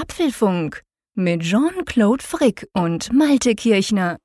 Apfelfunk 0.00 0.82
mit 1.14 1.42
Jean-Claude 1.42 2.24
Frick 2.24 2.66
und 2.72 3.12
Malte 3.12 3.54
Kirchner. 3.54 4.16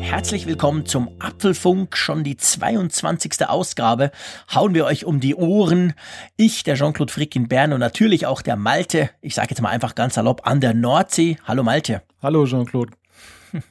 Herzlich 0.00 0.46
willkommen 0.46 0.84
zum 0.84 1.08
Apfelfunk, 1.18 1.96
schon 1.96 2.24
die 2.24 2.36
22. 2.36 3.48
Ausgabe. 3.48 4.10
Hauen 4.54 4.74
wir 4.74 4.84
euch 4.84 5.06
um 5.06 5.20
die 5.20 5.34
Ohren. 5.34 5.94
Ich, 6.36 6.62
der 6.62 6.74
Jean-Claude 6.74 7.10
Frick 7.10 7.36
in 7.36 7.48
Bern 7.48 7.72
und 7.72 7.80
natürlich 7.80 8.26
auch 8.26 8.42
der 8.42 8.56
Malte, 8.56 9.08
ich 9.22 9.34
sage 9.34 9.48
jetzt 9.50 9.62
mal 9.62 9.70
einfach 9.70 9.94
ganz 9.94 10.16
salopp, 10.16 10.46
an 10.46 10.60
der 10.60 10.74
Nordsee. 10.74 11.38
Hallo 11.46 11.62
Malte. 11.62 12.02
Hallo 12.20 12.44
Jean-Claude. 12.44 12.92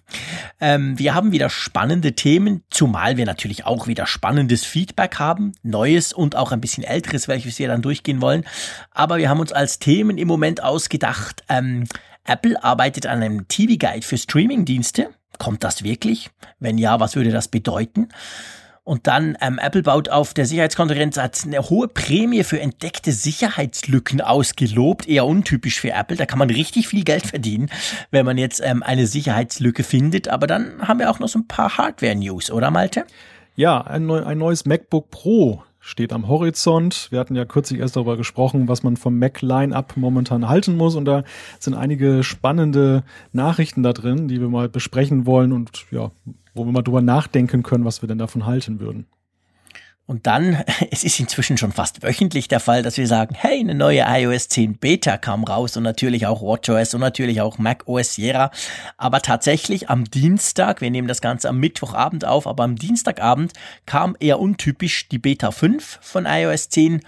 Ähm, 0.60 0.98
wir 0.98 1.14
haben 1.14 1.32
wieder 1.32 1.52
spannende 1.52 2.14
Themen, 2.14 2.64
zumal 2.72 3.16
wir 3.16 3.28
natürlich 3.28 3.66
auch 3.68 3.86
wieder 3.86 4.08
spannendes 4.08 4.66
Feedback 4.66 5.20
haben, 5.20 5.52
neues 5.62 6.14
und 6.14 6.36
auch 6.36 6.52
ein 6.52 6.62
bisschen 6.62 6.84
älteres, 6.84 7.28
welches 7.28 7.60
wir 7.60 7.68
dann 7.68 7.84
durchgehen 7.84 8.22
wollen. 8.22 8.44
Aber 8.90 9.18
wir 9.18 9.30
haben 9.30 9.40
uns 9.40 9.52
als 9.52 9.78
Themen 9.78 10.18
im 10.18 10.28
Moment 10.28 10.64
ausgedacht, 10.64 11.44
ähm, 11.48 11.84
Apple 12.24 12.62
arbeitet 12.64 13.06
an 13.06 13.22
einem 13.22 13.48
TV-Guide 13.48 14.06
für 14.06 14.18
Streaming-Dienste. 14.18 15.12
Kommt 15.38 15.64
das 15.64 15.84
wirklich? 15.84 16.32
Wenn 16.60 16.78
ja, 16.80 17.00
was 17.00 17.16
würde 17.16 17.32
das 17.32 17.48
bedeuten? 17.48 18.10
Und 18.88 19.06
dann, 19.06 19.38
ähm, 19.42 19.60
Apple 19.62 19.84
baut 19.84 20.08
auf 20.08 20.34
der 20.34 20.46
Sicherheitskonferenz 20.46 21.18
hat 21.18 21.44
eine 21.46 21.60
hohe 21.60 21.90
Prämie 21.90 22.46
für 22.46 22.62
entdeckte 22.62 23.12
Sicherheitslücken 23.12 24.22
ausgelobt. 24.22 25.10
Eher 25.10 25.26
untypisch 25.26 25.82
für 25.82 25.92
Apple. 25.92 26.16
Da 26.16 26.26
kann 26.26 26.40
man 26.40 26.50
richtig 26.50 26.88
viel 26.88 27.04
Geld 27.04 27.28
verdienen, 27.28 27.70
wenn 28.12 28.26
man 28.26 28.38
jetzt 28.38 28.62
ähm, 28.64 28.84
eine 28.84 29.06
Sicherheitslücke 29.06 29.84
findet. 29.84 30.30
Aber 30.30 30.48
dann 30.48 30.88
haben 30.88 31.00
wir 31.00 31.12
auch 31.12 31.20
noch 31.20 31.28
so 31.28 31.40
ein 31.40 31.48
paar 31.50 31.78
Hardware-News, 31.78 32.50
oder 32.50 32.72
Malte? 32.72 33.04
Ja, 33.58 33.82
ein, 33.82 34.06
neu, 34.06 34.24
ein 34.24 34.38
neues 34.38 34.66
MacBook 34.66 35.12
Pro 35.12 35.64
steht 35.82 36.14
am 36.14 36.30
Horizont. 36.30 37.08
Wir 37.12 37.20
hatten 37.20 37.36
ja 37.36 37.44
kürzlich 37.44 37.82
erst 37.82 37.98
darüber 37.98 38.16
gesprochen, 38.16 38.70
was 38.70 38.84
man 38.84 38.96
vom 38.96 39.20
Mac 39.20 39.42
Line-Up 39.42 39.98
momentan 39.98 40.48
halten 40.48 40.78
muss. 40.78 40.96
Und 40.96 41.04
da 41.04 41.26
sind 41.60 41.74
einige 41.74 42.24
spannende 42.24 43.04
Nachrichten 43.34 43.84
da 43.84 43.92
drin, 43.92 44.30
die 44.30 44.40
wir 44.40 44.48
mal 44.48 44.70
besprechen 44.70 45.26
wollen 45.26 45.52
und 45.52 45.72
ja, 45.92 46.12
wo 46.58 46.66
wir 46.66 46.72
mal 46.72 46.82
drüber 46.82 47.02
nachdenken 47.02 47.64
können, 47.64 47.86
was 47.86 48.02
wir 48.02 48.08
denn 48.08 48.18
davon 48.18 48.46
halten 48.46 48.80
würden. 48.80 49.08
Und 50.08 50.26
dann, 50.26 50.64
es 50.92 51.04
ist 51.04 51.20
inzwischen 51.20 51.58
schon 51.58 51.74
fast 51.74 52.02
wöchentlich 52.02 52.48
der 52.48 52.62
Fall, 52.62 52.82
dass 52.82 52.98
wir 52.98 53.08
sagen, 53.08 53.36
hey, 53.38 53.60
eine 53.60 53.76
neue 53.76 54.06
iOS 54.08 54.48
10 54.48 54.78
Beta 54.78 55.18
kam 55.18 55.44
raus 55.44 55.78
und 55.78 55.84
natürlich 55.84 56.26
auch 56.26 56.42
WatchOS 56.42 56.96
und 56.96 57.02
natürlich 57.02 57.42
auch 57.42 57.58
macOS 57.60 58.16
Sierra. 58.16 58.50
Aber 58.98 59.22
tatsächlich 59.22 59.90
am 59.90 60.06
Dienstag, 60.06 60.82
wir 60.82 60.90
nehmen 60.90 61.10
das 61.10 61.22
Ganze 61.22 61.50
am 61.50 61.60
Mittwochabend 61.60 62.26
auf, 62.26 62.48
aber 62.48 62.64
am 62.64 62.78
Dienstagabend 62.78 63.52
kam 63.86 64.16
eher 64.20 64.40
untypisch 64.40 65.10
die 65.10 65.20
Beta 65.20 65.52
5 65.52 66.00
von 66.02 66.26
iOS 66.26 66.70
10. 66.70 67.02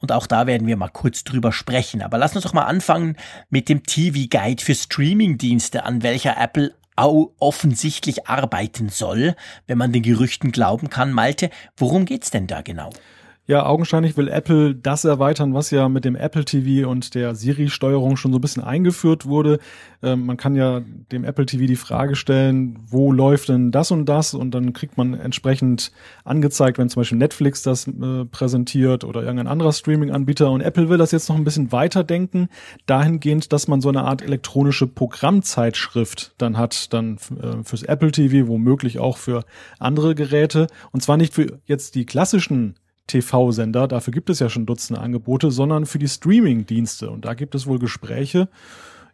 Und 0.00 0.12
auch 0.12 0.26
da 0.26 0.46
werden 0.46 0.66
wir 0.66 0.76
mal 0.76 0.88
kurz 0.88 1.24
drüber 1.24 1.52
sprechen. 1.52 2.02
Aber 2.02 2.18
lass 2.18 2.34
uns 2.34 2.44
doch 2.44 2.54
mal 2.54 2.64
anfangen 2.64 3.16
mit 3.50 3.68
dem 3.68 3.84
TV 3.84 4.26
Guide 4.30 4.62
für 4.62 4.74
Streaming-Dienste, 4.74 5.84
an 5.84 6.02
welcher 6.02 6.36
Apple 6.38 6.74
offensichtlich 7.06 8.26
arbeiten 8.28 8.88
soll, 8.88 9.34
wenn 9.66 9.78
man 9.78 9.92
den 9.92 10.02
Gerüchten 10.02 10.52
glauben 10.52 10.90
kann. 10.90 11.12
Malte, 11.12 11.50
worum 11.76 12.04
geht's 12.04 12.30
denn 12.30 12.46
da 12.46 12.62
genau? 12.62 12.90
Ja, 13.50 13.66
augenscheinlich 13.66 14.16
will 14.16 14.28
Apple 14.28 14.76
das 14.76 15.04
erweitern, 15.04 15.54
was 15.54 15.72
ja 15.72 15.88
mit 15.88 16.04
dem 16.04 16.14
Apple 16.14 16.44
TV 16.44 16.88
und 16.88 17.16
der 17.16 17.34
Siri-Steuerung 17.34 18.16
schon 18.16 18.30
so 18.30 18.38
ein 18.38 18.40
bisschen 18.40 18.62
eingeführt 18.62 19.26
wurde. 19.26 19.58
Ähm, 20.04 20.24
man 20.24 20.36
kann 20.36 20.54
ja 20.54 20.82
dem 21.10 21.24
Apple 21.24 21.46
TV 21.46 21.66
die 21.66 21.74
Frage 21.74 22.14
stellen, 22.14 22.78
wo 22.86 23.10
läuft 23.10 23.48
denn 23.48 23.72
das 23.72 23.90
und 23.90 24.08
das? 24.08 24.34
Und 24.34 24.52
dann 24.52 24.72
kriegt 24.72 24.96
man 24.96 25.14
entsprechend 25.14 25.90
angezeigt, 26.22 26.78
wenn 26.78 26.88
zum 26.88 27.00
Beispiel 27.00 27.18
Netflix 27.18 27.62
das 27.62 27.88
äh, 27.88 28.24
präsentiert 28.24 29.02
oder 29.02 29.22
irgendein 29.22 29.48
anderer 29.48 29.72
Streaming-Anbieter. 29.72 30.48
Und 30.48 30.60
Apple 30.60 30.88
will 30.88 30.98
das 30.98 31.10
jetzt 31.10 31.28
noch 31.28 31.34
ein 31.34 31.42
bisschen 31.42 31.72
weiterdenken, 31.72 32.50
dahingehend, 32.86 33.52
dass 33.52 33.66
man 33.66 33.80
so 33.80 33.88
eine 33.88 34.04
Art 34.04 34.22
elektronische 34.22 34.86
Programmzeitschrift 34.86 36.36
dann 36.38 36.56
hat, 36.56 36.92
dann 36.92 37.16
äh, 37.42 37.64
fürs 37.64 37.82
Apple 37.82 38.12
TV, 38.12 38.46
womöglich 38.46 39.00
auch 39.00 39.16
für 39.16 39.42
andere 39.80 40.14
Geräte. 40.14 40.68
Und 40.92 41.02
zwar 41.02 41.16
nicht 41.16 41.34
für 41.34 41.58
jetzt 41.66 41.96
die 41.96 42.06
klassischen 42.06 42.76
TV-Sender, 43.10 43.88
dafür 43.88 44.12
gibt 44.12 44.30
es 44.30 44.38
ja 44.38 44.48
schon 44.48 44.66
Dutzende 44.66 45.00
Angebote, 45.00 45.50
sondern 45.50 45.86
für 45.86 45.98
die 45.98 46.08
Streaming-Dienste. 46.08 47.10
Und 47.10 47.24
da 47.24 47.34
gibt 47.34 47.54
es 47.54 47.66
wohl 47.66 47.78
Gespräche. 47.78 48.48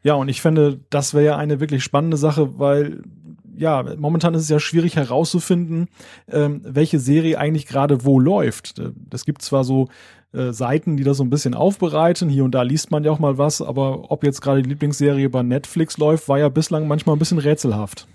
Ja, 0.02 0.14
und 0.14 0.28
ich 0.28 0.40
finde, 0.40 0.80
das 0.90 1.14
wäre 1.14 1.24
ja 1.24 1.36
eine 1.36 1.60
wirklich 1.60 1.82
spannende 1.82 2.16
Sache, 2.16 2.58
weil 2.58 3.02
ja, 3.56 3.84
momentan 3.96 4.34
ist 4.34 4.42
es 4.42 4.48
ja 4.48 4.60
schwierig 4.60 4.96
herauszufinden, 4.96 5.88
ähm, 6.30 6.60
welche 6.64 6.98
Serie 6.98 7.38
eigentlich 7.38 7.66
gerade 7.66 8.04
wo 8.04 8.20
läuft. 8.20 8.80
Es 9.10 9.24
gibt 9.24 9.42
zwar 9.42 9.64
so 9.64 9.88
äh, 10.32 10.52
Seiten, 10.52 10.96
die 10.96 11.04
das 11.04 11.16
so 11.16 11.24
ein 11.24 11.30
bisschen 11.30 11.54
aufbereiten, 11.54 12.28
hier 12.28 12.44
und 12.44 12.54
da 12.54 12.62
liest 12.62 12.90
man 12.90 13.02
ja 13.02 13.10
auch 13.10 13.18
mal 13.18 13.38
was, 13.38 13.62
aber 13.62 14.10
ob 14.10 14.24
jetzt 14.24 14.42
gerade 14.42 14.62
die 14.62 14.68
Lieblingsserie 14.68 15.30
bei 15.30 15.42
Netflix 15.42 15.96
läuft, 15.96 16.28
war 16.28 16.38
ja 16.38 16.50
bislang 16.50 16.86
manchmal 16.86 17.16
ein 17.16 17.18
bisschen 17.18 17.38
rätselhaft. 17.38 18.06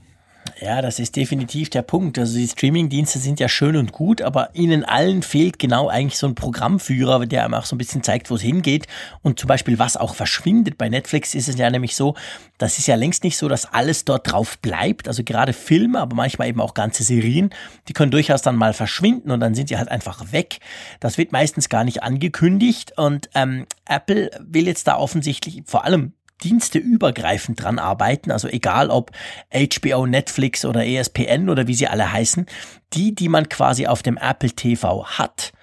Ja, 0.64 0.84
das 0.84 1.00
ist 1.00 1.16
definitiv 1.16 1.72
der 1.72 1.82
Punkt. 1.82 2.20
Also 2.20 2.38
die 2.38 2.48
Streaming-Dienste 2.48 3.18
sind 3.18 3.40
ja 3.40 3.50
schön 3.50 3.76
und 3.76 3.92
gut, 3.92 4.22
aber 4.22 4.52
ihnen 4.54 4.86
allen 4.86 5.24
fehlt 5.24 5.58
genau 5.58 5.88
eigentlich 5.88 6.20
so 6.20 6.28
ein 6.28 6.36
Programmführer, 6.36 7.26
der 7.26 7.46
einem 7.46 7.56
auch 7.56 7.66
so 7.66 7.76
ein 7.76 7.80
bisschen 7.80 8.04
zeigt, 8.04 8.30
wo 8.30 8.36
es 8.36 8.44
hingeht. 8.44 8.86
Und 9.24 9.40
zum 9.40 9.48
Beispiel, 9.48 9.80
was 9.80 9.98
auch 9.98 10.14
verschwindet. 10.14 10.78
Bei 10.78 10.88
Netflix 10.88 11.34
ist 11.34 11.50
es 11.50 11.58
ja 11.58 11.68
nämlich 11.72 11.96
so, 11.96 12.14
das 12.60 12.78
ist 12.78 12.86
ja 12.86 12.94
längst 12.94 13.24
nicht 13.24 13.38
so, 13.38 13.48
dass 13.48 13.74
alles 13.74 14.06
dort 14.06 14.32
drauf 14.32 14.60
bleibt. 14.60 15.08
Also 15.08 15.24
gerade 15.24 15.54
Filme, 15.54 16.00
aber 16.00 16.16
manchmal 16.16 16.50
eben 16.50 16.62
auch 16.62 16.76
ganze 16.76 17.02
Serien, 17.02 17.50
die 17.88 17.94
können 17.94 18.12
durchaus 18.12 18.44
dann 18.44 18.56
mal 18.56 18.74
verschwinden 18.74 19.32
und 19.32 19.40
dann 19.40 19.56
sind 19.56 19.70
sie 19.70 19.80
halt 19.80 19.90
einfach 19.90 20.32
weg. 20.32 20.60
Das 21.00 21.18
wird 21.18 21.32
meistens 21.32 21.70
gar 21.70 21.84
nicht 21.84 22.04
angekündigt 22.04 22.94
und 22.98 23.32
ähm, 23.34 23.66
Apple 23.88 24.30
will 24.40 24.68
jetzt 24.68 24.86
da 24.88 24.96
offensichtlich 24.96 25.64
vor 25.66 25.86
allem 25.86 26.14
diensteübergreifend 26.44 27.62
dran 27.62 27.80
arbeiten, 27.80 28.32
also 28.32 28.48
egal 28.48 28.90
ob 28.90 29.12
HBO, 29.54 30.06
Netflix 30.06 30.66
oder 30.66 30.86
ESPN 30.86 31.50
oder 31.50 31.68
wie 31.68 31.74
sie 31.74 31.88
alle 31.88 32.12
heißen, 32.12 32.46
die, 32.94 33.16
die 33.16 33.30
man 33.30 33.50
quasi 33.50 33.88
auf 33.88 34.04
dem 34.04 34.18
Apple 34.18 34.52
TV 34.52 35.06
hat 35.06 35.54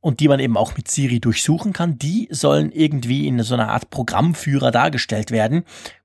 und 0.00 0.20
die 0.20 0.28
man 0.28 0.40
eben 0.40 0.56
auch 0.56 0.76
mit 0.76 0.88
Siri 0.88 1.20
durchsuchen 1.20 1.72
kann, 1.72 1.98
die 1.98 2.28
sollen 2.30 2.70
irgendwie 2.70 3.26
in 3.26 3.42
so 3.42 3.54
einer 3.54 3.70
Art 3.70 3.90
Programmführer 3.90 4.70
dargestellt 4.70 5.30
werden. 5.30 5.64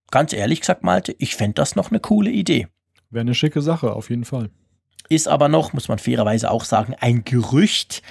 Ganz 0.10 0.34
ehrlich 0.34 0.62
gesagt, 0.62 0.84
Malte, 0.84 1.16
ich 1.20 1.36
fände 1.36 1.56
das 1.56 1.76
noch 1.76 1.92
eine 1.92 2.00
coole 2.00 2.32
Idee. 2.32 2.68
Wäre 3.10 3.22
eine 3.22 3.36
schicke 3.36 3.62
Sache, 3.62 3.94
auf 3.94 4.10
jeden 4.10 4.26
Fall. 4.26 4.50
Ist 5.10 5.28
aber 5.28 5.50
noch, 5.50 5.74
muss 5.74 5.90
man 5.90 6.00
fairerweise 6.00 6.50
auch 6.50 6.64
sagen, 6.64 6.96
ein 7.00 7.26
Gerücht. 7.26 8.02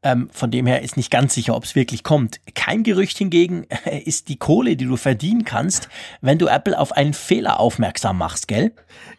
Ähm, 0.00 0.28
von 0.30 0.52
dem 0.52 0.66
her 0.66 0.82
ist 0.82 0.96
nicht 0.96 1.10
ganz 1.10 1.34
sicher, 1.34 1.56
ob 1.56 1.64
es 1.64 1.74
wirklich 1.74 2.04
kommt. 2.04 2.40
Kein 2.54 2.84
Gerücht 2.84 3.18
hingegen 3.18 3.66
ist 4.04 4.28
die 4.28 4.36
Kohle, 4.36 4.76
die 4.76 4.84
du 4.84 4.96
verdienen 4.96 5.44
kannst, 5.44 5.88
wenn 6.20 6.38
du 6.38 6.46
Apple 6.46 6.78
auf 6.78 6.92
einen 6.92 7.14
Fehler 7.14 7.58
aufmerksam 7.58 8.18
machst, 8.18 8.46
gell? 8.46 8.70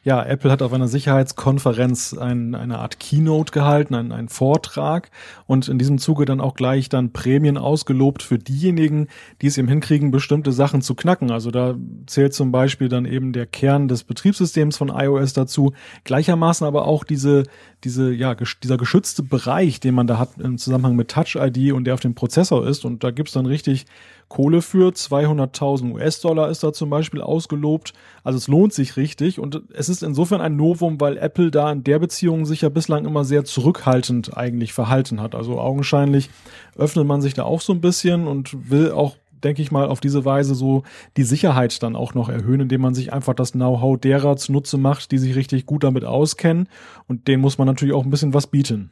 Ja, 0.03 0.25
Apple 0.25 0.49
hat 0.49 0.61
auf 0.61 0.71
einer 0.71 0.87
Sicherheitskonferenz 0.87 2.13
ein, 2.13 2.55
eine 2.55 2.79
Art 2.79 2.97
Keynote 2.97 3.51
gehalten, 3.51 3.93
einen, 3.93 4.13
einen 4.13 4.29
Vortrag 4.29 5.11
und 5.47 5.67
in 5.67 5.79
diesem 5.79 5.97
Zuge 5.97 6.23
dann 6.23 6.39
auch 6.39 6.53
gleich 6.53 6.87
dann 6.87 7.11
Prämien 7.11 7.57
ausgelobt 7.57 8.23
für 8.23 8.39
diejenigen, 8.39 9.09
die 9.41 9.47
es 9.47 9.57
eben 9.57 9.67
hinkriegen, 9.67 10.11
bestimmte 10.11 10.53
Sachen 10.53 10.81
zu 10.81 10.95
knacken. 10.95 11.29
Also 11.29 11.51
da 11.51 11.75
zählt 12.07 12.33
zum 12.33 12.53
Beispiel 12.53 12.87
dann 12.87 13.03
eben 13.03 13.33
der 13.33 13.47
Kern 13.47 13.89
des 13.89 14.05
Betriebssystems 14.05 14.77
von 14.77 14.87
iOS 14.87 15.33
dazu, 15.33 15.73
gleichermaßen 16.05 16.65
aber 16.65 16.87
auch 16.87 17.03
diese, 17.03 17.43
diese, 17.83 18.13
ja, 18.13 18.35
dieser 18.35 18.77
geschützte 18.77 19.23
Bereich, 19.23 19.79
den 19.79 19.95
man 19.95 20.07
da 20.07 20.17
hat 20.17 20.37
im 20.37 20.57
Zusammenhang 20.57 20.95
mit 20.95 21.09
Touch 21.09 21.35
ID 21.35 21.71
und 21.71 21.85
der 21.85 21.93
auf 21.93 21.99
dem 21.99 22.13
Prozessor 22.13 22.67
ist. 22.67 22.83
Und 22.83 23.03
da 23.03 23.11
gibt's 23.11 23.33
dann 23.33 23.45
richtig 23.45 23.85
Kohle 24.27 24.61
für. 24.61 24.89
200.000 24.89 25.93
US-Dollar 25.93 26.49
ist 26.49 26.63
da 26.63 26.73
zum 26.73 26.89
Beispiel 26.89 27.21
ausgelobt. 27.21 27.93
Also 28.23 28.37
es 28.37 28.47
lohnt 28.47 28.73
sich 28.73 28.97
richtig. 28.97 29.39
Und 29.39 29.61
es 29.73 29.87
ist 29.87 30.03
insofern 30.03 30.41
ein 30.41 30.55
Novum, 30.55 30.99
weil 30.99 31.17
Apple 31.17 31.51
da 31.51 31.71
in 31.71 31.83
der 31.83 31.99
Beziehung 31.99 32.45
sich 32.45 32.61
ja 32.61 32.69
bislang 32.69 33.05
immer 33.05 33.23
sehr 33.23 33.45
zurückhaltend 33.45 34.35
eigentlich 34.35 34.73
verhalten 34.73 35.21
hat. 35.21 35.33
Also 35.33 35.59
augenscheinlich 35.59 36.29
öffnet 36.75 37.07
man 37.07 37.21
sich 37.21 37.33
da 37.33 37.43
auch 37.43 37.61
so 37.61 37.73
ein 37.73 37.81
bisschen 37.81 38.27
und 38.27 38.69
will 38.69 38.91
auch 38.91 39.15
denke 39.43 39.61
ich 39.61 39.71
mal, 39.71 39.87
auf 39.87 39.99
diese 39.99 40.25
Weise 40.25 40.55
so 40.55 40.83
die 41.17 41.23
Sicherheit 41.23 41.81
dann 41.83 41.95
auch 41.95 42.13
noch 42.13 42.29
erhöhen, 42.29 42.61
indem 42.61 42.81
man 42.81 42.93
sich 42.93 43.13
einfach 43.13 43.33
das 43.33 43.53
Know-how 43.53 43.99
derer 43.99 44.37
zunutze 44.37 44.77
macht, 44.77 45.11
die 45.11 45.17
sich 45.17 45.35
richtig 45.35 45.65
gut 45.65 45.83
damit 45.83 46.05
auskennen. 46.05 46.67
Und 47.07 47.27
denen 47.27 47.41
muss 47.41 47.57
man 47.57 47.67
natürlich 47.67 47.93
auch 47.93 48.03
ein 48.03 48.09
bisschen 48.09 48.33
was 48.33 48.47
bieten. 48.47 48.91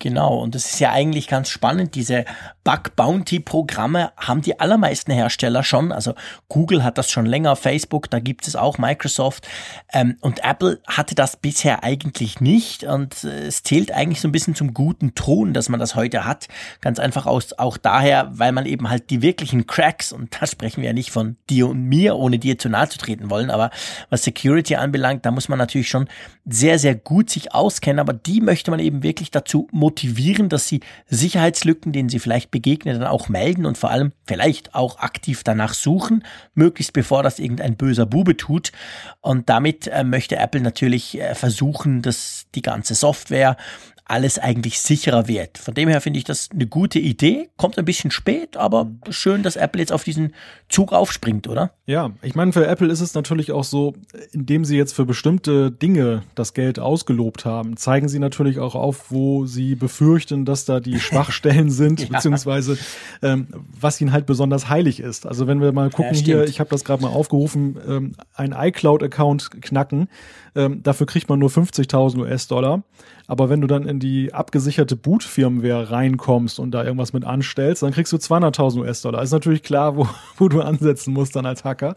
Genau, 0.00 0.38
und 0.38 0.54
das 0.54 0.66
ist 0.66 0.80
ja 0.80 0.92
eigentlich 0.92 1.28
ganz 1.28 1.48
spannend. 1.48 1.94
Diese 1.94 2.24
Bug 2.64 2.96
Bounty 2.96 3.40
Programme 3.40 4.10
haben 4.16 4.42
die 4.42 4.58
allermeisten 4.58 5.12
Hersteller 5.12 5.62
schon. 5.62 5.92
Also 5.92 6.14
Google 6.48 6.82
hat 6.82 6.98
das 6.98 7.10
schon 7.10 7.26
länger, 7.26 7.56
Facebook, 7.56 8.10
da 8.10 8.18
gibt 8.18 8.48
es 8.48 8.56
auch 8.56 8.76
Microsoft. 8.76 9.46
Ähm, 9.92 10.16
und 10.20 10.42
Apple 10.44 10.80
hatte 10.86 11.14
das 11.14 11.36
bisher 11.36 11.84
eigentlich 11.84 12.40
nicht. 12.40 12.84
Und 12.84 13.24
äh, 13.24 13.46
es 13.46 13.62
zählt 13.62 13.92
eigentlich 13.92 14.20
so 14.20 14.28
ein 14.28 14.32
bisschen 14.32 14.54
zum 14.54 14.74
guten 14.74 15.14
Ton, 15.14 15.54
dass 15.54 15.68
man 15.68 15.78
das 15.78 15.94
heute 15.94 16.24
hat. 16.24 16.48
Ganz 16.80 16.98
einfach 16.98 17.26
aus, 17.26 17.52
auch 17.58 17.76
daher, 17.76 18.28
weil 18.32 18.52
man 18.52 18.66
eben 18.66 18.90
halt 18.90 19.10
die 19.10 19.22
wirklichen 19.22 19.66
Cracks, 19.66 20.12
und 20.12 20.36
da 20.40 20.46
sprechen 20.46 20.82
wir 20.82 20.88
ja 20.88 20.92
nicht 20.92 21.12
von 21.12 21.36
dir 21.48 21.68
und 21.68 21.82
mir, 21.84 22.16
ohne 22.16 22.38
dir 22.38 22.58
zu 22.58 22.68
nahe 22.68 22.88
zu 22.88 22.98
treten 22.98 23.30
wollen, 23.30 23.50
aber 23.50 23.70
was 24.10 24.24
Security 24.24 24.76
anbelangt, 24.76 25.24
da 25.24 25.30
muss 25.30 25.48
man 25.48 25.58
natürlich 25.58 25.88
schon 25.88 26.08
sehr, 26.44 26.78
sehr 26.78 26.94
gut 26.94 27.30
sich 27.30 27.54
auskennen. 27.54 28.00
Aber 28.00 28.12
die 28.12 28.40
möchte 28.40 28.70
man 28.70 28.80
eben 28.80 29.02
wirklich 29.02 29.30
dazu 29.30 29.68
motivieren, 29.84 30.48
dass 30.48 30.66
sie 30.66 30.80
Sicherheitslücken, 31.08 31.92
denen 31.92 32.08
sie 32.08 32.18
vielleicht 32.18 32.50
begegnen, 32.50 32.98
dann 32.98 33.06
auch 33.06 33.28
melden 33.28 33.66
und 33.66 33.76
vor 33.76 33.90
allem 33.90 34.12
vielleicht 34.26 34.74
auch 34.74 34.98
aktiv 34.98 35.44
danach 35.44 35.74
suchen, 35.74 36.24
möglichst 36.54 36.94
bevor 36.94 37.22
das 37.22 37.38
irgendein 37.38 37.76
böser 37.76 38.06
Bube 38.06 38.38
tut. 38.38 38.72
Und 39.20 39.50
damit 39.50 39.86
äh, 39.88 40.02
möchte 40.02 40.36
Apple 40.36 40.62
natürlich 40.62 41.20
äh, 41.20 41.34
versuchen, 41.34 42.00
dass 42.00 42.46
die 42.54 42.62
ganze 42.62 42.94
Software 42.94 43.58
alles 44.06 44.38
eigentlich 44.38 44.80
sicherer 44.80 45.28
wird. 45.28 45.56
Von 45.56 45.72
dem 45.72 45.88
her 45.88 46.00
finde 46.02 46.18
ich 46.18 46.24
das 46.24 46.50
eine 46.52 46.66
gute 46.66 46.98
Idee. 46.98 47.48
Kommt 47.56 47.78
ein 47.78 47.86
bisschen 47.86 48.10
spät, 48.10 48.56
aber 48.56 48.90
schön, 49.08 49.42
dass 49.42 49.56
Apple 49.56 49.80
jetzt 49.80 49.92
auf 49.92 50.04
diesen 50.04 50.34
Zug 50.68 50.92
aufspringt, 50.92 51.48
oder? 51.48 51.72
Ja, 51.86 52.10
ich 52.20 52.34
meine, 52.34 52.52
für 52.52 52.66
Apple 52.66 52.88
ist 52.88 53.00
es 53.00 53.14
natürlich 53.14 53.50
auch 53.50 53.64
so, 53.64 53.94
indem 54.32 54.66
sie 54.66 54.76
jetzt 54.76 54.92
für 54.92 55.06
bestimmte 55.06 55.70
Dinge 55.70 56.22
das 56.34 56.52
Geld 56.52 56.78
ausgelobt 56.78 57.46
haben, 57.46 57.78
zeigen 57.78 58.08
sie 58.08 58.18
natürlich 58.18 58.58
auch 58.58 58.74
auf, 58.74 59.10
wo 59.10 59.46
sie 59.46 59.74
befürchten, 59.74 60.44
dass 60.44 60.66
da 60.66 60.80
die 60.80 61.00
Schwachstellen 61.00 61.70
sind, 61.70 62.00
ja. 62.00 62.08
beziehungsweise 62.08 62.76
ähm, 63.22 63.48
was 63.80 64.00
ihnen 64.02 64.12
halt 64.12 64.26
besonders 64.26 64.68
heilig 64.68 65.00
ist. 65.00 65.26
Also 65.26 65.46
wenn 65.46 65.62
wir 65.62 65.72
mal 65.72 65.88
gucken 65.88 66.14
ja, 66.14 66.20
hier, 66.20 66.44
ich 66.44 66.60
habe 66.60 66.68
das 66.68 66.84
gerade 66.84 67.02
mal 67.02 67.08
aufgerufen, 67.08 67.78
ähm, 67.88 68.12
ein 68.34 68.52
iCloud-Account 68.52 69.62
knacken, 69.62 70.08
ähm, 70.54 70.82
dafür 70.82 71.06
kriegt 71.06 71.30
man 71.30 71.38
nur 71.38 71.48
50.000 71.48 72.18
US-Dollar. 72.18 72.82
Aber 73.26 73.48
wenn 73.48 73.60
du 73.60 73.66
dann 73.66 73.86
in 73.86 74.00
die 74.00 74.34
abgesicherte 74.34 74.96
Boot-Firmware 74.96 75.90
reinkommst 75.90 76.58
und 76.58 76.72
da 76.72 76.84
irgendwas 76.84 77.12
mit 77.12 77.24
anstellst, 77.24 77.82
dann 77.82 77.92
kriegst 77.92 78.12
du 78.12 78.16
200.000 78.16 78.80
US-Dollar. 78.80 79.22
Ist 79.22 79.32
natürlich 79.32 79.62
klar, 79.62 79.96
wo, 79.96 80.06
wo 80.36 80.48
du 80.48 80.60
ansetzen 80.60 81.12
musst 81.12 81.34
dann 81.36 81.46
als 81.46 81.64
Hacker. 81.64 81.96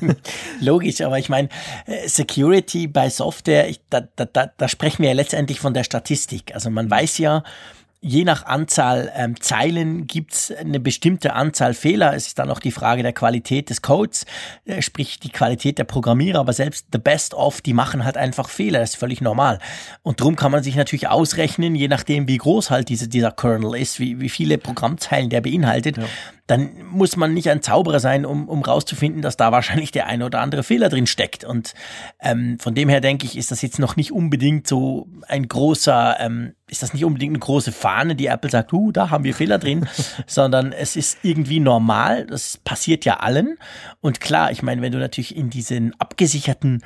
Logisch, 0.60 1.00
aber 1.00 1.18
ich 1.18 1.28
meine, 1.28 1.48
äh, 1.86 2.08
Security 2.08 2.86
bei 2.88 3.08
Software, 3.08 3.68
ich, 3.68 3.80
da, 3.90 4.02
da, 4.16 4.24
da, 4.24 4.50
da 4.56 4.68
sprechen 4.68 5.02
wir 5.02 5.10
ja 5.10 5.14
letztendlich 5.14 5.60
von 5.60 5.74
der 5.74 5.84
Statistik. 5.84 6.54
Also 6.54 6.70
man 6.70 6.90
weiß 6.90 7.18
ja, 7.18 7.44
je 8.04 8.24
nach 8.24 8.44
Anzahl 8.44 9.10
ähm, 9.16 9.40
Zeilen 9.40 10.06
gibt's 10.06 10.52
eine 10.52 10.78
bestimmte 10.78 11.32
Anzahl 11.32 11.72
Fehler. 11.72 12.14
Es 12.14 12.26
ist 12.26 12.38
dann 12.38 12.50
auch 12.50 12.60
die 12.60 12.70
Frage 12.70 13.02
der 13.02 13.14
Qualität 13.14 13.70
des 13.70 13.80
Codes, 13.80 14.26
äh, 14.66 14.82
sprich 14.82 15.18
die 15.20 15.30
Qualität 15.30 15.78
der 15.78 15.84
Programmierer, 15.84 16.38
aber 16.38 16.52
selbst 16.52 16.88
the 16.92 16.98
best 16.98 17.32
of, 17.32 17.62
die 17.62 17.72
machen 17.72 18.04
halt 18.04 18.18
einfach 18.18 18.50
Fehler, 18.50 18.80
das 18.80 18.90
ist 18.90 18.96
völlig 18.96 19.22
normal. 19.22 19.58
Und 20.02 20.20
darum 20.20 20.36
kann 20.36 20.52
man 20.52 20.62
sich 20.62 20.76
natürlich 20.76 21.08
ausrechnen, 21.08 21.74
je 21.74 21.88
nachdem 21.88 22.28
wie 22.28 22.36
groß 22.36 22.70
halt 22.70 22.90
diese, 22.90 23.08
dieser 23.08 23.32
Kernel 23.32 23.74
ist, 23.74 23.98
wie, 23.98 24.20
wie 24.20 24.28
viele 24.28 24.58
Programmzeilen 24.58 25.30
der 25.30 25.40
beinhaltet, 25.40 25.96
ja 25.96 26.04
dann 26.46 26.84
muss 26.84 27.16
man 27.16 27.32
nicht 27.32 27.48
ein 27.48 27.62
Zauberer 27.62 28.00
sein, 28.00 28.26
um, 28.26 28.48
um 28.48 28.62
rauszufinden, 28.62 29.22
dass 29.22 29.38
da 29.38 29.50
wahrscheinlich 29.50 29.92
der 29.92 30.06
eine 30.06 30.26
oder 30.26 30.40
andere 30.40 30.62
Fehler 30.62 30.90
drin 30.90 31.06
steckt. 31.06 31.42
Und 31.42 31.72
ähm, 32.20 32.58
von 32.58 32.74
dem 32.74 32.90
her 32.90 33.00
denke 33.00 33.24
ich, 33.24 33.38
ist 33.38 33.50
das 33.50 33.62
jetzt 33.62 33.78
noch 33.78 33.96
nicht 33.96 34.12
unbedingt 34.12 34.66
so 34.66 35.08
ein 35.26 35.48
großer, 35.48 36.16
ähm, 36.20 36.54
ist 36.68 36.82
das 36.82 36.92
nicht 36.92 37.04
unbedingt 37.04 37.30
eine 37.30 37.38
große 37.38 37.72
Fahne, 37.72 38.14
die 38.14 38.26
Apple 38.26 38.50
sagt, 38.50 38.74
uh, 38.74 38.92
da 38.92 39.08
haben 39.08 39.24
wir 39.24 39.34
Fehler 39.34 39.58
drin, 39.58 39.88
sondern 40.26 40.72
es 40.72 40.96
ist 40.96 41.18
irgendwie 41.22 41.60
normal. 41.60 42.26
Das 42.26 42.58
passiert 42.58 43.06
ja 43.06 43.20
allen. 43.20 43.56
Und 44.02 44.20
klar, 44.20 44.50
ich 44.50 44.62
meine, 44.62 44.82
wenn 44.82 44.92
du 44.92 44.98
natürlich 44.98 45.34
in 45.34 45.48
diesen 45.48 45.98
abgesicherten 45.98 46.82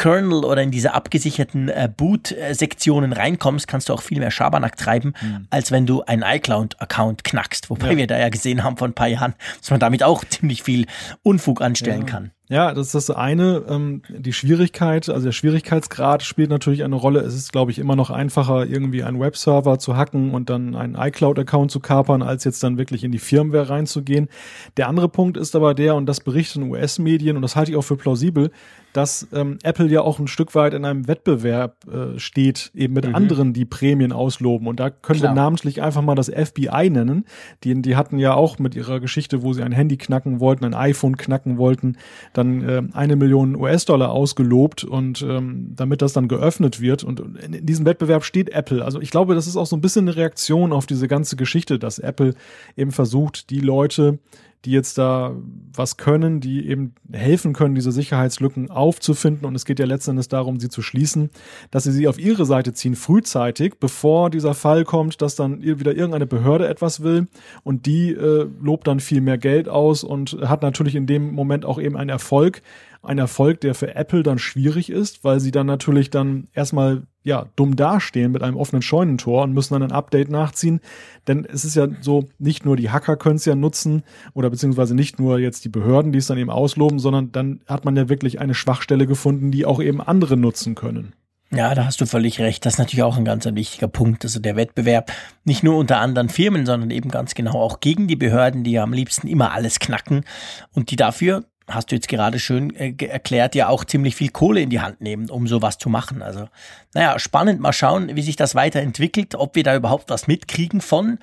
Kernel 0.00 0.46
oder 0.46 0.62
in 0.62 0.70
diese 0.70 0.94
abgesicherten 0.94 1.68
äh, 1.68 1.86
Boot-Sektionen 1.94 3.12
reinkommst, 3.12 3.68
kannst 3.68 3.90
du 3.90 3.92
auch 3.92 4.00
viel 4.00 4.18
mehr 4.18 4.30
Schabernack 4.30 4.78
treiben, 4.78 5.12
mhm. 5.20 5.46
als 5.50 5.70
wenn 5.72 5.84
du 5.84 6.02
einen 6.02 6.22
iCloud-Account 6.22 7.22
knackst. 7.22 7.68
Wobei 7.68 7.90
ja. 7.90 7.96
wir 7.98 8.06
da 8.06 8.18
ja 8.18 8.30
gesehen 8.30 8.64
haben 8.64 8.78
vor 8.78 8.88
ein 8.88 8.94
paar 8.94 9.08
Jahren, 9.08 9.34
dass 9.60 9.70
man 9.70 9.78
damit 9.78 10.02
auch 10.02 10.24
ziemlich 10.28 10.62
viel 10.62 10.86
Unfug 11.22 11.60
anstellen 11.60 12.06
ja. 12.06 12.06
kann. 12.06 12.30
Ja, 12.50 12.74
das 12.74 12.88
ist 12.88 13.08
das 13.08 13.10
eine. 13.10 13.62
Ähm, 13.68 14.02
die 14.08 14.32
Schwierigkeit, 14.32 15.08
also 15.08 15.24
der 15.24 15.32
Schwierigkeitsgrad 15.32 16.24
spielt 16.24 16.50
natürlich 16.50 16.82
eine 16.82 16.96
Rolle. 16.96 17.20
Es 17.20 17.36
ist, 17.36 17.52
glaube 17.52 17.70
ich, 17.70 17.78
immer 17.78 17.94
noch 17.94 18.10
einfacher, 18.10 18.66
irgendwie 18.66 19.04
einen 19.04 19.20
Webserver 19.20 19.78
zu 19.78 19.96
hacken 19.96 20.34
und 20.34 20.50
dann 20.50 20.74
einen 20.74 20.96
iCloud-Account 20.96 21.70
zu 21.70 21.78
kapern, 21.78 22.22
als 22.22 22.42
jetzt 22.42 22.64
dann 22.64 22.76
wirklich 22.76 23.04
in 23.04 23.12
die 23.12 23.20
Firmware 23.20 23.70
reinzugehen. 23.70 24.28
Der 24.76 24.88
andere 24.88 25.08
Punkt 25.08 25.36
ist 25.36 25.54
aber 25.54 25.74
der, 25.74 25.94
und 25.94 26.06
das 26.06 26.18
berichten 26.18 26.64
US-Medien, 26.64 27.36
und 27.36 27.42
das 27.42 27.54
halte 27.54 27.70
ich 27.70 27.76
auch 27.76 27.82
für 27.82 27.96
plausibel, 27.96 28.50
dass 28.92 29.28
ähm, 29.32 29.58
Apple 29.62 29.86
ja 29.86 30.00
auch 30.00 30.18
ein 30.18 30.26
Stück 30.26 30.54
weit 30.54 30.74
in 30.74 30.84
einem 30.84 31.06
Wettbewerb 31.06 31.86
äh, 31.86 32.18
steht, 32.18 32.72
eben 32.74 32.94
mit 32.94 33.06
mhm. 33.06 33.14
anderen, 33.14 33.52
die 33.52 33.64
Prämien 33.64 34.12
ausloben. 34.12 34.66
Und 34.66 34.80
da 34.80 34.90
können 34.90 35.20
Klar. 35.20 35.32
wir 35.32 35.40
namentlich 35.40 35.82
einfach 35.82 36.02
mal 36.02 36.14
das 36.14 36.28
FBI 36.28 36.90
nennen. 36.90 37.24
Die, 37.64 37.80
die 37.80 37.96
hatten 37.96 38.18
ja 38.18 38.34
auch 38.34 38.58
mit 38.58 38.74
ihrer 38.74 39.00
Geschichte, 39.00 39.42
wo 39.42 39.52
sie 39.52 39.62
ein 39.62 39.72
Handy 39.72 39.96
knacken 39.96 40.40
wollten, 40.40 40.64
ein 40.64 40.74
iPhone 40.74 41.16
knacken 41.16 41.58
wollten, 41.58 41.96
dann 42.40 42.62
äh, 42.68 42.82
eine 42.92 43.16
Million 43.16 43.54
US-Dollar 43.56 44.10
ausgelobt 44.10 44.84
und 44.84 45.22
ähm, 45.22 45.72
damit 45.76 46.02
das 46.02 46.12
dann 46.12 46.28
geöffnet 46.28 46.80
wird. 46.80 47.04
Und 47.04 47.20
in, 47.20 47.64
diesem 47.64 47.86
Wettbewerb 47.86 48.24
steht 48.24 48.50
Apple. 48.50 48.84
Also 48.84 49.00
ich 49.00 49.10
glaube, 49.10 49.34
das 49.34 49.46
ist 49.46 49.56
auch 49.56 49.66
so 49.66 49.76
ein 49.76 49.80
bisschen 49.80 50.08
eine 50.08 50.16
Reaktion 50.16 50.72
auf 50.72 50.86
diese 50.86 51.08
ganze 51.08 51.36
Geschichte, 51.36 51.78
dass 51.78 51.98
Apple 51.98 52.34
eben 52.76 52.90
versucht, 52.90 53.50
die 53.50 53.60
Leute, 53.60 54.18
die 54.64 54.72
jetzt 54.72 54.98
da 54.98 55.34
was 55.74 55.96
können, 55.96 56.40
die 56.40 56.68
eben 56.68 56.94
helfen 57.12 57.52
können, 57.52 57.74
diese 57.74 57.92
Sicherheitslücken 57.92 58.70
aufzufinden. 58.70 59.46
Und 59.46 59.54
es 59.54 59.64
geht 59.64 59.78
ja 59.78 59.86
letztendlich 59.86 60.28
darum, 60.28 60.60
sie 60.60 60.68
zu 60.68 60.82
schließen, 60.82 61.30
dass 61.70 61.84
sie 61.84 61.92
sie 61.92 62.08
auf 62.08 62.18
ihre 62.18 62.44
Seite 62.44 62.74
ziehen, 62.74 62.94
frühzeitig, 62.94 63.74
bevor 63.80 64.30
dieser 64.30 64.54
Fall 64.54 64.84
kommt, 64.84 65.22
dass 65.22 65.36
dann 65.36 65.62
wieder 65.62 65.94
irgendeine 65.94 66.26
Behörde 66.26 66.68
etwas 66.68 67.02
will 67.02 67.26
und 67.62 67.86
die 67.86 68.12
äh, 68.12 68.48
lobt 68.60 68.86
dann 68.86 69.00
viel 69.00 69.20
mehr 69.20 69.38
Geld 69.38 69.68
aus 69.68 70.04
und 70.04 70.36
hat 70.42 70.62
natürlich 70.62 70.94
in 70.94 71.06
dem 71.06 71.32
Moment 71.32 71.64
auch 71.64 71.80
eben 71.80 71.96
einen 71.96 72.10
Erfolg, 72.10 72.62
ein 73.02 73.18
Erfolg, 73.18 73.60
der 73.62 73.74
für 73.74 73.94
Apple 73.94 74.22
dann 74.22 74.38
schwierig 74.38 74.90
ist, 74.90 75.24
weil 75.24 75.40
sie 75.40 75.52
dann 75.52 75.66
natürlich 75.66 76.10
dann 76.10 76.48
erstmal 76.52 77.06
ja 77.22 77.46
dumm 77.56 77.76
dastehen 77.76 78.32
mit 78.32 78.42
einem 78.42 78.56
offenen 78.56 78.82
Scheunentor 78.82 79.42
und 79.42 79.52
müssen 79.52 79.74
dann 79.74 79.82
ein 79.82 79.92
Update 79.92 80.30
nachziehen. 80.30 80.80
Denn 81.28 81.44
es 81.44 81.64
ist 81.64 81.76
ja 81.76 81.88
so, 82.00 82.28
nicht 82.38 82.64
nur 82.64 82.76
die 82.76 82.90
Hacker 82.90 83.16
können 83.16 83.36
es 83.36 83.44
ja 83.44 83.54
nutzen 83.54 84.02
oder 84.34 84.50
beziehungsweise 84.50 84.94
nicht 84.94 85.18
nur 85.18 85.38
jetzt 85.38 85.64
die 85.64 85.68
Behörden, 85.68 86.12
die 86.12 86.18
es 86.18 86.26
dann 86.26 86.38
eben 86.38 86.50
ausloben, 86.50 86.98
sondern 86.98 87.32
dann 87.32 87.60
hat 87.66 87.84
man 87.84 87.96
ja 87.96 88.08
wirklich 88.08 88.40
eine 88.40 88.54
Schwachstelle 88.54 89.06
gefunden, 89.06 89.50
die 89.50 89.66
auch 89.66 89.80
eben 89.80 90.00
andere 90.00 90.36
nutzen 90.36 90.74
können. 90.74 91.12
Ja, 91.52 91.74
da 91.74 91.84
hast 91.84 92.00
du 92.00 92.06
völlig 92.06 92.38
recht. 92.38 92.64
Das 92.64 92.74
ist 92.74 92.78
natürlich 92.78 93.02
auch 93.02 93.16
ein 93.16 93.24
ganz 93.24 93.44
ein 93.44 93.56
wichtiger 93.56 93.88
Punkt. 93.88 94.24
Also 94.24 94.38
der 94.38 94.54
Wettbewerb 94.54 95.12
nicht 95.44 95.64
nur 95.64 95.78
unter 95.78 95.98
anderen 95.98 96.28
Firmen, 96.28 96.64
sondern 96.64 96.92
eben 96.92 97.10
ganz 97.10 97.34
genau 97.34 97.54
auch 97.54 97.80
gegen 97.80 98.06
die 98.06 98.14
Behörden, 98.14 98.62
die 98.62 98.72
ja 98.72 98.84
am 98.84 98.92
liebsten 98.92 99.26
immer 99.26 99.50
alles 99.50 99.80
knacken 99.80 100.24
und 100.72 100.92
die 100.92 100.96
dafür 100.96 101.44
hast 101.74 101.90
du 101.90 101.94
jetzt 101.96 102.08
gerade 102.08 102.38
schön 102.38 102.74
äh, 102.74 102.94
erklärt, 103.04 103.54
ja 103.54 103.68
auch 103.68 103.84
ziemlich 103.84 104.16
viel 104.16 104.30
Kohle 104.30 104.60
in 104.60 104.70
die 104.70 104.80
Hand 104.80 105.00
nehmen, 105.00 105.30
um 105.30 105.46
sowas 105.46 105.78
zu 105.78 105.88
machen. 105.88 106.22
Also, 106.22 106.48
naja, 106.92 107.20
spannend. 107.20 107.60
Mal 107.60 107.72
schauen, 107.72 108.16
wie 108.16 108.22
sich 108.22 108.34
das 108.34 108.56
weiterentwickelt, 108.56 109.36
ob 109.36 109.54
wir 109.54 109.62
da 109.62 109.76
überhaupt 109.76 110.10
was 110.10 110.26
mitkriegen 110.26 110.80
von. 110.80 111.18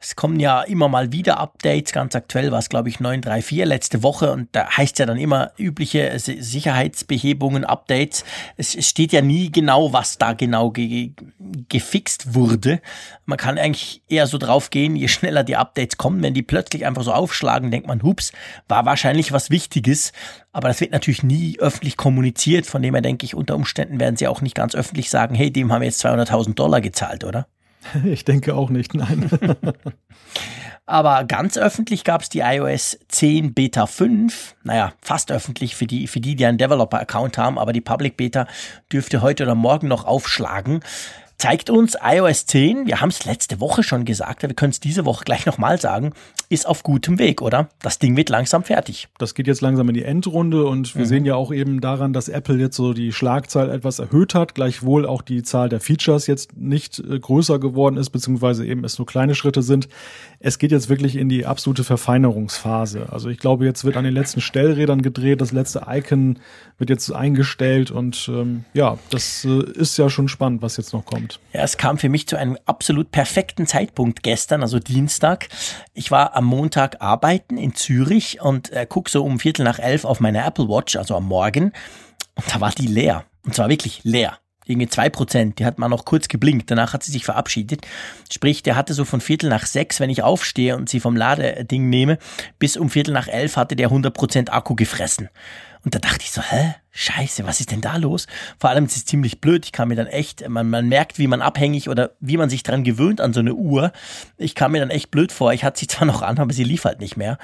Es 0.00 0.16
kommen 0.16 0.40
ja 0.40 0.62
immer 0.62 0.88
mal 0.88 1.12
wieder 1.12 1.38
Updates. 1.38 1.92
Ganz 1.92 2.16
aktuell 2.16 2.50
war 2.50 2.58
es, 2.58 2.68
glaube 2.68 2.88
ich, 2.88 2.98
934 2.98 3.64
letzte 3.64 4.02
Woche 4.02 4.32
und 4.32 4.48
da 4.50 4.68
heißt 4.76 4.98
ja 4.98 5.06
dann 5.06 5.18
immer 5.18 5.52
übliche 5.56 6.12
Sicherheitsbehebungen, 6.18 7.64
Updates. 7.64 8.24
Es 8.56 8.72
steht 8.84 9.12
ja 9.12 9.22
nie 9.22 9.52
genau, 9.52 9.92
was 9.92 10.18
da 10.18 10.32
genau 10.32 10.70
ge 10.70 11.12
gefixt 11.68 12.34
wurde. 12.34 12.80
Man 13.24 13.38
kann 13.38 13.58
eigentlich 13.58 14.02
eher 14.08 14.26
so 14.26 14.38
drauf 14.38 14.70
gehen, 14.70 14.96
je 14.96 15.08
schneller 15.08 15.44
die 15.44 15.56
Updates 15.56 15.96
kommen, 15.98 16.22
wenn 16.22 16.34
die 16.34 16.42
plötzlich 16.42 16.84
einfach 16.84 17.02
so 17.02 17.12
aufschlagen, 17.12 17.70
denkt 17.70 17.86
man, 17.86 18.02
hups, 18.02 18.32
war 18.68 18.86
wahrscheinlich 18.86 19.32
was 19.32 19.50
Wichtiges. 19.50 20.12
Aber 20.52 20.68
das 20.68 20.80
wird 20.80 20.92
natürlich 20.92 21.22
nie 21.22 21.58
öffentlich 21.58 21.96
kommuniziert. 21.96 22.66
Von 22.66 22.82
dem 22.82 22.94
her 22.94 23.02
denke 23.02 23.24
ich, 23.24 23.34
unter 23.34 23.56
Umständen 23.56 23.98
werden 23.98 24.16
sie 24.16 24.28
auch 24.28 24.42
nicht 24.42 24.54
ganz 24.54 24.74
öffentlich 24.74 25.08
sagen, 25.08 25.34
hey, 25.34 25.50
dem 25.50 25.72
haben 25.72 25.80
wir 25.80 25.86
jetzt 25.86 26.04
200.000 26.04 26.54
Dollar 26.54 26.80
gezahlt, 26.80 27.24
oder? 27.24 27.46
Ich 28.04 28.24
denke 28.24 28.54
auch 28.54 28.70
nicht, 28.70 28.94
nein. 28.94 29.28
Aber 30.86 31.24
ganz 31.24 31.56
öffentlich 31.56 32.04
gab 32.04 32.22
es 32.22 32.28
die 32.28 32.40
iOS 32.40 32.98
10 33.08 33.54
Beta 33.54 33.86
5. 33.86 34.56
Naja, 34.62 34.92
fast 35.00 35.32
öffentlich 35.32 35.74
für 35.74 35.86
die, 35.86 36.06
für 36.06 36.20
die, 36.20 36.36
die 36.36 36.44
einen 36.44 36.58
Developer-Account 36.58 37.38
haben, 37.38 37.58
aber 37.58 37.72
die 37.72 37.80
Public 37.80 38.16
Beta 38.16 38.46
dürfte 38.92 39.22
heute 39.22 39.44
oder 39.44 39.54
morgen 39.54 39.86
noch 39.88 40.04
aufschlagen 40.04 40.80
zeigt 41.42 41.70
uns 41.70 41.96
iOS 42.00 42.46
10, 42.46 42.86
wir 42.86 43.00
haben 43.00 43.08
es 43.08 43.24
letzte 43.24 43.58
Woche 43.58 43.82
schon 43.82 44.04
gesagt, 44.04 44.42
wir 44.42 44.54
können 44.54 44.70
es 44.70 44.78
diese 44.78 45.04
Woche 45.04 45.24
gleich 45.24 45.44
nochmal 45.44 45.80
sagen, 45.80 46.12
ist 46.52 46.66
auf 46.66 46.82
gutem 46.82 47.18
Weg, 47.18 47.40
oder? 47.40 47.70
Das 47.80 47.98
Ding 47.98 48.16
wird 48.16 48.28
langsam 48.28 48.62
fertig. 48.62 49.08
Das 49.18 49.34
geht 49.34 49.46
jetzt 49.46 49.62
langsam 49.62 49.88
in 49.88 49.94
die 49.94 50.04
Endrunde 50.04 50.66
und 50.66 50.94
wir 50.94 51.02
mhm. 51.02 51.08
sehen 51.08 51.24
ja 51.24 51.34
auch 51.34 51.52
eben 51.52 51.80
daran, 51.80 52.12
dass 52.12 52.28
Apple 52.28 52.56
jetzt 52.56 52.76
so 52.76 52.92
die 52.92 53.12
Schlagzahl 53.12 53.70
etwas 53.70 53.98
erhöht 53.98 54.34
hat, 54.34 54.54
gleichwohl 54.54 55.06
auch 55.06 55.22
die 55.22 55.42
Zahl 55.42 55.70
der 55.70 55.80
Features 55.80 56.26
jetzt 56.26 56.56
nicht 56.56 56.98
äh, 56.98 57.18
größer 57.18 57.58
geworden 57.58 57.96
ist, 57.96 58.10
beziehungsweise 58.10 58.66
eben 58.66 58.84
es 58.84 58.98
nur 58.98 59.06
kleine 59.06 59.34
Schritte 59.34 59.62
sind. 59.62 59.88
Es 60.40 60.58
geht 60.58 60.72
jetzt 60.72 60.90
wirklich 60.90 61.16
in 61.16 61.30
die 61.30 61.46
absolute 61.46 61.84
Verfeinerungsphase. 61.84 63.06
Also 63.10 63.30
ich 63.30 63.38
glaube, 63.38 63.64
jetzt 63.64 63.84
wird 63.84 63.96
an 63.96 64.04
den 64.04 64.12
letzten 64.12 64.42
Stellrädern 64.42 65.00
gedreht, 65.00 65.40
das 65.40 65.52
letzte 65.52 65.86
Icon 65.88 66.38
wird 66.76 66.90
jetzt 66.90 67.10
eingestellt 67.10 67.90
und 67.90 68.28
ähm, 68.28 68.64
ja, 68.74 68.98
das 69.10 69.44
äh, 69.44 69.62
ist 69.72 69.96
ja 69.96 70.10
schon 70.10 70.28
spannend, 70.28 70.60
was 70.60 70.76
jetzt 70.76 70.92
noch 70.92 71.06
kommt. 71.06 71.40
Ja, 71.52 71.62
es 71.62 71.76
kam 71.76 71.96
für 71.96 72.08
mich 72.08 72.26
zu 72.26 72.36
einem 72.36 72.58
absolut 72.66 73.10
perfekten 73.10 73.66
Zeitpunkt 73.66 74.22
gestern, 74.22 74.62
also 74.62 74.78
Dienstag. 74.80 75.48
Ich 75.94 76.10
war 76.10 76.34
am 76.34 76.46
Montag 76.46 77.02
arbeiten 77.02 77.58
in 77.58 77.74
Zürich 77.74 78.40
und 78.40 78.70
äh, 78.72 78.86
guck 78.88 79.10
so 79.10 79.24
um 79.24 79.38
Viertel 79.38 79.64
nach 79.64 79.78
elf 79.78 80.06
auf 80.06 80.20
meine 80.20 80.42
Apple 80.42 80.68
Watch, 80.68 80.96
also 80.96 81.14
am 81.14 81.26
Morgen. 81.26 81.72
Und 82.34 82.54
da 82.54 82.60
war 82.60 82.70
die 82.70 82.86
leer. 82.86 83.24
Und 83.44 83.54
zwar 83.54 83.68
wirklich 83.68 84.00
leer. 84.02 84.38
Irgendwie 84.64 84.88
zwei 84.88 85.10
Prozent. 85.10 85.58
Die 85.58 85.66
hat 85.66 85.78
mal 85.78 85.88
noch 85.88 86.06
kurz 86.06 86.28
geblinkt. 86.28 86.70
Danach 86.70 86.94
hat 86.94 87.02
sie 87.02 87.12
sich 87.12 87.26
verabschiedet. 87.26 87.86
Sprich, 88.30 88.62
der 88.62 88.76
hatte 88.76 88.94
so 88.94 89.04
von 89.04 89.20
Viertel 89.20 89.50
nach 89.50 89.66
sechs, 89.66 90.00
wenn 90.00 90.08
ich 90.08 90.22
aufstehe 90.22 90.76
und 90.76 90.88
sie 90.88 91.00
vom 91.00 91.14
Ladeding 91.14 91.90
nehme, 91.90 92.18
bis 92.58 92.78
um 92.78 92.88
Viertel 92.88 93.12
nach 93.12 93.28
elf 93.28 93.56
hatte 93.56 93.76
der 93.76 93.88
100 93.88 94.14
Prozent 94.14 94.52
Akku 94.52 94.74
gefressen. 94.74 95.28
Und 95.84 95.94
da 95.94 95.98
dachte 95.98 96.20
ich 96.22 96.30
so, 96.30 96.42
hä? 96.42 96.74
Scheiße, 96.94 97.46
was 97.46 97.58
ist 97.58 97.72
denn 97.72 97.80
da 97.80 97.96
los? 97.96 98.26
Vor 98.58 98.68
allem, 98.68 98.84
es 98.84 98.96
ist 98.96 99.08
ziemlich 99.08 99.40
blöd. 99.40 99.64
Ich 99.64 99.72
kam 99.72 99.88
mir 99.88 99.94
dann 99.94 100.06
echt, 100.06 100.46
man, 100.46 100.68
man 100.68 100.90
merkt, 100.90 101.18
wie 101.18 101.26
man 101.26 101.40
abhängig 101.40 101.88
oder 101.88 102.10
wie 102.20 102.36
man 102.36 102.50
sich 102.50 102.64
dran 102.64 102.84
gewöhnt 102.84 103.22
an 103.22 103.32
so 103.32 103.40
eine 103.40 103.54
Uhr. 103.54 103.92
Ich 104.36 104.54
kam 104.54 104.72
mir 104.72 104.80
dann 104.80 104.90
echt 104.90 105.10
blöd 105.10 105.32
vor. 105.32 105.54
Ich 105.54 105.64
hatte 105.64 105.80
sie 105.80 105.86
zwar 105.88 106.06
noch 106.06 106.20
an, 106.20 106.38
aber 106.38 106.52
sie 106.52 106.64
lief 106.64 106.84
halt 106.84 107.00
nicht 107.00 107.16
mehr. 107.16 107.38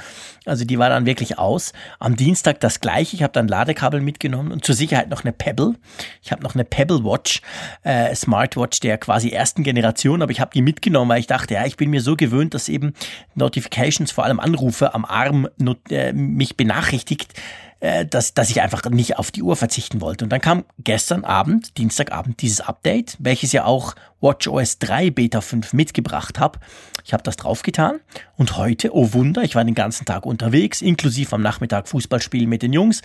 Also 0.45 0.67
die 0.67 0.79
war 0.79 0.91
dann 0.91 1.07
wirklich 1.07 1.39
aus. 1.39 1.73
Am 1.99 2.15
Dienstag 2.15 2.61
das 2.61 2.81
gleiche. 2.81 3.17
Ich 3.17 3.23
habe 3.23 3.33
dann 3.33 3.49
Ladekabel 3.49 4.03
mitgenommen 4.03 4.53
und 4.53 4.67
zur 4.67 4.75
Sicherheit 4.75 5.09
noch 5.09 5.25
eine 5.25 5.33
Pebble. 5.33 5.77
Ich 6.23 6.31
habe 6.31 6.43
noch 6.43 6.55
eine 6.55 6.67
Pebble 6.67 7.03
Watch, 7.03 7.41
äh, 7.85 8.15
Smartwatch 8.15 8.81
der 8.81 8.99
quasi 8.99 9.31
ersten 9.31 9.63
Generation, 9.63 10.21
aber 10.21 10.31
ich 10.31 10.41
habe 10.41 10.51
die 10.53 10.61
mitgenommen, 10.61 11.11
weil 11.11 11.21
ich 11.21 11.27
dachte, 11.27 11.55
ja, 11.55 11.65
ich 11.65 11.79
bin 11.79 11.89
mir 11.89 12.03
so 12.03 12.17
gewöhnt, 12.17 12.53
dass 12.53 12.69
eben 12.69 12.93
Notifications, 13.35 14.13
vor 14.13 14.25
allem 14.25 14.41
Anrufe 14.41 14.93
am 14.93 15.07
Arm 15.07 15.49
äh, 15.89 16.13
mich 16.13 16.59
benachrichtigt 16.59 17.33
äh, 17.81 18.07
dass, 18.07 18.35
dass 18.35 18.51
ich 18.51 18.61
einfach 18.61 18.83
nicht 18.91 19.19
auf 19.19 19.31
die 19.31 19.43
Uhr 19.43 19.57
verzichten 19.57 20.01
wollte. 20.01 20.25
Und 20.25 20.31
dann 20.31 20.41
kam 20.41 20.65
gestern 20.79 21.25
Abend, 21.25 21.79
Dienstagabend, 21.79 22.43
dieses 22.43 22.61
Update, 22.61 23.17
welches 23.21 23.53
ja 23.53 23.65
auch 23.65 23.95
WatchOS 24.21 24.79
3 24.79 25.11
Beta 25.11 25.41
5 25.41 25.73
mitgebracht 25.73 26.39
habe. 26.39 26.59
Ich 27.05 27.13
habe 27.13 27.23
das 27.23 27.37
draufgetan 27.37 28.01
und 28.37 28.57
heute, 28.57 28.95
oh 28.95 29.13
Wunder, 29.13 29.43
ich 29.43 29.55
war 29.55 29.65
den 29.65 29.75
ganzen 29.75 30.05
Tag 30.05 30.27
unterwegs, 30.27 30.83
inklusive 30.83 31.35
am 31.35 31.43
Nachmittag 31.43 31.89
Fußballspielen 31.89 32.49
mit 32.49 32.63
den 32.63 32.73
Jungs 32.73 33.03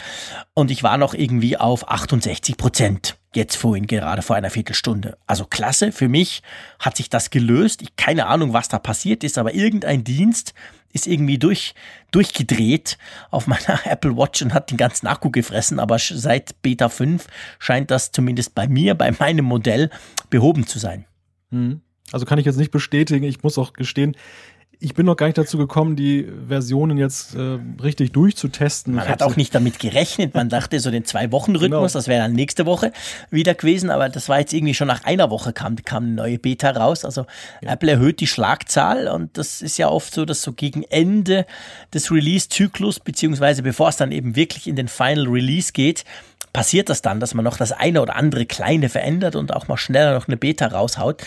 und 0.54 0.72
ich 0.72 0.84
war 0.84 0.98
noch 0.98 1.14
irgendwie 1.14 1.56
auf 1.56 1.90
68 1.90 2.58
Prozent. 2.58 3.18
Jetzt 3.36 3.56
vorhin, 3.56 3.88
gerade 3.88 4.22
vor 4.22 4.36
einer 4.36 4.52
Viertelstunde. 4.52 5.18
Also 5.26 5.46
klasse, 5.46 5.92
für 5.92 6.08
mich 6.08 6.44
hat 6.80 6.98
sich 6.98 7.10
das 7.10 7.32
gelöst. 7.32 7.82
Ich 7.82 7.96
keine 7.96 8.28
Ahnung, 8.28 8.54
was 8.54 8.70
da 8.70 8.78
passiert 8.78 9.24
ist, 9.24 9.38
aber 9.38 9.54
irgendein 9.54 10.04
Dienst 10.04 10.54
ist 10.94 11.08
irgendwie 11.08 11.40
durch, 11.40 11.74
durchgedreht 12.12 12.98
auf 13.32 13.48
meiner 13.48 13.80
Apple 13.86 14.16
Watch 14.16 14.42
und 14.44 14.54
hat 14.54 14.70
den 14.70 14.78
ganzen 14.78 15.08
Akku 15.08 15.32
gefressen. 15.32 15.80
Aber 15.80 15.98
seit 16.00 16.62
Beta 16.62 16.90
5 16.90 17.26
scheint 17.58 17.90
das 17.90 18.12
zumindest 18.12 18.54
bei 18.54 18.68
mir, 18.68 18.94
bei 18.94 19.12
meinem 19.12 19.46
Modell, 19.46 19.90
behoben 20.30 20.68
zu 20.68 20.78
sein. 20.78 21.06
Hm. 21.50 21.82
Also 22.12 22.28
kann 22.28 22.38
ich 22.38 22.46
jetzt 22.46 22.58
nicht 22.58 22.72
bestätigen. 22.72 23.26
Ich 23.26 23.42
muss 23.42 23.58
auch 23.58 23.74
gestehen, 23.74 24.16
ich 24.84 24.94
bin 24.96 25.06
noch 25.06 25.16
gar 25.16 25.28
nicht 25.28 25.38
dazu 25.38 25.58
gekommen, 25.58 25.96
die 25.96 26.28
Versionen 26.50 26.98
jetzt 26.98 27.36
äh, 27.36 27.58
richtig 27.82 28.12
durchzutesten. 28.12 28.96
Man 28.96 29.08
hat 29.08 29.24
auch 29.24 29.38
nicht 29.38 29.56
damit 29.56 29.80
gerechnet. 29.80 30.34
Man 30.34 30.50
dachte 30.50 30.78
so 30.82 30.92
den 30.92 31.06
Zwei-Wochen-Rhythmus, 31.06 31.94
genau. 31.94 32.00
das 32.00 32.10
wäre 32.10 32.24
dann 32.24 32.34
nächste 32.34 32.66
Woche 32.66 32.92
wieder 33.32 33.54
gewesen. 33.54 33.90
Aber 33.90 34.10
das 34.10 34.28
war 34.28 34.40
jetzt 34.40 34.52
irgendwie 34.52 34.74
schon 34.74 34.90
nach 34.90 35.06
einer 35.06 35.30
Woche 35.30 35.54
kam, 35.54 35.78
kam 35.78 36.04
eine 36.04 36.14
neue 36.16 36.38
Beta 36.38 36.72
raus. 36.72 37.06
Also 37.06 37.26
ja. 37.62 37.72
Apple 37.72 37.92
erhöht 37.92 38.20
die 38.20 38.28
Schlagzahl 38.28 39.08
und 39.08 39.38
das 39.38 39.62
ist 39.62 39.78
ja 39.78 39.88
oft 39.88 40.14
so, 40.14 40.26
dass 40.26 40.42
so 40.42 40.52
gegen 40.52 40.84
Ende 40.84 41.46
des 41.94 42.12
Release-Zyklus, 42.12 43.00
beziehungsweise 43.00 43.64
bevor 43.64 43.88
es 43.88 43.96
dann 43.96 44.12
eben 44.12 44.36
wirklich 44.36 44.68
in 44.68 44.76
den 44.76 44.90
Final 44.90 45.30
Release 45.30 45.72
geht, 45.72 46.04
passiert 46.52 46.90
das 46.90 47.02
dann, 47.02 47.22
dass 47.22 47.34
man 47.34 47.46
noch 47.46 47.56
das 47.56 47.72
eine 47.72 48.02
oder 48.02 48.18
andere 48.18 48.46
kleine 48.46 48.90
verändert 48.90 49.38
und 49.38 49.54
auch 49.54 49.70
mal 49.70 49.78
schneller 49.78 50.14
noch 50.14 50.28
eine 50.28 50.36
Beta 50.36 50.68
raushaut. 50.68 51.24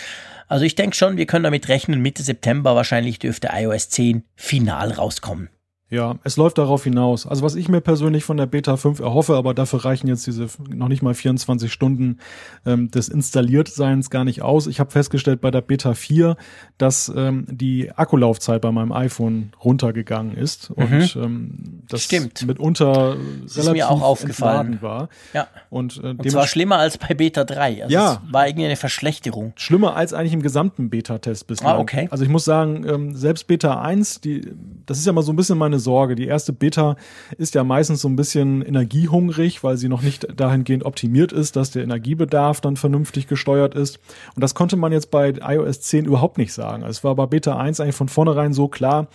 Also 0.48 0.64
ich 0.64 0.74
denke 0.74 0.96
schon, 0.96 1.16
wir 1.16 1.26
können 1.26 1.44
damit 1.44 1.68
rechnen, 1.68 2.00
Mitte 2.00 2.22
September 2.22 2.76
wahrscheinlich 2.76 3.18
dürfte 3.18 3.50
iOS 3.52 3.88
10 3.90 4.24
final 4.36 4.92
rauskommen. 4.92 5.48
Ja, 5.88 6.16
es 6.24 6.36
läuft 6.36 6.58
darauf 6.58 6.82
hinaus. 6.82 7.28
Also 7.28 7.44
was 7.44 7.54
ich 7.54 7.68
mir 7.68 7.80
persönlich 7.80 8.24
von 8.24 8.36
der 8.36 8.46
Beta 8.46 8.76
5 8.76 8.98
erhoffe, 8.98 9.36
aber 9.36 9.54
dafür 9.54 9.84
reichen 9.84 10.08
jetzt 10.08 10.26
diese 10.26 10.48
noch 10.68 10.88
nicht 10.88 11.00
mal 11.00 11.14
24 11.14 11.72
Stunden 11.72 12.18
ähm, 12.64 12.90
des 12.90 13.08
Installiertseins 13.08 14.10
gar 14.10 14.24
nicht 14.24 14.42
aus. 14.42 14.66
Ich 14.66 14.80
habe 14.80 14.90
festgestellt 14.90 15.40
bei 15.40 15.52
der 15.52 15.60
Beta 15.60 15.94
4, 15.94 16.36
dass 16.76 17.12
ähm, 17.14 17.46
die 17.48 17.92
Akkulaufzeit 17.92 18.62
bei 18.62 18.72
meinem 18.72 18.90
iPhone 18.90 19.52
runtergegangen 19.64 20.36
ist 20.36 20.70
mhm. 20.70 20.84
und 20.84 21.16
ähm, 21.16 21.82
das 21.88 22.02
Stimmt. 22.02 22.44
mitunter 22.44 23.16
das 23.44 23.56
relativ 23.58 23.74
mir 23.74 23.88
auch 23.88 24.02
aufgefallen 24.02 24.78
war. 24.80 25.08
Ja. 25.34 25.46
Und, 25.70 25.98
äh, 26.02 26.08
und 26.08 26.28
zwar 26.28 26.48
schlimmer 26.48 26.78
als 26.78 26.98
bei 26.98 27.14
Beta 27.14 27.44
3. 27.44 27.84
Also 27.84 27.94
ja. 27.94 28.22
Es 28.26 28.32
war 28.32 28.48
irgendwie 28.48 28.66
eine 28.66 28.76
Verschlechterung. 28.76 29.52
Schlimmer 29.54 29.94
als 29.94 30.12
eigentlich 30.12 30.32
im 30.32 30.42
gesamten 30.42 30.90
Beta-Test 30.90 31.46
bislang. 31.46 31.76
Ah, 31.76 31.78
okay. 31.78 32.08
Also 32.10 32.24
ich 32.24 32.30
muss 32.30 32.44
sagen, 32.44 32.84
ähm, 32.88 33.14
selbst 33.14 33.46
Beta 33.46 33.80
1, 33.80 34.20
die, 34.20 34.52
das 34.84 34.98
ist 34.98 35.06
ja 35.06 35.12
mal 35.12 35.22
so 35.22 35.32
ein 35.32 35.36
bisschen 35.36 35.58
meine 35.58 35.75
Sorge. 35.78 36.14
Die 36.14 36.26
erste 36.26 36.52
Beta 36.52 36.96
ist 37.38 37.54
ja 37.54 37.64
meistens 37.64 38.00
so 38.00 38.08
ein 38.08 38.16
bisschen 38.16 38.62
energiehungrig, 38.62 39.62
weil 39.64 39.76
sie 39.76 39.88
noch 39.88 40.02
nicht 40.02 40.26
dahingehend 40.36 40.84
optimiert 40.84 41.32
ist, 41.32 41.56
dass 41.56 41.70
der 41.70 41.82
Energiebedarf 41.82 42.60
dann 42.60 42.76
vernünftig 42.76 43.26
gesteuert 43.26 43.74
ist. 43.74 43.98
Und 44.34 44.42
das 44.42 44.54
konnte 44.54 44.76
man 44.76 44.92
jetzt 44.92 45.10
bei 45.10 45.30
iOS 45.30 45.80
10 45.82 46.04
überhaupt 46.04 46.38
nicht 46.38 46.52
sagen. 46.52 46.82
Es 46.82 47.04
war 47.04 47.14
bei 47.14 47.26
Beta 47.26 47.56
1 47.56 47.80
eigentlich 47.80 47.96
von 47.96 48.08
vornherein 48.08 48.52
so 48.52 48.68
klar, 48.68 49.08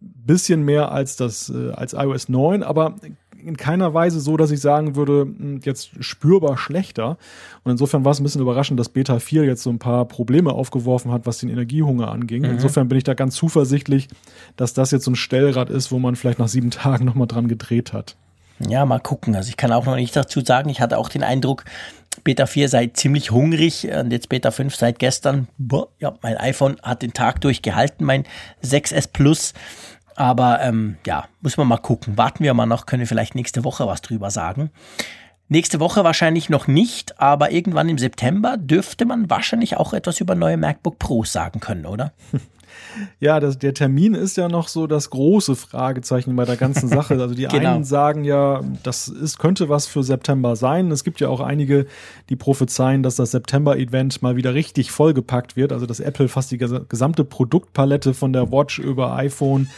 bisschen 0.00 0.64
mehr 0.64 0.92
als 0.92 1.16
das 1.16 1.50
äh, 1.50 1.72
als 1.72 1.92
iOS 1.92 2.28
9, 2.28 2.62
aber 2.62 2.94
in 3.44 3.56
keiner 3.56 3.94
Weise 3.94 4.20
so, 4.20 4.36
dass 4.36 4.50
ich 4.50 4.60
sagen 4.60 4.96
würde, 4.96 5.22
hm, 5.22 5.60
jetzt 5.64 5.90
spürbar 6.00 6.58
schlechter. 6.58 7.18
Und 7.64 7.72
insofern 7.72 8.04
war 8.04 8.12
es 8.12 8.20
ein 8.20 8.24
bisschen 8.24 8.40
überraschend, 8.40 8.78
dass 8.78 8.88
Beta 8.88 9.18
4 9.18 9.44
jetzt 9.44 9.62
so 9.62 9.70
ein 9.70 9.78
paar 9.78 10.04
Probleme 10.04 10.52
aufgeworfen 10.52 11.12
hat, 11.12 11.26
was 11.26 11.38
den 11.38 11.48
Energiehunger 11.48 12.10
anging. 12.10 12.42
Mhm. 12.42 12.50
Insofern 12.50 12.88
bin 12.88 12.98
ich 12.98 13.04
da 13.04 13.14
ganz 13.14 13.34
zuversichtlich, 13.34 14.08
dass 14.56 14.74
das 14.74 14.90
jetzt 14.90 15.04
so 15.04 15.10
ein 15.10 15.16
Stellrad 15.16 15.70
ist, 15.70 15.92
wo 15.92 15.98
man 15.98 16.16
vielleicht 16.16 16.38
nach 16.38 16.48
sieben 16.48 16.70
Tagen 16.70 17.04
nochmal 17.04 17.26
dran 17.26 17.48
gedreht 17.48 17.92
hat. 17.92 18.16
Ja, 18.66 18.84
mal 18.86 18.98
gucken. 18.98 19.36
Also 19.36 19.50
ich 19.50 19.56
kann 19.56 19.72
auch 19.72 19.86
noch 19.86 19.94
nicht 19.94 20.16
dazu 20.16 20.40
sagen, 20.40 20.68
ich 20.68 20.80
hatte 20.80 20.98
auch 20.98 21.08
den 21.08 21.22
Eindruck, 21.22 21.64
Beta 22.24 22.46
4 22.46 22.68
sei 22.68 22.88
ziemlich 22.88 23.30
hungrig 23.30 23.88
und 23.88 24.10
jetzt 24.10 24.28
Beta 24.28 24.50
5 24.50 24.74
seit 24.74 24.98
gestern. 24.98 25.48
Boah, 25.58 25.88
ja, 26.00 26.14
mein 26.22 26.36
iPhone 26.36 26.76
hat 26.82 27.02
den 27.02 27.12
Tag 27.12 27.40
durchgehalten, 27.40 28.04
mein 28.04 28.24
6S 28.64 29.08
Plus. 29.12 29.54
Aber 30.18 30.60
ähm, 30.62 30.96
ja, 31.06 31.26
muss 31.42 31.56
man 31.56 31.68
mal 31.68 31.76
gucken. 31.76 32.18
Warten 32.18 32.42
wir 32.42 32.52
mal 32.52 32.66
noch, 32.66 32.86
können 32.86 32.98
wir 32.98 33.06
vielleicht 33.06 33.36
nächste 33.36 33.62
Woche 33.62 33.86
was 33.86 34.02
drüber 34.02 34.32
sagen. 34.32 34.72
Nächste 35.46 35.78
Woche 35.78 36.02
wahrscheinlich 36.02 36.50
noch 36.50 36.66
nicht, 36.66 37.20
aber 37.20 37.52
irgendwann 37.52 37.88
im 37.88 37.98
September 37.98 38.56
dürfte 38.56 39.04
man 39.04 39.30
wahrscheinlich 39.30 39.76
auch 39.76 39.92
etwas 39.92 40.20
über 40.20 40.34
neue 40.34 40.56
MacBook 40.56 40.98
Pros 40.98 41.32
sagen 41.32 41.60
können, 41.60 41.86
oder? 41.86 42.12
Ja, 43.20 43.40
das, 43.40 43.58
der 43.58 43.74
Termin 43.74 44.14
ist 44.14 44.36
ja 44.36 44.48
noch 44.48 44.68
so 44.68 44.86
das 44.86 45.10
große 45.10 45.56
Fragezeichen 45.56 46.34
bei 46.36 46.44
der 46.44 46.56
ganzen 46.56 46.88
Sache. 46.88 47.14
Also 47.14 47.34
die 47.34 47.46
genau. 47.50 47.76
einen 47.76 47.84
sagen 47.84 48.24
ja, 48.24 48.60
das 48.82 49.08
ist, 49.08 49.38
könnte 49.38 49.68
was 49.68 49.86
für 49.86 50.02
September 50.02 50.56
sein. 50.56 50.90
Es 50.90 51.04
gibt 51.04 51.20
ja 51.20 51.28
auch 51.28 51.40
einige, 51.40 51.86
die 52.28 52.36
prophezeien, 52.36 53.02
dass 53.02 53.16
das 53.16 53.32
September-Event 53.32 54.22
mal 54.22 54.36
wieder 54.36 54.54
richtig 54.54 54.90
vollgepackt 54.90 55.56
wird. 55.56 55.72
Also 55.72 55.86
dass 55.86 56.00
Apple 56.00 56.28
fast 56.28 56.50
die 56.50 56.58
gesamte 56.58 57.24
Produktpalette 57.24 58.14
von 58.14 58.32
der 58.32 58.50
Watch 58.52 58.78
über 58.78 59.14
iPhone 59.16 59.68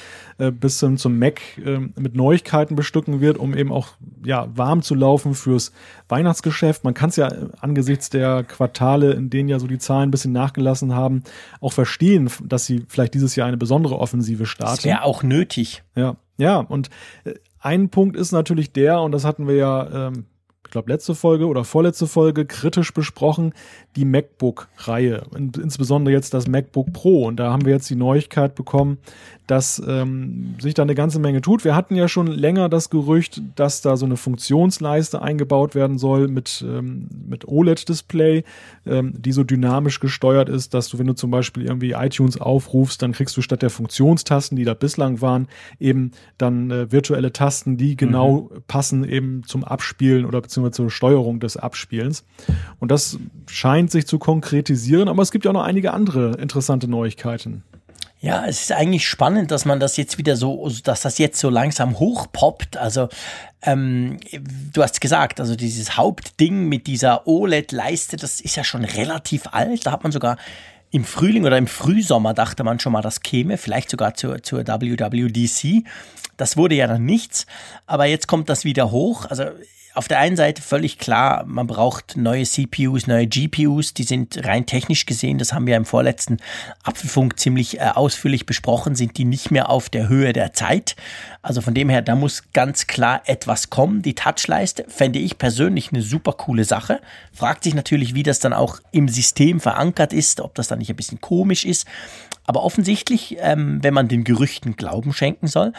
äh, 0.40 0.50
bis 0.50 0.80
hin 0.80 0.96
zum 0.96 1.18
Mac 1.18 1.40
äh, 1.58 1.78
mit 1.78 2.14
Neuigkeiten 2.14 2.74
bestücken 2.74 3.20
wird, 3.20 3.38
um 3.38 3.54
eben 3.54 3.72
auch 3.72 3.88
ja 4.24 4.48
warm 4.54 4.82
zu 4.82 4.94
laufen 4.94 5.34
fürs 5.34 5.72
Weihnachtsgeschäft. 6.08 6.82
Man 6.84 6.94
kann 6.94 7.10
es 7.10 7.16
ja 7.16 7.28
angesichts 7.60 8.10
der 8.10 8.42
Quartale, 8.44 9.12
in 9.12 9.30
denen 9.30 9.48
ja 9.48 9.58
so 9.58 9.66
die 9.66 9.78
Zahlen 9.78 10.08
ein 10.08 10.10
bisschen 10.10 10.32
nachgelassen 10.32 10.94
haben, 10.94 11.22
auch 11.60 11.72
verstehen, 11.72 12.30
dass 12.44 12.66
sie 12.66 12.84
vielleicht 12.88 13.14
dieses 13.14 13.36
Jahr 13.36 13.48
eine 13.48 13.56
besondere 13.56 13.98
Offensive 13.98 14.46
starten. 14.46 14.76
Das 14.76 14.84
wäre 14.84 15.04
auch 15.04 15.22
nötig. 15.22 15.82
Ja, 15.94 16.16
ja. 16.38 16.56
Und 16.56 16.90
äh, 17.24 17.34
ein 17.58 17.90
Punkt 17.90 18.16
ist 18.16 18.32
natürlich 18.32 18.72
der, 18.72 19.00
und 19.02 19.12
das 19.12 19.24
hatten 19.24 19.46
wir 19.46 19.54
ja 19.56 20.08
ähm, 20.08 20.24
ich 20.70 20.72
glaube, 20.72 20.92
letzte 20.92 21.16
Folge 21.16 21.48
oder 21.48 21.64
vorletzte 21.64 22.06
Folge 22.06 22.46
kritisch 22.46 22.94
besprochen, 22.94 23.54
die 23.96 24.04
MacBook-Reihe. 24.04 25.24
Insbesondere 25.34 26.14
jetzt 26.14 26.32
das 26.32 26.46
MacBook 26.46 26.92
Pro. 26.92 27.26
Und 27.26 27.40
da 27.40 27.50
haben 27.50 27.64
wir 27.64 27.72
jetzt 27.72 27.90
die 27.90 27.96
Neuigkeit 27.96 28.54
bekommen, 28.54 28.98
dass 29.50 29.82
ähm, 29.84 30.54
sich 30.60 30.74
da 30.74 30.82
eine 30.82 30.94
ganze 30.94 31.18
Menge 31.18 31.40
tut. 31.40 31.64
Wir 31.64 31.74
hatten 31.74 31.96
ja 31.96 32.06
schon 32.06 32.28
länger 32.28 32.68
das 32.68 32.88
Gerücht, 32.88 33.42
dass 33.56 33.82
da 33.82 33.96
so 33.96 34.06
eine 34.06 34.16
Funktionsleiste 34.16 35.20
eingebaut 35.20 35.74
werden 35.74 35.98
soll 35.98 36.28
mit, 36.28 36.64
ähm, 36.64 37.08
mit 37.28 37.48
OLED-Display, 37.48 38.44
ähm, 38.86 39.12
die 39.16 39.32
so 39.32 39.42
dynamisch 39.42 39.98
gesteuert 39.98 40.48
ist, 40.48 40.72
dass 40.72 40.88
du, 40.88 41.00
wenn 41.00 41.08
du 41.08 41.14
zum 41.14 41.32
Beispiel 41.32 41.64
irgendwie 41.64 41.92
iTunes 41.92 42.40
aufrufst, 42.40 43.02
dann 43.02 43.10
kriegst 43.10 43.36
du 43.36 43.42
statt 43.42 43.62
der 43.62 43.70
Funktionstasten, 43.70 44.56
die 44.56 44.64
da 44.64 44.74
bislang 44.74 45.20
waren, 45.20 45.48
eben 45.80 46.12
dann 46.38 46.70
äh, 46.70 46.92
virtuelle 46.92 47.32
Tasten, 47.32 47.76
die 47.76 47.96
genau 47.96 48.50
mhm. 48.52 48.62
passen 48.68 49.02
eben 49.02 49.42
zum 49.44 49.64
Abspielen 49.64 50.26
oder 50.26 50.40
beziehungsweise 50.40 50.59
zur 50.68 50.90
Steuerung 50.90 51.40
des 51.40 51.56
Abspielens. 51.56 52.24
Und 52.78 52.90
das 52.90 53.18
scheint 53.46 53.90
sich 53.90 54.06
zu 54.06 54.18
konkretisieren, 54.18 55.08
aber 55.08 55.22
es 55.22 55.30
gibt 55.30 55.44
ja 55.44 55.50
auch 55.50 55.54
noch 55.54 55.64
einige 55.64 55.92
andere 55.92 56.32
interessante 56.36 56.88
Neuigkeiten. 56.88 57.64
Ja, 58.22 58.44
es 58.44 58.60
ist 58.60 58.72
eigentlich 58.72 59.08
spannend, 59.08 59.50
dass 59.50 59.64
man 59.64 59.80
das 59.80 59.96
jetzt 59.96 60.18
wieder 60.18 60.36
so, 60.36 60.70
dass 60.84 61.00
das 61.00 61.16
jetzt 61.16 61.40
so 61.40 61.48
langsam 61.48 61.98
hochpoppt. 61.98 62.76
Also 62.76 63.08
ähm, 63.62 64.18
du 64.74 64.82
hast 64.82 65.00
gesagt, 65.00 65.40
also 65.40 65.56
dieses 65.56 65.96
Hauptding 65.96 66.68
mit 66.68 66.86
dieser 66.86 67.26
OLED-Leiste, 67.26 68.18
das 68.18 68.42
ist 68.42 68.56
ja 68.56 68.64
schon 68.64 68.84
relativ 68.84 69.46
alt. 69.52 69.86
Da 69.86 69.92
hat 69.92 70.02
man 70.02 70.12
sogar 70.12 70.36
im 70.90 71.04
Frühling 71.04 71.46
oder 71.46 71.56
im 71.56 71.66
Frühsommer 71.66 72.34
dachte 72.34 72.62
man 72.62 72.78
schon 72.78 72.92
mal, 72.92 73.00
das 73.00 73.22
käme, 73.22 73.56
vielleicht 73.56 73.90
sogar 73.90 74.14
zur, 74.14 74.42
zur 74.42 74.66
WWDC. 74.66 75.84
Das 76.36 76.58
wurde 76.58 76.74
ja 76.74 76.86
dann 76.86 77.04
nichts, 77.06 77.46
aber 77.86 78.04
jetzt 78.04 78.26
kommt 78.26 78.50
das 78.50 78.64
wieder 78.64 78.90
hoch. 78.90 79.24
Also 79.26 79.44
auf 80.00 80.08
der 80.08 80.18
einen 80.18 80.34
Seite 80.36 80.62
völlig 80.62 80.96
klar, 80.96 81.44
man 81.46 81.66
braucht 81.66 82.16
neue 82.16 82.44
CPUs, 82.44 83.06
neue 83.06 83.26
GPUs, 83.26 83.92
die 83.92 84.04
sind 84.04 84.46
rein 84.46 84.64
technisch 84.64 85.04
gesehen, 85.04 85.36
das 85.36 85.52
haben 85.52 85.66
wir 85.66 85.76
im 85.76 85.84
vorletzten 85.84 86.38
Apfelfunk 86.82 87.38
ziemlich 87.38 87.78
äh, 87.78 87.90
ausführlich 87.94 88.46
besprochen, 88.46 88.94
sind 88.94 89.18
die 89.18 89.26
nicht 89.26 89.50
mehr 89.50 89.68
auf 89.68 89.90
der 89.90 90.08
Höhe 90.08 90.32
der 90.32 90.54
Zeit. 90.54 90.96
Also 91.42 91.60
von 91.60 91.74
dem 91.74 91.90
her, 91.90 92.00
da 92.00 92.14
muss 92.14 92.44
ganz 92.54 92.86
klar 92.86 93.20
etwas 93.26 93.68
kommen. 93.68 94.00
Die 94.00 94.14
Touchleiste 94.14 94.86
fände 94.88 95.18
ich 95.18 95.36
persönlich 95.36 95.92
eine 95.92 96.00
super 96.00 96.32
coole 96.32 96.64
Sache. 96.64 97.02
Fragt 97.34 97.64
sich 97.64 97.74
natürlich, 97.74 98.14
wie 98.14 98.22
das 98.22 98.38
dann 98.38 98.54
auch 98.54 98.78
im 98.92 99.06
System 99.06 99.60
verankert 99.60 100.14
ist, 100.14 100.40
ob 100.40 100.54
das 100.54 100.68
dann 100.68 100.78
nicht 100.78 100.88
ein 100.88 100.96
bisschen 100.96 101.20
komisch 101.20 101.66
ist. 101.66 101.86
Aber 102.50 102.64
offensichtlich, 102.64 103.36
ähm, 103.38 103.78
wenn 103.80 103.94
man 103.94 104.08
den 104.08 104.24
Gerüchten 104.24 104.74
Glauben 104.74 105.12
schenken 105.12 105.46
soll, 105.46 105.72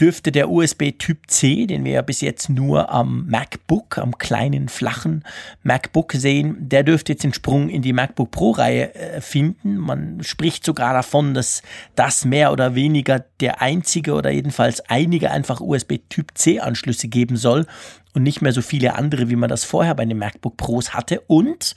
dürfte 0.00 0.32
der 0.32 0.48
USB 0.48 0.92
Typ 0.98 1.18
C, 1.26 1.66
den 1.66 1.84
wir 1.84 1.92
ja 1.92 2.00
bis 2.00 2.22
jetzt 2.22 2.48
nur 2.48 2.90
am 2.90 3.26
MacBook, 3.26 3.98
am 3.98 4.16
kleinen, 4.16 4.70
flachen 4.70 5.24
MacBook 5.62 6.14
sehen, 6.14 6.56
der 6.58 6.84
dürfte 6.84 7.12
jetzt 7.12 7.22
den 7.22 7.34
Sprung 7.34 7.68
in 7.68 7.82
die 7.82 7.92
MacBook 7.92 8.30
Pro-Reihe 8.30 8.94
äh, 8.94 9.20
finden. 9.20 9.76
Man 9.76 10.22
spricht 10.22 10.64
sogar 10.64 10.94
davon, 10.94 11.34
dass 11.34 11.60
das 11.96 12.24
mehr 12.24 12.50
oder 12.50 12.74
weniger 12.74 13.22
der 13.40 13.60
einzige 13.60 14.14
oder 14.14 14.30
jedenfalls 14.30 14.80
einige 14.88 15.30
einfach 15.30 15.60
USB 15.60 15.96
Typ 16.08 16.30
C-Anschlüsse 16.32 17.08
geben 17.08 17.36
soll 17.36 17.66
und 18.14 18.22
nicht 18.22 18.40
mehr 18.40 18.52
so 18.52 18.62
viele 18.62 18.94
andere, 18.94 19.28
wie 19.28 19.36
man 19.36 19.50
das 19.50 19.64
vorher 19.64 19.94
bei 19.94 20.06
den 20.06 20.16
MacBook 20.16 20.56
Pros 20.56 20.94
hatte. 20.94 21.20
Und 21.26 21.76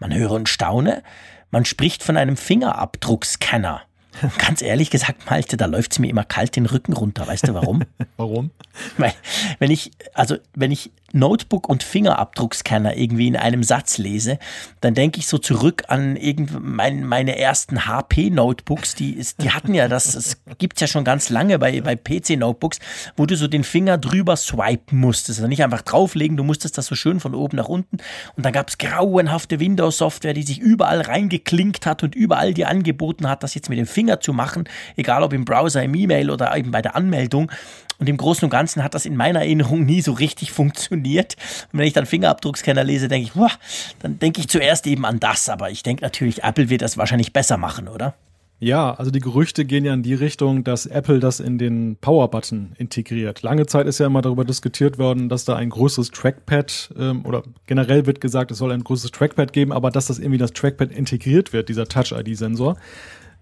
man 0.00 0.12
höre 0.12 0.32
und 0.32 0.50
staune, 0.50 1.02
man 1.50 1.64
spricht 1.64 2.02
von 2.02 2.16
einem 2.16 2.36
Fingerabdruckscanner. 2.36 3.82
Ganz 4.38 4.60
ehrlich 4.60 4.90
gesagt, 4.90 5.30
Malte, 5.30 5.56
da 5.56 5.66
läuft 5.66 5.92
es 5.92 5.98
mir 5.98 6.08
immer 6.08 6.24
kalt 6.24 6.56
den 6.56 6.66
Rücken 6.66 6.92
runter. 6.92 7.26
Weißt 7.26 7.46
du 7.48 7.54
warum? 7.54 7.82
warum? 8.16 8.50
Weil, 8.98 9.14
wenn 9.58 9.70
ich, 9.70 9.92
also, 10.14 10.36
wenn 10.54 10.70
ich 10.72 10.90
Notebook 11.12 11.68
und 11.68 11.82
Fingerabdruckscanner 11.82 12.96
irgendwie 12.96 13.26
in 13.26 13.36
einem 13.36 13.62
Satz 13.62 13.98
lese, 13.98 14.38
dann 14.80 14.94
denke 14.94 15.18
ich 15.18 15.26
so 15.26 15.38
zurück 15.38 15.84
an 15.88 16.18
mein, 16.60 17.04
meine 17.04 17.38
ersten 17.38 17.86
HP-Notebooks, 17.86 18.94
die, 18.94 19.24
die 19.40 19.50
hatten 19.50 19.74
ja 19.74 19.88
das, 19.88 20.12
das 20.12 20.42
gibt's 20.58 20.80
ja 20.80 20.86
schon 20.86 21.04
ganz 21.04 21.30
lange 21.30 21.58
bei, 21.58 21.80
bei 21.80 21.96
PC-Notebooks, 21.96 22.78
wo 23.16 23.26
du 23.26 23.36
so 23.36 23.48
den 23.48 23.64
Finger 23.64 23.98
drüber 23.98 24.36
swipen 24.36 24.98
musstest. 24.98 25.40
Also 25.40 25.48
nicht 25.48 25.64
einfach 25.64 25.82
drauflegen, 25.82 26.36
du 26.36 26.44
musstest 26.44 26.78
das 26.78 26.86
so 26.86 26.94
schön 26.94 27.20
von 27.20 27.34
oben 27.34 27.56
nach 27.56 27.68
unten. 27.68 27.98
Und 28.36 28.46
dann 28.46 28.52
gab's 28.52 28.78
grauenhafte 28.78 29.60
Windows-Software, 29.60 30.34
die 30.34 30.42
sich 30.42 30.58
überall 30.58 31.00
reingeklinkt 31.00 31.86
hat 31.86 32.02
und 32.02 32.14
überall 32.14 32.54
dir 32.54 32.68
angeboten 32.68 33.28
hat, 33.28 33.42
das 33.42 33.54
jetzt 33.54 33.68
mit 33.68 33.78
dem 33.78 33.86
Finger 33.86 34.20
zu 34.20 34.32
machen, 34.32 34.64
egal 34.96 35.22
ob 35.22 35.32
im 35.32 35.44
Browser, 35.44 35.82
im 35.82 35.94
E-Mail 35.94 36.30
oder 36.30 36.56
eben 36.56 36.70
bei 36.70 36.82
der 36.82 36.96
Anmeldung. 36.96 37.50
Und 38.00 38.08
im 38.08 38.16
Großen 38.16 38.44
und 38.44 38.50
Ganzen 38.50 38.82
hat 38.82 38.94
das 38.94 39.04
in 39.04 39.14
meiner 39.14 39.40
Erinnerung 39.40 39.84
nie 39.84 40.00
so 40.00 40.12
richtig 40.12 40.52
funktioniert. 40.52 41.36
Und 41.72 41.78
wenn 41.78 41.86
ich 41.86 41.92
dann 41.92 42.06
Fingerabdruckscanner 42.06 42.82
lese, 42.82 43.08
denke 43.08 43.28
ich, 43.28 43.34
boah, 43.34 43.50
dann 44.00 44.18
denke 44.18 44.40
ich 44.40 44.48
zuerst 44.48 44.86
eben 44.86 45.04
an 45.04 45.20
das. 45.20 45.48
Aber 45.48 45.70
ich 45.70 45.82
denke 45.82 46.02
natürlich, 46.02 46.42
Apple 46.42 46.70
wird 46.70 46.82
das 46.82 46.96
wahrscheinlich 46.96 47.32
besser 47.32 47.58
machen, 47.58 47.88
oder? 47.88 48.14
Ja, 48.62 48.92
also 48.92 49.10
die 49.10 49.20
Gerüchte 49.20 49.64
gehen 49.64 49.86
ja 49.86 49.94
in 49.94 50.02
die 50.02 50.12
Richtung, 50.12 50.64
dass 50.64 50.84
Apple 50.84 51.18
das 51.18 51.40
in 51.40 51.56
den 51.56 51.96
Power-Button 51.98 52.72
integriert. 52.76 53.40
Lange 53.40 53.64
Zeit 53.64 53.86
ist 53.86 53.98
ja 53.98 54.06
immer 54.06 54.20
darüber 54.20 54.44
diskutiert 54.44 54.98
worden, 54.98 55.30
dass 55.30 55.46
da 55.46 55.56
ein 55.56 55.70
größeres 55.70 56.10
Trackpad 56.10 56.90
ähm, 56.98 57.24
oder 57.24 57.42
generell 57.66 58.04
wird 58.04 58.20
gesagt, 58.20 58.50
es 58.50 58.58
soll 58.58 58.72
ein 58.72 58.84
größeres 58.84 59.12
Trackpad 59.12 59.54
geben, 59.54 59.72
aber 59.72 59.90
dass 59.90 60.08
das 60.08 60.18
irgendwie 60.18 60.36
das 60.36 60.52
Trackpad 60.52 60.92
integriert 60.92 61.54
wird, 61.54 61.70
dieser 61.70 61.86
Touch-ID-Sensor 61.86 62.76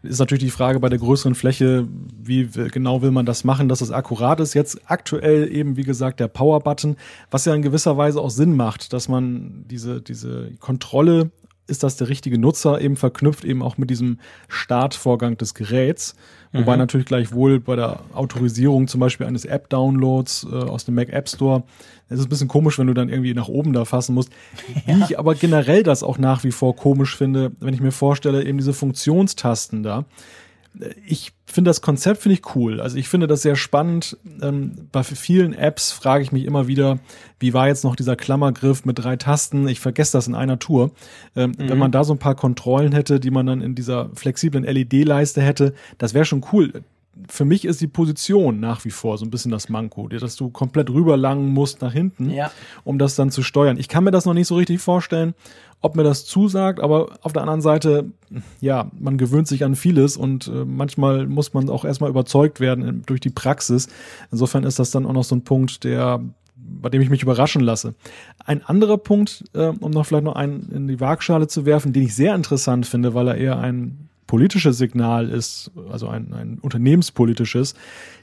ist 0.03 0.19
natürlich 0.21 0.45
die 0.45 0.51
Frage 0.51 0.81
bei 0.81 0.89
der 0.89 0.99
größeren 0.99 1.35
Fläche, 1.35 1.89
wie 2.23 2.49
genau 2.73 3.03
will 3.03 3.11
man 3.11 3.27
das 3.27 3.45
machen, 3.45 3.69
dass 3.69 3.81
es 3.81 3.91
akkurat 3.91 4.39
ist. 4.41 4.55
Jetzt 4.55 4.81
aktuell 4.87 5.53
eben, 5.53 5.77
wie 5.77 5.83
gesagt, 5.83 6.21
der 6.21 6.29
Power-Button, 6.29 6.97
was 7.31 7.45
ja 7.45 7.55
in 7.55 7.63
gewisser 7.63 7.97
Weise 7.97 8.21
auch 8.21 8.31
Sinn 8.31 8.55
macht, 8.55 8.93
dass 8.93 9.09
man 9.09 9.65
diese, 9.69 10.01
diese 10.01 10.53
Kontrolle, 10.61 11.31
ist 11.67 11.83
das 11.83 11.97
der 11.97 12.09
richtige 12.09 12.39
Nutzer, 12.39 12.81
eben 12.81 12.97
verknüpft 12.97 13.45
eben 13.45 13.63
auch 13.63 13.77
mit 13.77 13.91
diesem 13.91 14.19
Startvorgang 14.49 15.37
des 15.37 15.55
Geräts. 15.55 16.15
Wobei 16.53 16.73
mhm. 16.73 16.79
natürlich 16.79 17.07
gleichwohl 17.07 17.61
bei 17.61 17.77
der 17.77 18.01
Autorisierung 18.15 18.89
zum 18.89 19.01
Beispiel 19.01 19.27
eines 19.27 19.45
App-Downloads 19.45 20.47
äh, 20.51 20.55
aus 20.55 20.85
dem 20.85 20.95
Mac 20.95 21.11
App 21.11 21.29
Store, 21.29 21.63
es 22.09 22.19
ist 22.19 22.27
ein 22.27 22.31
bisschen 22.31 22.49
komisch, 22.49 22.79
wenn 22.79 22.87
du 22.87 22.95
dann 22.95 23.11
irgendwie 23.11 23.35
nach 23.35 23.49
oben 23.49 23.73
da 23.73 23.85
fassen 23.85 24.15
musst. 24.15 24.31
Ja. 24.87 24.97
Wie 24.97 25.03
ich 25.03 25.19
aber 25.19 25.35
generell 25.35 25.83
das 25.83 26.03
auch 26.03 26.19
nach 26.19 26.45
wie 26.45 26.53
vor 26.53 26.75
komisch 26.75 27.17
finde, 27.17 27.53
wenn 27.61 27.75
ich 27.75 27.81
mir 27.81 27.91
vorstelle, 27.91 28.45
eben 28.45 28.59
diese 28.59 28.73
Funktionstasten 28.73 29.83
da 29.83 30.05
ich 31.07 31.33
finde 31.47 31.71
das 31.71 31.81
Konzept 31.81 32.23
finde 32.23 32.35
ich 32.35 32.55
cool. 32.55 32.81
Also 32.81 32.97
ich 32.97 33.09
finde 33.09 33.27
das 33.27 33.43
sehr 33.43 33.57
spannend. 33.57 34.17
Ähm, 34.43 34.89
bei 34.93 35.03
vielen 35.03 35.53
Apps 35.53 35.93
frage 35.93 36.23
ich 36.23 36.33
mich 36.33 36.45
immer 36.45 36.67
wieder, 36.67 36.99
wie 37.41 37.55
war 37.55 37.69
jetzt 37.69 37.85
noch 37.85 37.97
dieser 37.97 38.17
Klammergriff 38.17 38.85
mit 38.85 38.99
drei 38.99 39.17
Tasten? 39.17 39.67
Ich 39.69 39.81
vergesse 39.81 40.13
das 40.13 40.29
in 40.29 40.35
einer 40.35 40.59
Tour. 40.59 40.91
Ähm, 41.37 41.55
mhm. 41.59 41.69
Wenn 41.69 41.79
man 41.79 41.93
da 41.93 42.05
so 42.05 42.13
ein 42.15 42.19
paar 42.19 42.35
Kontrollen 42.35 42.93
hätte, 42.93 43.21
die 43.21 43.31
man 43.31 43.47
dann 43.47 43.61
in 43.61 43.75
dieser 43.75 44.11
flexiblen 44.15 44.65
LED-Leiste 44.65 45.43
hätte, 45.43 45.75
das 45.99 46.15
wäre 46.15 46.25
schon 46.25 46.45
cool 46.53 46.85
für 47.29 47.45
mich 47.45 47.65
ist 47.65 47.81
die 47.81 47.87
Position 47.87 48.61
nach 48.61 48.85
wie 48.85 48.91
vor 48.91 49.19
so 49.19 49.25
ein 49.25 49.31
bisschen 49.31 49.51
das 49.51 49.69
Manko, 49.69 50.09
dass 50.09 50.37
du 50.37 50.51
komplett 50.51 50.91
rüberlangen 50.91 51.49
musst 51.49 51.83
nach 51.83 51.93
hinten, 51.93 52.31
ja. 52.31 52.51
um 52.85 52.99
das 52.99 53.17
dann 53.17 53.31
zu 53.31 53.43
steuern. 53.43 53.79
Ich 53.79 53.89
kann 53.89 54.05
mir 54.05 54.11
das 54.11 54.25
noch 54.25 54.35
nicht 54.35 54.47
so 54.47 54.57
richtig 54.57 54.81
vorstellen, 54.81 55.35
ob 55.81 55.97
mir 55.97 56.03
das 56.03 56.25
zusagt, 56.25 56.81
aber 56.81 57.19
auf 57.23 57.33
der 57.33 57.43
anderen 57.43 57.61
Seite, 57.61 58.11
ja, 58.61 58.91
man 58.99 59.17
gewöhnt 59.17 59.47
sich 59.47 59.65
an 59.65 59.77
vieles 59.77 60.17
und 60.17 60.49
äh, 60.49 60.65
manchmal 60.65 61.27
muss 61.27 61.55
man 61.55 61.71
auch 61.71 61.85
erstmal 61.85 62.11
überzeugt 62.11 62.61
werden 62.61 63.03
durch 63.07 63.21
die 63.21 63.31
Praxis. 63.31 63.89
Insofern 64.33 64.65
ist 64.65 64.79
das 64.79 64.91
dann 64.91 65.07
auch 65.07 65.13
noch 65.13 65.25
so 65.25 65.37
ein 65.37 65.45
Punkt, 65.45 65.85
der 65.85 66.21
bei 66.61 66.91
dem 66.91 67.01
ich 67.01 67.11
mich 67.11 67.23
überraschen 67.23 67.63
lasse. 67.63 67.95
Ein 68.45 68.65
anderer 68.65 68.99
Punkt, 68.99 69.45
äh, 69.55 69.69
um 69.69 69.91
noch 69.91 70.07
vielleicht 70.07 70.25
noch 70.25 70.37
einen 70.37 70.71
in 70.71 70.89
die 70.89 71.01
Waagschale 71.01 71.47
zu 71.47 71.65
werfen, 71.67 71.93
den 71.93 72.05
ich 72.05 72.15
sehr 72.15 72.35
interessant 72.35 72.87
finde, 72.87 73.15
weil 73.15 73.29
er 73.29 73.37
eher 73.37 73.59
ein 73.59 74.09
politisches 74.27 74.77
Signal 74.77 75.29
ist, 75.31 75.71
also 75.91 76.09
ein, 76.09 76.33
ein 76.35 76.59
unternehmenspolitisches, 76.61 77.75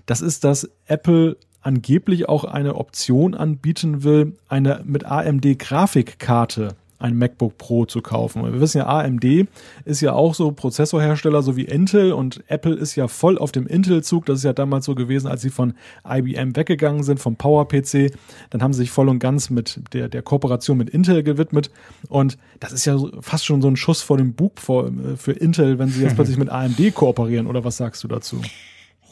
das 0.06 0.22
ist, 0.22 0.44
dass 0.44 0.70
Apple 0.86 1.38
angeblich 1.62 2.30
auch 2.30 2.44
eine 2.44 2.76
Option 2.76 3.34
anbieten 3.34 4.04
will, 4.04 4.38
eine 4.48 4.82
mit 4.86 5.06
AMD 5.06 5.58
Grafikkarte 5.58 6.76
ein 7.06 7.18
MacBook 7.18 7.58
Pro 7.60 7.86
zu 7.86 8.02
kaufen. 8.02 8.44
Wir 8.44 8.60
wissen 8.60 8.80
ja, 8.80 8.88
AMD 8.88 9.48
ist 9.86 10.02
ja 10.02 10.14
auch 10.14 10.34
so 10.34 10.52
Prozessorhersteller, 10.52 11.44
so 11.44 11.56
wie 11.56 11.64
Intel 11.64 12.14
und 12.14 12.44
Apple 12.48 12.74
ist 12.74 12.96
ja 12.96 13.08
voll 13.08 13.38
auf 13.38 13.52
dem 13.52 13.68
Intel-Zug. 13.68 14.26
Das 14.26 14.40
ist 14.40 14.44
ja 14.44 14.54
damals 14.54 14.86
so 14.86 14.96
gewesen, 14.96 15.28
als 15.28 15.44
sie 15.44 15.52
von 15.52 15.76
IBM 16.08 16.56
weggegangen 16.56 17.04
sind, 17.04 17.20
vom 17.20 17.36
Power-PC. 17.36 18.12
Dann 18.50 18.64
haben 18.64 18.74
sie 18.74 18.80
sich 18.80 18.92
voll 18.92 19.08
und 19.08 19.20
ganz 19.20 19.52
mit 19.52 19.82
der, 19.94 20.10
der 20.10 20.24
Kooperation 20.24 20.78
mit 20.78 20.90
Intel 20.90 21.22
gewidmet. 21.22 21.70
Und 22.10 22.40
das 22.60 22.74
ist 22.74 22.86
ja 22.86 22.98
fast 23.22 23.46
schon 23.46 23.62
so 23.62 23.68
ein 23.68 23.76
Schuss 23.76 24.02
vor 24.02 24.18
dem 24.18 24.34
Bug 24.34 24.60
für, 24.60 24.92
für 25.16 25.34
Intel, 25.34 25.78
wenn 25.78 25.90
sie 25.90 26.02
jetzt 26.02 26.16
plötzlich 26.16 26.38
mit 26.38 26.50
AMD 26.50 26.96
kooperieren. 26.96 27.46
Oder 27.46 27.64
was 27.64 27.78
sagst 27.78 28.04
du 28.04 28.08
dazu? 28.08 28.42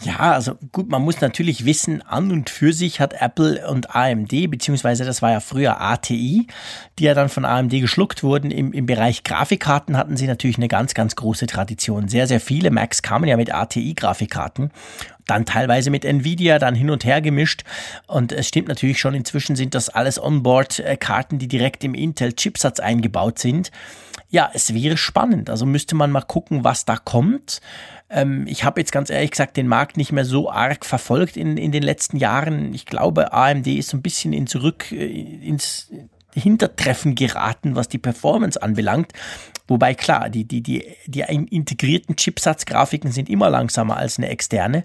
Ja, 0.01 0.33
also 0.33 0.55
gut, 0.71 0.89
man 0.89 1.01
muss 1.01 1.21
natürlich 1.21 1.65
wissen, 1.65 2.01
an 2.01 2.31
und 2.31 2.49
für 2.49 2.73
sich 2.73 2.99
hat 2.99 3.13
Apple 3.13 3.65
und 3.69 3.95
AMD, 3.95 4.49
beziehungsweise 4.49 5.05
das 5.05 5.21
war 5.21 5.31
ja 5.31 5.39
früher 5.39 5.79
ATI, 5.79 6.47
die 6.99 7.03
ja 7.03 7.13
dann 7.13 7.29
von 7.29 7.45
AMD 7.45 7.71
geschluckt 7.71 8.21
wurden. 8.21 8.51
Im, 8.51 8.73
im 8.73 8.85
Bereich 8.85 9.23
Grafikkarten 9.23 9.95
hatten 9.95 10.17
sie 10.17 10.27
natürlich 10.27 10.57
eine 10.57 10.67
ganz, 10.67 10.93
ganz 10.93 11.15
große 11.15 11.47
Tradition. 11.47 12.09
Sehr, 12.09 12.27
sehr 12.27 12.41
viele 12.41 12.69
Macs 12.69 13.01
kamen 13.01 13.29
ja 13.29 13.37
mit 13.37 13.53
ATI-Grafikkarten 13.53 14.71
dann 15.25 15.45
teilweise 15.45 15.89
mit 15.89 16.05
Nvidia, 16.05 16.59
dann 16.59 16.75
hin 16.75 16.89
und 16.89 17.05
her 17.05 17.21
gemischt. 17.21 17.63
Und 18.07 18.31
es 18.31 18.47
stimmt 18.47 18.67
natürlich 18.67 18.99
schon, 18.99 19.13
inzwischen 19.13 19.55
sind 19.55 19.73
das 19.73 19.89
alles 19.89 20.21
Onboard-Karten, 20.21 21.39
die 21.39 21.47
direkt 21.47 21.83
im 21.83 21.93
Intel-Chipsatz 21.93 22.79
eingebaut 22.79 23.39
sind. 23.39 23.71
Ja, 24.33 24.49
es 24.51 24.73
wäre 24.73 24.97
spannend. 24.97 25.51
Also 25.51 25.67
müsste 25.67 25.93
man 25.93 26.09
mal 26.09 26.21
gucken, 26.21 26.63
was 26.63 26.85
da 26.85 26.97
kommt. 26.97 27.61
Ähm, 28.09 28.47
ich 28.47 28.63
habe 28.63 28.81
jetzt 28.81 28.91
ganz 28.91 29.11
ehrlich 29.11 29.29
gesagt 29.29 29.57
den 29.57 29.67
Markt 29.67 29.95
nicht 29.95 30.11
mehr 30.11 30.25
so 30.25 30.49
arg 30.49 30.87
verfolgt 30.87 31.37
in, 31.37 31.55
in 31.55 31.71
den 31.71 31.83
letzten 31.83 32.17
Jahren. 32.17 32.73
Ich 32.73 32.87
glaube, 32.87 33.31
AMD 33.31 33.67
ist 33.67 33.89
so 33.89 33.97
ein 33.97 34.01
bisschen 34.01 34.33
in 34.33 34.47
zurück 34.47 34.91
äh, 34.91 35.05
ins 35.05 35.91
Hintertreffen 36.33 37.13
geraten, 37.13 37.75
was 37.75 37.89
die 37.89 37.99
Performance 37.99 38.59
anbelangt. 38.59 39.13
Wobei 39.67 39.93
klar, 39.93 40.31
die, 40.31 40.45
die, 40.45 40.63
die, 40.63 40.83
die 41.05 41.21
integrierten 41.21 42.15
Chipsatzgrafiken 42.15 43.11
sind 43.11 43.29
immer 43.29 43.51
langsamer 43.51 43.97
als 43.97 44.17
eine 44.17 44.29
externe. 44.29 44.83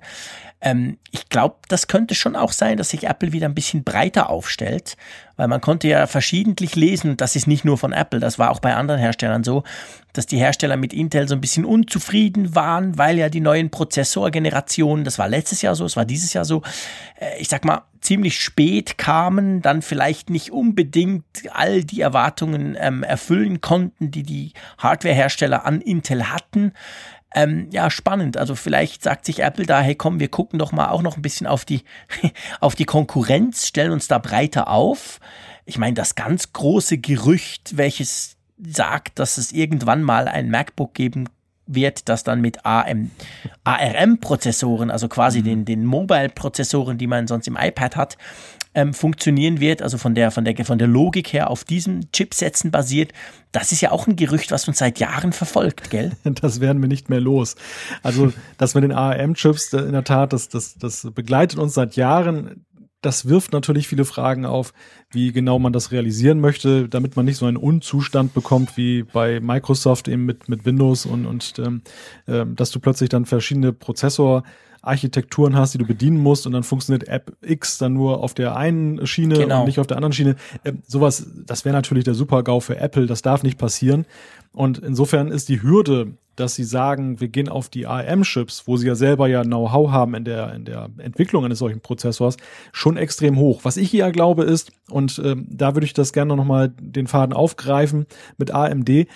Ähm, 0.61 0.99
ich 1.11 1.29
glaube, 1.29 1.57
das 1.69 1.87
könnte 1.87 2.15
schon 2.15 2.35
auch 2.35 2.53
sein, 2.53 2.77
dass 2.77 2.91
sich 2.91 3.05
Apple 3.05 3.33
wieder 3.33 3.49
ein 3.49 3.55
bisschen 3.55 3.85
breiter 3.85 4.29
aufstellt, 4.29 4.97
weil 5.37 5.47
man 5.47 5.61
konnte 5.61 5.87
ja 5.87 6.07
verschiedentlich 6.07 6.75
lesen, 6.75 7.17
das 7.17 7.37
ist 7.37 7.47
nicht 7.47 7.65
nur 7.65 7.79
von 7.79 7.93
Apple, 7.93 8.19
das 8.19 8.39
war 8.39 8.51
auch 8.51 8.59
bei 8.59 8.75
anderen 8.75 9.01
Herstellern 9.01 9.45
so, 9.45 9.63
dass 10.13 10.27
die 10.27 10.39
Hersteller 10.39 10.77
mit 10.77 10.93
Intel 10.93 11.29
so 11.29 11.35
ein 11.35 11.41
bisschen 11.41 11.65
unzufrieden 11.65 12.57
waren, 12.57 12.99
weil 12.99 13.19
ja 13.19 13.29
die 13.29 13.41
neuen 13.41 13.71
Prozessorgenerationen, 13.71 15.05
das 15.05 15.19
war 15.19 15.29
letztes 15.29 15.63
Jahr 15.63 15.77
so, 15.77 15.85
es 15.85 15.97
war 15.97 16.05
dieses 16.05 16.33
Jahr 16.33 16.45
so, 16.45 16.63
äh, 17.21 17.39
ich 17.39 17.49
sag 17.49 17.65
mal, 17.65 17.83
ziemlich 18.01 18.41
spät 18.41 18.99
kamen, 18.99 19.61
dann 19.63 19.83
vielleicht 19.83 20.31
nicht 20.31 20.51
unbedingt 20.51 21.25
all 21.53 21.85
die 21.85 22.01
Erwartungen 22.01 22.77
ähm, 22.79 23.03
erfüllen 23.03 23.61
konnten, 23.61 24.11
die 24.11 24.23
die 24.23 24.53
Hardwarehersteller 24.79 25.65
an 25.65 25.81
Intel 25.81 26.31
hatten. 26.31 26.73
Ähm, 27.35 27.69
ja, 27.71 27.91
spannend. 27.91 28.37
Also 28.37 28.55
vielleicht 28.55 29.03
sagt 29.03 29.27
sich 29.27 29.41
Apple 29.41 29.67
da, 29.67 29.81
hey 29.81 29.95
komm, 29.95 30.21
wir 30.21 30.29
gucken 30.29 30.59
doch 30.59 30.73
mal 30.73 30.89
auch 30.89 31.03
noch 31.03 31.17
ein 31.17 31.23
bisschen 31.23 31.47
auf 31.47 31.65
die, 31.65 31.83
auf 32.61 32.75
die 32.75 32.87
Konkurrenz, 32.87 33.67
stellen 33.67 33.93
uns 33.93 34.09
da 34.09 34.19
breiter 34.19 34.69
auf. 34.69 35.21
Ich 35.67 35.79
meine, 35.79 35.95
das 35.95 36.15
ganz 36.15 36.53
große 36.53 36.99
Gerücht, 36.99 37.77
welches 37.77 38.37
sagt, 38.59 39.19
dass 39.19 39.39
es 39.39 39.53
irgendwann 39.53 40.03
mal 40.03 40.27
ein 40.27 40.51
MacBook 40.51 40.95
geben 40.95 41.29
wird, 41.67 42.09
das 42.09 42.25
dann 42.25 42.41
mit 42.41 42.65
ARM-Prozessoren, 42.65 44.91
also 44.91 45.09
quasi 45.09 45.41
mhm. 45.41 45.45
den, 45.45 45.65
den 45.67 45.85
Mobile-Prozessoren, 45.85 46.97
die 46.99 47.07
man 47.07 47.29
sonst 47.29 47.47
im 47.47 47.59
iPad 47.61 47.97
hat, 47.97 48.17
ähm, 48.79 48.95
funktionieren 48.95 49.59
wird, 49.59 49.83
also 49.83 49.99
von 49.99 50.15
der, 50.15 50.31
von, 50.31 50.45
der, 50.45 50.65
von 50.65 50.79
der 50.79 50.87
Logik 50.87 51.33
her 51.33 51.51
auf 51.51 51.65
diesen 51.65 52.13
Chipsätzen 52.13 52.71
basiert, 52.71 53.13
das 53.51 53.73
ist 53.73 53.81
ja 53.81 53.91
auch 53.91 54.07
ein 54.07 54.15
Gerücht, 54.15 54.53
was 54.53 54.69
uns 54.69 54.79
seit 54.79 55.01
Jahren 55.01 55.33
verfolgt, 55.33 55.91
gell? 55.91 56.13
Das 56.23 56.61
werden 56.61 56.81
wir 56.81 56.89
nicht 56.89 57.09
mehr 57.09 57.21
los. 57.21 57.57
Also 58.05 58.33
das 58.57 58.77
mit 58.77 58.85
den 58.85 58.93
ARM-Chips, 58.93 59.73
in 59.73 59.93
der 59.93 60.05
Tat, 60.05 60.33
das, 60.33 60.49
das, 60.49 60.77
das 60.77 61.09
begleitet 61.13 61.59
uns 61.59 61.75
seit 61.75 61.97
Jahren. 61.97 62.65
Das 63.01 63.29
wirft 63.29 63.53
natürlich 63.53 63.89
viele 63.89 64.05
Fragen 64.05 64.47
auf, 64.47 64.73
wie 65.11 65.33
genau 65.33 65.59
man 65.59 65.73
das 65.73 65.91
realisieren 65.91 66.39
möchte, 66.39 66.89
damit 66.89 67.17
man 67.17 67.25
nicht 67.25 67.39
so 67.39 67.47
einen 67.47 67.57
Unzustand 67.57 68.33
bekommt 68.33 68.77
wie 68.77 69.03
bei 69.03 69.41
Microsoft 69.41 70.07
eben 70.07 70.25
mit, 70.25 70.49
mit 70.49 70.65
Windows 70.65 71.05
und, 71.05 71.27
und 71.27 71.55
ähm, 71.59 71.83
äh, 72.27 72.45
dass 72.47 72.71
du 72.71 72.79
plötzlich 72.79 73.09
dann 73.09 73.27
verschiedene 73.27 73.73
Prozessor 73.73 74.45
Architekturen 74.83 75.57
hast, 75.57 75.75
die 75.75 75.79
du 75.79 75.87
bedienen 75.87 76.19
musst 76.19 76.47
und 76.47 76.53
dann 76.53 76.63
funktioniert 76.63 77.09
App 77.09 77.37
X 77.43 77.79
dann 77.79 77.95
nur 77.95 78.23
auf 78.23 78.35
der 78.35 78.57
einen 78.57 79.07
Schiene 79.07 79.39
genau. 79.39 79.61
und 79.61 79.67
nicht 79.67 79.79
auf 79.79 79.87
der 79.87 79.97
anderen 79.97 80.13
Schiene. 80.13 80.37
Äh, 80.65 80.75
sowas, 80.87 81.27
das 81.47 81.65
wäre 81.65 81.75
natürlich 81.75 82.05
der 82.05 82.15
Super-GAU 82.15 82.61
für 82.61 82.79
Apple, 82.79 83.07
das 83.07 83.23
darf 83.23 83.43
nicht 83.43 83.59
passieren. 83.59 84.07
Und 84.53 84.79
insofern 84.79 85.29
ist 85.29 85.49
die 85.49 85.63
Hürde, 85.63 86.15
dass 86.39 86.55
sie 86.55 86.65
sagen, 86.65 87.21
wir 87.21 87.29
gehen 87.29 87.49
auf 87.49 87.69
die 87.69 87.87
ARM-Chips, 87.87 88.67
wo 88.67 88.77
sie 88.77 88.87
ja 88.87 88.95
selber 88.95 89.27
ja 89.29 89.43
Know-how 89.43 89.91
haben 89.91 90.15
in 90.15 90.25
der, 90.25 90.55
in 90.55 90.65
der 90.65 90.89
Entwicklung 90.99 91.45
eines 91.45 91.59
solchen 91.59 91.81
Prozessors, 91.81 92.37
schon 92.73 92.97
extrem 92.97 93.37
hoch. 93.39 93.61
Was 93.65 93.77
ich 93.77 93.93
ja 93.93 94.11
glaube 94.11 94.45
ist, 94.45 94.71
und 94.91 95.21
ähm, 95.25 95.47
da 95.51 95.75
würde 95.75 95.85
ich 95.85 95.95
das 95.95 96.13
gerne 96.13 96.37
nochmal 96.37 96.73
den 96.81 97.09
Faden 97.09 97.35
aufgreifen 97.35 98.07
mit 98.37 98.53
AMD, 98.53 99.09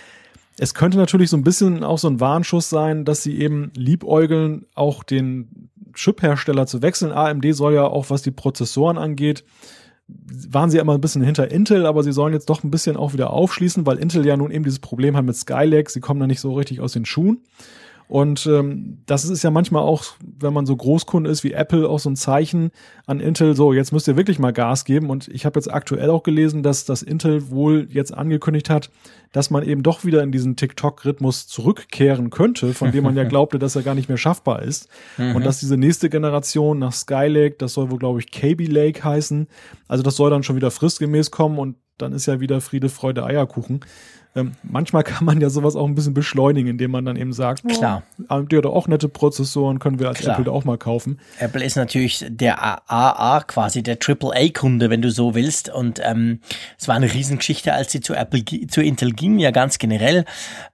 es 0.59 0.75
könnte 0.75 0.99
natürlich 0.99 1.31
so 1.31 1.37
ein 1.37 1.45
bisschen 1.45 1.83
auch 1.83 1.99
so 1.99 2.09
ein 2.09 2.21
Warnschuss 2.21 2.69
sein, 2.69 3.05
dass 3.05 3.23
sie 3.23 3.39
eben 3.39 3.73
liebäugeln, 3.75 4.67
auch 4.75 5.03
den 5.03 5.71
Chip-Hersteller 5.95 6.67
zu 6.67 6.83
wechseln. 6.83 7.13
AMD 7.13 7.55
soll 7.55 7.75
ja 7.75 7.85
auch, 7.85 8.11
was 8.11 8.23
die 8.23 8.31
Prozessoren 8.31 8.99
angeht, 8.99 9.45
waren 10.07 10.71
sie 10.71 10.79
immer 10.79 10.95
ein 10.95 11.01
bisschen 11.01 11.23
hinter 11.23 11.51
Intel, 11.51 11.87
aber 11.87 12.03
sie 12.03 12.13
sollen 12.13 12.35
jetzt 12.35 12.51
doch 12.51 12.65
ein 12.65 12.71
bisschen 12.71 12.97
auch 12.97 13.13
wieder 13.13 13.31
aufschließen, 13.31 13.87
weil 13.87 13.99
Intel 13.99 14.27
ja 14.27 14.37
nun 14.37 14.51
eben 14.51 14.65
dieses 14.65 14.79
Problem 14.79 15.17
hat 15.17 15.25
mit 15.25 15.37
Skylake. 15.37 15.91
Sie 15.91 16.01
kommen 16.01 16.21
da 16.21 16.27
nicht 16.27 16.41
so 16.41 16.53
richtig 16.53 16.81
aus 16.81 16.93
den 16.93 17.05
Schuhen. 17.05 17.41
Und 18.13 18.45
ähm, 18.45 18.99
das 19.07 19.25
ist 19.25 19.43
ja 19.43 19.51
manchmal 19.51 19.85
auch, 19.85 20.05
wenn 20.21 20.53
man 20.53 20.67
so 20.67 20.77
Großkunde 20.77 21.31
ist 21.31 21.45
wie 21.45 21.53
Apple, 21.53 21.89
auch 21.89 21.99
so 21.99 22.11
ein 22.11 22.17
Zeichen 22.17 22.71
an 23.07 23.21
Intel, 23.21 23.57
so 23.57 23.73
jetzt 23.73 23.91
müsst 23.91 24.07
ihr 24.07 24.19
wirklich 24.19 24.39
mal 24.39 24.53
Gas 24.53 24.85
geben. 24.85 25.09
Und 25.09 25.29
ich 25.29 25.47
habe 25.47 25.59
jetzt 25.59 25.73
aktuell 25.73 26.11
auch 26.11 26.23
gelesen, 26.23 26.63
dass 26.63 26.85
das 26.85 27.01
Intel 27.01 27.49
wohl 27.49 27.89
jetzt 27.91 28.13
angekündigt 28.13 28.69
hat, 28.69 28.91
dass 29.33 29.49
man 29.49 29.63
eben 29.63 29.83
doch 29.83 30.05
wieder 30.05 30.23
in 30.23 30.31
diesen 30.31 30.57
TikTok-Rhythmus 30.57 31.47
zurückkehren 31.49 32.29
könnte, 32.29 32.75
von 32.75 32.93
dem 32.93 33.05
man 33.05 33.17
ja 33.17 33.25
glaubte, 33.29 33.59
dass 33.59 33.77
er 33.77 33.83
gar 33.83 33.95
nicht 33.95 34.11
mehr 34.11 34.19
schaffbar 34.19 34.61
ist. 34.61 34.91
Mhm. 35.17 35.37
Und 35.37 35.47
dass 35.47 35.61
diese 35.61 35.79
nächste 35.79 36.11
Generation 36.11 36.79
nach 36.79 36.93
Skylake, 36.93 37.57
das 37.57 37.73
soll 37.73 37.91
wohl, 37.91 37.99
glaube 37.99 38.21
ich, 38.21 38.31
KB 38.31 38.67
Lake 38.67 39.03
heißen. 39.03 39.49
Also 39.89 40.03
das 40.03 40.17
soll 40.17 40.29
dann 40.29 40.43
schon 40.43 40.57
wieder 40.57 40.71
fristgemäß 40.71 41.31
kommen 41.31 41.59
und 41.59 41.77
dann 41.97 42.13
ist 42.13 42.27
ja 42.27 42.41
wieder 42.41 42.61
Friede, 42.61 42.91
Freude, 42.91 43.25
Eierkuchen 43.25 43.81
ähm, 44.35 44.53
manchmal 44.63 45.05
kann 45.05 45.27
man 45.27 45.41
ja 45.41 45.51
sowas 45.51 45.77
auch 45.77 45.87
ein 45.87 45.95
bisschen 45.95 46.15
beschleunigen, 46.15 46.71
indem 46.71 46.93
man 46.93 47.05
dann 47.05 47.17
eben 47.17 47.33
sagt, 47.33 47.69
klar, 47.69 48.03
oh, 48.19 48.25
AMD 48.29 48.53
hat 48.55 48.67
auch 48.67 48.89
nette 48.89 49.09
Prozessoren, 49.09 49.79
können 49.79 49.99
wir 49.99 50.09
als 50.09 50.21
klar. 50.21 50.39
Apple 50.39 50.51
auch 50.51 50.65
mal 50.65 50.79
kaufen. 50.79 51.19
Apple 51.39 51.63
ist 51.63 51.77
natürlich 51.77 52.25
der 52.29 52.63
AA 52.91 53.41
quasi, 53.47 53.83
der 53.83 53.99
AAA-Kunde, 54.01 54.89
wenn 54.89 55.03
du 55.03 55.11
so 55.11 55.35
willst. 55.35 55.69
Und 55.69 56.01
ähm, 56.03 56.41
es 56.79 56.89
war 56.89 56.95
eine 56.95 57.13
Riesengeschichte, 57.13 57.75
als 57.75 57.93
sie 57.93 58.01
zu 58.01 58.15
Apple, 58.15 58.43
zu 58.69 58.83
Intel 58.83 59.13
ging, 59.13 59.39
ja 59.39 59.51
ganz 59.51 59.79
generell. 59.79 60.25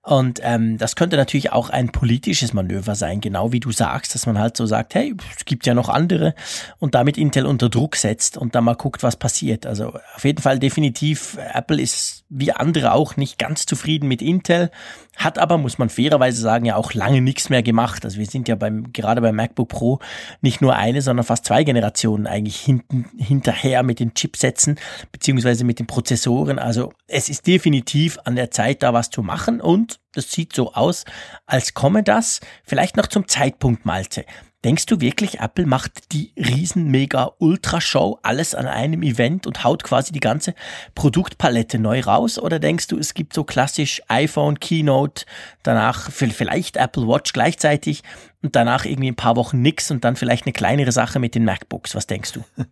Und 0.02 0.40
ähm, 0.42 0.78
das 0.78 0.94
könnte 0.94 1.16
natürlich 1.16 1.52
auch 1.52 1.70
ein 1.70 1.90
politisches 1.90 2.52
Manöver 2.52 2.94
sein, 2.94 3.20
genau 3.20 3.52
wie 3.52 3.60
du 3.60 3.72
sagst, 3.72 4.14
dass 4.14 4.26
man 4.26 4.38
halt 4.38 4.56
so 4.56 4.66
sagt, 4.66 4.94
hey, 4.94 5.14
es 5.36 5.44
gibt 5.44 5.66
ja 5.66 5.74
noch 5.74 5.88
andere 5.88 6.34
und 6.78 6.94
damit 6.94 7.18
Intel 7.18 7.44
unter 7.44 7.68
Druck 7.68 7.96
setzt 7.96 8.36
und 8.38 8.54
dann 8.54 8.64
mal 8.64 8.74
guckt, 8.74 9.02
was 9.02 9.16
passiert. 9.16 9.66
Also 9.66 9.94
auf 10.14 10.24
jeden 10.24 10.40
Fall 10.40 10.60
definitiv, 10.60 11.36
Apple 11.52 11.80
ist 11.80 12.24
wie 12.30 12.52
andere 12.52 12.92
auch 12.92 13.16
nicht 13.16 13.38
ganz 13.38 13.47
zufrieden 13.56 14.08
mit 14.08 14.22
Intel, 14.22 14.70
hat 15.16 15.38
aber, 15.38 15.58
muss 15.58 15.78
man 15.78 15.88
fairerweise 15.88 16.40
sagen, 16.40 16.64
ja 16.64 16.76
auch 16.76 16.94
lange 16.94 17.20
nichts 17.20 17.50
mehr 17.50 17.62
gemacht. 17.62 18.04
Also 18.04 18.18
wir 18.18 18.26
sind 18.26 18.48
ja 18.48 18.54
beim, 18.54 18.92
gerade 18.92 19.20
beim 19.20 19.36
MacBook 19.36 19.68
Pro 19.68 19.98
nicht 20.40 20.60
nur 20.60 20.76
eine, 20.76 21.02
sondern 21.02 21.24
fast 21.24 21.44
zwei 21.44 21.64
Generationen 21.64 22.26
eigentlich 22.26 22.60
hinten, 22.60 23.06
hinterher 23.18 23.82
mit 23.82 24.00
den 24.00 24.14
Chipsätzen, 24.14 24.78
beziehungsweise 25.12 25.64
mit 25.64 25.78
den 25.78 25.86
Prozessoren. 25.86 26.58
Also 26.58 26.92
es 27.06 27.28
ist 27.28 27.46
definitiv 27.46 28.18
an 28.24 28.36
der 28.36 28.50
Zeit, 28.50 28.82
da 28.82 28.92
was 28.92 29.10
zu 29.10 29.22
machen 29.22 29.60
und 29.60 29.98
das 30.12 30.32
sieht 30.32 30.54
so 30.54 30.72
aus, 30.72 31.04
als 31.46 31.74
komme 31.74 32.02
das 32.02 32.40
vielleicht 32.64 32.96
noch 32.96 33.06
zum 33.06 33.28
Zeitpunkt, 33.28 33.84
Malte. 33.84 34.24
Denkst 34.64 34.86
du 34.86 35.00
wirklich, 35.00 35.38
Apple 35.38 35.66
macht 35.66 36.12
die 36.12 36.32
riesen 36.36 36.90
mega 36.90 37.30
Ultra-Show, 37.38 38.18
alles 38.24 38.56
an 38.56 38.66
einem 38.66 39.04
Event 39.04 39.46
und 39.46 39.62
haut 39.62 39.84
quasi 39.84 40.10
die 40.10 40.18
ganze 40.18 40.52
Produktpalette 40.96 41.78
neu 41.78 42.00
raus? 42.00 42.40
Oder 42.40 42.58
denkst 42.58 42.88
du, 42.88 42.98
es 42.98 43.14
gibt 43.14 43.34
so 43.34 43.44
klassisch 43.44 44.02
iPhone, 44.08 44.58
Keynote, 44.58 45.26
danach 45.62 46.10
vielleicht 46.10 46.76
Apple 46.76 47.06
Watch 47.06 47.32
gleichzeitig 47.32 48.02
und 48.42 48.56
danach 48.56 48.84
irgendwie 48.84 49.12
ein 49.12 49.16
paar 49.16 49.36
Wochen 49.36 49.62
nix 49.62 49.92
und 49.92 50.02
dann 50.04 50.16
vielleicht 50.16 50.46
eine 50.46 50.52
kleinere 50.52 50.90
Sache 50.90 51.20
mit 51.20 51.36
den 51.36 51.44
MacBooks? 51.44 51.94
Was 51.94 52.06
denkst 52.06 52.32
du? 52.32 52.44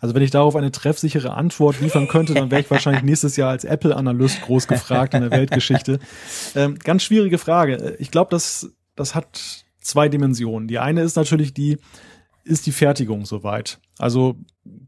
Also 0.00 0.16
wenn 0.16 0.22
ich 0.22 0.32
darauf 0.32 0.56
eine 0.56 0.72
treffsichere 0.72 1.32
Antwort 1.32 1.80
liefern 1.80 2.08
könnte, 2.08 2.34
dann 2.34 2.50
wäre 2.50 2.60
ich 2.60 2.70
wahrscheinlich 2.72 3.04
nächstes 3.04 3.36
Jahr 3.36 3.50
als 3.50 3.62
Apple-Analyst 3.62 4.42
groß 4.42 4.66
gefragt 4.66 5.14
in 5.14 5.20
der 5.20 5.30
Weltgeschichte. 5.30 6.00
Ähm, 6.56 6.76
ganz 6.80 7.04
schwierige 7.04 7.38
Frage. 7.38 7.94
Ich 8.00 8.10
glaube, 8.10 8.28
das, 8.30 8.72
das 8.96 9.14
hat 9.14 9.61
zwei 9.82 10.08
Dimensionen. 10.08 10.68
Die 10.68 10.78
eine 10.78 11.02
ist 11.02 11.16
natürlich 11.16 11.52
die, 11.52 11.78
ist 12.44 12.66
die 12.66 12.72
Fertigung 12.72 13.24
soweit? 13.24 13.78
Also 13.98 14.36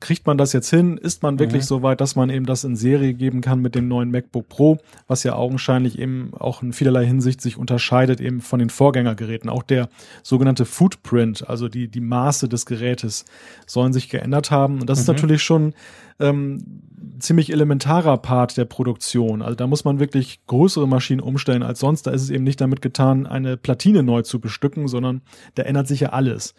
kriegt 0.01 0.27
man 0.27 0.39
das 0.39 0.53
jetzt 0.53 0.71
hin? 0.71 0.97
Ist 0.99 1.23
man 1.23 1.39
wirklich 1.39 1.63
Mhm. 1.63 1.67
so 1.67 1.83
weit, 1.83 2.01
dass 2.01 2.17
man 2.17 2.31
eben 2.31 2.47
das 2.47 2.65
in 2.65 2.75
Serie 2.77 3.15
geben 3.15 3.41
kann 3.41 3.61
mit 3.61 3.75
dem 3.75 3.87
neuen 3.89 4.11
MacBook 4.11 4.49
Pro, 4.49 4.79
was 5.09 5.23
ja 5.25 5.35
augenscheinlich 5.35 5.99
eben 5.99 6.33
auch 6.35 6.63
in 6.63 6.73
vielerlei 6.73 7.05
Hinsicht 7.07 7.41
sich 7.41 7.57
unterscheidet 7.57 8.21
eben 8.21 8.41
von 8.41 8.59
den 8.59 8.71
Vorgängergeräten. 8.71 9.51
Auch 9.51 9.63
der 9.63 9.89
sogenannte 10.23 10.65
Footprint, 10.65 11.49
also 11.49 11.69
die, 11.69 11.89
die 11.89 12.01
Maße 12.01 12.49
des 12.49 12.67
Gerätes, 12.67 13.25
sollen 13.67 13.93
sich 13.93 14.09
geändert 14.09 14.51
haben. 14.51 14.81
Und 14.81 14.89
das 14.91 14.99
ist 15.01 15.09
Mhm. 15.09 15.15
natürlich 15.15 15.43
schon 15.43 15.75
ähm, 16.21 16.65
ziemlich 17.19 17.51
elementarer 17.53 18.17
Part 18.19 18.57
der 18.57 18.65
Produktion. 18.67 19.43
Also 19.43 19.57
da 19.57 19.67
muss 19.67 19.85
man 19.85 19.99
wirklich 19.99 20.47
größere 20.47 20.87
Maschinen 20.87 21.21
umstellen 21.21 21.65
als 21.65 21.81
sonst. 21.81 22.07
Da 22.07 22.13
ist 22.13 22.23
es 22.23 22.31
eben 22.31 22.45
nicht 22.45 22.61
damit 22.61 22.83
getan, 22.83 23.27
eine 23.27 23.57
Platine 23.57 24.05
neu 24.05 24.23
zu 24.23 24.39
bestücken, 24.41 24.87
sondern 24.87 25.23
da 25.57 25.65
ändert 25.65 25.89
sich 25.89 25.99
ja 26.01 26.11
alles. 26.11 26.55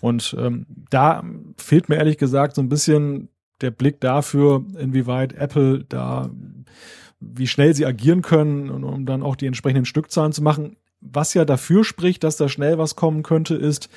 Und 0.00 0.34
ähm, 0.38 0.66
da 0.90 1.22
fehlt 1.56 1.88
mir 1.88 1.96
ehrlich 1.96 2.18
gesagt 2.18 2.54
so 2.54 2.62
ein 2.62 2.68
bisschen 2.68 3.28
der 3.60 3.70
Blick 3.70 4.00
dafür, 4.00 4.64
inwieweit 4.78 5.34
Apple 5.34 5.84
da, 5.88 6.30
wie 7.20 7.46
schnell 7.46 7.74
sie 7.74 7.84
agieren 7.84 8.22
können, 8.22 8.70
um 8.70 9.04
dann 9.04 9.22
auch 9.22 9.36
die 9.36 9.46
entsprechenden 9.46 9.84
Stückzahlen 9.84 10.32
zu 10.32 10.42
machen. 10.42 10.76
Was 11.00 11.34
ja 11.34 11.44
dafür 11.44 11.84
spricht, 11.84 12.24
dass 12.24 12.36
da 12.36 12.48
schnell 12.48 12.78
was 12.78 12.96
kommen 12.96 13.22
könnte, 13.22 13.54
ist, 13.54 13.88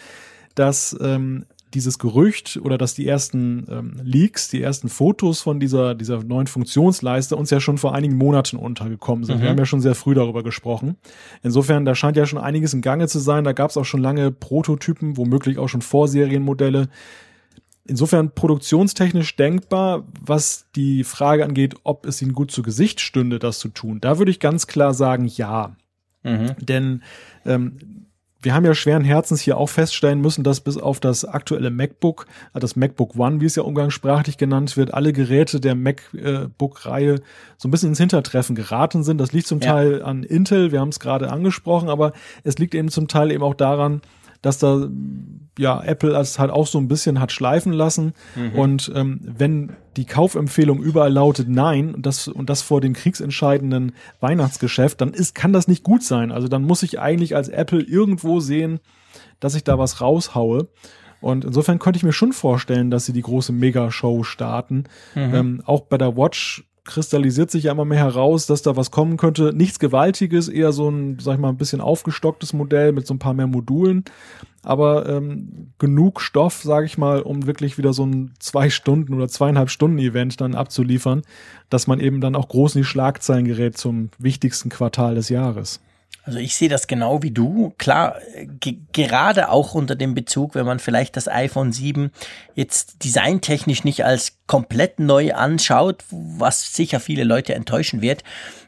dass 0.55 0.97
ähm, 1.01 1.45
dieses 1.73 1.99
Gerücht 1.99 2.59
oder 2.61 2.77
dass 2.77 2.93
die 2.93 3.07
ersten 3.07 3.65
ähm, 3.69 3.99
Leaks, 4.03 4.49
die 4.49 4.61
ersten 4.61 4.89
Fotos 4.89 5.41
von 5.41 5.59
dieser, 5.59 5.95
dieser 5.95 6.23
neuen 6.23 6.47
Funktionsleiste 6.47 7.35
uns 7.35 7.49
ja 7.49 7.59
schon 7.59 7.77
vor 7.77 7.93
einigen 7.93 8.15
Monaten 8.15 8.57
untergekommen 8.57 9.23
sind. 9.23 9.37
Mhm. 9.37 9.41
Wir 9.41 9.49
haben 9.49 9.57
ja 9.57 9.65
schon 9.65 9.81
sehr 9.81 9.95
früh 9.95 10.13
darüber 10.13 10.43
gesprochen. 10.43 10.97
Insofern, 11.41 11.85
da 11.85 11.95
scheint 11.95 12.17
ja 12.17 12.25
schon 12.25 12.39
einiges 12.39 12.73
in 12.73 12.81
Gange 12.81 13.07
zu 13.07 13.19
sein. 13.19 13.43
Da 13.43 13.53
gab 13.53 13.71
es 13.71 13.77
auch 13.77 13.85
schon 13.85 14.01
lange 14.01 14.31
Prototypen, 14.31 15.17
womöglich 15.17 15.57
auch 15.57 15.69
schon 15.69 15.81
Vorserienmodelle. 15.81 16.89
Insofern 17.85 18.33
produktionstechnisch 18.33 19.35
denkbar, 19.35 20.05
was 20.21 20.67
die 20.75 21.03
Frage 21.03 21.43
angeht, 21.43 21.75
ob 21.83 22.05
es 22.05 22.21
ihnen 22.21 22.33
gut 22.33 22.51
zu 22.51 22.61
Gesicht 22.61 23.01
stünde, 23.01 23.39
das 23.39 23.59
zu 23.59 23.67
tun. 23.67 23.99
Da 23.99 24.17
würde 24.17 24.31
ich 24.31 24.39
ganz 24.39 24.67
klar 24.67 24.93
sagen, 24.93 25.25
ja. 25.25 25.75
Mhm. 26.23 26.55
Denn 26.61 27.03
ähm, 27.45 28.02
wir 28.43 28.53
haben 28.53 28.65
ja 28.65 28.73
schweren 28.73 29.03
Herzens 29.03 29.41
hier 29.41 29.57
auch 29.57 29.69
feststellen 29.69 30.21
müssen, 30.21 30.43
dass 30.43 30.59
bis 30.59 30.77
auf 30.77 30.99
das 30.99 31.25
aktuelle 31.25 31.71
MacBook, 31.71 32.27
äh, 32.53 32.59
das 32.59 32.75
MacBook 32.75 33.15
One, 33.17 33.41
wie 33.41 33.45
es 33.45 33.55
ja 33.55 33.63
umgangssprachlich 33.63 34.37
genannt 34.37 34.77
wird, 34.77 34.93
alle 34.93 35.13
Geräte 35.13 35.59
der 35.59 35.75
MacBook-Reihe 35.75 37.21
so 37.57 37.67
ein 37.67 37.71
bisschen 37.71 37.89
ins 37.89 37.99
Hintertreffen 37.99 38.55
geraten 38.55 39.03
sind. 39.03 39.19
Das 39.19 39.31
liegt 39.31 39.47
zum 39.47 39.59
Ja. 39.61 39.73
Teil 39.73 40.03
an 40.03 40.23
Intel, 40.23 40.71
wir 40.71 40.79
haben 40.79 40.89
es 40.89 40.99
gerade 40.99 41.31
angesprochen, 41.31 41.89
aber 41.89 42.13
es 42.43 42.57
liegt 42.57 42.75
eben 42.75 42.89
zum 42.89 43.07
Teil 43.07 43.31
eben 43.31 43.43
auch 43.43 43.55
daran, 43.55 44.01
dass 44.43 44.59
da 44.59 44.87
ja 45.57 45.81
Apple 45.83 46.15
es 46.15 46.37
halt 46.37 46.51
auch 46.51 46.67
so 46.67 46.77
ein 46.77 46.87
bisschen 46.87 47.19
hat 47.19 47.31
schleifen 47.31 47.73
lassen. 47.73 48.13
Und 48.55 48.91
ähm, 48.93 49.21
wenn 49.23 49.71
die 49.97 50.05
Kaufempfehlung 50.05 50.81
überall 50.81 51.11
lautet 51.11 51.49
Nein 51.49 51.95
und 51.95 52.05
das 52.05 52.27
und 52.27 52.49
das 52.49 52.61
vor 52.61 52.81
dem 52.81 52.93
kriegsentscheidenden 52.93 53.93
Weihnachtsgeschäft, 54.19 55.01
dann 55.01 55.13
ist 55.13 55.33
kann 55.33 55.53
das 55.53 55.67
nicht 55.67 55.83
gut 55.83 56.03
sein. 56.03 56.31
Also 56.31 56.47
dann 56.47 56.63
muss 56.63 56.83
ich 56.83 56.99
eigentlich 56.99 57.35
als 57.35 57.49
Apple 57.49 57.81
irgendwo 57.81 58.39
sehen, 58.39 58.79
dass 59.39 59.55
ich 59.55 59.63
da 59.63 59.79
was 59.79 60.01
raushaue. 60.01 60.67
Und 61.21 61.45
insofern 61.45 61.79
könnte 61.79 61.97
ich 61.97 62.03
mir 62.03 62.11
schon 62.11 62.33
vorstellen, 62.33 62.91
dass 62.91 63.05
sie 63.05 63.13
die 63.13 63.21
große 63.21 63.53
Mega-Show 63.53 64.23
starten. 64.23 64.83
Ähm, 65.33 65.63
auch 65.65 65.81
bei 65.81 65.97
der 65.97 66.17
Watch 66.17 66.65
kristallisiert 66.85 67.49
sich 67.49 67.65
ja 67.65 67.71
immer 67.71 67.85
mehr 67.85 67.99
heraus, 67.99 68.45
dass 68.45 68.61
da 68.61 68.75
was 68.75 68.91
kommen 68.91 69.17
könnte. 69.17 69.53
Nichts 69.53 69.79
Gewaltiges, 69.79 70.49
eher 70.49 70.73
so 70.73 70.89
ein, 70.89 71.17
sag 71.19 71.35
ich 71.35 71.39
mal, 71.39 71.49
ein 71.49 71.57
bisschen 71.57 71.81
aufgestocktes 71.81 72.53
Modell 72.53 72.91
mit 72.91 73.07
so 73.07 73.13
ein 73.13 73.19
paar 73.19 73.33
mehr 73.33 73.47
Modulen. 73.47 74.03
Aber 74.63 75.07
ähm, 75.07 75.73
genug 75.77 76.21
Stoff, 76.21 76.61
sage 76.61 76.85
ich 76.85 76.97
mal, 76.97 77.21
um 77.21 77.45
wirklich 77.45 77.77
wieder 77.77 77.93
so 77.93 78.05
ein 78.05 78.33
zwei 78.39 78.69
Stunden 78.69 79.13
oder 79.13 79.27
zweieinhalb 79.27 79.69
Stunden 79.69 79.97
Event 79.97 80.39
dann 80.41 80.55
abzuliefern, 80.55 81.23
dass 81.69 81.87
man 81.87 81.99
eben 81.99 82.21
dann 82.21 82.35
auch 82.35 82.49
groß 82.49 82.75
in 82.75 82.81
die 82.81 82.87
Schlagzeilen 82.87 83.45
gerät 83.45 83.77
zum 83.77 84.09
wichtigsten 84.17 84.69
Quartal 84.69 85.15
des 85.15 85.29
Jahres. 85.29 85.79
Also 86.25 86.39
ich 86.39 86.55
sehe 86.55 86.69
das 86.69 86.87
genau 86.87 87.21
wie 87.21 87.31
du. 87.31 87.73
Klar, 87.77 88.15
ge 88.59 88.77
gerade 88.93 89.49
auch 89.49 89.73
unter 89.73 89.95
dem 89.95 90.13
Bezug, 90.13 90.55
wenn 90.55 90.65
man 90.65 90.79
vielleicht 90.79 91.17
das 91.17 91.27
iPhone 91.27 91.73
7 91.73 92.11
jetzt 92.55 93.03
designtechnisch 93.03 93.83
nicht 93.83 94.05
als 94.05 94.37
komplett 94.53 94.99
neu 94.99 95.33
anschaut, 95.33 96.03
was 96.11 96.75
sicher 96.75 96.99
viele 96.99 97.23
Leute 97.23 97.55
enttäuschen 97.55 98.03
wird, 98.03 98.23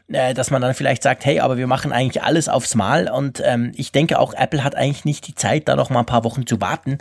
äh, 0.08 0.34
dass 0.34 0.50
man 0.50 0.60
dann 0.60 0.74
vielleicht 0.74 1.04
sagt, 1.04 1.24
hey, 1.24 1.38
aber 1.38 1.58
wir 1.58 1.68
machen 1.68 1.92
eigentlich 1.92 2.24
alles 2.24 2.48
aufs 2.48 2.74
Mal 2.74 3.08
und 3.08 3.40
ähm, 3.44 3.70
ich 3.76 3.92
denke 3.92 4.18
auch, 4.18 4.34
Apple 4.34 4.64
hat 4.64 4.74
eigentlich 4.74 5.04
nicht 5.04 5.28
die 5.28 5.36
Zeit, 5.36 5.68
da 5.68 5.76
noch 5.76 5.88
mal 5.88 6.00
ein 6.00 6.06
paar 6.06 6.24
Wochen 6.24 6.44
zu 6.44 6.60
warten 6.60 6.98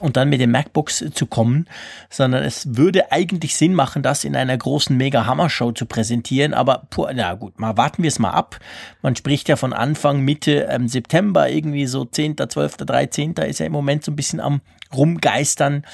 und 0.00 0.18
dann 0.18 0.28
mit 0.28 0.42
den 0.42 0.50
MacBooks 0.50 1.02
zu 1.14 1.24
kommen, 1.24 1.66
sondern 2.10 2.44
es 2.44 2.76
würde 2.76 3.10
eigentlich 3.10 3.56
Sinn 3.56 3.72
machen, 3.72 4.02
das 4.02 4.22
in 4.22 4.36
einer 4.36 4.58
großen 4.58 4.94
Mega-Hammer-Show 4.94 5.72
zu 5.72 5.86
präsentieren, 5.86 6.52
aber 6.52 6.88
puh, 6.90 7.06
na 7.14 7.32
gut, 7.36 7.58
mal 7.58 7.78
warten 7.78 8.02
wir 8.02 8.08
es 8.08 8.18
mal 8.18 8.32
ab. 8.32 8.58
Man 9.00 9.16
spricht 9.16 9.48
ja 9.48 9.56
von 9.56 9.72
Anfang, 9.72 10.20
Mitte 10.20 10.68
ähm, 10.68 10.88
September, 10.88 11.48
irgendwie 11.48 11.86
so 11.86 12.04
10., 12.04 12.36
12., 12.36 12.76
13. 12.76 13.32
ist 13.32 13.60
ja 13.60 13.64
im 13.64 13.72
Moment 13.72 14.04
so 14.04 14.12
ein 14.12 14.16
bisschen 14.16 14.40
am 14.40 14.60
rumgeistern. 14.94 15.86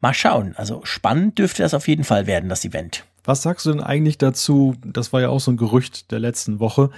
Mal 0.00 0.14
schauen. 0.14 0.54
Also 0.56 0.80
spannend 0.84 1.38
dürfte 1.38 1.62
das 1.62 1.74
auf 1.74 1.88
jeden 1.88 2.04
Fall 2.04 2.26
werden, 2.26 2.48
das 2.48 2.64
Event. 2.64 3.04
Was 3.24 3.42
sagst 3.42 3.66
du 3.66 3.72
denn 3.72 3.82
eigentlich 3.82 4.18
dazu? 4.18 4.74
Das 4.84 5.12
war 5.12 5.20
ja 5.20 5.28
auch 5.28 5.40
so 5.40 5.50
ein 5.50 5.56
Gerücht 5.56 6.10
der 6.10 6.20
letzten 6.20 6.58
Woche, 6.58 6.90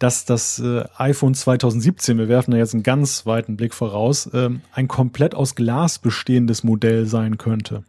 dass 0.00 0.24
das 0.24 0.58
äh, 0.58 0.84
iPhone 0.96 1.34
2017, 1.34 2.18
wir 2.18 2.28
werfen 2.28 2.50
da 2.50 2.56
jetzt 2.56 2.74
einen 2.74 2.82
ganz 2.82 3.26
weiten 3.26 3.56
Blick 3.56 3.74
voraus, 3.74 4.28
ähm, 4.32 4.62
ein 4.72 4.88
komplett 4.88 5.34
aus 5.34 5.54
Glas 5.54 5.98
bestehendes 5.98 6.64
Modell 6.64 7.06
sein 7.06 7.38
könnte. 7.38 7.84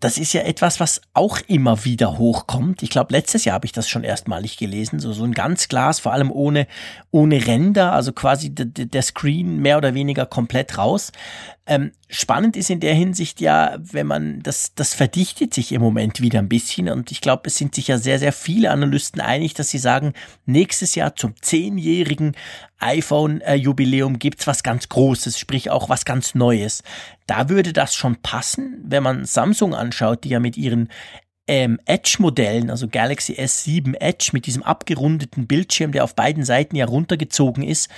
Das 0.00 0.18
ist 0.18 0.34
ja 0.34 0.42
etwas, 0.42 0.80
was 0.80 1.00
auch 1.14 1.38
immer 1.46 1.86
wieder 1.86 2.18
hochkommt. 2.18 2.82
Ich 2.82 2.90
glaube, 2.90 3.14
letztes 3.14 3.46
Jahr 3.46 3.54
habe 3.54 3.64
ich 3.64 3.72
das 3.72 3.88
schon 3.88 4.04
erstmalig 4.04 4.58
gelesen. 4.58 4.98
So, 4.98 5.14
so 5.14 5.24
ein 5.24 5.32
ganz 5.32 5.68
Glas, 5.68 6.00
vor 6.00 6.12
allem 6.12 6.30
ohne, 6.30 6.66
ohne 7.10 7.46
Ränder, 7.46 7.92
also 7.92 8.12
quasi 8.12 8.50
der 8.54 9.02
Screen 9.02 9.60
mehr 9.60 9.78
oder 9.78 9.94
weniger 9.94 10.26
komplett 10.26 10.76
raus. 10.76 11.10
Ähm, 11.66 11.92
spannend 12.10 12.56
ist 12.58 12.68
in 12.68 12.80
der 12.80 12.92
Hinsicht 12.92 13.40
ja, 13.40 13.78
wenn 13.78 14.06
man 14.06 14.42
das, 14.42 14.74
das 14.74 14.92
verdichtet 14.92 15.54
sich 15.54 15.72
im 15.72 15.80
Moment 15.80 16.20
wieder 16.20 16.40
ein 16.40 16.50
bisschen 16.50 16.90
und 16.90 17.10
ich 17.10 17.22
glaube, 17.22 17.44
es 17.46 17.56
sind 17.56 17.74
sich 17.74 17.88
ja 17.88 17.96
sehr, 17.96 18.18
sehr 18.18 18.32
viele 18.34 18.70
Analysten 18.70 19.22
einig, 19.22 19.54
dass 19.54 19.70
sie 19.70 19.78
sagen, 19.78 20.12
nächstes 20.44 20.94
Jahr 20.94 21.16
zum 21.16 21.32
zehnjährigen 21.40 22.36
iPhone-Jubiläum 22.84 24.18
gibt's 24.18 24.46
was 24.46 24.62
ganz 24.62 24.88
Großes, 24.88 25.38
sprich 25.38 25.70
auch 25.70 25.88
was 25.88 26.04
ganz 26.04 26.34
Neues. 26.34 26.82
Da 27.26 27.48
würde 27.48 27.72
das 27.72 27.94
schon 27.94 28.16
passen, 28.16 28.82
wenn 28.84 29.02
man 29.02 29.24
Samsung 29.24 29.74
anschaut, 29.74 30.24
die 30.24 30.28
ja 30.30 30.40
mit 30.40 30.56
ihren 30.56 30.88
ähm, 31.46 31.78
Edge-Modellen, 31.84 32.70
also 32.70 32.88
Galaxy 32.88 33.34
S7 33.34 33.96
Edge 34.00 34.30
mit 34.32 34.46
diesem 34.46 34.62
abgerundeten 34.62 35.46
Bildschirm, 35.46 35.92
der 35.92 36.04
auf 36.04 36.14
beiden 36.14 36.44
Seiten 36.44 36.76
ja 36.76 36.86
runtergezogen 36.86 37.62
ist, 37.62 37.90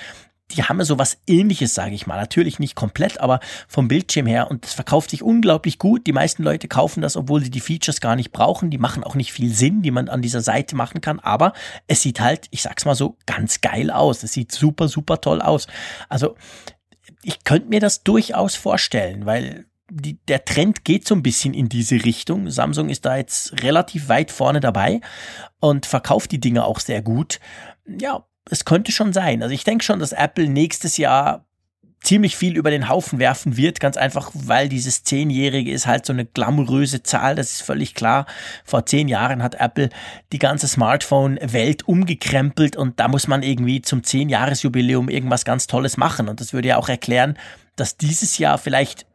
die 0.52 0.62
haben 0.62 0.78
ja 0.78 0.84
sowas 0.84 1.18
ähnliches, 1.26 1.74
sage 1.74 1.94
ich 1.94 2.06
mal. 2.06 2.16
Natürlich 2.16 2.58
nicht 2.58 2.76
komplett, 2.76 3.20
aber 3.20 3.40
vom 3.66 3.88
Bildschirm 3.88 4.26
her. 4.26 4.48
Und 4.50 4.64
das 4.64 4.74
verkauft 4.74 5.10
sich 5.10 5.22
unglaublich 5.22 5.78
gut. 5.78 6.06
Die 6.06 6.12
meisten 6.12 6.44
Leute 6.44 6.68
kaufen 6.68 7.00
das, 7.00 7.16
obwohl 7.16 7.42
sie 7.42 7.50
die 7.50 7.60
Features 7.60 8.00
gar 8.00 8.14
nicht 8.14 8.30
brauchen. 8.30 8.70
Die 8.70 8.78
machen 8.78 9.02
auch 9.02 9.16
nicht 9.16 9.32
viel 9.32 9.52
Sinn, 9.52 9.82
die 9.82 9.90
man 9.90 10.08
an 10.08 10.22
dieser 10.22 10.42
Seite 10.42 10.76
machen 10.76 11.00
kann. 11.00 11.18
Aber 11.18 11.52
es 11.88 12.02
sieht 12.02 12.20
halt, 12.20 12.46
ich 12.50 12.62
sag's 12.62 12.84
mal 12.84 12.94
so, 12.94 13.16
ganz 13.26 13.60
geil 13.60 13.90
aus. 13.90 14.22
Es 14.22 14.32
sieht 14.32 14.52
super, 14.52 14.86
super 14.88 15.20
toll 15.20 15.42
aus. 15.42 15.66
Also 16.08 16.36
ich 17.22 17.42
könnte 17.42 17.68
mir 17.68 17.80
das 17.80 18.04
durchaus 18.04 18.54
vorstellen, 18.54 19.26
weil 19.26 19.66
die, 19.90 20.18
der 20.26 20.44
Trend 20.44 20.84
geht 20.84 21.06
so 21.06 21.14
ein 21.14 21.22
bisschen 21.22 21.54
in 21.54 21.68
diese 21.68 22.04
Richtung. 22.04 22.50
Samsung 22.50 22.88
ist 22.88 23.04
da 23.04 23.16
jetzt 23.16 23.62
relativ 23.62 24.08
weit 24.08 24.30
vorne 24.30 24.60
dabei 24.60 25.00
und 25.60 25.86
verkauft 25.86 26.30
die 26.30 26.40
Dinge 26.40 26.64
auch 26.64 26.80
sehr 26.80 27.02
gut. 27.02 27.40
Ja, 27.86 28.26
es 28.50 28.64
könnte 28.64 28.92
schon 28.92 29.12
sein. 29.12 29.42
Also 29.42 29.54
ich 29.54 29.64
denke 29.64 29.84
schon, 29.84 29.98
dass 29.98 30.12
Apple 30.12 30.48
nächstes 30.48 30.96
Jahr 30.96 31.44
ziemlich 32.02 32.36
viel 32.36 32.56
über 32.56 32.70
den 32.70 32.88
Haufen 32.88 33.18
werfen 33.18 33.56
wird, 33.56 33.80
ganz 33.80 33.96
einfach, 33.96 34.30
weil 34.32 34.68
dieses 34.68 35.02
Zehnjährige 35.02 35.72
ist 35.72 35.88
halt 35.88 36.06
so 36.06 36.12
eine 36.12 36.24
glamouröse 36.24 37.02
Zahl, 37.02 37.34
das 37.34 37.50
ist 37.50 37.62
völlig 37.62 37.94
klar. 37.94 38.26
Vor 38.64 38.86
zehn 38.86 39.08
Jahren 39.08 39.42
hat 39.42 39.56
Apple 39.56 39.88
die 40.32 40.38
ganze 40.38 40.68
Smartphone-Welt 40.68 41.88
umgekrempelt 41.88 42.76
und 42.76 43.00
da 43.00 43.08
muss 43.08 43.26
man 43.26 43.42
irgendwie 43.42 43.82
zum 43.82 44.04
Zehnjahresjubiläum 44.04 45.08
irgendwas 45.08 45.44
ganz 45.44 45.66
Tolles 45.66 45.96
machen 45.96 46.28
und 46.28 46.40
das 46.40 46.52
würde 46.52 46.68
ja 46.68 46.76
auch 46.76 46.88
erklären, 46.88 47.36
dass 47.74 47.96
dieses 47.96 48.38
Jahr 48.38 48.58
vielleicht 48.58 49.06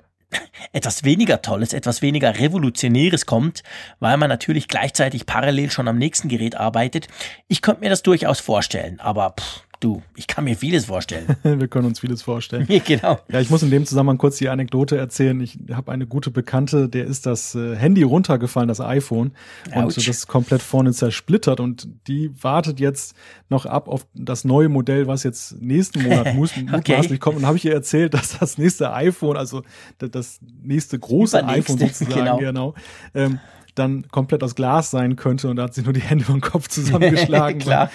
etwas 0.74 1.04
weniger 1.04 1.42
Tolles, 1.42 1.74
etwas 1.74 2.02
weniger 2.02 2.40
Revolutionäres 2.40 3.26
kommt, 3.26 3.64
weil 4.00 4.18
man 4.18 4.30
natürlich 4.30 4.68
gleichzeitig 4.68 5.26
parallel 5.26 5.72
schon 5.72 5.88
am 5.88 5.98
nächsten 5.98 6.28
Gerät 6.28 6.56
arbeitet. 6.56 7.08
Ich 7.48 7.62
könnte 7.62 7.82
mir 7.82 7.90
das 7.90 8.04
durchaus 8.04 8.40
vorstellen, 8.40 9.00
aber 9.00 9.36
pff, 9.40 9.64
du, 9.82 10.02
ich 10.16 10.28
kann 10.28 10.46
mir 10.46 10.56
vieles 10.56 10.86
vorstellen. 10.86 11.36
Wir 11.44 11.68
können 11.68 11.88
uns 11.88 12.00
vieles 12.00 12.22
vorstellen. 12.22 12.66
genau. 12.86 13.20
Ja, 13.30 13.42
ich 13.42 13.50
muss 13.50 13.64
in 13.64 13.70
dem 13.72 13.86
Zusammenhang 13.86 14.18
kurz 14.18 14.38
die 14.38 14.48
Anekdote 14.48 14.98
erzählen. 14.98 15.40
Ich 15.42 15.58
habe 15.74 15.92
eine 15.92 16.08
gute 16.08 16.32
Bekannte, 16.32 16.88
der 16.88 17.06
ist 17.06 17.26
das 17.26 17.56
äh, 17.56 17.76
Handy 17.76 18.04
runtergefallen, 18.04 18.68
das 18.70 18.80
iPhone, 18.80 19.32
und 19.68 19.74
Autsch. 19.84 19.96
das 19.96 20.08
ist 20.08 20.28
komplett 20.28 20.62
vorne 20.62 20.94
zersplittert 20.94 21.60
und 21.60 21.90
die 22.08 22.32
wartet 22.42 22.80
jetzt 22.80 23.16
noch 23.50 23.66
ab 23.66 23.88
auf 23.90 24.08
das 24.14 24.46
neue 24.46 24.70
Modell, 24.70 25.08
was 25.08 25.24
jetzt 25.24 25.62
nächsten 25.62 26.04
Monat 26.04 26.34
muss, 26.36 26.56
mutmaßlich 26.56 27.20
kommt. 27.20 27.38
Und 27.38 27.46
habe 27.46 27.58
ich 27.58 27.66
ihr 27.66 27.74
erzählt, 27.74 28.14
dass 28.14 28.38
das 28.40 28.58
nächste 28.58 28.94
iPhone, 28.94 29.36
also 29.36 29.64
da- 29.98 30.08
das 30.08 30.40
nächste 30.64 30.98
große 30.98 31.40
Übernächste, 31.40 31.74
iPhone 31.74 31.88
sozusagen, 31.90 32.20
genau. 32.20 32.38
genau, 32.38 32.74
ähm, 33.14 33.40
dann 33.76 34.08
komplett 34.10 34.44
aus 34.44 34.56
Glas 34.56 34.92
sein 34.92 35.16
könnte 35.16 35.50
und 35.50 35.56
da 35.56 35.64
hat 35.64 35.74
sie 35.74 35.82
nur 35.82 35.94
die 35.94 36.02
Hände 36.02 36.26
den 36.26 36.42
Kopf 36.42 36.68
zusammengeschlagen, 36.68 37.60
Klar. 37.62 37.90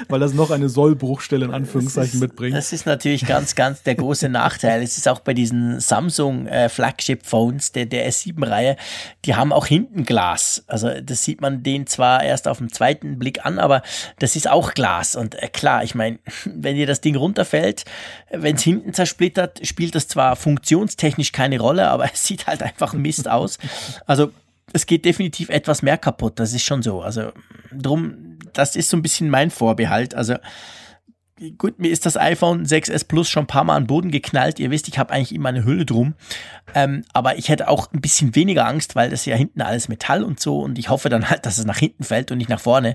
Weil, 0.00 0.08
weil 0.08 0.20
das 0.20 0.34
noch 0.34 0.50
eine 0.50 0.68
Sollbruchstelle 0.68 1.44
in 1.44 1.52
Anführungszeichen 1.52 2.14
ist, 2.14 2.20
mitbringt. 2.20 2.56
Das 2.56 2.72
ist 2.72 2.86
natürlich 2.86 3.26
ganz, 3.26 3.54
ganz 3.54 3.82
der 3.82 3.94
große 3.94 4.28
Nachteil. 4.28 4.82
Es 4.82 4.98
ist 4.98 5.08
auch 5.08 5.20
bei 5.20 5.34
diesen 5.34 5.80
Samsung 5.80 6.46
äh, 6.46 6.68
Flagship 6.68 7.24
Phones 7.24 7.72
der, 7.72 7.86
der 7.86 8.10
S7-Reihe, 8.10 8.76
die 9.24 9.34
haben 9.34 9.52
auch 9.52 9.66
hinten 9.66 10.04
Glas. 10.04 10.64
Also 10.66 10.90
das 11.00 11.24
sieht 11.24 11.40
man 11.40 11.62
denen 11.62 11.86
zwar 11.86 12.22
erst 12.22 12.48
auf 12.48 12.58
den 12.58 12.70
zweiten 12.70 13.18
Blick 13.18 13.44
an, 13.44 13.58
aber 13.58 13.82
das 14.18 14.36
ist 14.36 14.48
auch 14.48 14.74
Glas. 14.74 15.16
Und 15.16 15.40
äh, 15.40 15.48
klar, 15.48 15.84
ich 15.84 15.94
meine, 15.94 16.18
wenn 16.44 16.76
dir 16.76 16.86
das 16.86 17.00
Ding 17.00 17.16
runterfällt, 17.16 17.84
wenn 18.30 18.56
es 18.56 18.62
hinten 18.62 18.92
zersplittert, 18.92 19.66
spielt 19.66 19.94
das 19.94 20.08
zwar 20.08 20.36
funktionstechnisch 20.36 21.32
keine 21.32 21.60
Rolle, 21.60 21.88
aber 21.88 22.04
es 22.12 22.24
sieht 22.24 22.46
halt 22.46 22.62
einfach 22.62 22.92
Mist 22.94 23.28
aus. 23.28 23.58
Also 24.06 24.32
es 24.72 24.86
geht 24.86 25.04
definitiv 25.04 25.48
etwas 25.48 25.82
mehr 25.82 25.98
kaputt, 25.98 26.38
das 26.38 26.52
ist 26.52 26.64
schon 26.64 26.82
so. 26.82 27.02
Also 27.02 27.32
drum, 27.72 28.38
das 28.52 28.76
ist 28.76 28.90
so 28.90 28.96
ein 28.96 29.02
bisschen 29.02 29.30
mein 29.30 29.50
Vorbehalt. 29.50 30.14
Also 30.14 30.36
gut, 31.56 31.78
mir 31.78 31.90
ist 31.90 32.04
das 32.04 32.16
iPhone 32.16 32.66
6S 32.66 33.06
Plus 33.06 33.28
schon 33.28 33.44
ein 33.44 33.48
paar 33.48 33.64
Mal 33.64 33.76
an 33.76 33.84
den 33.84 33.88
Boden 33.88 34.10
geknallt. 34.10 34.58
Ihr 34.58 34.70
wisst, 34.70 34.88
ich 34.88 34.98
habe 34.98 35.12
eigentlich 35.12 35.34
immer 35.34 35.48
eine 35.48 35.64
Hülle 35.64 35.86
drum. 35.86 36.14
Ähm, 36.74 37.04
aber 37.12 37.38
ich 37.38 37.48
hätte 37.48 37.68
auch 37.68 37.90
ein 37.92 38.00
bisschen 38.00 38.34
weniger 38.34 38.66
Angst, 38.66 38.94
weil 38.94 39.10
das 39.10 39.24
ja 39.24 39.36
hinten 39.36 39.62
alles 39.62 39.88
Metall 39.88 40.22
und 40.22 40.38
so. 40.38 40.60
Und 40.60 40.78
ich 40.78 40.90
hoffe 40.90 41.08
dann 41.08 41.30
halt, 41.30 41.46
dass 41.46 41.58
es 41.58 41.64
nach 41.64 41.78
hinten 41.78 42.04
fällt 42.04 42.30
und 42.30 42.38
nicht 42.38 42.50
nach 42.50 42.60
vorne. 42.60 42.94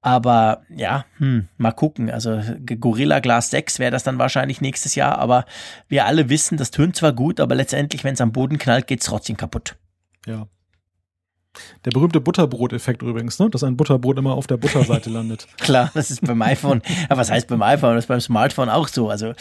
Aber 0.00 0.62
ja, 0.74 1.04
hm, 1.18 1.48
mal 1.58 1.72
gucken. 1.72 2.10
Also 2.10 2.40
Gorilla 2.80 3.20
Glass 3.20 3.50
6 3.50 3.78
wäre 3.78 3.90
das 3.90 4.04
dann 4.04 4.18
wahrscheinlich 4.18 4.60
nächstes 4.60 4.94
Jahr. 4.94 5.18
Aber 5.18 5.44
wir 5.88 6.06
alle 6.06 6.28
wissen, 6.28 6.56
das 6.56 6.70
tönt 6.70 6.96
zwar 6.96 7.12
gut, 7.12 7.40
aber 7.40 7.54
letztendlich, 7.54 8.04
wenn 8.04 8.14
es 8.14 8.20
am 8.20 8.32
Boden 8.32 8.58
knallt, 8.58 8.86
geht's 8.86 9.06
trotzdem 9.06 9.36
kaputt. 9.36 9.76
Ja. 10.26 10.46
Der 11.84 11.90
berühmte 11.90 12.20
Butterbrot-Effekt 12.20 13.02
übrigens, 13.02 13.38
ne? 13.38 13.50
dass 13.50 13.62
ein 13.62 13.76
Butterbrot 13.76 14.18
immer 14.18 14.32
auf 14.32 14.46
der 14.46 14.56
Butterseite 14.56 15.10
landet. 15.10 15.46
Klar, 15.58 15.90
das 15.94 16.10
ist 16.10 16.22
beim 16.22 16.40
iPhone, 16.42 16.80
aber 17.08 17.20
was 17.20 17.30
heißt 17.30 17.48
beim 17.48 17.62
iPhone, 17.62 17.94
das 17.94 18.04
ist 18.04 18.08
beim 18.08 18.20
Smartphone 18.20 18.68
auch 18.68 18.88
so. 18.88 19.10
Also 19.10 19.34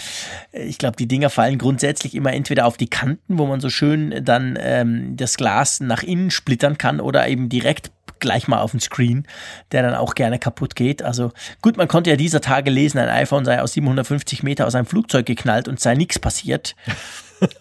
ich 0.52 0.78
glaube, 0.78 0.98
die 0.98 1.08
Dinger 1.08 1.30
fallen 1.30 1.58
grundsätzlich 1.58 2.16
immer 2.16 2.34
entweder 2.34 2.66
auf 2.66 2.78
die 2.78 2.90
Kanten, 2.90 3.38
wo 3.38 3.46
man 3.46 3.62
so 3.62 3.70
schön 3.70 4.24
dann 4.26 4.58
ähm, 4.60 5.16
das 5.16 5.38
Glas 5.38 5.80
nach 5.80 6.04
innen 6.04 6.32
splittern 6.32 6.78
kann 6.78 7.00
oder 7.00 7.28
eben 7.28 7.48
direkt 7.48 7.92
gleich 8.20 8.48
mal 8.48 8.60
auf 8.60 8.72
den 8.72 8.80
Screen, 8.80 9.26
der 9.72 9.84
dann 9.84 9.96
auch 9.96 10.16
gerne 10.16 10.40
kaputt 10.40 10.76
geht. 10.76 11.04
Also 11.04 11.32
gut, 11.62 11.76
man 11.76 11.88
konnte 11.88 12.10
ja 12.10 12.16
dieser 12.16 12.40
Tage 12.40 12.72
lesen, 12.72 13.00
ein 13.00 13.10
iPhone 13.10 13.44
sei 13.46 13.62
aus 13.62 13.74
750 13.74 14.44
Meter 14.44 14.68
aus 14.68 14.76
einem 14.76 14.86
Flugzeug 14.86 15.26
geknallt 15.26 15.68
und 15.68 15.80
sei 15.80 15.96
nichts 15.96 16.20
passiert. 16.20 16.76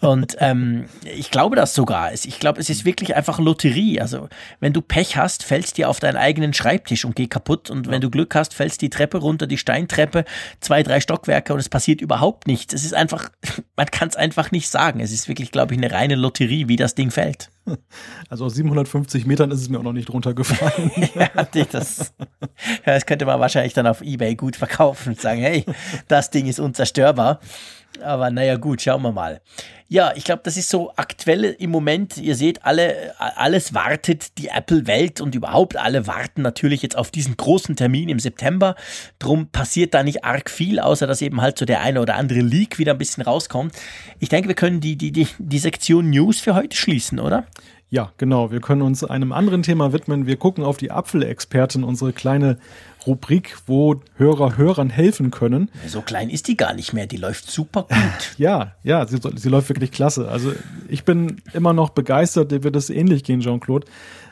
Und 0.01 0.35
ähm, 0.39 0.85
ich 1.03 1.31
glaube 1.31 1.55
das 1.55 1.73
sogar. 1.73 2.13
Ich 2.13 2.39
glaube, 2.39 2.59
es 2.59 2.69
ist 2.69 2.85
wirklich 2.85 3.15
einfach 3.15 3.39
Lotterie. 3.39 3.99
Also 3.99 4.29
wenn 4.59 4.73
du 4.73 4.81
Pech 4.81 5.17
hast, 5.17 5.43
fällst 5.43 5.77
dir 5.77 5.89
auf 5.89 5.99
deinen 5.99 6.17
eigenen 6.17 6.53
Schreibtisch 6.53 7.05
und 7.05 7.15
geh 7.15 7.27
kaputt. 7.27 7.69
Und 7.69 7.89
wenn 7.89 8.01
du 8.01 8.09
Glück 8.09 8.35
hast, 8.35 8.53
fällst 8.53 8.81
die 8.81 8.89
Treppe 8.89 9.17
runter, 9.17 9.47
die 9.47 9.57
Steintreppe, 9.57 10.25
zwei, 10.59 10.83
drei 10.83 10.99
Stockwerke 10.99 11.53
und 11.53 11.59
es 11.59 11.69
passiert 11.69 12.01
überhaupt 12.01 12.47
nichts. 12.47 12.73
Es 12.73 12.85
ist 12.85 12.93
einfach, 12.93 13.29
man 13.75 13.87
kann 13.87 14.09
es 14.09 14.15
einfach 14.15 14.51
nicht 14.51 14.69
sagen. 14.69 14.99
Es 14.99 15.11
ist 15.11 15.27
wirklich, 15.27 15.51
glaube 15.51 15.73
ich, 15.73 15.79
eine 15.79 15.91
reine 15.91 16.15
Lotterie, 16.15 16.67
wie 16.67 16.75
das 16.75 16.95
Ding 16.95 17.11
fällt. 17.11 17.49
Also 18.29 18.45
aus 18.45 18.55
750 18.55 19.25
Metern 19.25 19.51
ist 19.51 19.61
es 19.61 19.69
mir 19.69 19.79
auch 19.79 19.83
noch 19.83 19.93
nicht 19.93 20.09
runtergefallen. 20.09 20.91
ja, 21.15 21.29
das, 21.71 22.13
ja, 22.19 22.47
das 22.85 23.05
könnte 23.05 23.25
man 23.25 23.39
wahrscheinlich 23.39 23.73
dann 23.73 23.87
auf 23.87 24.01
Ebay 24.01 24.35
gut 24.35 24.55
verkaufen 24.55 25.09
und 25.09 25.21
sagen, 25.21 25.41
hey, 25.41 25.65
das 26.07 26.29
Ding 26.31 26.47
ist 26.47 26.59
unzerstörbar. 26.59 27.41
Aber 28.01 28.31
naja, 28.31 28.55
gut, 28.55 28.81
schauen 28.81 29.01
wir 29.01 29.11
mal. 29.11 29.41
Ja, 29.87 30.13
ich 30.15 30.23
glaube, 30.23 30.41
das 30.45 30.55
ist 30.55 30.69
so 30.69 30.93
aktuell 30.95 31.43
im 31.43 31.69
Moment. 31.69 32.17
Ihr 32.17 32.35
seht, 32.35 32.63
alle, 32.63 33.13
alles 33.17 33.73
wartet 33.73 34.37
die 34.37 34.47
Apple-Welt 34.47 35.19
und 35.19 35.35
überhaupt 35.35 35.75
alle 35.75 36.07
warten 36.07 36.41
natürlich 36.41 36.81
jetzt 36.81 36.97
auf 36.97 37.11
diesen 37.11 37.35
großen 37.35 37.75
Termin 37.75 38.07
im 38.07 38.19
September. 38.19 38.75
Drum 39.19 39.47
passiert 39.47 39.93
da 39.93 40.03
nicht 40.03 40.23
arg 40.23 40.49
viel, 40.49 40.79
außer 40.79 41.07
dass 41.07 41.21
eben 41.21 41.41
halt 41.41 41.57
so 41.57 41.65
der 41.65 41.81
eine 41.81 42.01
oder 42.01 42.15
andere 42.15 42.39
Leak 42.39 42.79
wieder 42.79 42.93
ein 42.93 42.97
bisschen 42.97 43.23
rauskommt. 43.23 43.75
Ich 44.19 44.29
denke, 44.29 44.47
wir 44.47 44.55
können 44.55 44.79
die, 44.79 44.95
die, 44.95 45.11
die, 45.11 45.27
die 45.37 45.59
Sektion 45.59 46.09
News 46.09 46.39
für 46.39 46.55
heute 46.55 46.77
schließen, 46.77 47.19
oder? 47.19 47.45
Ja, 47.89 48.13
genau. 48.17 48.51
Wir 48.51 48.61
können 48.61 48.83
uns 48.83 49.03
einem 49.03 49.33
anderen 49.33 49.63
Thema 49.63 49.91
widmen. 49.91 50.25
Wir 50.25 50.37
gucken 50.37 50.63
auf 50.63 50.77
die 50.77 50.91
Apfelexpertin, 50.91 51.83
unsere 51.83 52.13
kleine 52.13 52.57
Rubrik, 53.07 53.57
wo 53.65 54.01
Hörer 54.15 54.57
Hörern 54.57 54.89
helfen 54.89 55.31
können. 55.31 55.69
So 55.87 56.01
klein 56.01 56.29
ist 56.29 56.47
die 56.47 56.57
gar 56.57 56.73
nicht 56.73 56.93
mehr. 56.93 57.07
Die 57.07 57.17
läuft 57.17 57.49
super 57.49 57.83
gut. 57.83 57.97
Ja, 58.37 58.75
ja, 58.83 59.05
sie, 59.07 59.19
sie 59.35 59.49
läuft 59.49 59.69
wirklich 59.69 59.91
klasse. 59.91 60.27
Also 60.27 60.53
ich 60.87 61.03
bin 61.03 61.41
immer 61.53 61.73
noch 61.73 61.89
begeistert, 61.89 62.51
dir 62.51 62.63
wird 62.63 62.75
es 62.75 62.89
ähnlich 62.89 63.23
gehen, 63.23 63.41
Jean-Claude. 63.41 63.87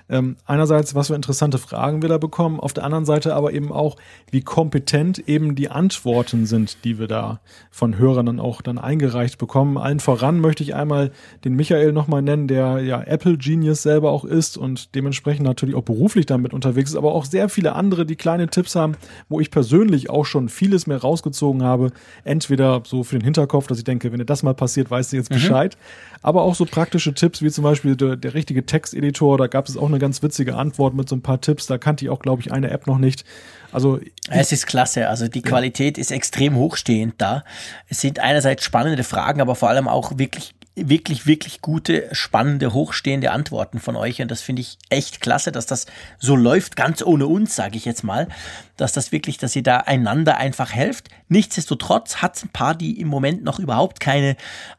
Ähm, 0.09 0.37
einerseits, 0.45 0.95
was 0.95 1.07
für 1.07 1.15
interessante 1.15 1.57
Fragen 1.57 2.01
wir 2.01 2.09
da 2.09 2.17
bekommen, 2.17 2.59
auf 2.59 2.73
der 2.73 2.83
anderen 2.83 3.05
Seite 3.05 3.35
aber 3.35 3.53
eben 3.53 3.71
auch, 3.71 3.95
wie 4.31 4.41
kompetent 4.41 5.19
eben 5.19 5.55
die 5.55 5.69
Antworten 5.69 6.45
sind, 6.45 6.83
die 6.83 6.97
wir 6.97 7.07
da 7.07 7.39
von 7.69 7.97
Hörern 7.97 8.25
dann 8.25 8.39
auch 8.39 8.61
dann 8.61 8.79
eingereicht 8.79 9.37
bekommen. 9.37 9.77
Allen 9.77 9.99
voran 9.99 10.39
möchte 10.39 10.63
ich 10.63 10.73
einmal 10.73 11.11
den 11.45 11.55
Michael 11.55 11.93
nochmal 11.93 12.21
nennen, 12.21 12.47
der 12.47 12.79
ja 12.79 13.01
Apple 13.01 13.37
Genius 13.37 13.83
selber 13.83 14.11
auch 14.11 14.25
ist 14.25 14.57
und 14.57 14.95
dementsprechend 14.95 15.45
natürlich 15.45 15.75
auch 15.75 15.83
beruflich 15.83 16.25
damit 16.25 16.53
unterwegs 16.53 16.91
ist, 16.91 16.95
aber 16.95 17.13
auch 17.13 17.25
sehr 17.25 17.47
viele 17.47 17.73
andere, 17.73 18.05
die 18.05 18.15
kleine 18.15 18.47
Tipps 18.47 18.75
haben, 18.75 18.95
wo 19.29 19.39
ich 19.39 19.51
persönlich 19.51 20.09
auch 20.09 20.25
schon 20.25 20.49
vieles 20.49 20.87
mehr 20.87 20.97
rausgezogen 20.97 21.63
habe. 21.63 21.91
Entweder 22.23 22.81
so 22.85 23.03
für 23.03 23.17
den 23.17 23.23
Hinterkopf, 23.23 23.67
dass 23.67 23.77
ich 23.77 23.83
denke, 23.83 24.11
wenn 24.11 24.19
dir 24.19 24.25
das 24.25 24.41
mal 24.41 24.55
passiert, 24.55 24.89
weißt 24.89 25.13
du 25.13 25.17
jetzt 25.17 25.29
Bescheid. 25.29 25.77
Aber 26.21 26.43
auch 26.43 26.55
so 26.55 26.65
praktische 26.65 27.13
Tipps, 27.13 27.41
wie 27.41 27.49
zum 27.49 27.63
Beispiel 27.63 27.95
der, 27.95 28.15
der 28.15 28.33
richtige 28.33 28.65
Texteditor, 28.65 29.37
da 29.37 29.47
gab 29.47 29.67
es 29.67 29.77
auch 29.77 29.87
eine 29.87 29.99
ganz 29.99 30.21
witzige 30.21 30.55
Antwort 30.55 30.93
mit 30.93 31.07
so 31.07 31.15
ein 31.15 31.21
paar 31.21 31.41
Tipps. 31.41 31.67
Da 31.67 31.77
kannte 31.77 32.05
ich 32.05 32.11
auch, 32.11 32.19
glaube 32.19 32.41
ich, 32.41 32.51
eine 32.51 32.69
App 32.71 32.87
noch 32.87 32.97
nicht. 32.97 33.23
Also 33.71 33.99
Es 34.29 34.51
ist 34.51 34.67
klasse. 34.67 35.07
Also 35.07 35.27
die 35.27 35.41
Qualität 35.41 35.97
ist 35.97 36.11
extrem 36.11 36.55
hochstehend 36.55 37.15
da. 37.17 37.43
Es 37.87 38.01
sind 38.01 38.19
einerseits 38.19 38.63
spannende 38.63 39.03
Fragen, 39.03 39.41
aber 39.41 39.55
vor 39.55 39.69
allem 39.69 39.87
auch 39.87 40.17
wirklich 40.17 40.53
wirklich, 40.75 41.25
wirklich 41.25 41.61
gute, 41.61 42.07
spannende, 42.13 42.73
hochstehende 42.73 43.31
Antworten 43.31 43.79
von 43.79 43.95
euch. 43.95 44.21
Und 44.21 44.31
das 44.31 44.41
finde 44.41 44.61
ich 44.61 44.77
echt 44.89 45.21
klasse, 45.21 45.51
dass 45.51 45.65
das 45.65 45.85
so 46.19 46.35
läuft, 46.35 46.75
ganz 46.75 47.01
ohne 47.01 47.27
uns, 47.27 47.55
sage 47.55 47.77
ich 47.77 47.85
jetzt 47.85 48.03
mal. 48.03 48.27
Dass 48.79 48.93
das 48.93 49.11
wirklich, 49.11 49.37
dass 49.37 49.55
ihr 49.55 49.63
da 49.63 49.77
einander 49.77 50.37
einfach 50.37 50.73
helft. 50.73 51.09
Nichtsdestotrotz 51.27 52.17
hat 52.17 52.37
es 52.37 52.43
ein 52.43 52.49
paar, 52.49 52.75
die 52.75 52.99
im 52.99 53.07
Moment 53.07 53.43
noch 53.43 53.59
überhaupt 53.59 53.99
keine 53.99 54.35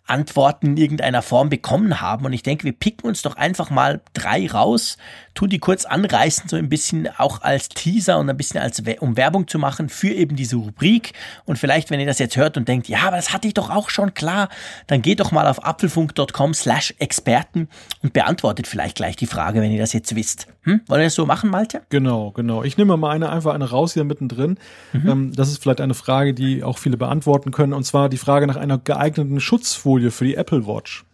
Antworten 0.07 0.69
in 0.69 0.77
irgendeiner 0.77 1.23
Form 1.23 1.49
bekommen 1.49 2.01
haben. 2.01 2.25
Und 2.25 2.33
ich 2.33 2.43
denke, 2.43 2.65
wir 2.65 2.73
picken 2.73 3.07
uns 3.07 3.23
doch 3.23 3.37
einfach 3.37 3.71
mal 3.71 4.01
drei 4.13 4.49
raus, 4.49 4.97
tun 5.35 5.49
die 5.49 5.59
kurz 5.59 5.85
anreißen, 5.85 6.49
so 6.49 6.57
ein 6.57 6.69
bisschen 6.69 7.09
auch 7.19 7.43
als 7.43 7.69
Teaser 7.69 8.19
und 8.19 8.29
ein 8.29 8.37
bisschen 8.37 8.61
als 8.61 8.83
um 8.99 9.17
Werbung 9.17 9.47
zu 9.47 9.59
machen 9.59 9.89
für 9.89 10.09
eben 10.09 10.35
diese 10.37 10.57
Rubrik. 10.57 11.13
Und 11.45 11.59
vielleicht, 11.59 11.91
wenn 11.91 12.01
ihr 12.01 12.07
das 12.07 12.19
jetzt 12.19 12.37
hört 12.37 12.57
und 12.57 12.67
denkt, 12.69 12.89
ja, 12.89 13.03
aber 13.07 13.17
das 13.17 13.33
hatte 13.33 13.47
ich 13.47 13.55
doch 13.55 13.71
auch 13.71 13.91
schon 13.91 14.15
klar, 14.15 14.49
dann 14.89 15.03
geht 15.03 15.21
doch 15.21 15.31
mal 15.31 15.47
auf 15.47 15.65
apfelfunk.com 15.65 16.55
slash 16.55 16.95
Experten 16.99 17.69
und 18.03 18.13
beantwortet 18.13 18.67
vielleicht 18.67 18.97
gleich 18.97 19.17
die 19.17 19.27
Frage, 19.27 19.61
wenn 19.61 19.71
ihr 19.71 19.81
das 19.81 19.93
jetzt 19.93 20.17
wisst. 20.17 20.47
Hm? 20.63 20.81
Wollen 20.89 21.01
wir 21.01 21.07
das 21.07 21.15
so 21.15 21.27
machen, 21.27 21.51
Malte? 21.51 21.83
Genau, 21.89 22.33
genau. 22.33 22.63
Ich 22.65 22.77
nehme 22.77 22.97
mal 22.97 23.11
eine, 23.11 23.31
einfach 23.31 23.55
eine 23.55 23.71
raus 23.71 23.90
hier 23.95 24.05
mittendrin. 24.05 24.59
Mhm. 24.93 25.09
Ähm, 25.09 25.33
das 25.35 25.49
ist 25.51 25.63
vielleicht 25.63 25.81
eine 25.81 25.95
Frage, 25.95 26.35
die 26.35 26.63
auch 26.63 26.79
viele 26.79 26.97
beantworten 26.97 27.51
können. 27.51 27.73
Und 27.73 27.85
zwar 27.85 28.09
die 28.09 28.19
Frage 28.19 28.47
nach 28.47 28.57
einer 28.57 28.79
geeigneten 28.79 29.41
Schutzfolie 29.41 30.11
für 30.11 30.25
die 30.25 30.37
Apple 30.37 30.67
Watch. 30.67 31.05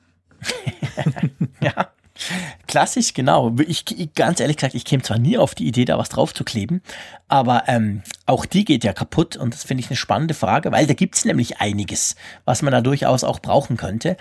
ja. 1.60 1.90
Klassisch, 2.66 3.12
genau. 3.14 3.54
Ich, 3.66 3.84
ganz 4.14 4.40
ehrlich 4.40 4.56
gesagt, 4.56 4.74
ich 4.74 4.84
käme 4.84 5.02
zwar 5.02 5.18
nie 5.18 5.36
auf 5.36 5.54
die 5.54 5.66
Idee, 5.66 5.84
da 5.84 5.98
was 5.98 6.08
drauf 6.08 6.32
zu 6.32 6.44
kleben, 6.44 6.80
aber 7.28 7.64
ähm, 7.66 8.02
auch 8.24 8.46
die 8.46 8.64
geht 8.64 8.84
ja 8.84 8.92
kaputt 8.92 9.36
und 9.36 9.52
das 9.52 9.64
finde 9.64 9.82
ich 9.82 9.90
eine 9.90 9.96
spannende 9.96 10.34
Frage, 10.34 10.72
weil 10.72 10.86
da 10.86 10.94
gibt's 10.94 11.24
nämlich 11.24 11.60
einiges, 11.60 12.16
was 12.44 12.62
man 12.62 12.72
da 12.72 12.80
durchaus 12.80 13.22
auch 13.22 13.40
brauchen 13.40 13.76
könnte. 13.76 14.16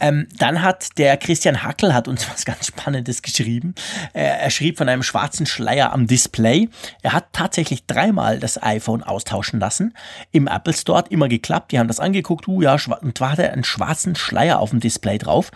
Ähm, 0.00 0.28
dann 0.38 0.62
hat 0.62 0.98
der 0.98 1.16
Christian 1.16 1.62
Hackel 1.62 1.94
hat 1.94 2.08
uns 2.08 2.28
was 2.32 2.44
ganz 2.44 2.66
Spannendes 2.66 3.22
geschrieben. 3.22 3.74
Er, 4.12 4.40
er 4.40 4.50
schrieb 4.50 4.78
von 4.78 4.88
einem 4.88 5.02
schwarzen 5.02 5.46
Schleier 5.46 5.92
am 5.92 6.06
Display. 6.06 6.68
Er 7.02 7.12
hat 7.12 7.32
tatsächlich 7.32 7.86
dreimal 7.86 8.38
das 8.38 8.62
iPhone 8.62 9.02
austauschen 9.02 9.60
lassen. 9.60 9.94
Im 10.32 10.46
Apple 10.46 10.74
Store 10.74 10.98
hat 10.98 11.08
immer 11.10 11.28
geklappt. 11.28 11.72
Die 11.72 11.78
haben 11.78 11.88
das 11.88 12.00
angeguckt. 12.00 12.48
Uh, 12.48 12.62
ja, 12.62 12.76
und 13.00 13.20
war 13.20 13.36
da 13.36 13.44
einen 13.44 13.64
schwarzen 13.64 14.14
Schleier 14.16 14.58
auf 14.60 14.70
dem 14.70 14.80
Display 14.80 15.18
drauf. 15.18 15.50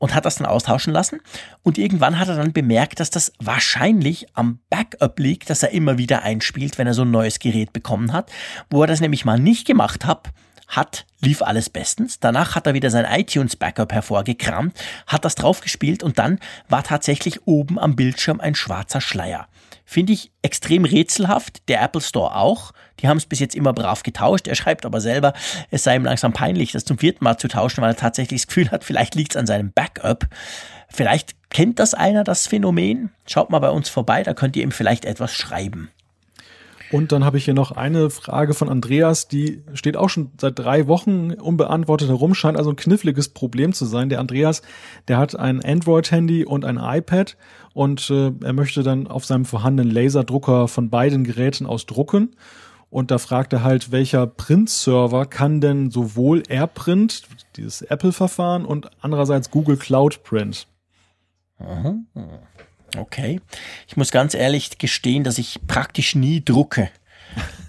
und 0.00 0.14
hat 0.14 0.24
das 0.24 0.36
dann 0.36 0.46
austauschen 0.46 0.92
lassen. 0.92 1.20
Und 1.64 1.76
irgendwann 1.76 2.20
hat 2.20 2.28
er 2.28 2.36
dann 2.36 2.52
bemerkt, 2.52 3.00
dass 3.00 3.10
das 3.10 3.32
wahrscheinlich 3.40 4.26
am 4.34 4.60
Backup 4.70 5.18
liegt, 5.18 5.50
dass 5.50 5.64
er 5.64 5.72
immer 5.72 5.98
wieder 5.98 6.22
einspielt, 6.22 6.78
wenn 6.78 6.86
er 6.86 6.94
so 6.94 7.02
ein 7.02 7.10
neues 7.10 7.40
Gerät 7.40 7.72
bekommen 7.72 8.12
hat. 8.12 8.30
Wo 8.70 8.82
er 8.82 8.86
das 8.86 9.00
nämlich 9.00 9.24
mal 9.24 9.40
nicht 9.40 9.66
gemacht 9.66 10.04
hat, 10.04 10.28
hat, 10.68 11.06
lief 11.20 11.42
alles 11.42 11.70
bestens. 11.70 12.20
Danach 12.20 12.54
hat 12.54 12.66
er 12.66 12.74
wieder 12.74 12.90
sein 12.90 13.06
iTunes 13.10 13.56
Backup 13.56 13.92
hervorgekramt, 13.92 14.78
hat 15.06 15.24
das 15.24 15.34
draufgespielt 15.34 16.02
und 16.02 16.18
dann 16.18 16.38
war 16.68 16.84
tatsächlich 16.84 17.46
oben 17.46 17.78
am 17.78 17.96
Bildschirm 17.96 18.40
ein 18.40 18.54
schwarzer 18.54 19.00
Schleier. 19.00 19.48
Finde 19.84 20.12
ich 20.12 20.30
extrem 20.42 20.84
rätselhaft, 20.84 21.66
der 21.68 21.82
Apple 21.82 22.02
Store 22.02 22.36
auch. 22.36 22.72
Die 23.00 23.08
haben 23.08 23.16
es 23.16 23.24
bis 23.24 23.38
jetzt 23.38 23.54
immer 23.54 23.72
brav 23.72 24.02
getauscht. 24.02 24.46
Er 24.46 24.54
schreibt 24.54 24.84
aber 24.84 25.00
selber, 25.00 25.32
es 25.70 25.82
sei 25.82 25.96
ihm 25.96 26.04
langsam 26.04 26.34
peinlich, 26.34 26.72
das 26.72 26.84
zum 26.84 26.98
vierten 26.98 27.24
Mal 27.24 27.38
zu 27.38 27.48
tauschen, 27.48 27.80
weil 27.80 27.92
er 27.92 27.96
tatsächlich 27.96 28.42
das 28.42 28.48
Gefühl 28.48 28.70
hat, 28.70 28.84
vielleicht 28.84 29.14
liegt 29.14 29.32
es 29.32 29.36
an 29.38 29.46
seinem 29.46 29.72
Backup. 29.72 30.26
Vielleicht 30.90 31.36
kennt 31.48 31.78
das 31.78 31.94
einer, 31.94 32.22
das 32.22 32.46
Phänomen. 32.46 33.10
Schaut 33.26 33.48
mal 33.48 33.60
bei 33.60 33.70
uns 33.70 33.88
vorbei, 33.88 34.22
da 34.22 34.34
könnt 34.34 34.56
ihr 34.56 34.62
ihm 34.62 34.72
vielleicht 34.72 35.06
etwas 35.06 35.32
schreiben. 35.32 35.90
Und 36.90 37.12
dann 37.12 37.24
habe 37.24 37.36
ich 37.36 37.44
hier 37.44 37.54
noch 37.54 37.72
eine 37.72 38.08
Frage 38.08 38.54
von 38.54 38.68
Andreas, 38.68 39.28
die 39.28 39.62
steht 39.74 39.96
auch 39.96 40.08
schon 40.08 40.30
seit 40.40 40.58
drei 40.58 40.86
Wochen 40.86 41.32
unbeantwortet 41.32 42.08
herum, 42.08 42.34
scheint 42.34 42.56
also 42.56 42.70
ein 42.70 42.76
kniffliges 42.76 43.28
Problem 43.28 43.74
zu 43.74 43.84
sein. 43.84 44.08
Der 44.08 44.20
Andreas, 44.20 44.62
der 45.06 45.18
hat 45.18 45.36
ein 45.36 45.62
Android-Handy 45.62 46.46
und 46.46 46.64
ein 46.64 46.78
iPad 46.78 47.36
und 47.74 48.08
äh, 48.08 48.32
er 48.42 48.52
möchte 48.54 48.82
dann 48.82 49.06
auf 49.06 49.26
seinem 49.26 49.44
vorhandenen 49.44 49.92
Laserdrucker 49.92 50.66
von 50.66 50.88
beiden 50.88 51.24
Geräten 51.24 51.66
aus 51.66 51.84
drucken. 51.84 52.34
Und 52.90 53.10
da 53.10 53.18
fragt 53.18 53.52
er 53.52 53.62
halt, 53.62 53.92
welcher 53.92 54.26
Print-Server 54.26 55.26
kann 55.26 55.60
denn 55.60 55.90
sowohl 55.90 56.42
AirPrint, 56.48 57.24
dieses 57.56 57.82
Apple-Verfahren, 57.82 58.64
und 58.64 58.88
andererseits 59.02 59.50
Google 59.50 59.76
Cloud 59.76 60.22
Print? 60.22 60.66
Mhm. 61.58 62.06
Okay. 62.96 63.40
Ich 63.86 63.96
muss 63.96 64.10
ganz 64.10 64.34
ehrlich 64.34 64.78
gestehen, 64.78 65.24
dass 65.24 65.38
ich 65.38 65.60
praktisch 65.66 66.14
nie 66.14 66.42
drucke. 66.44 66.90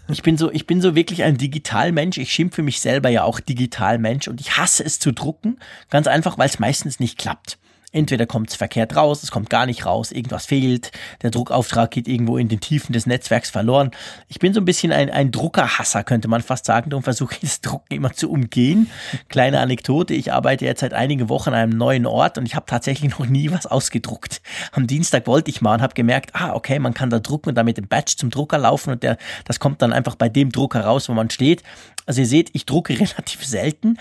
Ich 0.08 0.24
bin 0.24 0.38
so, 0.38 0.52
ich 0.52 0.66
bin 0.66 0.82
so 0.82 0.96
wirklich 0.96 1.24
ein 1.24 1.38
Digitalmensch. 1.38 2.18
Ich 2.18 2.34
schimpfe 2.34 2.64
mich 2.64 2.80
selber 2.80 3.10
ja 3.10 3.24
auch 3.24 3.40
Digitalmensch 3.40 4.28
und 4.28 4.42
ich 4.42 4.58
hasse 4.58 4.84
es 4.84 5.00
zu 5.00 5.12
drucken. 5.12 5.60
Ganz 5.90 6.08
einfach, 6.08 6.38
weil 6.38 6.50
es 6.50 6.60
meistens 6.60 7.00
nicht 7.00 7.18
klappt. 7.18 7.60
Entweder 7.92 8.28
kommt 8.28 8.52
es 8.52 8.56
verkehrt 8.56 8.96
raus, 8.96 9.24
es 9.24 9.32
kommt 9.32 9.50
gar 9.50 9.66
nicht 9.66 9.86
raus, 9.86 10.12
irgendwas 10.12 10.46
fehlt, 10.46 10.92
der 11.24 11.32
Druckauftrag 11.32 11.90
geht 11.90 12.08
irgendwo 12.08 12.38
in 12.38 12.48
den 12.48 12.60
Tiefen 12.60 12.94
des 12.94 13.08
Netzwerks 13.08 13.50
verloren. 13.50 13.90
Ich 14.28 14.38
bin 14.38 14.54
so 14.54 14.62
ein 14.62 14.66
bisschen 14.66 14.92
ein, 14.92 15.10
ein 15.10 15.32
Druckerhasser, 15.32 16.04
könnte 16.04 16.28
man 16.28 16.44
fast 16.44 16.66
sagen, 16.66 16.92
darum 16.92 17.04
versuche 17.04 17.34
ich 17.34 17.40
das 17.42 17.62
Drucken 17.62 17.96
immer 17.96 18.14
zu 18.14 18.30
umgehen. 18.30 18.92
Kleine 19.28 19.60
Anekdote, 19.60 20.14
ich 20.14 20.32
arbeite 20.32 20.66
jetzt 20.66 20.82
seit 20.82 20.94
einigen 20.94 21.30
Wochen 21.30 21.50
an 21.50 21.56
einem 21.56 21.78
neuen 21.78 22.06
Ort 22.06 22.38
und 22.38 22.46
ich 22.46 22.56
habe 22.56 22.68
tatsächlich 22.68 23.10
noch 23.20 23.26
nie 23.26 23.50
was 23.50 23.66
ausgedruckt. 23.66 24.42
Am 24.72 24.86
Dienstag 24.86 25.26
wollte 25.26 25.50
ich 25.50 25.62
mal 25.62 25.76
und 25.76 25.82
habe 25.82 25.96
gemerkt, 25.96 26.36
ah, 26.36 26.54
okay, 26.54 26.78
man 26.78 26.94
kann 26.94 27.10
da 27.10 27.20
drucken 27.20 27.50
und 27.50 27.56
damit 27.56 27.78
den 27.78 27.88
Badge 27.88 28.14
zum 28.18 28.30
Drucker 28.30 28.60
laufen 28.60 28.92
und 28.92 29.02
der, 29.02 29.18
das 29.46 29.60
kommt 29.60 29.82
dann 29.82 29.94
einfach 29.94 30.14
bei 30.14 30.30
dem 30.30 30.52
Drucker 30.52 30.82
raus, 30.82 31.10
wo 31.10 31.14
man 31.14 31.32
steht. 31.32 31.64
Also 32.06 32.22
ihr 32.22 32.28
seht, 32.28 32.50
ich 32.54 32.66
drucke 32.66 32.94
relativ 33.00 33.46
selten, 33.46 33.98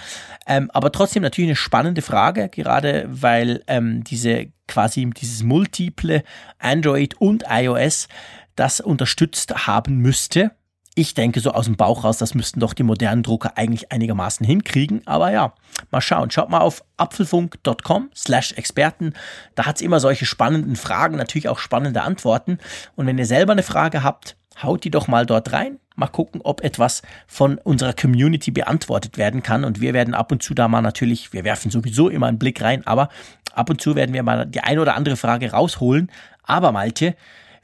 ähm, 0.47 0.71
aber 0.73 0.93
trotzdem 0.93 1.23
natürlich 1.23 1.49
eine 1.49 1.57
spannende 1.57 2.03
Frage, 2.03 2.49
gerade 2.49 3.07
weil 3.09 3.63
ähm, 3.79 4.05
diese 4.05 4.49
quasi 4.67 5.11
dieses 5.17 5.43
multiple 5.43 6.23
Android 6.59 7.15
und 7.21 7.45
iOS 7.49 8.09
das 8.57 8.81
unterstützt 8.81 9.67
haben 9.67 9.99
müsste. 9.99 10.51
Ich 10.95 11.15
denke 11.15 11.39
so 11.39 11.53
aus 11.53 11.67
dem 11.67 11.77
Bauch 11.77 12.03
raus, 12.03 12.19
das 12.19 12.35
müssten 12.35 12.59
doch 12.59 12.75
die 12.75 12.83
modernen 12.83 13.23
Drucker 13.23 13.53
eigentlich 13.57 13.93
einigermaßen 13.93 14.45
hinkriegen. 14.45 15.07
Aber 15.07 15.31
ja, 15.31 15.55
mal 15.93 16.01
schauen. 16.01 16.33
Schaut 16.33 16.51
mal 16.51 16.59
auf 16.59 16.83
apfelfunk.com 16.97 18.11
slash 18.17 18.55
Experten. 18.55 19.15
Da 19.55 19.65
hat 19.67 19.77
es 19.77 19.83
immer 19.83 20.01
solche 20.01 20.27
spannenden 20.27 20.75
Fragen, 20.75 21.17
natürlich 21.17 21.49
auch 21.49 21.61
spannende 21.61 22.03
Antworten. 22.03 22.59
Und 22.97 23.07
wenn 23.07 23.17
ihr 23.17 23.27
selber 23.27 23.53
eine 23.53 23.63
Frage 23.63 24.03
habt, 24.03 24.37
haut 24.63 24.85
die 24.85 24.91
doch 24.91 25.09
mal 25.09 25.27
dort 25.27 25.53
rein. 25.53 25.79
Mal 25.97 26.09
gucken, 26.09 26.41
ob 26.45 26.63
etwas 26.63 27.03
von 27.27 27.59
unserer 27.59 27.93
Community 27.93 28.51
beantwortet 28.51 29.19
werden 29.19 29.43
kann. 29.43 29.65
Und 29.65 29.81
wir 29.81 29.95
werden 29.95 30.15
ab 30.15 30.31
und 30.31 30.43
zu 30.43 30.55
da 30.55 30.69
mal 30.69 30.83
natürlich, 30.83 31.33
wir 31.33 31.45
werfen 31.45 31.71
sowieso 31.71 32.09
immer 32.09 32.27
einen 32.27 32.39
Blick 32.39 32.63
rein, 32.63 32.87
aber 32.87 33.09
ab 33.53 33.71
und 33.71 33.81
zu 33.81 33.97
werden 33.97 34.15
wir 34.15 34.23
mal 34.23 34.47
die 34.47 34.61
eine 34.61 34.81
oder 34.81 34.95
andere 34.95 35.17
Frage 35.17 35.51
rausholen. 35.51 36.11
Aber 36.45 36.73
Malte, 36.73 37.15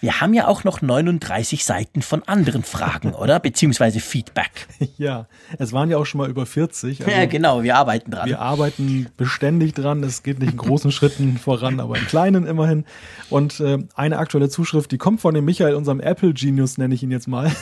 wir 0.01 0.21
haben 0.21 0.35
ja 0.35 0.49
auch 0.49 0.65
noch 0.65 0.83
39 0.83 1.65
Seiten 1.65 2.03
von 2.03 2.23
anderen 2.25 2.63
Fragen, 2.63 3.13
oder? 3.15 3.41
Beziehungsweise 3.41 4.01
Feedback. 4.01 4.67
Ja, 4.97 5.27
es 5.59 5.73
waren 5.73 5.91
ja 5.91 5.97
auch 5.97 6.07
schon 6.07 6.19
mal 6.19 6.31
über 6.31 6.47
40. 6.47 7.01
Also 7.05 7.11
ja, 7.11 7.27
genau, 7.27 7.63
wir 7.63 7.77
arbeiten 7.77 8.11
dran. 8.11 8.29
Wir 8.29 8.41
arbeiten 8.41 9.09
beständig 9.17 9.75
dran. 9.75 10.03
Es 10.03 10.23
geht 10.23 10.39
nicht 10.39 10.53
in 10.53 10.57
großen 10.57 10.91
Schritten 10.91 11.37
voran, 11.43 11.81
aber 11.81 11.99
in 11.99 12.07
kleinen 12.07 12.47
immerhin. 12.47 12.85
Und 13.31 13.61
äh, 13.61 13.79
eine 13.95 14.19
aktuelle 14.19 14.49
Zuschrift, 14.49 14.91
die 14.91 14.99
kommt 14.99 15.21
von 15.21 15.35
dem 15.35 15.45
Michael, 15.45 15.75
unserem 15.75 16.01
Apple 16.01 16.33
Genius, 16.33 16.79
nenne 16.79 16.95
ich 16.95 17.03
ihn 17.03 17.11
jetzt 17.11 17.29
mal. 17.29 17.53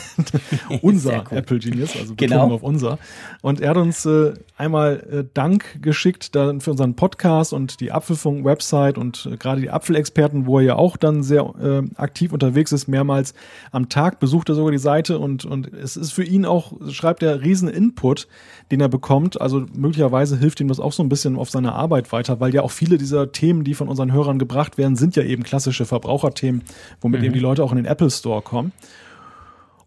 unser 0.81 1.25
Apple 1.31 1.59
Genius, 1.59 1.95
also 1.97 2.13
genau. 2.15 2.51
auf 2.51 2.63
unser. 2.63 2.99
Und 3.41 3.59
er 3.59 3.71
hat 3.71 3.77
uns 3.77 4.05
äh, 4.05 4.33
einmal 4.57 5.03
äh, 5.11 5.23
Dank 5.33 5.81
geschickt 5.81 6.35
dann 6.35 6.61
für 6.61 6.71
unseren 6.71 6.95
Podcast 6.95 7.53
und 7.53 7.79
die 7.79 7.91
Apfelfunk-Website 7.91 8.97
und 8.97 9.27
äh, 9.31 9.37
gerade 9.37 9.61
die 9.61 9.69
Apfelexperten, 9.69 10.45
wo 10.45 10.59
er 10.59 10.65
ja 10.65 10.75
auch 10.75 10.97
dann 10.97 11.23
sehr 11.23 11.43
äh, 11.61 11.81
aktiv 12.23 12.31
unterwegs 12.31 12.71
ist, 12.71 12.87
mehrmals 12.87 13.33
am 13.71 13.89
Tag, 13.89 14.19
besucht 14.19 14.49
er 14.49 14.55
sogar 14.55 14.71
die 14.71 14.77
Seite 14.77 15.19
und, 15.19 15.45
und 15.45 15.73
es 15.73 15.97
ist 15.97 16.13
für 16.13 16.23
ihn 16.23 16.45
auch, 16.45 16.73
schreibt 16.89 17.21
er, 17.21 17.41
riesen 17.41 17.67
Input, 17.67 18.27
den 18.71 18.79
er 18.79 18.87
bekommt. 18.87 19.41
Also 19.41 19.65
möglicherweise 19.73 20.37
hilft 20.37 20.61
ihm 20.61 20.69
das 20.69 20.79
auch 20.79 20.93
so 20.93 21.03
ein 21.03 21.09
bisschen 21.09 21.35
auf 21.35 21.49
seiner 21.49 21.75
Arbeit 21.75 22.11
weiter, 22.11 22.39
weil 22.39 22.53
ja 22.53 22.61
auch 22.61 22.71
viele 22.71 22.97
dieser 22.97 23.31
Themen, 23.31 23.63
die 23.63 23.73
von 23.73 23.89
unseren 23.89 24.13
Hörern 24.13 24.39
gebracht 24.39 24.77
werden, 24.77 24.95
sind 24.95 25.15
ja 25.15 25.23
eben 25.23 25.43
klassische 25.43 25.85
Verbraucherthemen, 25.85 26.63
womit 27.01 27.19
mhm. 27.19 27.25
eben 27.25 27.33
die 27.33 27.39
Leute 27.41 27.63
auch 27.63 27.71
in 27.71 27.77
den 27.77 27.85
Apple 27.85 28.09
Store 28.09 28.41
kommen. 28.41 28.71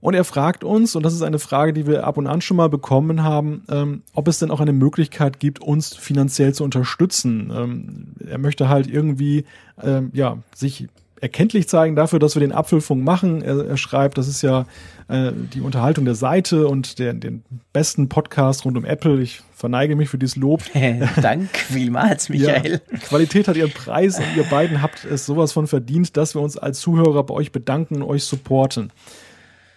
Und 0.01 0.15
er 0.15 0.25
fragt 0.25 0.63
uns, 0.63 0.95
und 0.95 1.05
das 1.05 1.15
ist 1.15 1.23
eine 1.23 1.39
Frage, 1.39 1.73
die 1.73 1.87
wir 1.87 2.05
ab 2.05 2.19
und 2.19 2.27
an 2.27 2.41
schon 2.41 2.59
mal 2.59 2.69
bekommen 2.69 3.23
haben, 3.23 3.63
ähm, 3.69 4.03
ob 4.15 4.29
es 4.29 4.39
denn 4.39 4.51
auch 4.51 4.61
eine 4.61 4.75
Möglichkeit 4.75 5.41
gibt, 5.41 5.61
uns 5.61 5.97
finanziell 5.97 6.55
zu 6.55 6.65
unterstützen. 6.65 7.51
Ähm, 7.53 8.07
er 8.25 8.39
möchte 8.39 8.69
halt 8.69 8.89
irgendwie 8.89 9.47
ähm, 9.83 10.11
ja, 10.13 10.39
sich 10.55 10.87
erkenntlich 11.21 11.69
zeigen 11.69 11.97
dafür, 11.97 12.19
dass 12.19 12.35
wir 12.35 12.41
den 12.41 12.53
Apfelfunk 12.53 13.05
machen. 13.05 13.43
Er, 13.43 13.67
er 13.67 13.77
schreibt, 13.77 14.19
das 14.19 14.29
ist 14.29 14.43
ja 14.43 14.67
äh, 15.09 15.33
die 15.33 15.61
Unterhaltung 15.61 16.05
der 16.05 16.15
Seite 16.15 16.69
und 16.69 16.99
der, 16.99 17.15
den 17.15 17.45
besten 17.73 18.09
Podcast 18.09 18.65
rund 18.65 18.77
um 18.77 18.85
Apple. 18.85 19.21
Ich 19.21 19.43
verneige 19.55 19.97
mich 19.97 20.09
für 20.09 20.19
dieses 20.19 20.37
Lob. 20.37 20.63
Dank 21.23 21.57
vielmals, 21.57 22.29
Michael. 22.29 22.81
Ja, 22.91 22.99
Qualität 22.99 23.49
hat 23.49 23.57
ihren 23.57 23.73
Preis 23.73 24.19
und 24.19 24.27
ihr 24.37 24.45
beiden 24.45 24.83
habt 24.83 25.05
es 25.05 25.27
sowas 25.27 25.53
von 25.53 25.67
verdient, 25.67 26.17
dass 26.17 26.35
wir 26.35 26.43
uns 26.43 26.57
als 26.57 26.81
Zuhörer 26.81 27.25
bei 27.25 27.35
euch 27.35 27.53
bedanken 27.53 28.03
und 28.03 28.09
euch 28.09 28.25
supporten. 28.25 28.93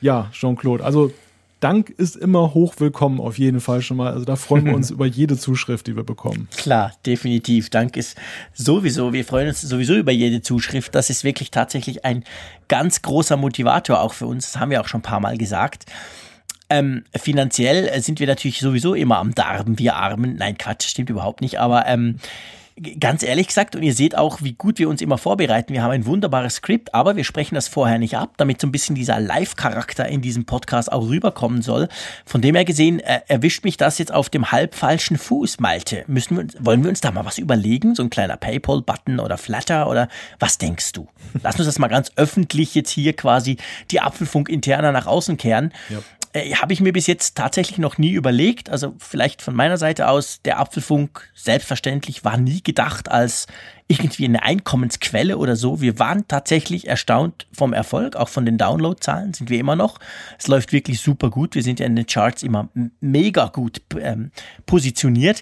Ja, 0.02 0.30
Jean-Claude, 0.32 0.84
also 0.84 1.12
Dank 1.60 1.90
ist 1.90 2.16
immer 2.16 2.54
hoch 2.54 2.76
willkommen, 2.78 3.20
auf 3.20 3.38
jeden 3.38 3.60
Fall 3.60 3.82
schon 3.82 3.98
mal. 3.98 4.14
Also 4.14 4.26
da 4.26 4.36
freuen 4.36 4.66
wir 4.66 4.74
uns 4.76 4.92
über 4.92 5.06
jede 5.06 5.38
Zuschrift, 5.38 5.88
die 5.88 5.96
wir 5.96 6.04
bekommen. 6.04 6.48
Klar, 6.56 6.94
definitiv. 7.06 7.70
Dank 7.70 7.98
ist 7.98 8.18
sowieso, 8.54 9.12
wir 9.12 9.26
freuen 9.26 9.50
uns 9.50 9.62
sowieso 9.62 9.96
über 9.96 10.12
jede 10.12 10.42
Zuschrift. 10.42 10.96
Das 10.96 11.10
ist 11.10 11.24
wirklich 11.24 11.52
tatsächlich 11.52 12.06
ein 12.06 12.24
ganz 12.70 13.02
großer 13.02 13.36
Motivator 13.36 14.00
auch 14.00 14.14
für 14.14 14.28
uns. 14.28 14.52
Das 14.52 14.62
haben 14.62 14.72
wir 14.72 14.80
auch 14.80 14.88
schon 14.88 15.00
ein 15.00 15.04
paar 15.04 15.20
Mal 15.20 15.38
gesagt. 15.38 15.86
Ähm, 16.70 17.04
finanziell 17.16 18.00
sind 18.02 18.20
wir 18.20 18.28
natürlich 18.28 18.60
sowieso 18.60 18.94
immer 18.94 19.18
am 19.18 19.34
Darben, 19.34 19.80
wir 19.80 19.96
Armen. 19.96 20.36
Nein, 20.36 20.58
Quatsch, 20.58 20.88
stimmt 20.88 21.10
überhaupt 21.10 21.42
nicht. 21.42 21.60
Aber 21.60 21.88
ähm, 21.88 22.20
ganz 23.00 23.24
ehrlich 23.24 23.48
gesagt, 23.48 23.76
und 23.76 23.84
ihr 23.84 23.94
seht 23.94 24.18
auch, 24.18 24.42
wie 24.42 24.54
gut 24.54 24.80
wir 24.80 24.90
uns 24.90 25.02
immer 25.02 25.18
vorbereiten. 25.18 25.74
Wir 25.74 25.84
haben 25.84 25.92
ein 25.92 26.06
wunderbares 26.06 26.56
Skript, 26.56 26.94
aber 26.94 27.16
wir 27.16 27.24
sprechen 27.24 27.56
das 27.56 27.68
vorher 27.68 28.00
nicht 28.00 28.18
ab, 28.18 28.34
damit 28.38 28.62
so 28.62 28.68
ein 28.68 28.72
bisschen 28.72 28.96
dieser 28.96 29.20
Live-Charakter 29.20 30.08
in 30.08 30.22
diesem 30.22 30.46
Podcast 30.46 30.92
auch 30.92 31.08
rüberkommen 31.08 31.62
soll. 31.62 31.88
Von 32.26 32.42
dem 32.42 32.56
her 32.56 32.66
gesehen, 32.66 33.00
äh, 33.00 33.22
erwischt 33.28 33.64
mich 33.64 33.78
das 33.78 33.98
jetzt 33.98 34.14
auf 34.14 34.30
dem 34.30 34.52
halb 34.52 34.76
falschen 34.76 35.18
Fuß, 35.18 35.60
Malte. 35.60 36.04
Müssen 36.08 36.38
wir, 36.38 36.48
wollen 36.60 36.84
wir 36.84 36.90
uns 36.90 37.02
da 37.02 37.12
mal 37.12 37.26
was 37.26 37.38
überlegen? 37.38 37.96
So 37.96 38.04
ein 38.04 38.10
kleiner 38.10 38.38
Paypal-Button 38.38 39.20
oder 39.20 39.38
Flatter 39.38 39.90
oder 39.90 40.08
was 40.40 40.58
denkst 40.58 40.94
du? 40.94 41.08
Lass 41.44 41.58
uns 41.58 41.66
das 41.66 41.80
mal 41.80 41.88
ganz 41.88 42.12
öffentlich 42.16 42.76
jetzt 42.76 42.92
hier 42.92 43.14
quasi 43.14 43.58
die 43.92 44.02
Apfelfunk-Interner 44.02 44.92
nach 44.92 45.08
außen 45.08 45.38
kehren. 45.38 45.74
Ja 45.90 46.00
äh, 46.34 46.54
habe 46.54 46.74
ich 46.74 46.82
mir 46.82 46.94
bis 46.94 47.08
jetzt 47.08 47.36
tatsächlich 47.36 47.80
noch 47.80 47.98
nie 47.98 48.12
überlegt. 48.12 48.70
Also 48.70 48.96
vielleicht 49.00 49.42
von 49.42 49.56
meiner 49.56 49.78
Seite 49.78 50.08
aus, 50.08 50.42
der 50.44 50.60
Apfelfunk 50.60 51.30
selbstverständlich 51.34 52.24
war 52.24 52.38
nie 52.38 52.62
gedacht 52.62 53.10
als 53.10 53.48
irgendwie 53.88 54.26
eine 54.26 54.44
Einkommensquelle 54.44 55.38
oder 55.38 55.56
so. 55.56 55.82
Wir 55.82 55.98
waren 55.98 56.28
tatsächlich 56.28 56.88
erstaunt 56.88 57.48
vom 57.52 57.74
Erfolg, 57.74 58.16
auch 58.16 58.30
von 58.30 58.46
den 58.46 58.60
Downloadzahlen 58.60 59.34
sind 59.34 59.50
wir 59.50 59.60
immer 59.60 59.76
noch. 59.76 60.00
Es 60.38 60.48
läuft 60.48 60.72
wirklich 60.72 61.02
super 61.02 61.32
gut. 61.32 61.56
Wir 61.56 61.64
sind 61.64 61.80
ja 61.80 61.88
in 61.88 61.96
den 61.96 62.06
Charts 62.06 62.44
immer 62.44 62.70
mega 63.00 63.48
gut 63.48 63.82
ähm, 64.00 64.32
positioniert. 64.68 65.42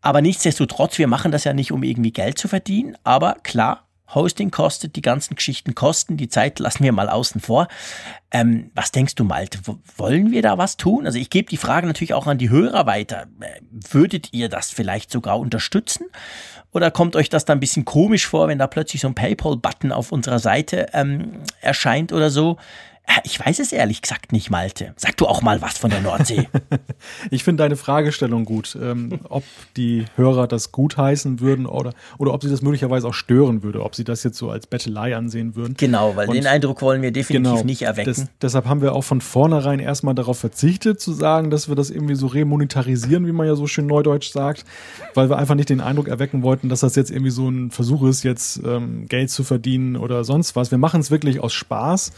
Aber 0.00 0.20
nichtsdestotrotz, 0.20 0.98
wir 0.98 1.06
machen 1.06 1.30
das 1.32 1.44
ja 1.44 1.54
nicht, 1.54 1.70
um 1.70 1.82
irgendwie 1.82 2.12
Geld 2.12 2.36
zu 2.36 2.48
verdienen. 2.48 2.96
Aber 3.04 3.36
klar, 3.42 3.83
Hosting 4.12 4.50
kostet, 4.50 4.96
die 4.96 5.02
ganzen 5.02 5.34
Geschichten 5.34 5.74
kosten, 5.74 6.16
die 6.16 6.28
Zeit 6.28 6.58
lassen 6.58 6.84
wir 6.84 6.92
mal 6.92 7.08
außen 7.08 7.40
vor. 7.40 7.68
Ähm, 8.30 8.70
was 8.74 8.92
denkst 8.92 9.14
du, 9.14 9.24
Malte? 9.24 9.58
Wollen 9.96 10.30
wir 10.30 10.42
da 10.42 10.58
was 10.58 10.76
tun? 10.76 11.06
Also 11.06 11.18
ich 11.18 11.30
gebe 11.30 11.48
die 11.48 11.56
Frage 11.56 11.86
natürlich 11.86 12.14
auch 12.14 12.26
an 12.26 12.38
die 12.38 12.50
Hörer 12.50 12.86
weiter. 12.86 13.26
Äh, 13.40 13.60
würdet 13.70 14.32
ihr 14.32 14.48
das 14.48 14.70
vielleicht 14.70 15.10
sogar 15.10 15.38
unterstützen? 15.38 16.06
Oder 16.72 16.90
kommt 16.90 17.16
euch 17.16 17.28
das 17.28 17.44
da 17.44 17.52
ein 17.52 17.60
bisschen 17.60 17.84
komisch 17.84 18.26
vor, 18.26 18.48
wenn 18.48 18.58
da 18.58 18.66
plötzlich 18.66 19.00
so 19.00 19.08
ein 19.08 19.14
PayPal-Button 19.14 19.92
auf 19.92 20.12
unserer 20.12 20.40
Seite 20.40 20.88
ähm, 20.92 21.42
erscheint 21.60 22.12
oder 22.12 22.30
so? 22.30 22.58
Ich 23.22 23.38
weiß 23.38 23.58
es 23.58 23.72
ehrlich 23.72 24.02
gesagt 24.02 24.32
nicht, 24.32 24.50
Malte. 24.50 24.92
Sag 24.96 25.16
du 25.18 25.26
auch 25.26 25.42
mal 25.42 25.62
was 25.62 25.78
von 25.78 25.90
der 25.90 26.00
Nordsee. 26.00 26.48
ich 27.30 27.44
finde 27.44 27.62
deine 27.62 27.76
Fragestellung 27.76 28.44
gut, 28.44 28.76
ähm, 28.80 29.20
ob 29.28 29.44
die 29.76 30.06
Hörer 30.16 30.46
das 30.46 30.72
gut 30.72 30.96
heißen 30.96 31.40
würden 31.40 31.66
oder, 31.66 31.92
oder 32.18 32.34
ob 32.34 32.42
sie 32.42 32.50
das 32.50 32.62
möglicherweise 32.62 33.06
auch 33.06 33.14
stören 33.14 33.62
würde, 33.62 33.82
ob 33.82 33.94
sie 33.94 34.04
das 34.04 34.24
jetzt 34.24 34.38
so 34.38 34.50
als 34.50 34.66
Bettelei 34.66 35.16
ansehen 35.16 35.54
würden. 35.54 35.74
Genau, 35.76 36.16
weil 36.16 36.28
Und 36.28 36.34
den 36.34 36.46
Eindruck 36.46 36.82
wollen 36.82 37.02
wir 37.02 37.12
definitiv 37.12 37.52
genau, 37.52 37.64
nicht 37.64 37.82
erwecken. 37.82 38.12
Des, 38.12 38.26
deshalb 38.40 38.66
haben 38.66 38.80
wir 38.82 38.94
auch 38.94 39.04
von 39.04 39.20
vornherein 39.20 39.80
erstmal 39.80 40.14
darauf 40.14 40.38
verzichtet 40.38 41.00
zu 41.00 41.12
sagen, 41.12 41.50
dass 41.50 41.68
wir 41.68 41.76
das 41.76 41.90
irgendwie 41.90 42.16
so 42.16 42.26
remonetarisieren, 42.26 43.26
wie 43.26 43.32
man 43.32 43.46
ja 43.46 43.54
so 43.54 43.66
schön 43.66 43.86
neudeutsch 43.86 44.32
sagt, 44.32 44.64
weil 45.14 45.28
wir 45.28 45.38
einfach 45.38 45.54
nicht 45.54 45.68
den 45.68 45.80
Eindruck 45.80 46.08
erwecken 46.08 46.42
wollten, 46.42 46.68
dass 46.68 46.80
das 46.80 46.96
jetzt 46.96 47.10
irgendwie 47.10 47.30
so 47.30 47.48
ein 47.48 47.70
Versuch 47.70 48.02
ist, 48.04 48.22
jetzt 48.24 48.60
ähm, 48.64 49.06
Geld 49.08 49.30
zu 49.30 49.44
verdienen 49.44 49.96
oder 49.96 50.24
sonst 50.24 50.56
was. 50.56 50.70
Wir 50.70 50.78
machen 50.78 51.00
es 51.00 51.10
wirklich 51.10 51.40
aus 51.40 51.52
Spaß 51.52 52.12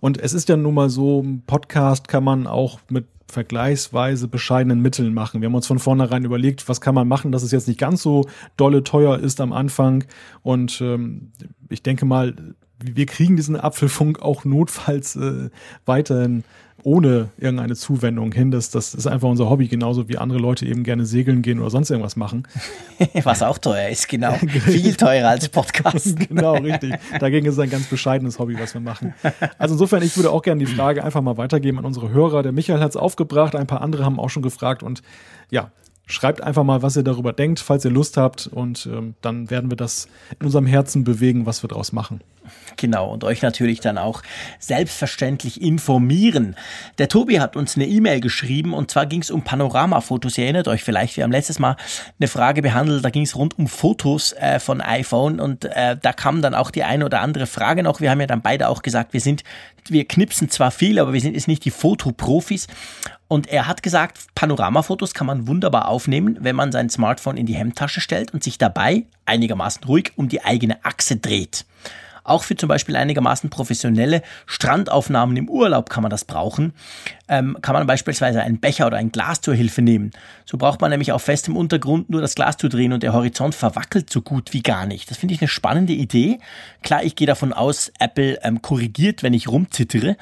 und 0.00 0.20
es 0.28 0.34
ist 0.34 0.50
ja 0.50 0.58
nun 0.58 0.74
mal 0.74 0.90
so, 0.90 1.22
ein 1.22 1.42
Podcast 1.46 2.06
kann 2.06 2.22
man 2.22 2.46
auch 2.46 2.80
mit 2.90 3.06
vergleichsweise 3.30 4.28
bescheidenen 4.28 4.82
Mitteln 4.82 5.14
machen. 5.14 5.40
Wir 5.40 5.46
haben 5.46 5.54
uns 5.54 5.66
von 5.66 5.78
vornherein 5.78 6.26
überlegt, 6.26 6.68
was 6.68 6.82
kann 6.82 6.94
man 6.94 7.08
machen, 7.08 7.32
dass 7.32 7.42
es 7.42 7.50
jetzt 7.50 7.66
nicht 7.66 7.80
ganz 7.80 8.02
so 8.02 8.26
dolle 8.58 8.84
teuer 8.84 9.18
ist 9.18 9.40
am 9.40 9.54
Anfang. 9.54 10.04
Und 10.42 10.82
ähm, 10.82 11.32
ich 11.70 11.82
denke 11.82 12.04
mal, 12.04 12.36
wir 12.78 13.06
kriegen 13.06 13.36
diesen 13.36 13.58
Apfelfunk 13.58 14.22
auch 14.22 14.44
notfalls 14.44 15.16
äh, 15.16 15.50
weiterhin 15.84 16.44
ohne 16.84 17.30
irgendeine 17.38 17.74
Zuwendung 17.74 18.30
hin. 18.32 18.50
Das, 18.50 18.70
das 18.70 18.94
ist 18.94 19.06
einfach 19.06 19.28
unser 19.28 19.50
Hobby, 19.50 19.66
genauso 19.66 20.08
wie 20.08 20.16
andere 20.16 20.38
Leute 20.38 20.64
eben 20.64 20.84
gerne 20.84 21.06
segeln 21.06 21.42
gehen 21.42 21.58
oder 21.58 21.70
sonst 21.70 21.90
irgendwas 21.90 22.14
machen. 22.14 22.46
Was 23.24 23.42
auch 23.42 23.58
teuer 23.58 23.88
ist, 23.88 24.08
genau. 24.08 24.32
Viel 24.64 24.94
teurer 24.94 25.28
als 25.28 25.48
Podcast. 25.48 26.16
genau, 26.28 26.54
richtig. 26.54 26.94
Dagegen 27.18 27.46
ist 27.46 27.54
es 27.54 27.58
ein 27.58 27.70
ganz 27.70 27.86
bescheidenes 27.86 28.38
Hobby, 28.38 28.56
was 28.58 28.74
wir 28.74 28.80
machen. 28.80 29.14
Also 29.58 29.74
insofern, 29.74 30.02
ich 30.02 30.16
würde 30.16 30.30
auch 30.30 30.42
gerne 30.42 30.64
die 30.64 30.72
Frage 30.72 31.04
einfach 31.04 31.20
mal 31.20 31.36
weitergeben 31.36 31.78
an 31.78 31.84
unsere 31.84 32.10
Hörer. 32.10 32.42
Der 32.42 32.52
Michael 32.52 32.80
hat 32.80 32.90
es 32.90 32.96
aufgebracht, 32.96 33.56
ein 33.56 33.66
paar 33.66 33.80
andere 33.80 34.04
haben 34.04 34.20
auch 34.20 34.30
schon 34.30 34.42
gefragt 34.42 34.82
und 34.82 35.02
ja, 35.50 35.72
Schreibt 36.10 36.42
einfach 36.42 36.64
mal, 36.64 36.80
was 36.80 36.96
ihr 36.96 37.02
darüber 37.02 37.34
denkt, 37.34 37.60
falls 37.60 37.84
ihr 37.84 37.90
Lust 37.90 38.16
habt. 38.16 38.46
Und 38.46 38.88
ähm, 38.90 39.14
dann 39.20 39.50
werden 39.50 39.70
wir 39.70 39.76
das 39.76 40.08
in 40.40 40.46
unserem 40.46 40.64
Herzen 40.64 41.04
bewegen, 41.04 41.44
was 41.44 41.62
wir 41.62 41.68
daraus 41.68 41.92
machen. 41.92 42.22
Genau, 42.78 43.10
und 43.10 43.24
euch 43.24 43.42
natürlich 43.42 43.80
dann 43.80 43.98
auch 43.98 44.22
selbstverständlich 44.60 45.60
informieren. 45.60 46.54
Der 46.98 47.08
Tobi 47.08 47.40
hat 47.40 47.56
uns 47.56 47.74
eine 47.74 47.86
E-Mail 47.86 48.20
geschrieben 48.20 48.72
und 48.72 48.88
zwar 48.88 49.04
ging 49.06 49.20
es 49.20 49.32
um 49.32 49.42
Panoramafotos. 49.42 50.38
Ihr 50.38 50.44
erinnert 50.44 50.68
euch 50.68 50.84
vielleicht, 50.84 51.16
wir 51.16 51.24
haben 51.24 51.32
letztes 51.32 51.58
Mal 51.58 51.76
eine 52.20 52.28
Frage 52.28 52.62
behandelt, 52.62 53.04
da 53.04 53.10
ging 53.10 53.24
es 53.24 53.34
rund 53.34 53.58
um 53.58 53.66
Fotos 53.66 54.32
äh, 54.34 54.60
von 54.60 54.80
iPhone 54.80 55.40
und 55.40 55.64
äh, 55.64 55.96
da 56.00 56.12
kam 56.12 56.40
dann 56.40 56.54
auch 56.54 56.70
die 56.70 56.84
eine 56.84 57.04
oder 57.04 57.20
andere 57.20 57.46
Frage 57.46 57.82
noch. 57.82 58.00
Wir 58.00 58.12
haben 58.12 58.20
ja 58.20 58.28
dann 58.28 58.42
beide 58.42 58.68
auch 58.68 58.82
gesagt, 58.82 59.12
wir 59.12 59.20
sind, 59.20 59.42
wir 59.88 60.06
knipsen 60.06 60.48
zwar 60.48 60.70
viel, 60.70 61.00
aber 61.00 61.12
wir 61.12 61.20
sind 61.20 61.34
jetzt 61.34 61.48
nicht 61.48 61.64
die 61.64 61.72
Fotoprofis. 61.72 62.68
Und 63.26 63.48
er 63.48 63.66
hat 63.66 63.82
gesagt, 63.82 64.20
Panoramafotos 64.36 65.14
kann 65.14 65.26
man 65.26 65.48
wunderbar 65.48 65.88
aufnehmen, 65.88 66.38
wenn 66.40 66.54
man 66.56 66.70
sein 66.70 66.88
Smartphone 66.88 67.36
in 67.36 67.44
die 67.44 67.56
Hemdtasche 67.56 68.00
stellt 68.00 68.32
und 68.32 68.44
sich 68.44 68.56
dabei 68.56 69.04
einigermaßen 69.26 69.82
ruhig 69.84 70.12
um 70.16 70.28
die 70.28 70.44
eigene 70.44 70.82
Achse 70.84 71.16
dreht. 71.16 71.66
Auch 72.28 72.42
für 72.44 72.56
zum 72.56 72.68
Beispiel 72.68 72.96
einigermaßen 72.96 73.50
professionelle 73.50 74.22
Strandaufnahmen 74.46 75.36
im 75.36 75.48
Urlaub 75.48 75.90
kann 75.90 76.02
man 76.02 76.10
das 76.10 76.24
brauchen. 76.24 76.74
Ähm, 77.28 77.56
kann 77.62 77.74
man 77.74 77.86
beispielsweise 77.86 78.42
einen 78.42 78.60
Becher 78.60 78.86
oder 78.86 78.96
ein 78.98 79.12
Glas 79.12 79.40
zur 79.40 79.54
Hilfe 79.54 79.82
nehmen. 79.82 80.10
So 80.44 80.58
braucht 80.58 80.80
man 80.80 80.90
nämlich 80.90 81.12
auf 81.12 81.22
festem 81.22 81.56
Untergrund 81.56 82.10
nur 82.10 82.20
das 82.20 82.34
Glas 82.34 82.56
zu 82.56 82.68
drehen 82.68 82.92
und 82.92 83.02
der 83.02 83.12
Horizont 83.12 83.54
verwackelt 83.54 84.10
so 84.10 84.22
gut 84.22 84.52
wie 84.52 84.62
gar 84.62 84.86
nicht. 84.86 85.10
Das 85.10 85.18
finde 85.18 85.34
ich 85.34 85.40
eine 85.40 85.48
spannende 85.48 85.92
Idee. 85.92 86.38
Klar, 86.82 87.02
ich 87.02 87.16
gehe 87.16 87.26
davon 87.26 87.52
aus, 87.52 87.92
Apple 87.98 88.38
ähm, 88.42 88.62
korrigiert, 88.62 89.22
wenn 89.22 89.34
ich 89.34 89.48
rumzittere, 89.48 90.16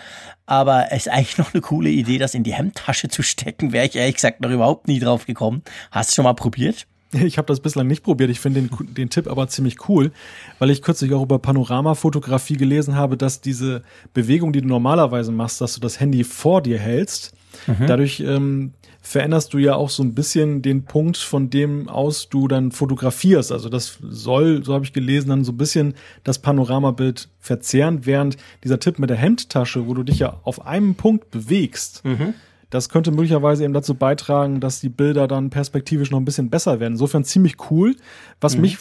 aber 0.47 0.87
es 0.91 1.07
ist 1.07 1.13
eigentlich 1.13 1.39
noch 1.39 1.55
eine 1.55 1.61
coole 1.61 1.91
Idee, 1.91 2.19
das 2.19 2.35
in 2.35 2.45
die 2.45 2.55
Hemdtasche 2.55 3.09
zu 3.09 3.23
stecken. 3.23 3.73
Wäre 3.73 3.87
ich 3.87 3.97
ehrlich 3.97 4.17
gesagt 4.17 4.41
noch 4.41 4.51
überhaupt 4.51 4.89
nie 4.89 5.01
drauf 5.01 5.27
gekommen. 5.27 5.63
Hast 5.91 6.11
du 6.11 6.15
schon 6.17 6.25
mal 6.25 6.35
probiert? 6.35 6.87
Ich 7.27 7.39
habe 7.39 7.47
das 7.47 7.61
bislang 7.61 7.87
nicht 7.87 8.03
probiert. 8.03 8.31
Ich 8.31 8.41
finde 8.41 8.63
den, 8.63 8.95
den 8.95 9.11
Tipp 9.11 9.29
aber 9.29 9.49
ziemlich 9.49 9.89
cool, 9.89 10.13
weil 10.59 10.71
ich 10.71 10.83
kürzlich 10.83 11.13
auch 11.13 11.23
über 11.23 11.39
Panoramafotografie 11.39 12.57
gelesen 12.57 12.95
habe, 12.95 13.17
dass 13.17 13.41
diese 13.41 13.83
Bewegung, 14.15 14.53
die 14.53 14.61
du 14.61 14.69
normalerweise 14.69 15.33
machst, 15.33 15.61
dass 15.61 15.75
du 15.75 15.81
das 15.81 16.01
Handy 16.01 16.25
vor 16.25 16.63
dir 16.63 16.79
hältst, 16.79 17.35
mhm. 17.67 17.87
dadurch 17.87 18.21
ähm, 18.21 18.73
veränderst 19.01 19.55
du 19.55 19.59
ja 19.59 19.77
auch 19.77 19.89
so 19.89 20.03
ein 20.03 20.15
bisschen 20.15 20.63
den 20.63 20.85
Punkt, 20.85 21.17
von 21.17 21.49
dem 21.49 21.89
aus 21.89 22.29
du 22.29 22.49
dann 22.49 22.73
fotografierst. 22.73 23.53
Also 23.53 23.69
das 23.69 23.99
soll, 24.03 24.65
so 24.65 24.75
habe 24.75 24.85
ich 24.85 24.93
gelesen, 24.93 25.29
dann 25.29 25.45
so 25.45 25.53
ein 25.53 25.57
bisschen 25.57 25.95
das 26.25 26.41
Panoramabild 26.41 27.29
verzehren, 27.39 28.05
während 28.05 28.37
dieser 28.65 28.81
Tipp 28.81 28.99
mit 28.99 29.11
der 29.11 29.17
Hemdtasche, 29.17 29.87
wo 29.87 29.95
du 29.95 30.03
dich 30.03 30.19
ja 30.19 30.41
auf 30.43 30.67
einem 30.67 30.97
Punkt 30.97 31.31
bewegst, 31.31 32.05
mhm 32.05 32.35
das 32.71 32.89
könnte 32.89 33.13
möglicherweise 33.13 33.65
eben 33.65 33.75
dazu 33.75 33.95
beitragen, 33.95 34.61
dass 34.61 34.81
die 34.81 34.89
Bilder 34.89 35.29
dann 35.29 35.51
perspektivisch 35.51 36.11
noch 36.11 36.19
ein 36.19 36.25
bisschen 36.25 36.51
besser 36.51 36.81
werden. 36.81 36.95
Insofern 36.95 37.25
ziemlich 37.25 37.71
cool. 37.71 37.95
Was 38.41 38.57
mhm. 38.57 38.61
mich 38.63 38.79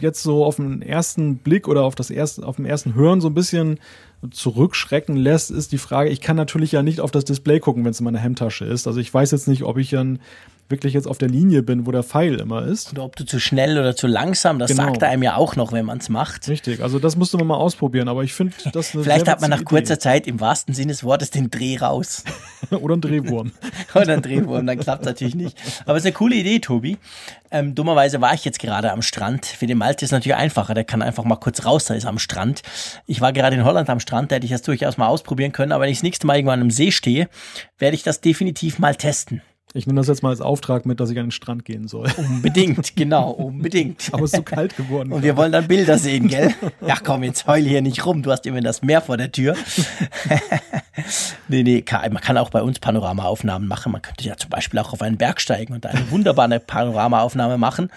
jetzt 0.00 0.22
so 0.22 0.44
auf 0.44 0.56
den 0.56 0.82
ersten 0.82 1.38
Blick 1.38 1.66
oder 1.66 1.82
auf 1.82 1.94
das 1.94 2.10
erste, 2.10 2.46
auf 2.46 2.56
dem 2.56 2.64
ersten 2.64 2.94
Hören 2.94 3.20
so 3.20 3.28
ein 3.28 3.34
bisschen 3.34 3.80
zurückschrecken 4.30 5.16
lässt, 5.16 5.50
ist 5.50 5.72
die 5.72 5.78
Frage, 5.78 6.10
ich 6.10 6.20
kann 6.20 6.36
natürlich 6.36 6.72
ja 6.72 6.82
nicht 6.82 7.00
auf 7.00 7.10
das 7.10 7.24
Display 7.24 7.60
gucken, 7.60 7.84
wenn 7.84 7.90
es 7.90 8.00
in 8.00 8.04
meiner 8.04 8.18
Hemdtasche 8.18 8.64
ist. 8.64 8.86
Also 8.86 9.00
ich 9.00 9.12
weiß 9.12 9.30
jetzt 9.32 9.48
nicht, 9.48 9.64
ob 9.64 9.78
ich 9.78 9.90
dann 9.90 10.20
wirklich 10.68 10.94
jetzt 10.94 11.06
auf 11.06 11.18
der 11.18 11.28
Linie 11.28 11.62
bin, 11.62 11.86
wo 11.86 11.92
der 11.92 12.02
Pfeil 12.02 12.34
immer 12.40 12.64
ist. 12.64 12.92
Oder 12.92 13.04
ob 13.04 13.16
du 13.16 13.24
zu 13.24 13.40
schnell 13.40 13.78
oder 13.78 13.96
zu 13.96 14.06
langsam, 14.06 14.58
das 14.58 14.70
genau. 14.70 14.84
sagt 14.84 15.02
er 15.02 15.08
einem 15.08 15.22
ja 15.22 15.36
auch 15.36 15.56
noch, 15.56 15.72
wenn 15.72 15.86
man 15.86 15.98
es 15.98 16.08
macht. 16.08 16.48
Richtig, 16.48 16.82
also 16.82 16.98
das 16.98 17.16
musste 17.16 17.38
man 17.38 17.46
mal 17.46 17.56
ausprobieren, 17.56 18.08
aber 18.08 18.22
ich 18.22 18.34
finde 18.34 18.54
das 18.72 18.94
eine 18.94 19.02
Vielleicht 19.02 19.28
hat 19.28 19.40
man 19.40 19.50
nach 19.50 19.58
Idee. 19.58 19.64
kurzer 19.64 19.98
Zeit 19.98 20.26
im 20.26 20.40
wahrsten 20.40 20.74
Sinne 20.74 20.92
des 20.92 21.04
Wortes 21.04 21.30
den 21.30 21.50
Dreh 21.50 21.78
raus. 21.78 22.24
oder 22.70 22.96
ein 22.96 23.00
Drehwurm. 23.00 23.52
oder 23.94 24.12
ein 24.12 24.22
Drehwurm, 24.22 24.66
dann 24.66 24.78
klappt 24.78 25.04
natürlich 25.04 25.34
nicht. 25.34 25.56
Aber 25.86 25.96
es 25.96 26.02
ist 26.02 26.06
eine 26.06 26.14
coole 26.14 26.36
Idee, 26.36 26.58
Tobi. 26.58 26.98
Ähm, 27.50 27.74
dummerweise 27.74 28.20
war 28.20 28.34
ich 28.34 28.44
jetzt 28.44 28.58
gerade 28.58 28.92
am 28.92 29.00
Strand. 29.00 29.46
Für 29.46 29.66
den 29.66 29.78
Malte 29.78 30.04
ist 30.04 30.08
es 30.08 30.12
natürlich 30.12 30.36
einfacher, 30.36 30.74
der 30.74 30.84
kann 30.84 31.00
einfach 31.00 31.24
mal 31.24 31.36
kurz 31.36 31.64
raus, 31.64 31.86
da 31.86 31.94
ist 31.94 32.04
am 32.04 32.18
Strand. 32.18 32.62
Ich 33.06 33.20
war 33.22 33.32
gerade 33.32 33.56
in 33.56 33.64
Holland 33.64 33.88
am 33.88 34.00
Strand, 34.00 34.30
da 34.30 34.36
hätte 34.36 34.44
ich 34.44 34.52
das 34.52 34.62
durchaus 34.62 34.98
mal 34.98 35.06
ausprobieren 35.06 35.52
können, 35.52 35.72
aber 35.72 35.84
wenn 35.84 35.90
ich 35.90 35.98
das 35.98 36.02
nächste 36.02 36.26
Mal 36.26 36.36
irgendwann 36.36 36.60
am 36.60 36.70
See 36.70 36.90
stehe, 36.90 37.28
werde 37.78 37.94
ich 37.94 38.02
das 38.02 38.20
definitiv 38.20 38.78
mal 38.78 38.94
testen. 38.94 39.40
Ich 39.74 39.86
nehme 39.86 40.00
das 40.00 40.08
jetzt 40.08 40.22
mal 40.22 40.30
als 40.30 40.40
Auftrag 40.40 40.86
mit, 40.86 40.98
dass 40.98 41.10
ich 41.10 41.18
an 41.18 41.26
den 41.26 41.30
Strand 41.30 41.66
gehen 41.66 41.88
soll. 41.88 42.08
Unbedingt, 42.16 42.96
genau, 42.96 43.30
unbedingt. 43.30 44.08
Aber 44.12 44.24
es 44.24 44.32
ist 44.32 44.36
so 44.36 44.42
kalt 44.42 44.74
geworden. 44.76 45.12
Und 45.12 45.22
wir 45.22 45.36
wollen 45.36 45.52
dann 45.52 45.68
Bilder 45.68 45.98
sehen, 45.98 46.28
gell? 46.28 46.54
Ja, 46.86 46.96
komm, 47.02 47.22
jetzt 47.22 47.46
heul 47.46 47.62
hier 47.62 47.82
nicht 47.82 48.06
rum. 48.06 48.22
Du 48.22 48.30
hast 48.30 48.46
immer 48.46 48.62
das 48.62 48.80
Meer 48.80 49.02
vor 49.02 49.18
der 49.18 49.30
Tür. 49.30 49.54
nee, 51.48 51.62
nee, 51.62 51.84
man 51.90 52.20
kann 52.22 52.38
auch 52.38 52.48
bei 52.48 52.62
uns 52.62 52.78
Panoramaaufnahmen 52.78 53.68
machen. 53.68 53.92
Man 53.92 54.00
könnte 54.00 54.24
ja 54.24 54.38
zum 54.38 54.48
Beispiel 54.48 54.80
auch 54.80 54.94
auf 54.94 55.02
einen 55.02 55.18
Berg 55.18 55.38
steigen 55.38 55.74
und 55.74 55.84
eine 55.84 56.10
wunderbare 56.10 56.60
Panoramaaufnahme 56.60 57.58
machen. 57.58 57.90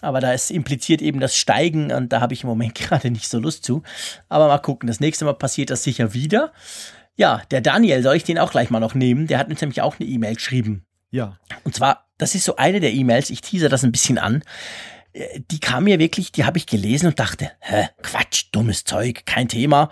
Aber 0.00 0.20
da 0.20 0.32
ist 0.32 0.50
impliziert 0.50 1.02
eben 1.02 1.20
das 1.20 1.36
Steigen 1.36 1.92
und 1.92 2.10
da 2.10 2.22
habe 2.22 2.32
ich 2.32 2.42
im 2.42 2.48
Moment 2.48 2.74
gerade 2.74 3.10
nicht 3.10 3.28
so 3.28 3.38
Lust 3.38 3.64
zu. 3.64 3.82
Aber 4.30 4.48
mal 4.48 4.58
gucken, 4.58 4.86
das 4.86 5.00
nächste 5.00 5.26
Mal 5.26 5.34
passiert 5.34 5.68
das 5.68 5.82
sicher 5.82 6.14
wieder. 6.14 6.52
Ja, 7.16 7.42
der 7.50 7.60
Daniel, 7.60 8.02
soll 8.02 8.16
ich 8.16 8.24
den 8.24 8.38
auch 8.38 8.50
gleich 8.50 8.70
mal 8.70 8.80
noch 8.80 8.94
nehmen? 8.94 9.26
Der 9.26 9.38
hat 9.38 9.50
uns 9.50 9.60
nämlich 9.60 9.82
auch 9.82 9.98
eine 9.98 10.08
E-Mail 10.08 10.36
geschrieben. 10.36 10.84
Ja. 11.10 11.38
Und 11.64 11.74
zwar, 11.74 12.06
das 12.18 12.34
ist 12.34 12.44
so 12.44 12.56
eine 12.56 12.80
der 12.80 12.92
E-Mails, 12.92 13.30
ich 13.30 13.40
teaser 13.40 13.68
das 13.68 13.84
ein 13.84 13.92
bisschen 13.92 14.18
an. 14.18 14.42
Äh, 15.12 15.40
die 15.50 15.60
kam 15.60 15.84
mir 15.84 15.98
wirklich, 15.98 16.32
die 16.32 16.44
habe 16.44 16.58
ich 16.58 16.66
gelesen 16.66 17.06
und 17.06 17.18
dachte, 17.18 17.50
hä, 17.60 17.88
Quatsch, 18.02 18.46
dummes 18.52 18.84
Zeug, 18.84 19.24
kein 19.26 19.48
Thema. 19.48 19.90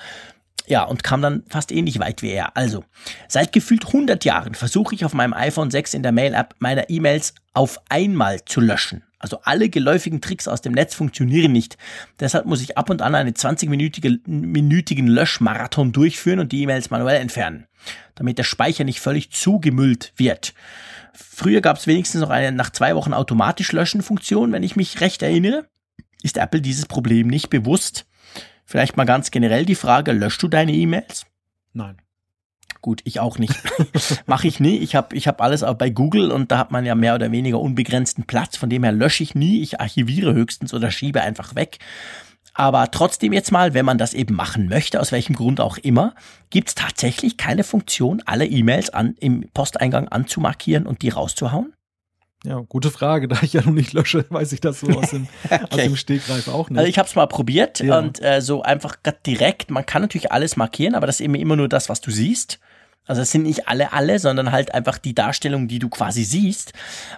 Ja, 0.69 0.83
und 0.83 1.05
kam 1.05 1.23
dann 1.23 1.45
fast 1.49 1.71
ähnlich 1.71 2.01
weit 2.01 2.23
wie 2.23 2.31
er. 2.31 2.57
Also, 2.57 2.85
seit 3.29 3.53
gefühlt 3.53 3.87
100 3.87 4.25
Jahren 4.25 4.55
versuche 4.55 4.97
ich 4.97 5.05
auf 5.05 5.15
meinem 5.15 5.33
iPhone 5.33 5.71
6 5.71 5.95
in 5.95 6.03
der 6.03 6.11
Mail-App 6.11 6.57
meine 6.59 6.91
E-Mails 6.91 7.35
auf 7.55 7.81
einmal 7.89 8.45
zu 8.45 8.61
löschen. 8.61 9.05
Also 9.19 9.41
alle 9.43 9.71
geläufigen 9.71 10.21
Tricks 10.21 10.47
aus 10.47 10.61
dem 10.61 10.73
Netz 10.73 10.95
funktionieren 10.95 11.51
nicht. 11.53 11.79
Deshalb 12.21 12.47
muss 12.47 12.61
ich 12.61 12.77
ab 12.77 12.91
und 12.91 13.01
an 13.01 13.15
einen 13.15 13.33
20-minütigen 13.33 15.07
Löschmarathon 15.07 15.93
durchführen 15.93 16.41
und 16.41 16.53
die 16.53 16.63
E-Mails 16.63 16.91
manuell 16.91 17.21
entfernen, 17.21 17.67
damit 18.15 18.37
der 18.39 18.45
Speicher 18.45 18.85
nicht 18.85 19.01
völlig 19.01 19.31
zugemüllt 19.31 20.13
wird. 20.17 20.53
Früher 21.17 21.61
gab 21.61 21.77
es 21.77 21.87
wenigstens 21.87 22.21
noch 22.21 22.31
eine 22.31 22.53
nach 22.53 22.71
zwei 22.71 22.95
Wochen 22.95 23.15
automatisch 23.15 23.73
löschen 23.73 24.03
Funktion, 24.03 24.53
wenn 24.53 24.63
ich 24.63 24.77
mich 24.77 25.01
recht 25.01 25.23
erinnere. 25.23 25.67
Ist 26.23 26.39
Apple 26.39 26.61
dieses 26.61 26.87
Problem 26.87 27.29
nicht 27.29 27.51
bewusst? 27.51 28.07
Vielleicht 28.65 28.97
mal 28.97 29.05
ganz 29.05 29.31
generell 29.31 29.65
die 29.65 29.75
Frage, 29.75 30.13
löschst 30.13 30.43
du 30.43 30.49
deine 30.49 30.73
E-Mails? 30.73 31.27
Nein. 31.73 31.97
Gut, 32.81 33.01
ich 33.05 33.21
auch 33.21 33.39
nicht. 33.39 33.55
Mache 34.27 34.47
ich 34.47 34.61
nie. 34.61 34.79
Ich 34.79 34.95
habe 34.95 35.17
ich 35.17 35.29
hab 35.29 35.41
alles 35.41 35.63
auch 35.63 35.75
bei 35.75 35.91
Google 35.91 36.31
und 36.31 36.53
da 36.53 36.59
hat 36.59 36.71
man 36.71 36.85
ja 36.85 36.95
mehr 36.95 37.15
oder 37.15 37.33
weniger 37.33 37.61
unbegrenzten 37.61 38.25
Platz. 38.25 38.57
Von 38.57 38.71
dem 38.71 38.85
her 38.85 38.93
lösche 38.93 39.23
ich 39.23 39.35
nie. 39.35 39.61
Ich 39.63 39.81
archiviere 39.81 40.35
höchstens 40.35 40.73
oder 40.75 40.91
schiebe 40.91 41.21
einfach 41.21 41.55
weg. 41.55 41.79
Aber 42.57 42.91
trotzdem 42.91 43.35
jetzt 43.35 43.53
mal, 43.53 43.75
wenn 43.75 43.85
man 43.85 43.99
das 43.99 44.15
eben 44.15 44.35
machen 44.35 44.69
möchte, 44.69 44.99
aus 44.99 45.13
welchem 45.13 45.37
Grund 45.37 45.61
auch 45.61 45.77
immer, 45.77 46.15
gibt 46.49 46.69
es 46.69 46.75
tatsächlich 46.75 47.37
keine 47.37 47.65
Funktion, 47.65 48.23
alle 48.25 48.47
E-Mails 48.47 48.91
an, 48.91 49.15
im 49.21 49.49
Posteingang 49.53 50.09
anzumarkieren 50.09 50.87
und 50.87 51.03
die 51.03 51.11
rauszuhauen? 51.11 51.75
Ja, 52.45 52.63
gute 52.67 52.91
Frage. 52.91 53.29
Da 53.37 53.39
ich 53.43 53.53
ja 53.53 53.61
noch 53.61 53.73
nicht 53.73 53.93
lösche, 53.93 54.25
weiß 54.31 54.53
ich 54.53 54.61
das 54.61 54.81
so 54.81 54.87
aus 54.89 55.11
dem, 55.11 55.29
okay. 55.45 55.67
aus 55.71 55.77
dem 55.77 55.97
Stegreif 55.97 56.49
auch 56.49 56.71
nicht. 56.71 56.79
Also 56.79 56.89
ich 56.89 56.99
habe 56.99 57.09
es 57.09 57.15
mal 57.15 57.27
probiert 57.27 57.81
ja. 57.81 57.99
und 57.99 58.23
äh, 58.23 58.41
so 58.41 58.63
einfach 58.63 58.97
direkt. 59.27 59.71
Man 59.71 59.85
kann 59.85 60.01
natürlich 60.01 60.33
alles 60.33 60.57
markieren, 60.57 60.95
aber 60.95 61.07
das 61.07 61.21
ist 61.21 61.25
immer, 61.25 61.39
immer 61.39 61.57
nur 61.57 61.69
das, 61.69 61.91
was 61.91 62.01
du 62.01 62.11
siehst. 62.11 62.59
Also 63.07 63.23
es 63.23 63.31
sind 63.31 63.45
nicht 63.45 63.69
alle 63.69 63.93
alle, 63.93 64.19
sondern 64.19 64.53
halt 64.53 64.75
einfach 64.75 64.99
die 64.99 65.15
Darstellung, 65.15 65.69
die 65.69 65.79
du 65.79 65.89
quasi 65.89 66.25
siehst. 66.25 66.73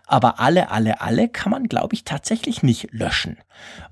Aber 0.07 0.39
alle, 0.39 0.71
alle, 0.71 1.01
alle 1.01 1.29
kann 1.29 1.51
man, 1.51 1.69
glaube 1.69 1.95
ich, 1.95 2.05
tatsächlich 2.05 2.63
nicht 2.63 2.89
löschen. 2.93 3.39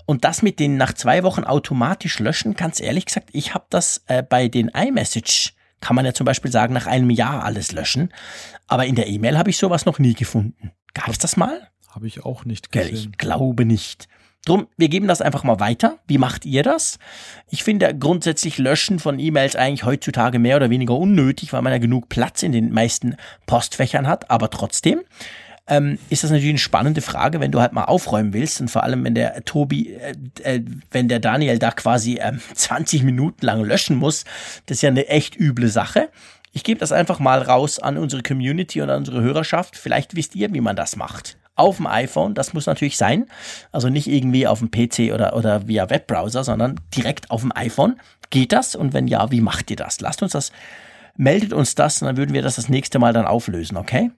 Und 0.05 0.23
das 0.23 0.41
mit 0.41 0.59
den 0.59 0.77
nach 0.77 0.93
zwei 0.93 1.23
Wochen 1.23 1.43
automatisch 1.43 2.19
löschen, 2.19 2.53
ganz 2.53 2.79
ehrlich 2.79 3.05
gesagt, 3.05 3.29
ich 3.33 3.53
habe 3.53 3.65
das 3.69 4.03
äh, 4.07 4.23
bei 4.23 4.47
den 4.47 4.69
iMessage, 4.69 5.53
kann 5.81 5.95
man 5.95 6.05
ja 6.05 6.13
zum 6.13 6.25
Beispiel 6.25 6.51
sagen, 6.51 6.73
nach 6.73 6.87
einem 6.87 7.09
Jahr 7.09 7.43
alles 7.43 7.71
löschen. 7.71 8.13
Aber 8.67 8.85
in 8.85 8.95
der 8.95 9.07
E-Mail 9.07 9.37
habe 9.37 9.49
ich 9.49 9.57
sowas 9.57 9.85
noch 9.85 9.99
nie 9.99 10.13
gefunden. 10.13 10.71
Gab 10.93 11.09
es 11.09 11.17
das 11.17 11.37
mal? 11.37 11.69
Habe 11.89 12.07
ich 12.07 12.23
auch 12.25 12.45
nicht 12.45 12.71
gesehen. 12.71 12.95
Ich 12.95 13.17
glaube 13.17 13.65
nicht. 13.65 14.07
Drum, 14.47 14.67
wir 14.77 14.87
geben 14.87 15.09
das 15.09 15.21
einfach 15.21 15.43
mal 15.43 15.59
weiter. 15.59 15.97
Wie 16.07 16.17
macht 16.17 16.45
ihr 16.45 16.63
das? 16.63 16.99
Ich 17.49 17.65
finde 17.65 17.93
grundsätzlich 17.93 18.57
Löschen 18.57 18.97
von 18.97 19.19
E-Mails 19.19 19.57
eigentlich 19.57 19.83
heutzutage 19.83 20.39
mehr 20.39 20.55
oder 20.55 20.69
weniger 20.69 20.95
unnötig, 20.95 21.51
weil 21.51 21.61
man 21.61 21.73
ja 21.73 21.79
genug 21.79 22.07
Platz 22.07 22.43
in 22.43 22.53
den 22.53 22.71
meisten 22.71 23.17
Postfächern 23.45 24.07
hat. 24.07 24.31
Aber 24.31 24.49
trotzdem 24.49 25.01
ähm, 25.67 25.99
ist 26.09 26.23
das 26.23 26.31
natürlich 26.31 26.51
eine 26.51 26.59
spannende 26.59 27.01
Frage, 27.01 27.41
wenn 27.41 27.51
du 27.51 27.59
halt 27.59 27.73
mal 27.73 27.83
aufräumen 27.83 28.31
willst 28.31 28.61
und 28.61 28.71
vor 28.71 28.83
allem, 28.83 29.03
wenn 29.03 29.15
der 29.15 29.43
Tobi, 29.43 29.95
äh, 29.95 30.15
äh, 30.43 30.63
wenn 30.91 31.09
der 31.09 31.19
Daniel 31.19 31.59
da 31.59 31.71
quasi 31.71 32.15
äh, 32.21 32.31
20 32.53 33.03
Minuten 33.03 33.45
lang 33.45 33.65
löschen 33.65 33.97
muss. 33.97 34.23
Das 34.65 34.77
ist 34.77 34.81
ja 34.81 34.89
eine 34.89 35.09
echt 35.09 35.37
üble 35.37 35.67
Sache. 35.67 36.07
Ich 36.53 36.63
gebe 36.63 36.79
das 36.79 36.93
einfach 36.93 37.19
mal 37.19 37.41
raus 37.41 37.79
an 37.79 37.97
unsere 37.97 38.23
Community 38.23 38.81
und 38.81 38.89
an 38.89 38.99
unsere 38.99 39.21
Hörerschaft. 39.21 39.75
Vielleicht 39.75 40.15
wisst 40.15 40.35
ihr, 40.35 40.53
wie 40.53 40.61
man 40.61 40.77
das 40.77 40.95
macht 40.95 41.37
auf 41.57 41.77
dem 41.77 41.87
iPhone, 41.87 42.33
das 42.33 42.53
muss 42.53 42.65
natürlich 42.65 42.97
sein. 42.97 43.25
Also 43.71 43.89
nicht 43.89 44.07
irgendwie 44.07 44.47
auf 44.47 44.59
dem 44.59 44.71
PC 44.71 45.13
oder, 45.13 45.35
oder 45.35 45.67
via 45.67 45.89
Webbrowser, 45.89 46.43
sondern 46.43 46.79
direkt 46.95 47.31
auf 47.31 47.41
dem 47.41 47.51
iPhone. 47.55 47.99
Geht 48.29 48.51
das? 48.51 48.75
Und 48.75 48.93
wenn 48.93 49.07
ja, 49.07 49.31
wie 49.31 49.41
macht 49.41 49.69
ihr 49.71 49.77
das? 49.77 49.99
Lasst 49.99 50.21
uns 50.21 50.31
das, 50.31 50.51
meldet 51.15 51.53
uns 51.53 51.75
das 51.75 52.01
und 52.01 52.07
dann 52.07 52.17
würden 52.17 52.33
wir 52.33 52.41
das 52.41 52.55
das 52.55 52.69
nächste 52.69 52.99
Mal 52.99 53.13
dann 53.13 53.25
auflösen, 53.25 53.77
okay? 53.77 54.11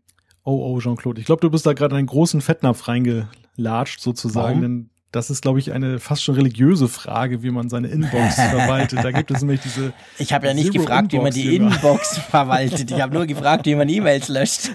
Oh, 0.43 0.73
oh, 0.73 0.79
Jean-Claude. 0.79 1.19
Ich 1.19 1.25
glaube, 1.25 1.41
du 1.41 1.49
bist 1.49 1.65
da 1.65 1.73
gerade 1.73 1.95
in 1.95 1.99
einen 1.99 2.07
großen 2.07 2.41
Fettnapf 2.41 2.87
reingelatscht 2.87 3.99
sozusagen, 3.99 4.47
Warum? 4.47 4.61
denn 4.61 4.88
das 5.11 5.31
ist, 5.31 5.41
glaube 5.41 5.57
ich, 5.57 5.71
eine 5.71 5.99
fast 5.99 6.23
schon 6.23 6.35
religiöse 6.35 6.87
Frage, 6.87 7.41
wie 7.41 7.49
man 7.49 7.69
seine 7.69 7.87
Inbox 7.87 8.35
verwaltet. 8.35 9.03
Da 9.03 9.11
gibt 9.11 9.31
es 9.31 9.41
nämlich 9.41 9.61
diese. 9.61 9.91
Ich 10.19 10.33
habe 10.33 10.47
ja 10.47 10.53
nicht 10.53 10.71
Zero 10.71 10.83
gefragt, 10.83 11.13
Inbox, 11.13 11.13
wie 11.13 11.23
man 11.23 11.33
die 11.33 11.55
Jünger. 11.55 11.75
Inbox 11.75 12.17
verwaltet. 12.29 12.91
Ich 12.91 13.01
habe 13.01 13.15
nur 13.15 13.25
gefragt, 13.25 13.65
wie 13.65 13.75
man 13.75 13.89
E-Mails 13.89 14.27
löscht. 14.27 14.71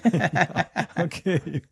okay. 0.97 1.63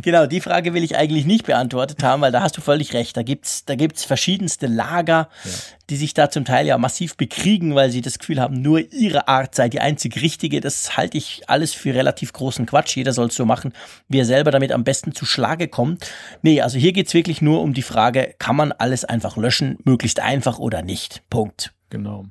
genau, 0.00 0.26
die 0.26 0.40
Frage 0.40 0.72
will 0.72 0.82
ich 0.82 0.96
eigentlich 0.96 1.26
nicht 1.26 1.44
beantwortet 1.44 2.02
haben, 2.02 2.22
weil 2.22 2.32
da 2.32 2.40
hast 2.40 2.56
du 2.56 2.62
völlig 2.62 2.94
recht. 2.94 3.16
Da 3.16 3.22
gibt's, 3.22 3.66
da 3.66 3.74
gibt's 3.74 4.04
verschiedenste 4.04 4.66
Lager, 4.66 5.28
ja. 5.44 5.50
Die 5.90 5.96
sich 5.96 6.14
da 6.14 6.30
zum 6.30 6.44
Teil 6.44 6.66
ja 6.66 6.78
massiv 6.78 7.16
bekriegen, 7.16 7.74
weil 7.74 7.90
sie 7.90 8.00
das 8.00 8.18
Gefühl 8.18 8.40
haben, 8.40 8.60
nur 8.62 8.92
ihre 8.92 9.28
Art 9.28 9.54
sei 9.54 9.68
die 9.68 9.80
einzig 9.80 10.20
richtige. 10.20 10.60
Das 10.60 10.96
halte 10.96 11.18
ich 11.18 11.42
alles 11.48 11.72
für 11.72 11.94
relativ 11.94 12.32
großen 12.32 12.66
Quatsch. 12.66 12.96
Jeder 12.96 13.12
soll 13.12 13.28
es 13.28 13.34
so 13.34 13.44
machen, 13.44 13.72
wie 14.08 14.18
er 14.18 14.24
selber 14.24 14.50
damit 14.50 14.72
am 14.72 14.84
besten 14.84 15.14
zu 15.14 15.26
Schlage 15.26 15.68
kommt. 15.68 16.10
Nee, 16.42 16.60
also 16.60 16.78
hier 16.78 16.92
geht's 16.92 17.14
wirklich 17.14 17.42
nur 17.42 17.60
um 17.60 17.74
die 17.74 17.82
Frage, 17.82 18.34
kann 18.38 18.56
man 18.56 18.72
alles 18.72 19.04
einfach 19.04 19.36
löschen, 19.36 19.78
möglichst 19.84 20.20
einfach 20.20 20.58
oder 20.58 20.82
nicht? 20.82 21.22
Punkt. 21.30 21.72
Genau. 21.90 22.26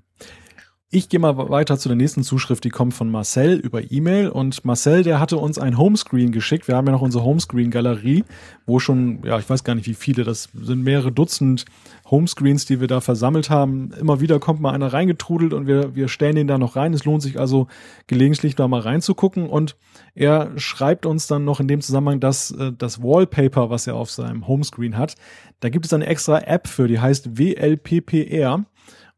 Ich 0.95 1.09
gehe 1.09 1.19
mal 1.19 1.35
weiter 1.49 1.79
zu 1.79 1.89
der 1.89 1.95
nächsten 1.95 2.21
Zuschrift, 2.21 2.63
die 2.63 2.69
kommt 2.69 2.93
von 2.93 3.09
Marcel 3.09 3.55
über 3.55 3.81
E-Mail 3.91 4.29
und 4.29 4.63
Marcel, 4.63 5.01
der 5.01 5.19
hatte 5.19 5.37
uns 5.37 5.57
ein 5.57 5.79
Homescreen 5.79 6.31
geschickt. 6.31 6.67
Wir 6.67 6.75
haben 6.75 6.85
ja 6.85 6.91
noch 6.91 7.01
unsere 7.01 7.23
Homescreen-Galerie, 7.23 8.23
wo 8.67 8.77
schon, 8.77 9.23
ja, 9.23 9.39
ich 9.39 9.49
weiß 9.49 9.63
gar 9.63 9.73
nicht 9.73 9.87
wie 9.87 9.95
viele, 9.95 10.23
das 10.23 10.49
sind 10.53 10.83
mehrere 10.83 11.11
Dutzend 11.11 11.65
Homescreens, 12.11 12.67
die 12.67 12.79
wir 12.79 12.87
da 12.87 13.01
versammelt 13.01 13.49
haben. 13.49 13.91
Immer 13.99 14.21
wieder 14.21 14.39
kommt 14.39 14.61
mal 14.61 14.71
einer 14.71 14.93
reingetrudelt 14.93 15.53
und 15.53 15.65
wir, 15.65 15.95
wir 15.95 16.09
stellen 16.09 16.35
den 16.35 16.45
da 16.45 16.59
noch 16.59 16.75
rein. 16.75 16.93
Es 16.93 17.05
lohnt 17.05 17.23
sich 17.23 17.39
also 17.39 17.65
gelegentlich 18.05 18.53
da 18.55 18.67
mal 18.67 18.81
reinzugucken 18.81 19.49
und 19.49 19.75
er 20.13 20.51
schreibt 20.57 21.07
uns 21.07 21.25
dann 21.25 21.43
noch 21.43 21.59
in 21.59 21.67
dem 21.67 21.81
Zusammenhang, 21.81 22.19
dass 22.19 22.51
äh, 22.51 22.71
das 22.71 23.01
Wallpaper, 23.01 23.71
was 23.71 23.87
er 23.87 23.95
auf 23.95 24.11
seinem 24.11 24.47
Homescreen 24.47 24.95
hat, 24.95 25.15
da 25.59 25.69
gibt 25.69 25.87
es 25.87 25.93
eine 25.93 26.05
extra 26.05 26.37
App 26.41 26.67
für, 26.67 26.87
die 26.87 26.99
heißt 26.99 27.39
WLPPR. 27.39 28.63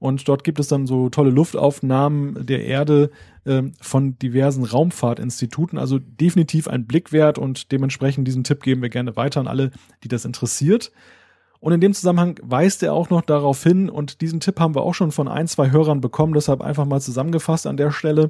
Und 0.06 0.28
dort 0.28 0.44
gibt 0.44 0.60
es 0.60 0.68
dann 0.68 0.86
so 0.86 1.10
tolle 1.10 1.32
Luftaufnahmen 1.32 2.46
der 2.46 2.64
Erde 2.64 3.10
äh, 3.44 3.64
von 3.82 4.20
diversen 4.20 4.64
Raumfahrtinstituten. 4.64 5.80
Also 5.80 5.98
definitiv 5.98 6.68
ein 6.68 6.86
Blick 6.86 7.12
wert 7.12 7.40
und 7.40 7.72
dementsprechend 7.72 8.28
diesen 8.28 8.44
Tipp 8.44 8.62
geben 8.62 8.84
wir 8.84 8.90
gerne 8.90 9.16
weiter 9.16 9.40
an 9.40 9.48
alle, 9.48 9.72
die 10.04 10.08
das 10.08 10.24
interessiert. 10.24 10.92
Und 11.60 11.74
in 11.74 11.82
dem 11.82 11.96
Zusammenhang 11.96 12.40
weist 12.44 12.84
er 12.84 12.94
auch 12.94 13.10
noch 13.10 13.24
darauf 13.24 13.64
hin, 13.64 13.90
und 13.90 14.22
diesen 14.22 14.40
Tipp 14.40 14.60
haben 14.60 14.76
wir 14.76 14.84
auch 14.84 14.94
schon 14.94 15.12
von 15.12 15.28
ein, 15.28 15.48
zwei 15.48 15.72
Hörern 15.72 16.02
bekommen, 16.02 16.36
deshalb 16.36 16.62
einfach 16.62 16.86
mal 16.86 17.02
zusammengefasst 17.02 17.66
an 17.66 17.76
der 17.76 17.90
Stelle, 17.90 18.30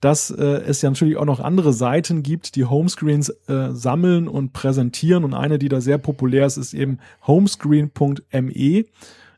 dass 0.00 0.30
äh, 0.30 0.44
es 0.44 0.80
ja 0.82 0.90
natürlich 0.90 1.16
auch 1.16 1.24
noch 1.24 1.40
andere 1.40 1.72
Seiten 1.72 2.22
gibt, 2.22 2.54
die 2.54 2.66
Homescreens 2.66 3.30
äh, 3.48 3.70
sammeln 3.72 4.28
und 4.28 4.52
präsentieren. 4.52 5.24
Und 5.24 5.34
eine, 5.34 5.58
die 5.58 5.68
da 5.68 5.80
sehr 5.80 5.98
populär 5.98 6.46
ist, 6.46 6.56
ist 6.56 6.72
eben 6.72 6.98
homescreen.me. 7.26 8.84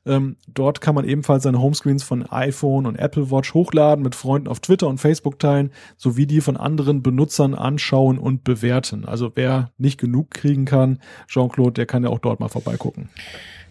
Ähm, 0.08 0.36
dort 0.52 0.80
kann 0.80 0.94
man 0.94 1.04
ebenfalls 1.04 1.42
seine 1.42 1.60
Homescreens 1.60 2.02
von 2.02 2.24
iPhone 2.26 2.86
und 2.86 2.96
Apple 2.96 3.30
Watch 3.30 3.54
hochladen, 3.54 4.02
mit 4.02 4.14
Freunden 4.14 4.48
auf 4.48 4.60
Twitter 4.60 4.88
und 4.88 4.98
Facebook 4.98 5.38
teilen, 5.38 5.70
sowie 5.96 6.26
die 6.26 6.40
von 6.40 6.56
anderen 6.56 7.02
Benutzern 7.02 7.54
anschauen 7.54 8.18
und 8.18 8.42
bewerten. 8.42 9.04
Also 9.04 9.30
wer 9.34 9.70
nicht 9.78 10.00
genug 10.00 10.30
kriegen 10.30 10.64
kann, 10.64 10.98
Jean-Claude, 11.28 11.74
der 11.74 11.86
kann 11.86 12.02
ja 12.02 12.08
auch 12.08 12.18
dort 12.18 12.40
mal 12.40 12.48
vorbeigucken. 12.48 13.10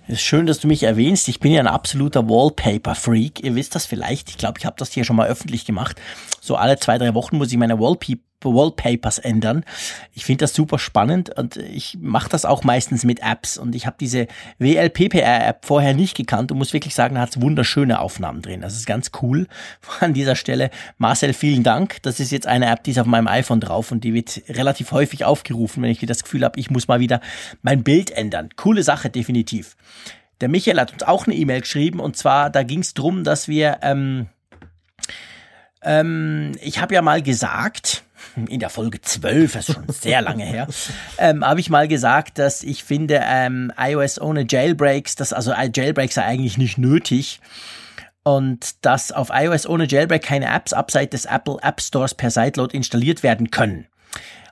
Es 0.10 0.16
ist 0.16 0.22
schön, 0.22 0.46
dass 0.46 0.60
du 0.60 0.68
mich 0.68 0.84
erwähnst. 0.84 1.28
Ich 1.28 1.42
bin 1.42 1.52
ja 1.52 1.60
ein 1.60 1.68
absoluter 1.68 2.30
Wallpaper-Freak. 2.30 3.44
Ihr 3.44 3.56
wisst 3.56 3.76
das 3.76 3.86
vielleicht. 3.86 4.30
Ich 4.30 4.38
glaube, 4.38 4.58
ich 4.58 4.66
habe 4.66 4.78
das 4.80 4.94
hier 4.94 5.04
schon 5.04 5.18
mal 5.18 5.28
öffentlich 5.28 5.66
gemacht. 5.66 6.00
So 6.40 6.56
alle 6.56 6.80
zwei, 6.80 6.98
drei 6.98 7.14
Wochen 7.14 7.38
muss 7.38 7.52
ich 7.52 7.58
meine 7.58 7.78
Wallpaper 7.78 8.22
Wallpapers 8.44 9.20
ändern. 9.20 9.64
Ich 10.14 10.26
finde 10.26 10.44
das 10.44 10.54
super 10.54 10.80
spannend 10.80 11.36
und 11.38 11.58
ich 11.58 11.98
mache 12.00 12.30
das 12.30 12.46
auch 12.46 12.64
meistens 12.64 13.04
mit 13.04 13.20
Apps 13.22 13.58
und 13.58 13.76
ich 13.76 13.86
habe 13.86 13.98
diese 14.00 14.28
WLPPR-App 14.60 15.66
vorher 15.66 15.94
nicht 15.94 16.16
gekannt 16.16 16.52
und 16.52 16.58
muss 16.58 16.74
wirklich 16.74 16.96
sagen, 16.96 17.16
da 17.16 17.22
hat 17.22 17.42
wunderschöne 17.42 18.00
Aufnahmen 18.00 18.42
drin. 18.42 18.62
Das 18.62 18.76
ist 18.76 18.86
ganz 18.86 19.12
cool. 19.22 19.48
An 20.00 20.14
dieser 20.14 20.36
Stelle, 20.36 20.70
Marcel, 20.98 21.34
vielen 21.34 21.64
Dank. 21.64 22.02
Das 22.04 22.20
ist 22.20 22.32
jetzt 22.32 22.48
eine 22.48 22.68
App, 22.68 22.84
die 22.84 22.92
ist 22.92 23.00
auf 23.00 23.08
meinem 23.08 23.28
iPhone 23.28 23.60
drauf 23.60 23.92
und 23.92 24.04
die 24.04 24.14
wird 24.14 24.42
relativ 24.50 24.92
häufig 24.92 25.26
aufgerufen, 25.26 25.84
wenn 25.84 25.92
ich 25.92 26.00
das 26.00 26.24
Gefühl 26.24 26.44
habe, 26.44 26.60
ich 26.60 26.70
muss 26.70 26.88
mal 26.88 27.00
wieder 27.00 27.22
mein 27.62 27.84
Bild 27.84 28.12
ändern. 28.12 28.50
Coole 28.56 28.84
Sache, 28.84 29.10
definitiv. 29.10 29.76
Der 30.42 30.50
Michael 30.50 30.80
hat 30.80 30.94
uns 30.94 31.04
auch 31.04 31.26
eine 31.26 31.36
E-Mail 31.36 31.62
geschrieben 31.62 32.00
und 32.00 32.16
zwar, 32.16 32.50
da 32.50 32.64
ging 32.64 32.80
es 32.80 32.94
darum, 32.94 33.24
dass 33.24 33.48
wir, 33.48 33.80
ähm, 33.82 34.28
ähm, 35.82 36.52
ich 36.62 36.80
habe 36.80 36.94
ja 36.94 37.02
mal 37.02 37.24
gesagt, 37.24 38.04
in 38.48 38.60
der 38.60 38.70
Folge 38.70 39.02
12, 39.02 39.54
das 39.54 39.70
ist 39.70 39.76
schon 39.76 39.86
sehr 39.90 40.22
lange 40.22 40.46
her, 40.46 40.68
ähm, 41.18 41.46
habe 41.46 41.60
ich 41.60 41.70
mal 41.70 41.88
gesagt, 41.88 42.40
dass 42.40 42.64
ich 42.64 42.84
finde, 42.84 43.22
ähm, 43.24 43.72
iOS 43.78 44.20
ohne 44.20 44.46
Jailbreaks, 44.48 45.16
das, 45.16 45.34
also 45.34 45.54
Jailbreaks 45.54 46.16
sei 46.16 46.24
eigentlich 46.24 46.58
nicht 46.58 46.78
nötig 46.78 47.40
und 48.24 48.86
dass 48.86 49.14
auf 49.14 49.30
iOS 49.32 49.68
ohne 49.68 49.88
Jailbreak 49.88 50.22
keine 50.22 50.54
Apps 50.54 50.74
abseits 50.74 51.12
des 51.12 51.26
Apple 51.26 51.58
App 51.62 51.80
Stores 51.80 52.14
per 52.14 52.30
Sideload 52.30 52.76
installiert 52.76 53.24
werden 53.24 53.52
können. 53.52 53.88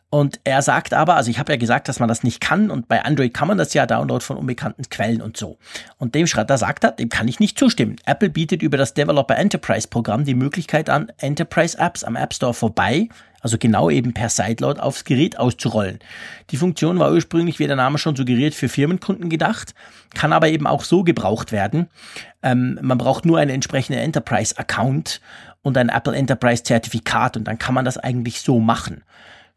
Und 0.09 0.39
er 0.43 0.61
sagt 0.61 0.93
aber, 0.93 1.15
also 1.15 1.29
ich 1.29 1.39
habe 1.39 1.51
ja 1.51 1.57
gesagt, 1.57 1.89
dass 1.89 1.99
man 1.99 2.07
das 2.07 2.23
nicht 2.23 2.39
kann 2.39 2.71
und 2.71 2.87
bei 2.87 3.03
Android 3.03 3.33
kann 3.33 3.47
man 3.47 3.57
das 3.57 3.73
ja 3.73 3.85
Download 3.85 4.23
von 4.23 4.37
unbekannten 4.37 4.83
Quellen 4.89 5.21
und 5.21 5.35
so. 5.35 5.57
Und 5.97 6.15
dem 6.15 6.27
Schratter 6.27 6.57
sagt 6.57 6.83
er, 6.83 6.91
dem 6.91 7.09
kann 7.09 7.27
ich 7.27 7.39
nicht 7.39 7.59
zustimmen. 7.59 7.97
Apple 8.05 8.29
bietet 8.29 8.61
über 8.61 8.77
das 8.77 8.93
Developer 8.93 9.35
Enterprise 9.35 9.87
Programm 9.87 10.23
die 10.23 10.35
Möglichkeit 10.35 10.89
an, 10.89 11.11
Enterprise 11.17 11.77
Apps 11.77 12.03
am 12.03 12.15
App 12.15 12.33
Store 12.33 12.53
vorbei, 12.53 13.09
also 13.41 13.57
genau 13.57 13.89
eben 13.89 14.13
per 14.13 14.29
Sideload 14.29 14.79
aufs 14.79 15.03
Gerät 15.03 15.37
auszurollen. 15.37 15.99
Die 16.49 16.57
Funktion 16.57 16.97
war 16.97 17.11
ursprünglich, 17.11 17.59
wie 17.59 17.67
der 17.67 17.75
Name 17.75 17.97
schon 17.97 18.15
suggeriert, 18.15 18.55
für 18.55 18.69
Firmenkunden 18.69 19.29
gedacht, 19.29 19.75
kann 20.13 20.33
aber 20.33 20.47
eben 20.47 20.65
auch 20.65 20.83
so 20.83 21.03
gebraucht 21.03 21.51
werden. 21.51 21.87
Ähm, 22.41 22.79
man 22.81 22.97
braucht 22.97 23.25
nur 23.25 23.37
einen 23.37 23.51
entsprechenden 23.51 24.01
Enterprise 24.01 24.57
Account 24.57 25.19
und 25.61 25.77
ein 25.77 25.89
Apple 25.89 26.15
Enterprise 26.15 26.63
Zertifikat 26.63 27.37
und 27.37 27.43
dann 27.43 27.59
kann 27.59 27.75
man 27.75 27.85
das 27.85 27.97
eigentlich 27.97 28.41
so 28.41 28.59
machen. 28.59 29.03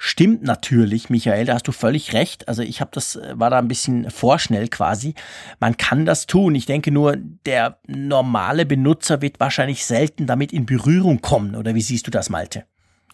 Stimmt 0.01 0.45
natürlich, 0.45 1.11
Michael, 1.11 1.47
da 1.47 1.55
hast 1.55 1.67
du 1.67 1.73
völlig 1.73 2.13
recht. 2.13 2.47
Also 2.47 2.63
ich 2.63 2.81
habe 2.81 2.93
das, 2.95 3.17
äh, 3.17 3.35
war 3.35 3.51
da 3.51 3.59
ein 3.59 3.67
bisschen 3.67 4.09
vorschnell 4.11 4.69
quasi. 4.69 5.15
Man 5.59 5.77
kann 5.77 6.07
das 6.07 6.29
tun. 6.29 6.55
Ich 6.55 6.67
denke 6.67 6.93
nur, 6.93 7.17
der 7.17 7.79
normale 7.89 8.65
Benutzer 8.65 9.21
wird 9.23 9.41
wahrscheinlich 9.41 9.85
selten 9.85 10.27
damit 10.27 10.53
in 10.53 10.67
Berührung 10.67 11.21
kommen. 11.21 11.57
Oder 11.57 11.75
wie 11.75 11.83
siehst 11.83 12.07
du 12.07 12.13
das, 12.13 12.31
Malte? 12.31 12.65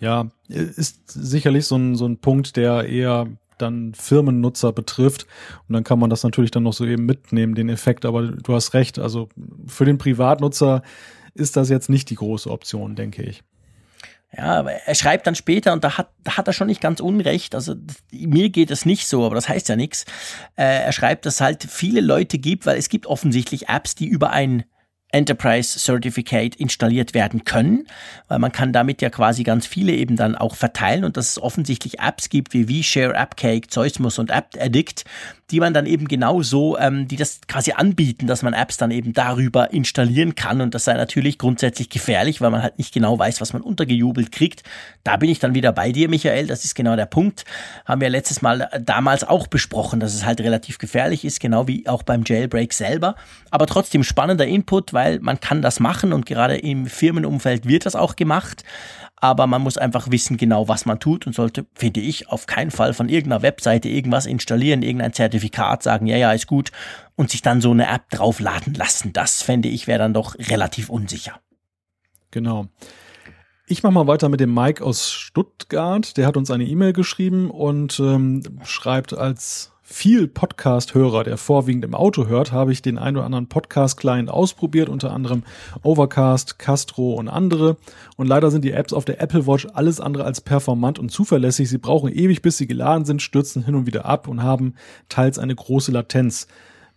Ja, 0.01 0.29
ist 0.49 1.11
sicherlich 1.11 1.65
so 1.67 1.77
ein, 1.77 1.95
so 1.95 2.07
ein 2.07 2.19
Punkt, 2.19 2.57
der 2.57 2.87
eher 2.87 3.29
dann 3.57 3.95
Firmennutzer 3.95 4.73
betrifft. 4.73 5.27
Und 5.67 5.73
dann 5.73 5.85
kann 5.85 5.99
man 5.99 6.11
das 6.11 6.23
natürlich 6.23 6.51
dann 6.51 6.65
noch 6.65 6.75
so 6.75 6.85
eben 6.85 7.07
mitnehmen, 7.07 7.55
den 7.55 7.71
Effekt. 7.71 8.05
Aber 8.05 8.23
du 8.27 8.55
hast 8.55 8.75
recht, 8.75 8.99
also 8.99 9.31
für 9.67 9.87
den 9.87 9.97
Privatnutzer 9.97 10.83
ist 11.33 11.57
das 11.57 11.71
jetzt 11.71 11.89
nicht 11.89 12.11
die 12.11 12.17
große 12.17 12.51
Option, 12.51 12.95
denke 12.95 13.23
ich. 13.23 13.43
Ja, 14.37 14.57
aber 14.57 14.73
er 14.73 14.95
schreibt 14.95 15.27
dann 15.27 15.35
später, 15.35 15.73
und 15.73 15.85
da 15.85 15.97
hat, 15.97 16.11
da 16.25 16.37
hat 16.37 16.47
er 16.49 16.53
schon 16.53 16.67
nicht 16.67 16.81
ganz 16.81 17.01
unrecht, 17.01 17.55
also 17.55 17.75
mir 18.11 18.51
geht 18.51 18.71
es 18.71 18.85
nicht 18.85 19.07
so, 19.07 19.25
aber 19.25 19.35
das 19.35 19.49
heißt 19.49 19.69
ja 19.69 19.77
nichts. 19.77 20.05
Äh, 20.57 20.83
er 20.83 20.93
schreibt, 20.93 21.27
dass 21.27 21.35
es 21.35 21.41
halt 21.41 21.63
viele 21.63 22.01
Leute 22.01 22.39
gibt, 22.39 22.67
weil 22.67 22.77
es 22.77 22.89
gibt 22.89 23.07
offensichtlich 23.07 23.69
Apps, 23.69 23.95
die 23.95 24.07
über 24.07 24.31
ein 24.31 24.65
Enterprise 25.15 25.79
Certificate 25.79 26.57
installiert 26.57 27.15
werden 27.15 27.45
können, 27.45 27.87
weil 28.29 28.41
man 28.41 28.51
kann 28.51 28.73
damit 28.73 29.01
ja 29.01 29.11
quasi 29.11 29.45
ganz 29.45 29.67
viele 29.67 29.93
eben 29.93 30.17
dann 30.17 30.35
auch 30.35 30.57
verteilen 30.57 31.05
und 31.05 31.17
dass 31.17 31.31
es 31.31 31.43
offensichtlich 31.43 32.01
Apps 32.01 32.29
gibt 32.29 32.53
wie 32.53 32.83
VShare, 32.83 33.17
AppCake, 33.17 33.69
Zeusmus 33.69 34.19
und 34.19 34.31
App 34.31 34.49
Addict, 34.59 35.05
die 35.51 35.61
man 35.61 35.75
dann 35.75 35.87
eben 35.87 36.09
genauso, 36.09 36.79
ähm, 36.79 37.07
die 37.07 37.17
das 37.17 37.41
quasi 37.47 37.73
anbieten, 37.73 38.27
dass 38.27 38.43
man 38.43 38.55
Apps 38.55 38.77
dann 38.77 38.91
eben 38.91 39.13
darüber 39.13 39.73
installieren 39.73 40.35
kann 40.35 40.61
und 40.61 40.75
das 40.75 40.85
sei 40.85 40.95
natürlich 40.95 41.39
grundsätzlich 41.39 41.91
gefährlich, 41.91 42.41
weil 42.41 42.51
man 42.51 42.63
halt 42.63 42.79
nicht 42.79 42.95
genau 42.95 43.19
weiß, 43.19 43.41
was 43.41 43.53
man 43.53 43.63
untergejubelt 43.63 44.33
kriegt. 44.33 44.63
Da 45.05 45.17
bin 45.17 45.29
ich 45.29 45.39
dann 45.39 45.55
wieder 45.55 45.73
bei 45.73 45.93
dir, 45.93 46.09
Michael, 46.09 46.47
das 46.47 46.65
ist 46.65 46.75
genau 46.75 46.97
der 46.97 47.07
Punkt. 47.07 47.45
Haben 47.85 48.01
wir 48.01 48.09
letztes 48.09 48.43
Mal 48.43 48.63
äh, 48.63 48.81
damals 48.83 49.23
auch 49.23 49.47
besprochen, 49.47 50.01
dass 50.01 50.15
es 50.15 50.25
halt 50.25 50.41
relativ 50.41 50.79
gefährlich 50.79 51.25
ist, 51.25 51.41
genau 51.41 51.69
wie 51.69 51.87
auch 51.87 52.03
beim 52.03 52.25
Jailbreak 52.25 52.73
selber, 52.73 53.15
aber 53.51 53.67
trotzdem 53.67 54.03
spannender 54.03 54.47
Input, 54.47 54.93
weil 54.93 55.04
weil 55.05 55.21
man 55.21 55.39
kann 55.39 55.61
das 55.61 55.81
machen 55.81 56.13
und 56.13 56.25
gerade 56.25 56.57
im 56.57 56.87
Firmenumfeld 56.87 57.69
wird 57.69 57.85
das 57.85 57.95
auch 57.95 58.17
gemacht. 58.17 58.65
Aber 59.17 59.47
man 59.47 59.63
muss 59.63 59.79
einfach 59.79 60.11
wissen 60.11 60.37
genau, 60.37 60.69
was 60.69 60.87
man 60.87 60.99
tut 60.99 61.27
und 61.27 61.35
sollte, 61.35 61.67
finde 61.75 62.01
ich, 62.01 62.29
auf 62.29 62.47
keinen 62.47 62.71
Fall 62.71 62.95
von 62.95 63.09
irgendeiner 63.09 63.43
Webseite 63.43 63.89
irgendwas 63.89 64.27
installieren, 64.27 64.83
irgendein 64.83 65.13
Zertifikat 65.13 65.83
sagen, 65.83 66.07
ja, 66.07 66.17
ja, 66.17 66.33
ist 66.33 66.47
gut 66.47 66.73
und 67.17 67.31
sich 67.31 67.43
dann 67.43 67.61
so 67.61 67.71
eine 67.71 67.87
App 67.89 68.11
draufladen 68.11 68.75
lassen. 68.75 69.13
Das 69.13 69.43
fände 69.43 69.69
ich 69.69 69.87
wäre 69.87 69.99
dann 69.99 70.15
doch 70.15 70.37
relativ 70.39 70.89
unsicher. 70.91 71.41
Genau. 72.31 72.67
Ich 73.67 73.83
mache 73.83 73.95
mal 73.95 74.07
weiter 74.07 74.29
mit 74.29 74.41
dem 74.41 74.53
Mike 74.53 74.85
aus 74.85 75.11
Stuttgart. 75.11 76.17
Der 76.17 76.27
hat 76.27 76.37
uns 76.37 76.51
eine 76.51 76.65
E-Mail 76.65 76.93
geschrieben 76.93 77.51
und 77.51 77.99
ähm, 78.01 78.43
schreibt 78.65 79.17
als 79.17 79.73
viel 79.87 80.29
Podcast-Hörer, 80.29 81.25
der 81.25 81.37
vorwiegend 81.37 81.85
im 81.85 81.95
Auto 81.95 82.27
hört, 82.27 82.53
habe 82.53 82.73
ich 82.73 82.81
den 82.81 82.97
ein 82.97 83.17
oder 83.19 83.27
anderen 83.27 83.49
Podcast-Client 83.49 84.31
ausprobiert, 84.31 84.89
unter 84.89 85.13
anderem 85.13 85.43
Overcast, 85.83 86.59
Castro 86.59 87.13
und 87.13 87.29
andere. 87.29 87.77
Und 88.17 88.27
leider 88.27 88.51
sind 88.51 88.65
die 88.65 88.73
Apps 88.73 88.95
auf 88.95 89.05
der 89.05 89.21
Apple 89.21 89.47
Watch 89.47 89.69
alles 89.75 90.01
andere 90.01 90.25
als 90.25 90.41
performant 90.41 90.99
und 90.99 91.11
zuverlässig. 91.11 91.69
Sie 91.69 91.77
brauchen 91.77 92.11
ewig, 92.11 92.41
bis 92.41 92.57
sie 92.57 92.67
geladen 92.67 93.05
sind, 93.05 93.21
stürzen 93.21 93.63
hin 93.67 93.75
und 93.75 93.87
wieder 93.87 94.07
ab 94.07 94.27
und 94.27 94.43
haben 94.43 94.75
teils 95.11 95.39
eine 95.39 95.55
große 95.55 95.93
Latenz. 95.93 96.49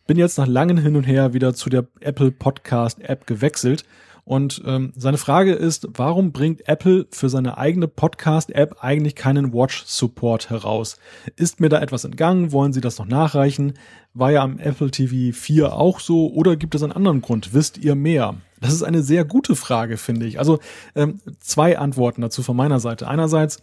Bin 0.07 0.17
jetzt 0.17 0.37
nach 0.37 0.47
langem 0.47 0.77
Hin 0.77 0.95
und 0.95 1.03
Her 1.03 1.33
wieder 1.33 1.53
zu 1.53 1.69
der 1.69 1.85
Apple 1.99 2.31
Podcast 2.31 3.01
App 3.01 3.27
gewechselt 3.27 3.83
und 4.27 4.61
ähm, 4.65 4.91
seine 4.97 5.17
Frage 5.17 5.53
ist, 5.53 5.87
warum 5.93 6.33
bringt 6.33 6.67
Apple 6.67 7.07
für 7.11 7.29
seine 7.29 7.57
eigene 7.57 7.87
Podcast-App 7.87 8.75
eigentlich 8.81 9.15
keinen 9.15 9.53
Watch-Support 9.53 10.49
heraus? 10.49 10.97
Ist 11.37 11.61
mir 11.61 11.69
da 11.69 11.79
etwas 11.79 12.03
entgangen? 12.03 12.51
Wollen 12.51 12.73
Sie 12.73 12.81
das 12.81 12.99
noch 12.99 13.05
nachreichen? 13.05 13.75
War 14.13 14.31
ja 14.31 14.41
am 14.43 14.59
Apple 14.59 14.91
TV 14.91 15.33
4 15.33 15.71
auch 15.71 16.01
so 16.01 16.27
oder 16.33 16.57
gibt 16.57 16.75
es 16.75 16.83
einen 16.83 16.91
anderen 16.91 17.21
Grund? 17.21 17.53
Wisst 17.53 17.77
ihr 17.77 17.95
mehr? 17.95 18.35
Das 18.59 18.73
ist 18.73 18.83
eine 18.83 19.01
sehr 19.01 19.23
gute 19.23 19.55
Frage, 19.55 19.95
finde 19.95 20.25
ich. 20.25 20.39
Also 20.39 20.59
ähm, 20.93 21.21
zwei 21.39 21.77
Antworten 21.77 22.19
dazu 22.19 22.43
von 22.43 22.57
meiner 22.57 22.81
Seite. 22.81 23.07
Einerseits 23.07 23.61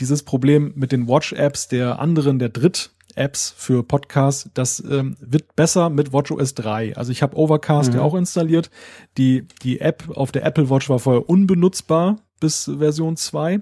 dieses 0.00 0.22
Problem 0.22 0.72
mit 0.76 0.92
den 0.92 1.08
Watch-Apps 1.08 1.68
der 1.68 1.98
anderen, 1.98 2.38
der 2.38 2.48
Dritt 2.48 2.90
Apps 3.16 3.54
für 3.56 3.82
Podcasts. 3.82 4.50
Das 4.54 4.82
ähm, 4.88 5.16
wird 5.20 5.56
besser 5.56 5.90
mit 5.90 6.12
WatchOS 6.12 6.54
3. 6.54 6.96
Also 6.96 7.12
ich 7.12 7.22
habe 7.22 7.36
Overcast 7.36 7.90
mhm. 7.90 7.98
ja 7.98 8.02
auch 8.02 8.14
installiert. 8.14 8.70
Die, 9.18 9.46
die 9.62 9.80
App 9.80 10.04
auf 10.14 10.32
der 10.32 10.44
Apple 10.44 10.70
Watch 10.70 10.88
war 10.88 10.98
vorher 10.98 11.28
unbenutzbar 11.28 12.16
bis 12.40 12.70
Version 12.78 13.16
2. 13.16 13.60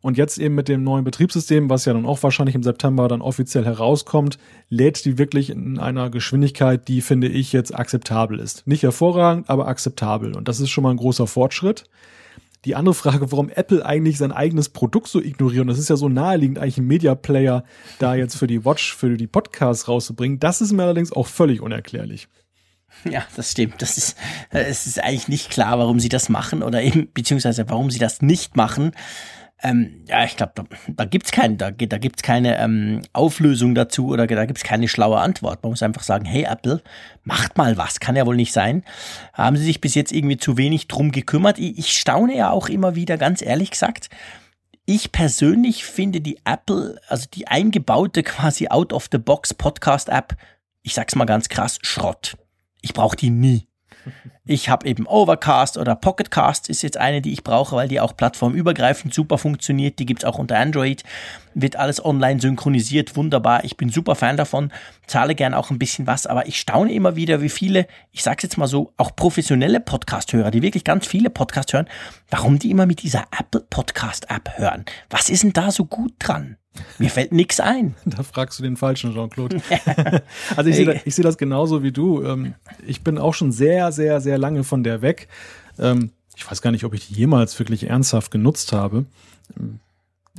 Und 0.00 0.16
jetzt 0.16 0.38
eben 0.38 0.54
mit 0.54 0.68
dem 0.68 0.84
neuen 0.84 1.04
Betriebssystem, 1.04 1.68
was 1.68 1.84
ja 1.84 1.92
dann 1.92 2.06
auch 2.06 2.22
wahrscheinlich 2.22 2.54
im 2.54 2.62
September 2.62 3.08
dann 3.08 3.20
offiziell 3.20 3.64
herauskommt, 3.64 4.38
lädt 4.68 5.04
die 5.04 5.18
wirklich 5.18 5.50
in 5.50 5.78
einer 5.78 6.08
Geschwindigkeit, 6.08 6.86
die 6.86 7.00
finde 7.00 7.26
ich 7.26 7.52
jetzt 7.52 7.74
akzeptabel 7.74 8.38
ist. 8.38 8.66
Nicht 8.66 8.84
hervorragend, 8.84 9.50
aber 9.50 9.66
akzeptabel. 9.66 10.36
Und 10.36 10.46
das 10.46 10.60
ist 10.60 10.70
schon 10.70 10.84
mal 10.84 10.90
ein 10.90 10.98
großer 10.98 11.26
Fortschritt. 11.26 11.84
Die 12.64 12.74
andere 12.74 12.94
Frage, 12.94 13.30
warum 13.30 13.50
Apple 13.50 13.84
eigentlich 13.84 14.18
sein 14.18 14.32
eigenes 14.32 14.68
Produkt 14.68 15.08
so 15.08 15.20
ignoriert, 15.20 15.68
das 15.68 15.78
ist 15.78 15.90
ja 15.90 15.96
so 15.96 16.08
naheliegend, 16.08 16.58
eigentlich 16.58 16.78
einen 16.78 16.88
Media 16.88 17.14
Player 17.14 17.64
da 17.98 18.14
jetzt 18.14 18.36
für 18.36 18.46
die 18.46 18.64
Watch, 18.64 18.96
für 18.96 19.16
die 19.16 19.26
Podcasts 19.26 19.86
rauszubringen, 19.86 20.40
das 20.40 20.60
ist 20.60 20.72
mir 20.72 20.82
allerdings 20.82 21.12
auch 21.12 21.26
völlig 21.26 21.60
unerklärlich. 21.60 22.28
Ja, 23.08 23.24
das 23.36 23.52
stimmt. 23.52 23.80
Das 23.80 23.96
ist, 23.96 24.16
es 24.50 24.86
ist 24.86 25.02
eigentlich 25.02 25.28
nicht 25.28 25.50
klar, 25.50 25.78
warum 25.78 26.00
sie 26.00 26.08
das 26.08 26.28
machen 26.28 26.62
oder 26.62 26.82
eben, 26.82 27.08
beziehungsweise 27.12 27.68
warum 27.68 27.90
sie 27.90 27.98
das 27.98 28.22
nicht 28.22 28.56
machen. 28.56 28.92
Ähm, 29.60 30.04
ja, 30.06 30.24
ich 30.24 30.36
glaube, 30.36 30.52
da, 30.54 30.64
da 30.88 31.04
gibt's 31.04 31.32
kein, 31.32 31.58
da, 31.58 31.72
da 31.72 31.98
gibt's 31.98 32.22
keine 32.22 32.58
ähm, 32.58 33.02
Auflösung 33.12 33.74
dazu 33.74 34.08
oder 34.08 34.26
da 34.26 34.46
gibt's 34.46 34.62
keine 34.62 34.86
schlaue 34.86 35.18
Antwort. 35.18 35.62
Man 35.62 35.70
muss 35.70 35.82
einfach 35.82 36.04
sagen, 36.04 36.24
hey 36.24 36.44
Apple, 36.44 36.80
macht 37.24 37.58
mal 37.58 37.76
was, 37.76 37.98
kann 37.98 38.14
ja 38.14 38.24
wohl 38.24 38.36
nicht 38.36 38.52
sein. 38.52 38.84
Haben 39.32 39.56
sie 39.56 39.64
sich 39.64 39.80
bis 39.80 39.96
jetzt 39.96 40.12
irgendwie 40.12 40.36
zu 40.36 40.56
wenig 40.56 40.86
drum 40.86 41.10
gekümmert? 41.10 41.58
Ich, 41.58 41.76
ich 41.76 41.98
staune 41.98 42.36
ja 42.36 42.50
auch 42.50 42.68
immer 42.68 42.94
wieder, 42.94 43.18
ganz 43.18 43.42
ehrlich 43.42 43.72
gesagt. 43.72 44.10
Ich 44.86 45.12
persönlich 45.12 45.84
finde 45.84 46.20
die 46.20 46.38
Apple, 46.44 47.00
also 47.08 47.26
die 47.34 47.48
eingebaute 47.48 48.22
quasi 48.22 48.68
Out-of-the-Box 48.68 49.54
Podcast-App, 49.54 50.36
ich 50.82 50.94
sag's 50.94 51.14
mal 51.16 51.26
ganz 51.26 51.48
krass, 51.48 51.78
Schrott. 51.82 52.36
Ich 52.80 52.94
brauche 52.94 53.16
die 53.16 53.30
nie. 53.30 53.67
Ich 54.44 54.68
habe 54.68 54.86
eben 54.86 55.06
Overcast 55.06 55.76
oder 55.76 55.94
Pocketcast 55.94 56.68
ist 56.68 56.82
jetzt 56.82 56.96
eine, 56.96 57.20
die 57.20 57.32
ich 57.32 57.44
brauche, 57.44 57.76
weil 57.76 57.88
die 57.88 58.00
auch 58.00 58.16
plattformübergreifend 58.16 59.12
super 59.12 59.38
funktioniert. 59.38 59.98
Die 59.98 60.06
gibt 60.06 60.22
es 60.22 60.24
auch 60.24 60.38
unter 60.38 60.58
Android. 60.58 61.04
Wird 61.60 61.74
alles 61.74 62.04
online 62.04 62.40
synchronisiert, 62.40 63.16
wunderbar. 63.16 63.64
Ich 63.64 63.76
bin 63.76 63.90
super 63.90 64.14
Fan 64.14 64.36
davon, 64.36 64.70
zahle 65.08 65.34
gern 65.34 65.54
auch 65.54 65.70
ein 65.70 65.78
bisschen 65.78 66.06
was, 66.06 66.26
aber 66.26 66.46
ich 66.46 66.60
staune 66.60 66.92
immer 66.92 67.16
wieder, 67.16 67.42
wie 67.42 67.48
viele, 67.48 67.88
ich 68.12 68.22
sag's 68.22 68.44
jetzt 68.44 68.58
mal 68.58 68.68
so, 68.68 68.92
auch 68.96 69.16
professionelle 69.16 69.80
Podcast-Hörer, 69.80 70.52
die 70.52 70.62
wirklich 70.62 70.84
ganz 70.84 71.06
viele 71.06 71.30
Podcasts 71.30 71.72
hören, 71.72 71.88
warum 72.30 72.60
die 72.60 72.70
immer 72.70 72.86
mit 72.86 73.02
dieser 73.02 73.24
Apple 73.36 73.66
Podcast-App 73.68 74.56
hören. 74.56 74.84
Was 75.10 75.28
ist 75.28 75.42
denn 75.42 75.52
da 75.52 75.72
so 75.72 75.84
gut 75.84 76.12
dran? 76.20 76.58
Mir 76.98 77.10
fällt 77.10 77.32
nichts 77.32 77.58
ein. 77.58 77.96
Da 78.04 78.22
fragst 78.22 78.58
du 78.60 78.62
den 78.62 78.76
falschen, 78.76 79.12
Jean-Claude. 79.12 79.60
also 80.56 80.70
ich 80.70 80.76
sehe 80.76 80.84
das, 80.84 81.02
seh 81.04 81.22
das 81.22 81.38
genauso 81.38 81.82
wie 81.82 81.90
du. 81.90 82.22
Ähm, 82.22 82.54
ich 82.86 83.02
bin 83.02 83.18
auch 83.18 83.34
schon 83.34 83.50
sehr, 83.50 83.90
sehr, 83.90 84.20
sehr 84.20 84.38
lange 84.38 84.62
von 84.62 84.84
der 84.84 85.02
weg. 85.02 85.26
Ähm, 85.78 86.12
ich 86.36 86.48
weiß 86.48 86.62
gar 86.62 86.70
nicht, 86.70 86.84
ob 86.84 86.94
ich 86.94 87.08
die 87.08 87.14
jemals 87.14 87.58
wirklich 87.58 87.90
ernsthaft 87.90 88.30
genutzt 88.30 88.72
habe. 88.72 89.06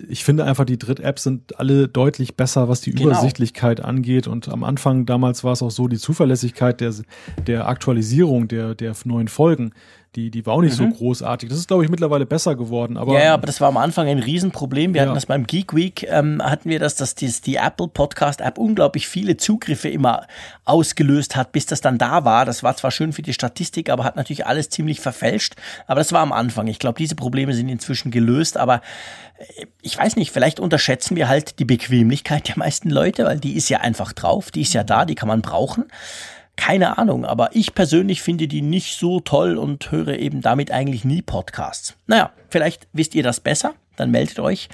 Ich 0.08 0.24
finde 0.24 0.46
einfach, 0.46 0.66
die 0.66 0.78
Dritt-Apps 0.78 1.24
sind 1.24 1.60
alle 1.60 1.88
deutlich 1.88 2.36
besser, 2.36 2.70
was 2.70 2.82
die 2.82 2.92
genau. 2.92 3.10
Übersichtlichkeit 3.10 3.82
angeht. 3.82 4.28
Und 4.28 4.50
am 4.50 4.64
Anfang 4.64 5.06
damals 5.06 5.44
war 5.44 5.54
es 5.54 5.62
auch 5.62 5.72
so, 5.72 5.88
die 5.88 5.98
Zuverlässigkeit 5.98 6.80
der, 6.82 6.94
der 7.46 7.68
Aktualisierung 7.68 8.48
der, 8.48 8.76
der 8.76 8.96
neuen 9.06 9.28
Folgen 9.28 9.72
die, 10.16 10.32
die 10.32 10.44
war 10.48 10.56
auch 10.56 10.62
nicht 10.62 10.80
mhm. 10.80 10.92
so 10.92 10.98
großartig. 10.98 11.50
Das 11.50 11.60
ist, 11.60 11.68
glaube 11.68 11.84
ich, 11.84 11.90
mittlerweile 11.90 12.26
besser 12.26 12.56
geworden. 12.56 12.98
Aber, 12.98 13.14
ja, 13.14 13.26
ja, 13.26 13.34
aber 13.36 13.46
das 13.46 13.62
war 13.62 13.68
am 13.68 13.78
Anfang 13.78 14.08
ein 14.08 14.18
Riesenproblem. 14.18 14.94
Wir 14.94 15.02
ja. 15.02 15.06
hatten 15.06 15.16
das 15.16 15.28
beim 15.28 15.46
Geek 15.46 15.76
Week, 15.76 16.04
ähm, 16.10 16.42
hatten 16.44 16.68
wir 16.70 16.80
das, 16.80 16.96
dass 16.96 17.14
die, 17.14 17.32
die 17.46 17.58
Apple 17.58 17.88
Podcast 17.88 18.42
App 18.42 18.58
unglaublich 18.58 19.08
viele 19.08 19.38
Zugriffe 19.38 19.88
immer 19.88 20.26
ausgelöst 20.66 21.36
hat, 21.36 21.52
bis 21.52 21.68
das 21.68 21.82
dann 21.82 22.00
da 22.00 22.26
war. 22.26 22.46
Das 22.46 22.64
war 22.64 22.76
zwar 22.76 22.90
schön 22.90 23.14
für 23.14 23.22
die 23.22 23.34
Statistik, 23.34 23.92
aber 23.92 24.04
hat 24.04 24.16
natürlich 24.16 24.48
alles 24.48 24.70
ziemlich 24.70 25.00
verfälscht. 25.00 25.56
Aber 25.86 26.00
das 26.00 26.12
war 26.12 26.22
am 26.22 26.32
Anfang. 26.32 26.66
Ich 26.68 26.80
glaube, 26.80 26.98
diese 26.98 27.16
Probleme 27.16 27.54
sind 27.54 27.70
inzwischen 27.70 28.10
gelöst, 28.10 28.58
aber 28.58 28.82
äh, 29.38 29.68
ich 29.84 29.96
weiß 29.96 30.16
nicht, 30.16 30.32
vielleicht 30.32 30.60
unterschätzen 30.60 31.18
wir 31.18 31.28
halt 31.28 31.60
die 31.60 31.66
Bequemlichkeit 31.66 32.48
der 32.48 32.58
meisten 32.58 32.90
Leute, 32.90 33.26
weil 33.26 33.40
die 33.40 33.56
ist 33.56 33.70
ja 33.70 33.82
einfach 33.82 34.14
drauf, 34.14 34.50
die 34.50 34.62
ist 34.62 34.74
ja 34.74 34.84
da, 34.84 35.06
die 35.06 35.16
kann 35.16 35.28
man 35.28 35.44
brauchen. 35.44 35.86
Keine 36.60 36.98
Ahnung, 36.98 37.24
aber 37.24 37.56
ich 37.56 37.74
persönlich 37.74 38.22
finde 38.22 38.50
die 38.50 38.62
nicht 38.62 38.98
so 38.98 39.22
toll 39.22 39.58
und 39.58 39.92
höre 39.92 40.20
eben 40.20 40.42
damit 40.42 40.72
eigentlich 40.72 41.06
nie 41.06 41.22
Podcasts. 41.22 41.96
Naja, 42.06 42.34
vielleicht 42.50 42.90
wisst 42.92 43.16
ihr 43.16 43.24
das 43.24 43.40
besser, 43.40 43.76
dann 43.96 44.12
meldet 44.12 44.40
euch. 44.40 44.68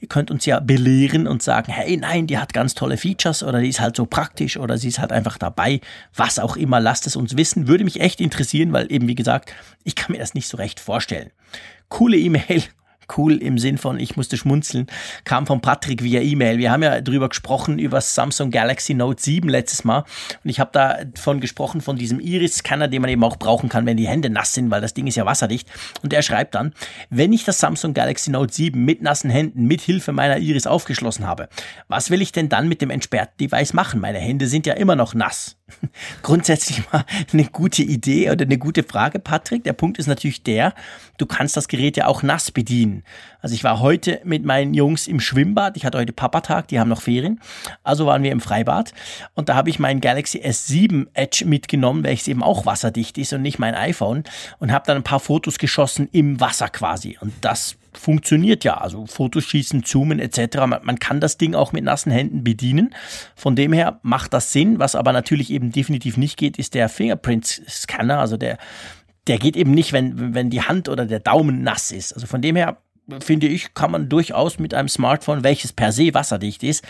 Ihr 0.00 0.08
könnt 0.08 0.30
uns 0.30 0.44
ja 0.44 0.60
belehren 0.60 1.26
und 1.26 1.42
sagen, 1.42 1.72
hey, 1.72 1.96
nein, 1.96 2.26
die 2.26 2.36
hat 2.36 2.52
ganz 2.52 2.74
tolle 2.74 2.98
Features 2.98 3.42
oder 3.42 3.60
die 3.60 3.70
ist 3.70 3.80
halt 3.80 3.96
so 3.96 4.04
praktisch 4.04 4.58
oder 4.58 4.76
sie 4.76 4.88
ist 4.88 4.98
halt 4.98 5.12
einfach 5.12 5.38
dabei. 5.38 5.80
Was 6.14 6.38
auch 6.38 6.58
immer, 6.58 6.78
lasst 6.78 7.06
es 7.06 7.16
uns 7.16 7.34
wissen. 7.38 7.68
Würde 7.68 7.84
mich 7.84 8.02
echt 8.02 8.20
interessieren, 8.20 8.74
weil 8.74 8.92
eben, 8.92 9.08
wie 9.08 9.14
gesagt, 9.14 9.54
ich 9.82 9.94
kann 9.94 10.12
mir 10.12 10.18
das 10.18 10.34
nicht 10.34 10.46
so 10.46 10.58
recht 10.58 10.78
vorstellen. 10.78 11.30
Coole 11.88 12.18
E-Mail, 12.18 12.64
cool 13.16 13.36
im 13.36 13.58
Sinn 13.58 13.78
von, 13.78 13.98
ich 13.98 14.16
musste 14.16 14.36
schmunzeln, 14.36 14.86
kam 15.24 15.46
von 15.46 15.60
Patrick 15.60 16.02
via 16.02 16.20
E-Mail. 16.20 16.58
Wir 16.58 16.70
haben 16.70 16.82
ja 16.82 17.00
drüber 17.00 17.28
gesprochen, 17.28 17.78
über 17.78 18.00
Samsung 18.00 18.50
Galaxy 18.50 18.94
Note 18.94 19.22
7 19.22 19.48
letztes 19.48 19.84
Mal. 19.84 20.04
Und 20.44 20.50
ich 20.50 20.60
habe 20.60 20.70
davon 20.72 21.40
gesprochen, 21.40 21.80
von 21.80 21.96
diesem 21.96 22.20
Iris-Scanner, 22.20 22.88
den 22.88 23.02
man 23.02 23.10
eben 23.10 23.24
auch 23.24 23.36
brauchen 23.36 23.68
kann, 23.68 23.86
wenn 23.86 23.96
die 23.96 24.08
Hände 24.08 24.30
nass 24.30 24.54
sind, 24.54 24.70
weil 24.70 24.80
das 24.80 24.94
Ding 24.94 25.06
ist 25.06 25.16
ja 25.16 25.26
wasserdicht. 25.26 25.68
Und 26.02 26.12
er 26.12 26.22
schreibt 26.22 26.54
dann, 26.54 26.72
wenn 27.08 27.32
ich 27.32 27.44
das 27.44 27.58
Samsung 27.58 27.94
Galaxy 27.94 28.30
Note 28.30 28.52
7 28.52 28.82
mit 28.84 29.02
nassen 29.02 29.30
Händen 29.30 29.64
mit 29.64 29.80
Hilfe 29.80 30.12
meiner 30.12 30.38
Iris 30.38 30.66
aufgeschlossen 30.66 31.26
habe, 31.26 31.48
was 31.88 32.10
will 32.10 32.22
ich 32.22 32.32
denn 32.32 32.48
dann 32.48 32.68
mit 32.68 32.82
dem 32.82 32.90
entsperrten 32.90 33.36
Device 33.38 33.72
machen? 33.72 34.00
Meine 34.00 34.18
Hände 34.18 34.46
sind 34.46 34.66
ja 34.66 34.74
immer 34.74 34.96
noch 34.96 35.14
nass. 35.14 35.56
Grundsätzlich 36.22 36.82
mal 36.92 37.04
eine 37.32 37.44
gute 37.46 37.82
Idee 37.82 38.30
oder 38.30 38.44
eine 38.44 38.58
gute 38.58 38.82
Frage, 38.82 39.18
Patrick. 39.18 39.64
Der 39.64 39.72
Punkt 39.72 39.98
ist 39.98 40.06
natürlich 40.06 40.42
der, 40.42 40.74
du 41.18 41.26
kannst 41.26 41.56
das 41.56 41.68
Gerät 41.68 41.96
ja 41.96 42.06
auch 42.06 42.22
nass 42.22 42.50
bedienen. 42.50 42.99
Also 43.40 43.54
ich 43.54 43.64
war 43.64 43.80
heute 43.80 44.20
mit 44.24 44.44
meinen 44.44 44.74
Jungs 44.74 45.06
im 45.06 45.20
Schwimmbad. 45.20 45.76
Ich 45.76 45.84
hatte 45.84 45.98
heute 45.98 46.12
Papatag, 46.12 46.68
die 46.68 46.80
haben 46.80 46.88
noch 46.88 47.02
Ferien. 47.02 47.40
Also 47.82 48.06
waren 48.06 48.22
wir 48.22 48.32
im 48.32 48.40
Freibad 48.40 48.92
und 49.34 49.48
da 49.48 49.54
habe 49.54 49.70
ich 49.70 49.78
meinen 49.78 50.00
Galaxy 50.00 50.38
S7 50.38 51.08
Edge 51.14 51.44
mitgenommen, 51.46 52.04
welches 52.04 52.28
eben 52.28 52.42
auch 52.42 52.66
wasserdicht 52.66 53.18
ist 53.18 53.32
und 53.32 53.42
nicht 53.42 53.58
mein 53.58 53.74
iPhone 53.74 54.24
und 54.58 54.72
habe 54.72 54.86
dann 54.86 54.96
ein 54.96 55.02
paar 55.02 55.20
Fotos 55.20 55.58
geschossen 55.58 56.08
im 56.12 56.40
Wasser 56.40 56.68
quasi. 56.68 57.18
Und 57.20 57.32
das 57.40 57.76
funktioniert 57.92 58.64
ja. 58.64 58.78
Also 58.78 59.06
Fotos 59.06 59.44
schießen, 59.44 59.84
zoomen 59.84 60.18
etc. 60.18 60.58
Man, 60.82 60.98
kann 60.98 61.20
das 61.20 61.38
Ding 61.38 61.54
auch 61.54 61.72
mit 61.72 61.84
nassen 61.84 62.12
Händen 62.12 62.44
bedienen. 62.44 62.94
Von 63.34 63.56
dem 63.56 63.72
her 63.72 64.00
macht 64.02 64.32
das 64.32 64.52
Sinn. 64.52 64.78
Was 64.78 64.94
aber 64.94 65.12
natürlich 65.12 65.50
eben 65.50 65.72
definitiv 65.72 66.16
nicht 66.16 66.36
geht, 66.36 66.58
ist 66.58 66.74
der 66.74 66.88
Fingerprint-Scanner. 66.88 68.18
Also 68.18 68.36
der, 68.36 68.58
der 69.26 69.38
geht 69.38 69.56
eben 69.56 69.72
nicht, 69.72 69.92
wenn, 69.92 70.34
wenn 70.34 70.50
die 70.50 70.62
Hand 70.62 70.88
oder 70.88 71.06
der 71.06 71.20
Daumen 71.20 71.62
nass 71.62 71.90
ist. 71.90 72.12
Also 72.12 72.26
von 72.26 72.42
dem 72.42 72.56
her 72.56 72.78
finde 73.20 73.48
ich, 73.48 73.74
kann 73.74 73.90
man 73.90 74.08
durchaus 74.08 74.58
mit 74.58 74.74
einem 74.74 74.88
Smartphone, 74.88 75.44
welches 75.44 75.72
per 75.72 75.92
se 75.92 76.14
wasserdicht 76.14 76.62
ist, 76.62 76.84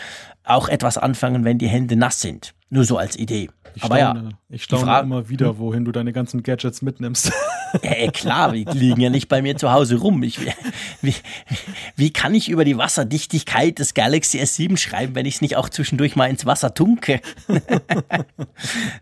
auch 0.45 0.69
etwas 0.69 0.99
anfangen, 0.99 1.45
wenn 1.45 1.59
die 1.59 1.69
Hände 1.69 1.97
nass 1.97 2.21
sind. 2.21 2.55
Nur 2.71 2.85
so 2.85 2.99
als 2.99 3.17
Idee. 3.17 3.51
Ich 3.75 3.83
Aber 3.83 3.99
staune, 3.99 4.23
ja, 4.23 4.29
ich 4.49 4.63
staune 4.63 5.01
immer 5.01 5.29
wieder, 5.29 5.51
hm? 5.51 5.59
wohin 5.59 5.85
du 5.85 5.93
deine 5.93 6.13
ganzen 6.13 6.43
Gadgets 6.43 6.83
mitnimmst. 6.83 7.33
Ja, 7.85 8.11
klar, 8.11 8.51
die 8.51 8.65
liegen 8.65 9.01
ja 9.01 9.11
nicht 9.11 9.29
bei 9.29 9.43
mir 9.43 9.57
zu 9.57 9.71
Hause 9.71 9.95
rum. 9.95 10.25
Ich, 10.25 10.41
wie, 11.03 11.15
wie 11.95 12.13
kann 12.13 12.35
ich 12.35 12.49
über 12.49 12.65
die 12.65 12.77
Wasserdichtigkeit 12.77 13.79
des 13.79 13.95
Galaxy 13.95 14.41
S7 14.41 14.77
schreiben, 14.77 15.15
wenn 15.15 15.25
ich 15.25 15.37
es 15.37 15.41
nicht 15.41 15.57
auch 15.57 15.69
zwischendurch 15.69 16.17
mal 16.17 16.29
ins 16.29 16.45
Wasser 16.47 16.75
tunke? 16.75 17.21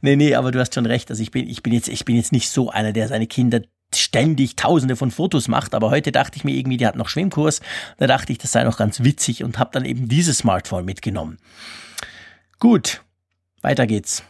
nee, 0.03 0.17
nee, 0.17 0.35
aber 0.35 0.51
du 0.51 0.61
hast 0.61 0.75
schon 0.75 0.85
recht. 0.85 1.09
Also 1.09 1.23
ich 1.23 1.31
bin, 1.31 1.49
ich 1.49 1.63
bin 1.63 1.73
jetzt, 1.73 1.89
ich 1.89 2.05
bin 2.05 2.17
jetzt 2.17 2.31
nicht 2.31 2.51
so 2.51 2.69
einer, 2.69 2.93
der 2.93 3.09
seine 3.09 3.27
Kinder 3.27 3.63
ständig 3.99 4.57
tausende 4.57 4.97
von 4.97 5.11
Fotos 5.11 5.49
macht, 5.49 5.75
aber 5.75 5.91
heute 5.91 6.13
dachte 6.13 6.37
ich 6.37 6.45
mir 6.45 6.55
irgendwie, 6.55 6.77
die 6.77 6.87
hat 6.87 6.97
noch 6.97 7.09
Schwimmkurs, 7.09 7.61
da 7.99 8.07
dachte 8.07 8.33
ich, 8.33 8.39
das 8.39 8.53
sei 8.53 8.65
noch 8.65 8.79
ganz 8.79 9.03
witzig 9.05 9.45
und 9.45 9.59
habe 9.59 9.71
dann 9.73 9.85
eben 9.85 10.09
dieses 10.09 10.39
Smartphone 10.39 10.85
mitgenommen. 10.85 11.39
Gut, 12.59 13.03
weiter 13.63 13.87
geht's. 13.87 14.23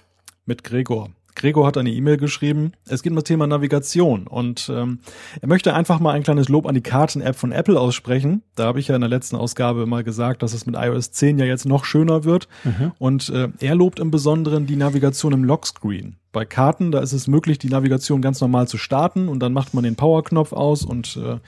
Mit 0.47 0.65
Gregor. 0.65 1.11
Gregor 1.39 1.67
hat 1.67 1.79
eine 1.79 1.91
E-Mail 1.91 2.19
geschrieben. 2.19 2.73
Es 2.87 3.03
geht 3.03 3.13
um 3.13 3.17
das 3.17 3.25
Thema 3.25 3.47
Navigation 3.47 4.27
und 4.27 4.71
ähm, 4.75 4.99
er 5.41 5.49
möchte 5.49 5.73
einfach 5.73 6.01
mal 6.01 6.13
ein 6.13 6.23
kleines 6.23 6.49
Lob 6.49 6.67
an 6.67 6.75
die 6.75 6.83
Karten-App 6.83 7.37
von 7.37 7.53
Apple 7.53 7.81
aussprechen. 7.81 8.43
Da 8.55 8.65
habe 8.65 8.81
ich 8.81 8.89
ja 8.89 8.95
in 8.95 9.01
der 9.01 9.09
letzten 9.09 9.37
Ausgabe 9.37 9.87
mal 9.87 10.05
gesagt, 10.05 10.43
dass 10.43 10.53
es 10.53 10.67
mit 10.67 10.75
iOS 10.77 11.13
10 11.13 11.39
ja 11.39 11.47
jetzt 11.47 11.65
noch 11.65 11.85
schöner 11.85 12.25
wird. 12.25 12.49
Mhm. 12.65 12.93
Und 12.99 13.31
äh, 13.31 13.49
er 13.61 13.75
lobt 13.75 14.01
im 14.01 14.11
Besonderen 14.11 14.67
die 14.67 14.77
Navigation 14.77 15.33
im 15.33 15.45
Lockscreen. 15.45 16.17
Bei 16.31 16.45
Karten, 16.45 16.93
da 16.93 17.01
ist 17.01 17.15
es 17.15 17.27
möglich, 17.27 17.59
die 17.59 17.71
Navigation 17.71 18.21
ganz 18.21 18.41
normal 18.43 18.69
zu 18.69 18.77
starten 18.77 19.29
und 19.29 19.41
dann 19.41 19.55
macht 19.55 19.73
man 19.73 19.83
den 19.83 19.97
Powerknopf 19.97 20.53
aus 20.53 20.85
und 20.85 21.17
äh, 21.17 21.39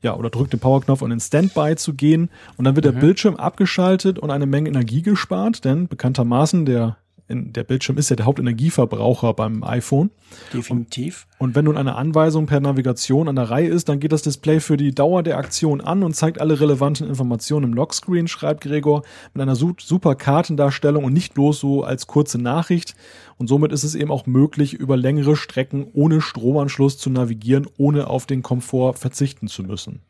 ja, 0.00 0.16
oder 0.16 0.30
drückt 0.30 0.54
den 0.54 0.60
Powerknopf, 0.60 1.02
um 1.02 1.10
in 1.12 1.20
Standby 1.20 1.76
zu 1.76 1.92
gehen. 1.92 2.30
Und 2.56 2.64
dann 2.64 2.74
wird 2.74 2.86
mhm. 2.86 2.92
der 2.92 3.00
Bildschirm 3.00 3.36
abgeschaltet 3.36 4.18
und 4.18 4.30
eine 4.30 4.46
Menge 4.46 4.70
Energie 4.70 5.02
gespart, 5.02 5.64
denn 5.66 5.88
bekanntermaßen 5.88 6.64
der 6.64 6.96
in, 7.30 7.52
der 7.52 7.64
Bildschirm 7.64 7.96
ist 7.96 8.10
ja 8.10 8.16
der 8.16 8.26
Hauptenergieverbraucher 8.26 9.32
beim 9.34 9.62
iPhone. 9.64 10.10
Definitiv. 10.52 11.26
Und, 11.38 11.48
und 11.48 11.54
wenn 11.54 11.64
nun 11.64 11.76
eine 11.76 11.94
Anweisung 11.94 12.46
per 12.46 12.60
Navigation 12.60 13.28
an 13.28 13.36
der 13.36 13.50
Reihe 13.50 13.68
ist, 13.68 13.88
dann 13.88 14.00
geht 14.00 14.12
das 14.12 14.22
Display 14.22 14.60
für 14.60 14.76
die 14.76 14.94
Dauer 14.94 15.22
der 15.22 15.38
Aktion 15.38 15.80
an 15.80 16.02
und 16.02 16.14
zeigt 16.14 16.40
alle 16.40 16.60
relevanten 16.60 17.06
Informationen 17.06 17.66
im 17.66 17.74
Lockscreen, 17.74 18.28
schreibt 18.28 18.62
Gregor, 18.62 19.02
mit 19.32 19.42
einer 19.42 19.54
super 19.54 20.14
Kartendarstellung 20.14 21.04
und 21.04 21.12
nicht 21.12 21.34
bloß 21.34 21.60
so 21.60 21.84
als 21.84 22.06
kurze 22.06 22.38
Nachricht. 22.38 22.94
Und 23.38 23.46
somit 23.46 23.72
ist 23.72 23.84
es 23.84 23.94
eben 23.94 24.10
auch 24.10 24.26
möglich, 24.26 24.74
über 24.74 24.96
längere 24.96 25.36
Strecken 25.36 25.86
ohne 25.92 26.20
Stromanschluss 26.20 26.98
zu 26.98 27.10
navigieren, 27.10 27.66
ohne 27.78 28.08
auf 28.08 28.26
den 28.26 28.42
Komfort 28.42 28.98
verzichten 28.98 29.48
zu 29.48 29.62
müssen. 29.62 30.00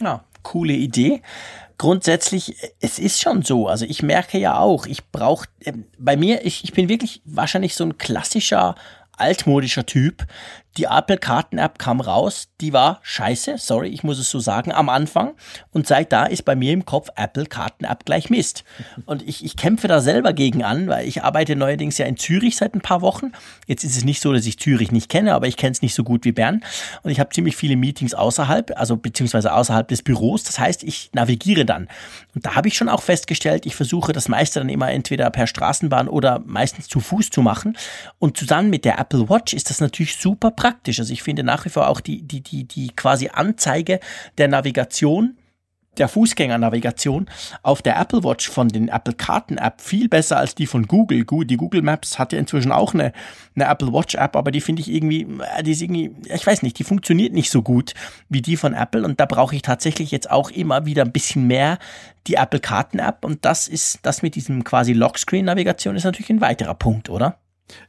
Ja, 0.00 0.24
coole 0.42 0.72
Idee 0.72 1.22
grundsätzlich, 1.78 2.56
es 2.80 2.98
ist 2.98 3.20
schon 3.20 3.42
so. 3.42 3.68
Also 3.68 3.84
ich 3.84 4.02
merke 4.02 4.38
ja 4.38 4.58
auch, 4.58 4.86
ich 4.86 5.10
brauche, 5.10 5.46
äh, 5.60 5.72
bei 5.98 6.16
mir, 6.16 6.44
ich, 6.44 6.64
ich 6.64 6.72
bin 6.72 6.88
wirklich 6.88 7.22
wahrscheinlich 7.24 7.74
so 7.74 7.84
ein 7.84 7.96
klassischer 7.96 8.74
altmodischer 9.12 9.86
Typ, 9.86 10.26
die 10.76 10.84
Apple-Karten-App 10.84 11.78
kam 11.78 12.00
raus, 12.00 12.48
die 12.60 12.72
war 12.72 13.00
scheiße, 13.02 13.56
sorry, 13.58 13.88
ich 13.88 14.04
muss 14.04 14.18
es 14.18 14.30
so 14.30 14.38
sagen, 14.38 14.72
am 14.72 14.88
Anfang. 14.88 15.34
Und 15.72 15.86
seit 15.86 16.12
da 16.12 16.24
ist 16.24 16.44
bei 16.44 16.54
mir 16.54 16.72
im 16.72 16.84
Kopf 16.84 17.08
Apple-Karten-App 17.16 18.04
gleich 18.04 18.30
Mist. 18.30 18.64
Und 19.06 19.26
ich, 19.26 19.44
ich 19.44 19.56
kämpfe 19.56 19.88
da 19.88 20.00
selber 20.00 20.32
gegen 20.32 20.62
an, 20.62 20.86
weil 20.86 21.08
ich 21.08 21.24
arbeite 21.24 21.56
neuerdings 21.56 21.98
ja 21.98 22.06
in 22.06 22.16
Zürich 22.16 22.56
seit 22.56 22.74
ein 22.74 22.80
paar 22.80 23.00
Wochen. 23.00 23.32
Jetzt 23.66 23.84
ist 23.84 23.96
es 23.96 24.04
nicht 24.04 24.20
so, 24.20 24.32
dass 24.32 24.46
ich 24.46 24.58
Zürich 24.58 24.92
nicht 24.92 25.08
kenne, 25.08 25.34
aber 25.34 25.46
ich 25.46 25.56
kenne 25.56 25.72
es 25.72 25.82
nicht 25.82 25.94
so 25.94 26.04
gut 26.04 26.24
wie 26.24 26.32
Bern. 26.32 26.62
Und 27.02 27.10
ich 27.10 27.18
habe 27.18 27.30
ziemlich 27.30 27.56
viele 27.56 27.76
Meetings 27.76 28.14
außerhalb, 28.14 28.72
also 28.76 28.96
beziehungsweise 28.96 29.52
außerhalb 29.52 29.88
des 29.88 30.02
Büros. 30.02 30.44
Das 30.44 30.58
heißt, 30.58 30.84
ich 30.84 31.10
navigiere 31.12 31.64
dann. 31.64 31.88
Und 32.34 32.46
da 32.46 32.54
habe 32.54 32.68
ich 32.68 32.74
schon 32.74 32.88
auch 32.88 33.02
festgestellt, 33.02 33.66
ich 33.66 33.74
versuche 33.74 34.12
das 34.12 34.28
meiste 34.28 34.60
dann 34.60 34.68
immer 34.68 34.90
entweder 34.90 35.30
per 35.30 35.46
Straßenbahn 35.46 36.08
oder 36.08 36.40
meistens 36.44 36.88
zu 36.88 37.00
Fuß 37.00 37.30
zu 37.30 37.42
machen. 37.42 37.76
Und 38.18 38.36
zusammen 38.36 38.70
mit 38.70 38.84
der 38.84 38.98
Apple 38.98 39.28
Watch 39.28 39.54
ist 39.54 39.70
das 39.70 39.80
natürlich 39.80 40.16
super 40.16 40.50
praktisch. 40.58 40.98
Also 40.98 41.12
ich 41.12 41.22
finde 41.22 41.44
nach 41.44 41.64
wie 41.64 41.70
vor 41.70 41.88
auch 41.88 42.00
die, 42.00 42.22
die, 42.22 42.42
die, 42.42 42.64
die 42.64 42.88
quasi 42.88 43.30
Anzeige 43.32 44.00
der 44.36 44.48
Navigation 44.48 45.38
der 45.98 46.08
Fußgängernavigation 46.08 47.28
auf 47.62 47.82
der 47.82 47.98
Apple 47.98 48.22
Watch 48.24 48.48
von 48.48 48.68
den 48.68 48.88
Apple 48.88 49.14
Karten 49.14 49.58
App 49.58 49.80
viel 49.80 50.08
besser 50.08 50.38
als 50.38 50.54
die 50.54 50.66
von 50.66 50.86
Google. 50.86 51.24
Die 51.24 51.56
Google 51.56 51.82
Maps 51.82 52.18
hat 52.18 52.32
ja 52.32 52.38
inzwischen 52.38 52.72
auch 52.72 52.94
eine, 52.94 53.12
eine 53.54 53.66
Apple 53.66 53.92
Watch 53.92 54.14
App, 54.14 54.36
aber 54.36 54.50
die 54.50 54.60
finde 54.60 54.82
ich 54.82 54.90
irgendwie, 54.90 55.26
äh, 55.56 55.62
die 55.62 55.72
ist 55.72 55.82
irgendwie, 55.82 56.12
ich 56.32 56.46
weiß 56.46 56.62
nicht, 56.62 56.78
die 56.78 56.84
funktioniert 56.84 57.32
nicht 57.32 57.50
so 57.50 57.62
gut 57.62 57.94
wie 58.28 58.42
die 58.42 58.56
von 58.56 58.74
Apple 58.74 59.04
und 59.04 59.20
da 59.20 59.26
brauche 59.26 59.54
ich 59.54 59.62
tatsächlich 59.62 60.10
jetzt 60.10 60.30
auch 60.30 60.50
immer 60.50 60.86
wieder 60.86 61.04
ein 61.04 61.12
bisschen 61.12 61.46
mehr 61.46 61.78
die 62.26 62.34
Apple 62.34 62.60
Karten 62.60 62.98
App 62.98 63.24
und 63.24 63.44
das 63.44 63.68
ist, 63.68 64.00
das 64.02 64.22
mit 64.22 64.34
diesem 64.34 64.64
quasi 64.64 64.92
Lockscreen 64.92 65.46
Navigation 65.46 65.96
ist 65.96 66.04
natürlich 66.04 66.30
ein 66.30 66.40
weiterer 66.40 66.74
Punkt, 66.74 67.10
oder? 67.10 67.38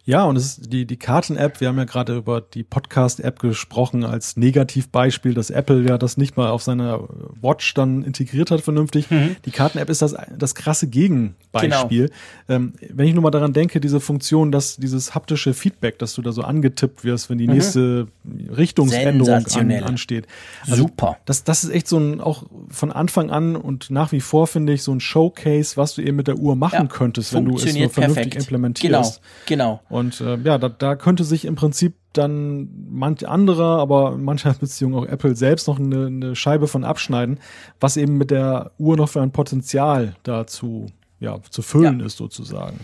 Ja, 0.06 0.24
und 0.24 0.36
es 0.36 0.58
ist 0.58 0.74
die, 0.74 0.86
die 0.86 0.98
Karten-App, 0.98 1.62
wir 1.62 1.68
haben 1.68 1.78
ja 1.78 1.84
gerade 1.84 2.18
über 2.18 2.42
die 2.42 2.64
Podcast-App 2.64 3.40
gesprochen 3.40 4.04
als 4.04 4.38
Negativbeispiel, 4.38 5.34
dass 5.34 5.50
Apple 5.50 5.88
ja 5.88 5.98
das 5.98 6.18
nicht 6.18 6.36
mal 6.36 6.50
auf 6.50 6.64
seiner 6.64 7.08
Watch 7.42 7.74
dann 7.76 8.04
integriert 8.04 8.50
hat 8.50 8.62
vernünftig. 8.62 9.12
Mhm. 9.12 9.36
Die 9.46 9.52
Karten-App 9.52 9.90
ist 9.90 10.02
das, 10.02 10.16
das 10.36 10.56
krasse 10.56 10.88
Gegenbeispiel. 10.88 12.08
Genau. 12.08 12.16
Ähm, 12.48 12.74
wenn 12.90 13.08
ich 13.08 13.14
nur 13.14 13.22
mal 13.24 13.30
daran 13.30 13.54
denke, 13.54 13.80
diese 13.80 14.00
Funktion, 14.00 14.52
dass 14.52 14.78
dieses 14.78 15.14
haptische 15.14 15.54
Feedback, 15.54 16.00
dass 16.00 16.16
du 16.16 16.22
da 16.22 16.32
so 16.32 16.42
angetippt 16.42 17.04
wirst, 17.04 17.30
wenn 17.30 17.38
die 17.38 17.48
mhm. 17.48 17.54
nächste 17.54 18.08
Richtungsänderung 18.26 19.46
an, 19.46 19.72
ansteht. 19.84 20.26
Also 20.62 20.84
Super. 20.84 21.18
Das, 21.26 21.44
das 21.44 21.64
ist 21.64 21.70
echt 21.70 21.88
so 21.88 22.00
ein, 22.00 22.20
auch 22.20 22.44
von 22.70 22.92
Anfang 22.92 23.30
an 23.30 23.56
und 23.56 23.92
nach 23.92 24.12
wie 24.12 24.22
vor 24.22 24.48
finde 24.48 24.74
ich 24.74 24.82
so 24.82 24.92
ein 24.92 25.00
Showcase, 25.00 25.78
was 25.78 25.94
du 25.94 26.02
eben 26.02 26.18
mit 26.18 26.28
der 26.28 26.38
Uhr 26.38 26.56
machen 26.56 26.74
ja, 26.74 26.86
könntest, 26.88 27.34
wenn 27.34 27.46
du 27.46 27.56
es 27.58 27.66
nur 27.66 27.90
vernünftig 27.90 28.16
perfekt. 28.16 28.36
implementierst. 28.36 29.22
Genau, 29.46 29.66
genau. 29.66 29.69
Und 29.90 30.22
äh, 30.22 30.38
ja, 30.38 30.58
da, 30.58 30.70
da 30.70 30.96
könnte 30.96 31.24
sich 31.24 31.46
im 31.46 31.56
Prinzip 31.56 31.96
dann 32.14 32.70
manch 32.90 33.28
anderer, 33.28 33.80
aber 33.80 34.14
in 34.14 34.24
mancher 34.24 34.54
Beziehung 34.60 34.96
auch 34.96 35.06
Apple 35.06 35.36
selbst 35.36 35.68
noch 35.68 35.80
eine, 35.80 36.08
eine 36.08 36.36
Scheibe 36.36 36.68
von 36.68 36.84
abschneiden, 36.84 37.40
was 37.80 37.98
eben 37.98 38.18
mit 38.18 38.32
der 38.32 38.72
Uhr 38.78 38.98
noch 38.98 39.10
für 39.10 39.22
ein 39.22 39.32
Potenzial 39.32 40.16
dazu 40.24 40.88
ja, 41.20 41.40
zu 41.50 41.62
füllen 41.62 42.00
ja. 42.00 42.06
ist 42.06 42.18
sozusagen. 42.18 42.80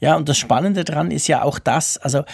Ja, 0.00 0.16
und 0.16 0.28
das 0.28 0.36
Spannende 0.36 0.84
dran 0.84 1.10
ist 1.10 1.26
ja 1.26 1.42
auch 1.42 1.58
das, 1.58 1.96
also 1.98 2.24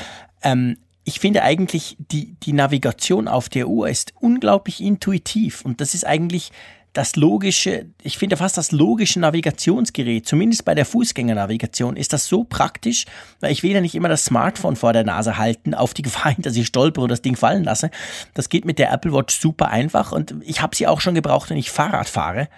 ähm, 0.43 0.77
ich 1.05 1.21
finde 1.21 1.43
eigentlich, 1.43 1.97
die, 1.99 2.35
die 2.43 2.53
Navigation 2.53 3.29
auf 3.29 3.49
der 3.49 3.69
Uhr 3.69 3.89
ist 3.89 4.15
unglaublich 4.21 4.81
intuitiv 4.81 5.65
und 5.65 5.81
das 5.81 5.95
ist 5.95 6.07
eigentlich 6.07 6.53
das 6.93 7.17
logische, 7.17 7.87
ich 8.03 8.19
finde 8.19 8.37
fast 8.37 8.59
das 8.59 8.71
logische 8.71 9.19
Navigationsgerät, 9.19 10.27
zumindest 10.27 10.65
bei 10.65 10.75
der 10.75 10.85
Fußgängernavigation, 10.85 11.97
ist 11.97 12.13
das 12.13 12.27
so 12.27 12.45
praktisch, 12.45 13.07
weil 13.41 13.51
ich 13.51 13.63
will 13.63 13.73
ja 13.73 13.81
nicht 13.81 13.95
immer 13.95 14.11
das 14.11 14.27
Smartphone 14.27 14.77
vor 14.77 14.93
der 14.93 15.05
Nase 15.05 15.39
halten, 15.39 15.75
auf 15.75 15.95
die 15.95 16.03
Gefahr 16.03 16.33
hin, 16.33 16.43
dass 16.43 16.57
ich 16.57 16.67
stolper 16.67 17.03
und 17.03 17.09
das 17.09 17.23
Ding 17.23 17.37
fallen 17.37 17.65
lasse. 17.65 17.91
Das 18.35 18.51
geht 18.51 18.67
mit 18.67 18.79
der 18.79 18.93
Apple 18.93 19.13
Watch 19.13 19.39
super 19.39 19.69
einfach 19.69 20.13
und 20.13 20.35
ich 20.43 20.61
habe 20.61 20.77
sie 20.77 20.87
auch 20.87 21.01
schon 21.01 21.15
gebraucht, 21.15 21.49
wenn 21.49 21.57
ich 21.57 21.71
Fahrrad 21.71 22.09
fahre. 22.09 22.49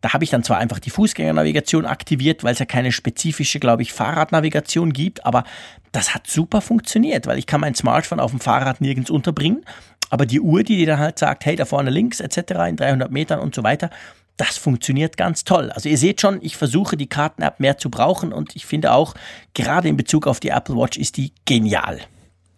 Da 0.00 0.12
habe 0.12 0.24
ich 0.24 0.30
dann 0.30 0.44
zwar 0.44 0.58
einfach 0.58 0.78
die 0.78 0.90
Fußgängernavigation 0.90 1.84
aktiviert, 1.84 2.44
weil 2.44 2.52
es 2.52 2.58
ja 2.58 2.66
keine 2.66 2.92
spezifische, 2.92 3.58
glaube 3.58 3.82
ich, 3.82 3.92
Fahrradnavigation 3.92 4.92
gibt, 4.92 5.26
aber 5.26 5.44
das 5.92 6.14
hat 6.14 6.26
super 6.26 6.60
funktioniert, 6.60 7.26
weil 7.26 7.38
ich 7.38 7.46
kann 7.46 7.60
mein 7.60 7.74
Smartphone 7.74 8.20
auf 8.20 8.30
dem 8.30 8.40
Fahrrad 8.40 8.80
nirgends 8.80 9.10
unterbringen 9.10 9.64
aber 10.10 10.26
die 10.26 10.40
Uhr, 10.40 10.62
die 10.62 10.76
dir 10.76 10.86
dann 10.86 10.98
halt 10.98 11.18
sagt, 11.18 11.44
hey, 11.46 11.56
da 11.56 11.64
vorne 11.64 11.90
links 11.90 12.20
etc. 12.20 12.52
in 12.68 12.76
300 12.76 13.10
Metern 13.10 13.40
und 13.40 13.54
so 13.54 13.62
weiter, 13.62 13.90
das 14.36 14.58
funktioniert 14.58 15.16
ganz 15.16 15.44
toll. 15.44 15.70
Also 15.70 15.88
ihr 15.88 15.98
seht 15.98 16.20
schon, 16.20 16.38
ich 16.42 16.56
versuche 16.56 16.96
die 16.96 17.08
Karten-App 17.08 17.58
mehr 17.58 17.78
zu 17.78 17.90
brauchen 17.90 18.32
und 18.32 18.54
ich 18.54 18.66
finde 18.66 18.92
auch, 18.92 19.14
gerade 19.54 19.88
in 19.88 19.96
Bezug 19.96 20.26
auf 20.26 20.40
die 20.40 20.50
Apple 20.50 20.76
Watch 20.76 20.98
ist 20.98 21.16
die 21.16 21.32
genial. 21.46 22.00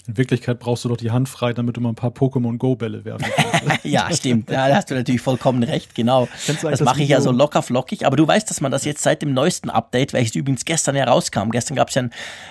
In 0.08 0.16
Wirklichkeit 0.16 0.58
brauchst 0.58 0.86
du 0.86 0.88
doch 0.88 0.96
die 0.96 1.10
Hand 1.10 1.28
frei, 1.28 1.52
damit 1.52 1.76
du 1.76 1.82
mal 1.82 1.90
ein 1.90 1.94
paar 1.94 2.10
Pokémon 2.10 2.56
Go-Bälle 2.56 3.04
werfen 3.04 3.26
kannst. 3.36 3.80
ja, 3.84 4.10
stimmt. 4.10 4.50
Da 4.50 4.74
hast 4.74 4.90
du 4.90 4.94
natürlich 4.94 5.20
vollkommen 5.20 5.62
recht, 5.62 5.94
genau. 5.94 6.28
Das 6.62 6.80
mache 6.80 7.02
ich 7.02 7.10
ja 7.10 7.20
so 7.20 7.30
locker 7.30 7.60
flockig. 7.60 8.06
Aber 8.06 8.16
du 8.16 8.26
weißt, 8.26 8.48
dass 8.48 8.62
man 8.62 8.72
das 8.72 8.86
jetzt 8.86 9.02
seit 9.02 9.20
dem 9.20 9.34
neuesten 9.34 9.68
Update, 9.68 10.14
welches 10.14 10.34
übrigens 10.34 10.64
gestern 10.64 10.96
herauskam, 10.96 11.50
gestern 11.50 11.76
gab 11.76 11.90
es 11.90 11.94
ja 11.96 12.02
ein 12.02 12.10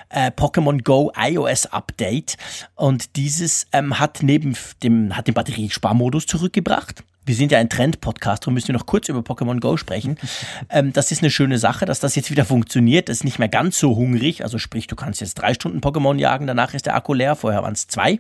äh, 0.10 0.30
Pokémon 0.30 0.84
Go 0.84 1.12
iOS 1.18 1.66
Update 1.66 2.38
und 2.76 3.16
dieses 3.16 3.66
ähm, 3.74 3.98
hat 3.98 4.20
neben 4.22 4.56
dem, 4.84 5.18
hat 5.18 5.26
den 5.26 5.34
Batteriesparmodus 5.34 6.28
zurückgebracht 6.28 7.04
wir 7.28 7.36
sind 7.36 7.52
ja 7.52 7.60
ein 7.60 7.70
Trend-Podcast, 7.70 8.44
darum 8.44 8.54
müssen 8.54 8.70
wir 8.70 8.74
noch 8.74 8.86
kurz 8.86 9.10
über 9.10 9.20
Pokémon 9.20 9.60
Go 9.60 9.78
sprechen. 9.78 10.18
ähm, 10.70 10.94
das 10.94 11.12
ist 11.12 11.22
eine 11.22 11.30
schöne 11.30 11.58
Sache, 11.58 11.86
dass 11.86 12.00
das 12.00 12.16
jetzt 12.16 12.32
wieder 12.32 12.46
funktioniert. 12.46 13.10
Das 13.10 13.18
ist 13.18 13.24
nicht 13.24 13.40
mehr 13.40 13.50
ganz 13.50 13.78
so 13.78 13.96
hungrig. 13.96 14.44
Also 14.44 14.58
sprich, 14.58 14.88
du 14.88 14.96
kannst 14.96 15.22
jetzt 15.22 15.36
drei 15.36 15.54
Stunden 15.54 15.82
Pokémon 15.82 16.18
jagen, 16.18 16.48
danach 16.48 16.74
ist 16.74 16.86
der 16.86 16.96
Akku 16.96 17.14
leer, 17.14 17.36
vorher 17.36 17.64
waren 17.64 17.74
es 17.74 17.88
zwei. 17.88 18.20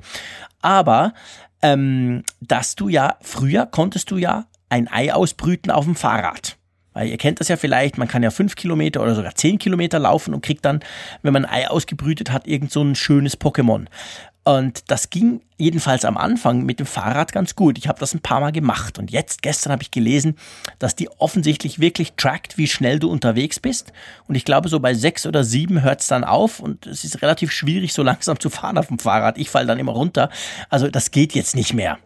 Aber 0.62 1.14
ähm, 1.62 2.24
dass 2.42 2.76
du 2.76 2.90
ja, 2.90 3.18
früher 3.22 3.66
konntest 3.66 4.12
du 4.12 4.18
ja 4.18 4.46
ein 4.70 4.88
Ei 4.92 5.14
ausbrüten 5.14 5.72
auf 5.72 5.86
dem 5.86 5.96
Fahrrad. 5.96 6.58
Weil 6.98 7.10
ihr 7.10 7.18
kennt 7.18 7.40
das 7.40 7.48
ja 7.48 7.58
vielleicht, 7.58 8.00
man 8.00 8.08
kann 8.08 8.24
ja 8.24 8.32
fünf 8.32 8.56
Kilometer 8.56 9.04
oder 9.04 9.14
sogar 9.14 9.36
zehn 9.36 9.60
Kilometer 9.60 10.00
laufen 10.00 10.34
und 10.34 10.42
kriegt 10.42 10.66
dann, 10.66 10.80
wenn 11.22 11.32
man 11.32 11.46
ein 11.46 11.64
Ei 11.64 11.68
ausgebrütet 11.70 12.32
hat, 12.32 12.48
irgend 12.48 12.72
so 12.72 12.82
ein 12.82 12.96
schönes 12.96 13.40
Pokémon. 13.40 13.86
Und 14.48 14.90
das 14.90 15.10
ging 15.10 15.42
jedenfalls 15.58 16.06
am 16.06 16.16
Anfang 16.16 16.64
mit 16.64 16.80
dem 16.80 16.86
Fahrrad 16.86 17.34
ganz 17.34 17.54
gut. 17.58 17.78
Ich 17.78 17.90
habe 17.90 18.00
das 18.00 18.14
ein 18.14 18.22
paar 18.22 18.40
Mal 18.40 18.54
gemacht. 18.54 18.98
Und 18.98 19.12
jetzt, 19.12 19.42
gestern 19.42 19.74
habe 19.74 19.84
ich 19.84 19.92
gelesen, 19.92 20.38
dass 20.80 20.96
die 20.96 21.10
offensichtlich 21.10 21.80
wirklich 21.82 22.14
trackt, 22.14 22.58
wie 22.58 22.68
schnell 22.68 22.98
du 22.98 23.12
unterwegs 23.12 23.60
bist. 23.60 23.92
Und 24.26 24.36
ich 24.36 24.46
glaube, 24.46 24.70
so 24.70 24.80
bei 24.80 24.94
sechs 24.94 25.26
oder 25.26 25.44
sieben 25.44 25.82
hört 25.82 26.00
es 26.00 26.08
dann 26.08 26.24
auf. 26.24 26.62
Und 26.62 26.88
es 26.88 27.04
ist 27.04 27.22
relativ 27.22 27.52
schwierig, 27.52 27.92
so 27.92 28.04
langsam 28.04 28.40
zu 28.40 28.50
fahren 28.50 28.78
auf 28.78 28.88
dem 28.88 29.00
Fahrrad. 29.00 29.38
Ich 29.38 29.50
falle 29.50 29.68
dann 29.68 29.80
immer 29.80 29.92
runter. 29.92 30.30
Also 30.70 30.88
das 30.88 31.12
geht 31.12 31.34
jetzt 31.34 31.54
nicht 31.54 31.74
mehr. 31.74 32.00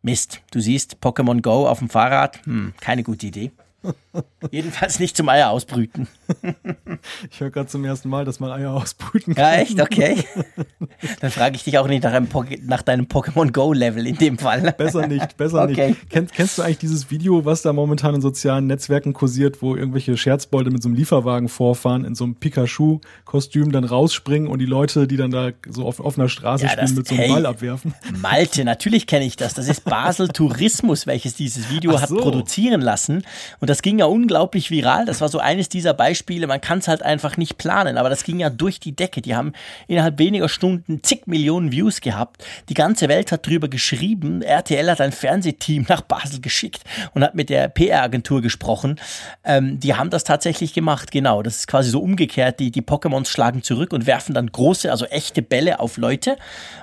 Mist, 0.00 0.40
du 0.52 0.60
siehst 0.60 1.02
Pokémon 1.02 1.42
Go 1.42 1.68
auf 1.68 1.80
dem 1.80 1.90
Fahrrad. 1.90 2.40
Hm, 2.46 2.72
keine 2.80 3.02
gute 3.02 3.26
Idee. 3.26 3.52
Jedenfalls 4.50 4.98
nicht 4.98 5.16
zum 5.16 5.28
Eier 5.28 5.50
ausbrüten. 5.50 6.08
ich 7.30 7.40
höre 7.40 7.50
gerade 7.50 7.68
zum 7.68 7.84
ersten 7.84 8.08
Mal, 8.08 8.24
dass 8.24 8.40
man 8.40 8.50
Eier 8.50 8.72
ausbrüten 8.72 9.34
kann. 9.34 9.44
Ja, 9.44 9.60
echt? 9.60 9.80
Okay. 9.80 10.24
Dann 11.20 11.30
frage 11.30 11.56
ich 11.56 11.64
dich 11.64 11.78
auch 11.78 11.88
nicht 11.88 12.04
nach, 12.04 12.20
nach 12.62 12.82
deinem 12.82 13.06
Pokémon 13.06 13.52
Go-Level 13.52 14.06
in 14.06 14.16
dem 14.16 14.38
Fall. 14.38 14.74
Besser 14.76 15.06
nicht, 15.06 15.36
besser 15.36 15.64
okay. 15.64 15.88
nicht. 15.88 16.10
Kennst, 16.10 16.34
kennst 16.34 16.58
du 16.58 16.62
eigentlich 16.62 16.78
dieses 16.78 17.10
Video, 17.10 17.44
was 17.44 17.62
da 17.62 17.72
momentan 17.72 18.14
in 18.14 18.20
sozialen 18.20 18.66
Netzwerken 18.66 19.12
kursiert, 19.12 19.62
wo 19.62 19.76
irgendwelche 19.76 20.16
Scherzbolde 20.16 20.70
mit 20.70 20.82
so 20.82 20.88
einem 20.88 20.96
Lieferwagen 20.96 21.48
vorfahren, 21.48 22.04
in 22.04 22.14
so 22.14 22.24
einem 22.24 22.36
Pikachu-Kostüm 22.36 23.72
dann 23.72 23.84
rausspringen 23.84 24.48
und 24.48 24.58
die 24.58 24.66
Leute, 24.66 25.06
die 25.06 25.16
dann 25.16 25.30
da 25.30 25.50
so 25.68 25.86
auf 25.86 26.00
offener 26.00 26.28
Straße 26.28 26.64
ja, 26.64 26.70
spielen, 26.70 26.86
das, 26.86 26.96
mit 26.96 27.08
so 27.08 27.14
einem 27.14 27.24
hey, 27.24 27.32
Ball 27.32 27.46
abwerfen? 27.46 27.94
Malte, 28.20 28.64
natürlich 28.64 29.06
kenne 29.06 29.24
ich 29.24 29.36
das. 29.36 29.54
Das 29.54 29.68
ist 29.68 29.84
Basel 29.84 30.28
Tourismus, 30.28 31.06
welches 31.06 31.34
dieses 31.34 31.70
Video 31.70 31.92
so. 31.92 32.00
hat 32.00 32.10
produzieren 32.10 32.80
lassen. 32.80 33.24
Und 33.60 33.70
das 33.70 33.75
ging 33.82 33.98
ja 33.98 34.06
unglaublich 34.06 34.70
viral. 34.70 35.04
Das 35.04 35.20
war 35.20 35.28
so 35.28 35.38
eines 35.38 35.68
dieser 35.68 35.94
Beispiele. 35.94 36.46
Man 36.46 36.60
kann 36.60 36.78
es 36.78 36.88
halt 36.88 37.02
einfach 37.02 37.36
nicht 37.36 37.58
planen, 37.58 37.98
aber 37.98 38.08
das 38.08 38.24
ging 38.24 38.38
ja 38.38 38.50
durch 38.50 38.80
die 38.80 38.94
Decke. 38.94 39.22
Die 39.22 39.34
haben 39.34 39.52
innerhalb 39.88 40.18
weniger 40.18 40.48
Stunden 40.48 41.02
zig 41.02 41.26
Millionen 41.26 41.72
Views 41.72 42.00
gehabt. 42.00 42.44
Die 42.68 42.74
ganze 42.74 43.08
Welt 43.08 43.32
hat 43.32 43.46
drüber 43.46 43.68
geschrieben. 43.68 44.42
RTL 44.42 44.90
hat 44.90 45.00
ein 45.00 45.12
Fernsehteam 45.12 45.86
nach 45.88 46.02
Basel 46.02 46.40
geschickt 46.40 46.82
und 47.14 47.22
hat 47.22 47.34
mit 47.34 47.50
der 47.50 47.68
PR-Agentur 47.68 48.42
gesprochen. 48.42 49.00
Ähm, 49.44 49.80
die 49.80 49.94
haben 49.94 50.10
das 50.10 50.24
tatsächlich 50.24 50.72
gemacht, 50.72 51.10
genau. 51.10 51.42
Das 51.42 51.56
ist 51.56 51.68
quasi 51.68 51.90
so 51.90 52.00
umgekehrt. 52.00 52.60
Die, 52.60 52.70
die 52.70 52.82
Pokémons 52.82 53.28
schlagen 53.28 53.62
zurück 53.62 53.92
und 53.92 54.06
werfen 54.06 54.34
dann 54.34 54.50
große, 54.50 54.90
also 54.90 55.06
echte 55.06 55.42
Bälle 55.42 55.80
auf 55.80 55.96
Leute. 55.96 56.36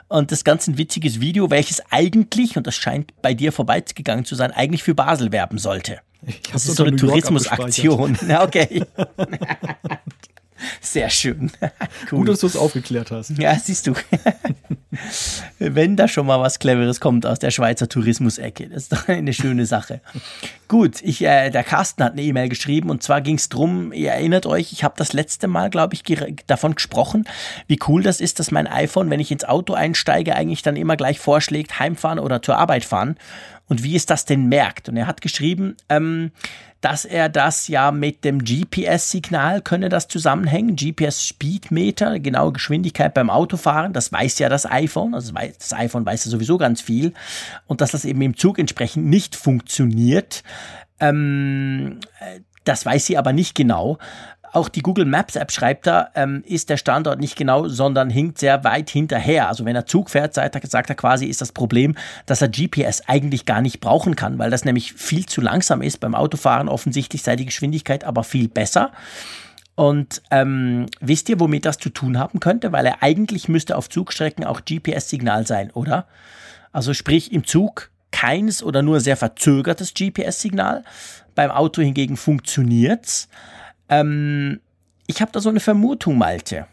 Und 0.07 0.31
das 0.31 0.43
Ganze 0.43 0.71
ein 0.71 0.77
witziges 0.77 1.19
Video, 1.19 1.49
welches 1.49 1.81
eigentlich, 1.91 2.57
und 2.57 2.67
das 2.67 2.75
scheint 2.75 3.11
bei 3.21 3.33
dir 3.33 3.51
vorbeigegangen 3.51 4.25
zu 4.25 4.35
sein, 4.35 4.51
eigentlich 4.51 4.83
für 4.83 4.95
Basel 4.95 5.31
werben 5.31 5.57
sollte. 5.57 5.99
Das 6.51 6.65
ist 6.67 6.75
so 6.75 6.83
eine 6.83 6.95
Tourismusaktion. 6.95 8.17
okay. 8.41 8.83
Sehr 10.81 11.09
schön. 11.09 11.51
cool. 11.61 11.69
Gut, 12.19 12.29
dass 12.29 12.39
du 12.39 12.47
es 12.47 12.55
aufgeklärt 12.55 13.11
hast. 13.11 13.37
Ja, 13.37 13.57
siehst 13.57 13.87
du. 13.87 13.93
Wenn 15.59 15.95
da 15.95 16.07
schon 16.07 16.25
mal 16.25 16.39
was 16.39 16.59
Cleveres 16.59 16.99
kommt 16.99 17.25
aus 17.25 17.39
der 17.39 17.51
Schweizer 17.51 17.89
Tourismusecke, 17.89 18.69
das 18.69 18.83
ist 18.83 18.93
doch 18.93 19.07
eine 19.07 19.33
schöne 19.33 19.65
Sache. 19.65 20.01
Gut, 20.67 21.01
ich, 21.01 21.23
äh, 21.23 21.49
der 21.49 21.63
Carsten 21.63 22.03
hat 22.03 22.13
eine 22.13 22.21
E-Mail 22.21 22.49
geschrieben 22.49 22.89
und 22.89 23.03
zwar 23.03 23.21
ging 23.21 23.35
es 23.35 23.49
darum, 23.49 23.91
ihr 23.93 24.11
erinnert 24.11 24.45
euch, 24.45 24.71
ich 24.71 24.83
habe 24.83 24.95
das 24.97 25.13
letzte 25.13 25.47
Mal, 25.47 25.69
glaube 25.69 25.95
ich, 25.95 26.03
davon 26.47 26.75
gesprochen, 26.75 27.25
wie 27.67 27.79
cool 27.87 28.03
das 28.03 28.21
ist, 28.21 28.39
dass 28.39 28.51
mein 28.51 28.67
iPhone, 28.67 29.09
wenn 29.09 29.19
ich 29.19 29.31
ins 29.31 29.45
Auto 29.45 29.73
einsteige, 29.73 30.35
eigentlich 30.35 30.61
dann 30.61 30.75
immer 30.75 30.95
gleich 30.95 31.19
vorschlägt, 31.19 31.79
heimfahren 31.79 32.19
oder 32.19 32.41
zur 32.41 32.57
Arbeit 32.57 32.85
fahren 32.85 33.17
und 33.67 33.83
wie 33.83 33.95
es 33.95 34.05
das 34.05 34.25
denn 34.25 34.47
merkt. 34.47 34.89
Und 34.89 34.97
er 34.97 35.07
hat 35.07 35.21
geschrieben, 35.21 35.75
ähm, 35.89 36.31
dass 36.83 37.05
er 37.05 37.29
das 37.29 37.69
ja 37.69 37.91
mit 37.91 38.25
dem 38.25 38.43
GPS-Signal 38.43 39.61
könne 39.61 39.87
das 39.87 40.09
zusammenhängen, 40.09 40.75
GPS-Speedmeter, 40.75 42.19
genaue 42.19 42.51
Geschwindigkeit 42.51 43.13
beim 43.13 43.29
Autofahren, 43.29 43.93
das 43.93 44.11
weiß 44.11 44.39
ja 44.39 44.49
das 44.49 44.69
iPhone, 44.69 45.15
also 45.15 45.31
das 45.33 45.71
iPhone 45.71 46.05
weiß 46.05 46.25
ja 46.25 46.31
sowieso 46.31 46.57
ganz 46.57 46.81
viel 46.81 47.13
und 47.67 47.79
dass 47.79 47.91
das 47.91 48.03
eben 48.03 48.21
im 48.21 48.35
Zug 48.35 48.59
entsprechend 48.59 49.05
nicht 49.05 49.37
funktioniert. 49.37 50.43
Ähm, 50.99 52.01
äh, 52.19 52.41
das 52.65 52.85
weiß 52.85 53.05
sie 53.05 53.17
aber 53.17 53.31
nicht 53.31 53.55
genau. 53.55 53.97
Auch 54.53 54.69
die 54.69 54.81
Google 54.81 55.05
Maps 55.05 55.35
App 55.35 55.51
schreibt 55.51 55.87
da, 55.87 56.09
ähm, 56.13 56.43
ist 56.45 56.69
der 56.69 56.77
Standort 56.77 57.19
nicht 57.19 57.35
genau, 57.35 57.67
sondern 57.67 58.11
hinkt 58.11 58.37
sehr 58.37 58.63
weit 58.63 58.91
hinterher. 58.91 59.47
Also 59.47 59.65
wenn 59.65 59.75
er 59.75 59.87
Zug 59.87 60.11
fährt, 60.11 60.35
sagt 60.35 60.55
er, 60.55 60.61
sagt 60.69 60.89
er 60.89 60.95
quasi, 60.95 61.25
ist 61.25 61.41
das 61.41 61.51
Problem, 61.51 61.95
dass 62.27 62.43
er 62.43 62.49
GPS 62.49 63.01
eigentlich 63.07 63.45
gar 63.45 63.61
nicht 63.61 63.79
brauchen 63.79 64.15
kann, 64.15 64.37
weil 64.37 64.51
das 64.51 64.63
nämlich 64.63 64.93
viel 64.93 65.25
zu 65.25 65.41
langsam 65.41 65.81
ist. 65.81 65.99
Beim 65.99 66.13
Autofahren 66.13 66.69
offensichtlich 66.69 67.23
sei 67.23 67.35
die 67.35 67.45
Geschwindigkeit 67.45 68.03
aber 68.03 68.23
viel 68.23 68.47
besser. 68.47 68.91
Und 69.73 70.21
ähm, 70.29 70.85
wisst 70.99 71.29
ihr, 71.29 71.39
womit 71.39 71.65
das 71.65 71.79
zu 71.79 71.89
tun 71.89 72.19
haben 72.19 72.39
könnte? 72.39 72.71
Weil 72.71 72.85
er 72.85 73.01
eigentlich 73.01 73.49
müsste 73.49 73.75
auf 73.75 73.89
Zugstrecken 73.89 74.45
auch 74.45 74.61
GPS-Signal 74.65 75.47
sein, 75.47 75.71
oder? 75.71 76.05
Also 76.71 76.93
sprich 76.93 77.31
im 77.31 77.43
Zug 77.43 77.89
keines 78.11 78.61
oder 78.61 78.83
nur 78.83 78.99
sehr 78.99 79.17
verzögertes 79.17 79.95
GPS-Signal. 79.95 80.83
Beim 81.33 81.49
Auto 81.49 81.81
hingegen 81.81 82.17
funktioniert's. 82.17 83.29
Ähm, 83.99 84.59
ich 85.07 85.21
habe 85.21 85.31
da 85.31 85.39
so 85.39 85.49
eine 85.49 85.59
Vermutung, 85.59 86.17
Malte. 86.17 86.67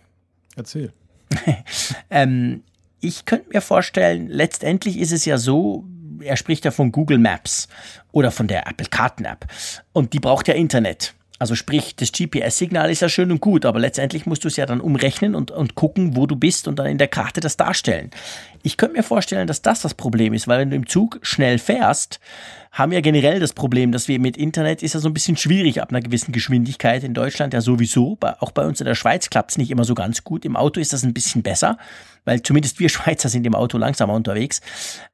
Erzähl. 0.57 0.93
ähm, 2.11 2.62
ich 3.01 3.25
könnte 3.25 3.51
mir 3.53 3.61
vorstellen, 3.61 4.29
letztendlich 4.29 4.99
ist 4.99 5.12
es 5.12 5.25
ja 5.25 5.39
so, 5.39 5.85
er 6.21 6.37
spricht 6.37 6.64
ja 6.64 6.71
von 6.71 6.93
Google 6.93 7.18
Maps 7.18 7.68
oder 8.12 8.31
von 8.31 8.47
der 8.47 8.66
Apple 8.66 8.89
Karten 8.89 9.25
App 9.25 9.47
und 9.93 10.12
die 10.12 10.21
braucht 10.21 10.49
ja 10.49 10.55
Internet. 10.55 11.14
Also 11.41 11.55
sprich, 11.55 11.97
das 11.97 12.12
GPS-Signal 12.12 12.91
ist 12.91 13.01
ja 13.01 13.09
schön 13.09 13.32
und 13.32 13.41
gut, 13.41 13.64
aber 13.64 13.80
letztendlich 13.80 14.26
musst 14.26 14.45
du 14.45 14.49
es 14.49 14.57
ja 14.57 14.66
dann 14.66 14.82
umrechnen 14.82 15.34
und, 15.34 15.51
und 15.51 15.74
gucken, 15.74 16.14
wo 16.14 16.26
du 16.26 16.36
bist 16.36 16.68
und 16.68 16.78
dann 16.78 16.84
in 16.84 16.99
der 16.99 17.09
Karte 17.09 17.41
das 17.41 17.57
darstellen. 17.57 18.11
Ich 18.62 18.76
könnte 18.76 18.99
mir 18.99 19.03
vorstellen, 19.03 19.47
dass 19.47 19.62
das 19.62 19.80
das 19.80 19.95
Problem 19.95 20.34
ist, 20.34 20.49
weil 20.49 20.61
wenn 20.61 20.68
du 20.68 20.76
im 20.76 20.86
Zug 20.86 21.18
schnell 21.22 21.57
fährst, 21.57 22.20
haben 22.72 22.93
wir 22.93 23.01
generell 23.01 23.41
das 23.41 23.55
Problem, 23.55 23.91
dass 23.91 24.07
wir 24.07 24.20
mit 24.20 24.36
Internet 24.36 24.82
ist 24.82 24.93
ja 24.93 25.01
so 25.01 25.09
ein 25.09 25.14
bisschen 25.14 25.38
schwierig 25.38 25.80
ab 25.80 25.88
einer 25.88 26.03
gewissen 26.03 26.32
Geschwindigkeit. 26.32 27.05
In 27.05 27.14
Deutschland 27.14 27.55
ja 27.55 27.62
sowieso, 27.62 28.18
auch 28.41 28.51
bei 28.51 28.66
uns 28.66 28.82
in 28.82 28.84
der 28.84 28.95
Schweiz 28.95 29.30
klappt 29.30 29.53
es 29.53 29.57
nicht 29.57 29.70
immer 29.70 29.84
so 29.84 29.95
ganz 29.95 30.24
gut. 30.24 30.45
Im 30.45 30.57
Auto 30.57 30.78
ist 30.78 30.93
das 30.93 31.05
ein 31.05 31.14
bisschen 31.14 31.43
besser, 31.43 31.78
weil 32.26 32.43
zumindest 32.43 32.80
wir 32.80 32.88
Schweizer 32.91 33.30
sind 33.30 33.47
im 33.47 33.55
Auto 33.55 33.78
langsamer 33.78 34.12
unterwegs. 34.12 34.61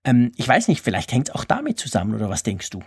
Ähm, 0.02 0.32
ich 0.34 0.48
weiß 0.48 0.66
nicht, 0.66 0.82
vielleicht 0.82 1.12
hängt 1.12 1.28
es 1.28 1.34
auch 1.36 1.44
damit 1.44 1.78
zusammen 1.78 2.16
oder 2.16 2.28
was 2.28 2.42
denkst 2.42 2.70
du? 2.70 2.82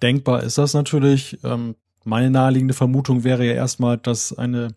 Denkbar 0.00 0.42
ist 0.42 0.56
das 0.56 0.72
natürlich. 0.72 1.38
Ähm, 1.44 1.76
meine 2.04 2.30
naheliegende 2.30 2.74
Vermutung 2.74 3.24
wäre 3.24 3.44
ja 3.44 3.52
erstmal, 3.52 3.98
dass 3.98 4.36
eine, 4.36 4.68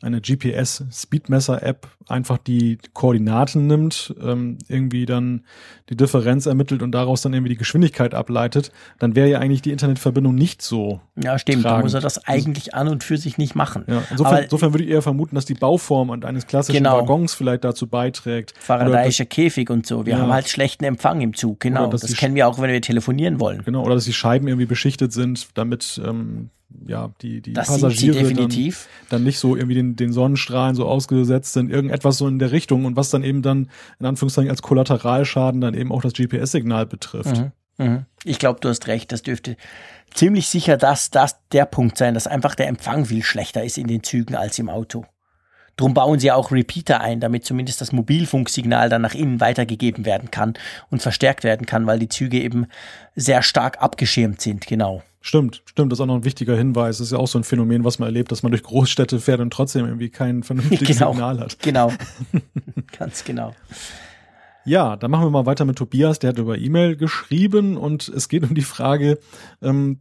eine 0.00 0.20
GPS-Speedmesser-App 0.20 1.88
einfach 2.06 2.38
die 2.38 2.78
Koordinaten 2.94 3.66
nimmt, 3.66 4.14
ähm, 4.22 4.58
irgendwie 4.68 5.06
dann 5.06 5.44
die 5.90 5.96
Differenz 5.96 6.46
ermittelt 6.46 6.82
und 6.82 6.92
daraus 6.92 7.22
dann 7.22 7.34
irgendwie 7.34 7.50
die 7.50 7.56
Geschwindigkeit 7.56 8.14
ableitet. 8.14 8.70
Dann 8.98 9.16
wäre 9.16 9.28
ja 9.28 9.40
eigentlich 9.40 9.62
die 9.62 9.72
Internetverbindung 9.72 10.34
nicht 10.34 10.62
so. 10.62 11.00
Ja, 11.22 11.38
stimmt. 11.38 11.64
Tragend. 11.64 11.78
Da 11.78 11.82
muss 11.82 11.94
er 11.94 12.00
das 12.00 12.26
eigentlich 12.26 12.74
an 12.74 12.88
und 12.88 13.02
für 13.02 13.16
sich 13.16 13.38
nicht 13.38 13.54
machen. 13.54 13.84
Ja, 13.88 14.02
insofern, 14.10 14.34
Aber, 14.34 14.42
insofern 14.44 14.72
würde 14.72 14.84
ich 14.84 14.90
eher 14.90 15.02
vermuten, 15.02 15.34
dass 15.34 15.44
die 15.44 15.54
Bauform 15.54 16.10
eines 16.10 16.46
klassischen 16.46 16.78
genau. 16.78 16.98
Waggons 16.98 17.34
vielleicht 17.34 17.64
dazu 17.64 17.88
beiträgt. 17.88 18.54
Faradayischer 18.58 19.26
Käfig 19.26 19.68
und 19.68 19.86
so. 19.86 20.06
Wir 20.06 20.14
ja. 20.14 20.20
haben 20.20 20.32
halt 20.32 20.48
schlechten 20.48 20.84
Empfang 20.84 21.20
im 21.20 21.34
Zug. 21.34 21.60
Genau. 21.60 21.88
Das 21.88 22.14
kennen 22.14 22.36
wir 22.36 22.46
auch, 22.46 22.60
wenn 22.60 22.70
wir 22.70 22.80
telefonieren 22.80 23.40
wollen. 23.40 23.62
Genau. 23.64 23.84
Oder 23.84 23.96
dass 23.96 24.04
die 24.04 24.12
Scheiben 24.12 24.46
irgendwie 24.46 24.66
beschichtet 24.66 25.12
sind, 25.12 25.48
damit 25.54 26.00
ähm, 26.04 26.50
ja, 26.86 27.10
die, 27.22 27.40
die 27.40 27.52
das 27.52 27.68
Passagiere 27.68 28.22
dann, 28.34 28.74
dann, 29.08 29.24
nicht 29.24 29.38
so 29.38 29.56
irgendwie 29.56 29.74
den 29.74 29.87
den, 29.90 29.96
den 29.96 30.12
Sonnenstrahlen 30.12 30.74
so 30.74 30.86
ausgesetzt 30.86 31.52
sind, 31.52 31.70
irgendetwas 31.70 32.18
so 32.18 32.28
in 32.28 32.38
der 32.38 32.52
Richtung 32.52 32.84
und 32.84 32.96
was 32.96 33.10
dann 33.10 33.24
eben 33.24 33.42
dann 33.42 33.68
in 33.98 34.06
Anführungszeichen 34.06 34.50
als 34.50 34.62
Kollateralschaden 34.62 35.60
dann 35.60 35.74
eben 35.74 35.92
auch 35.92 36.02
das 36.02 36.12
GPS-Signal 36.12 36.86
betrifft. 36.86 37.38
Mhm. 37.38 37.52
Mhm. 37.78 38.06
Ich 38.24 38.38
glaube, 38.38 38.60
du 38.60 38.68
hast 38.68 38.86
recht, 38.88 39.12
das 39.12 39.22
dürfte 39.22 39.56
ziemlich 40.12 40.48
sicher 40.48 40.76
das, 40.76 41.10
das 41.10 41.36
der 41.52 41.64
Punkt 41.64 41.96
sein, 41.96 42.14
dass 42.14 42.26
einfach 42.26 42.54
der 42.54 42.68
Empfang 42.68 43.04
viel 43.04 43.22
schlechter 43.22 43.64
ist 43.64 43.78
in 43.78 43.86
den 43.86 44.02
Zügen 44.02 44.34
als 44.34 44.58
im 44.58 44.68
Auto. 44.68 45.04
Drum 45.76 45.94
bauen 45.94 46.18
sie 46.18 46.32
auch 46.32 46.50
Repeater 46.50 47.00
ein, 47.00 47.20
damit 47.20 47.44
zumindest 47.44 47.80
das 47.80 47.92
Mobilfunksignal 47.92 48.88
dann 48.88 49.00
nach 49.00 49.14
innen 49.14 49.40
weitergegeben 49.40 50.04
werden 50.04 50.32
kann 50.32 50.54
und 50.90 51.02
verstärkt 51.02 51.44
werden 51.44 51.66
kann, 51.66 51.86
weil 51.86 52.00
die 52.00 52.08
Züge 52.08 52.40
eben 52.40 52.66
sehr 53.14 53.42
stark 53.42 53.80
abgeschirmt 53.80 54.40
sind, 54.40 54.66
genau. 54.66 55.04
Stimmt, 55.20 55.62
stimmt, 55.66 55.90
das 55.90 55.98
ist 55.98 56.02
auch 56.02 56.06
noch 56.06 56.14
ein 56.14 56.24
wichtiger 56.24 56.56
Hinweis. 56.56 56.98
Das 56.98 57.08
ist 57.08 57.12
ja 57.12 57.18
auch 57.18 57.26
so 57.26 57.38
ein 57.38 57.44
Phänomen, 57.44 57.84
was 57.84 57.98
man 57.98 58.06
erlebt, 58.06 58.30
dass 58.30 58.42
man 58.42 58.52
durch 58.52 58.62
Großstädte 58.62 59.18
fährt 59.18 59.40
und 59.40 59.52
trotzdem 59.52 59.84
irgendwie 59.84 60.10
kein 60.10 60.42
vernünftiges 60.42 60.98
genau, 60.98 61.12
Signal 61.12 61.40
hat. 61.40 61.58
Genau, 61.60 61.92
ganz 62.98 63.24
genau. 63.24 63.54
Ja, 64.64 64.96
dann 64.96 65.10
machen 65.10 65.24
wir 65.24 65.30
mal 65.30 65.46
weiter 65.46 65.64
mit 65.64 65.76
Tobias. 65.76 66.18
Der 66.18 66.30
hat 66.30 66.38
über 66.38 66.58
E-Mail 66.58 66.96
geschrieben 66.96 67.76
und 67.76 68.08
es 68.08 68.28
geht 68.28 68.44
um 68.44 68.54
die 68.54 68.62
Frage, 68.62 69.18
ähm, 69.62 70.00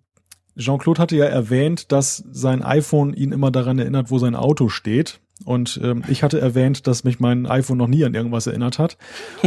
Jean-Claude 0.58 1.02
hatte 1.02 1.16
ja 1.16 1.26
erwähnt, 1.26 1.92
dass 1.92 2.24
sein 2.32 2.64
iPhone 2.64 3.14
ihn 3.14 3.32
immer 3.32 3.52
daran 3.52 3.80
erinnert, 3.80 4.10
wo 4.10 4.18
sein 4.18 4.36
Auto 4.36 4.70
steht. 4.70 5.20
Und 5.46 5.80
ähm, 5.84 6.04
ich 6.08 6.24
hatte 6.24 6.40
erwähnt, 6.40 6.88
dass 6.88 7.04
mich 7.04 7.20
mein 7.20 7.46
iPhone 7.46 7.78
noch 7.78 7.88
nie 7.88 8.04
an 8.04 8.14
irgendwas 8.14 8.48
erinnert 8.48 8.80
hat. 8.80 8.98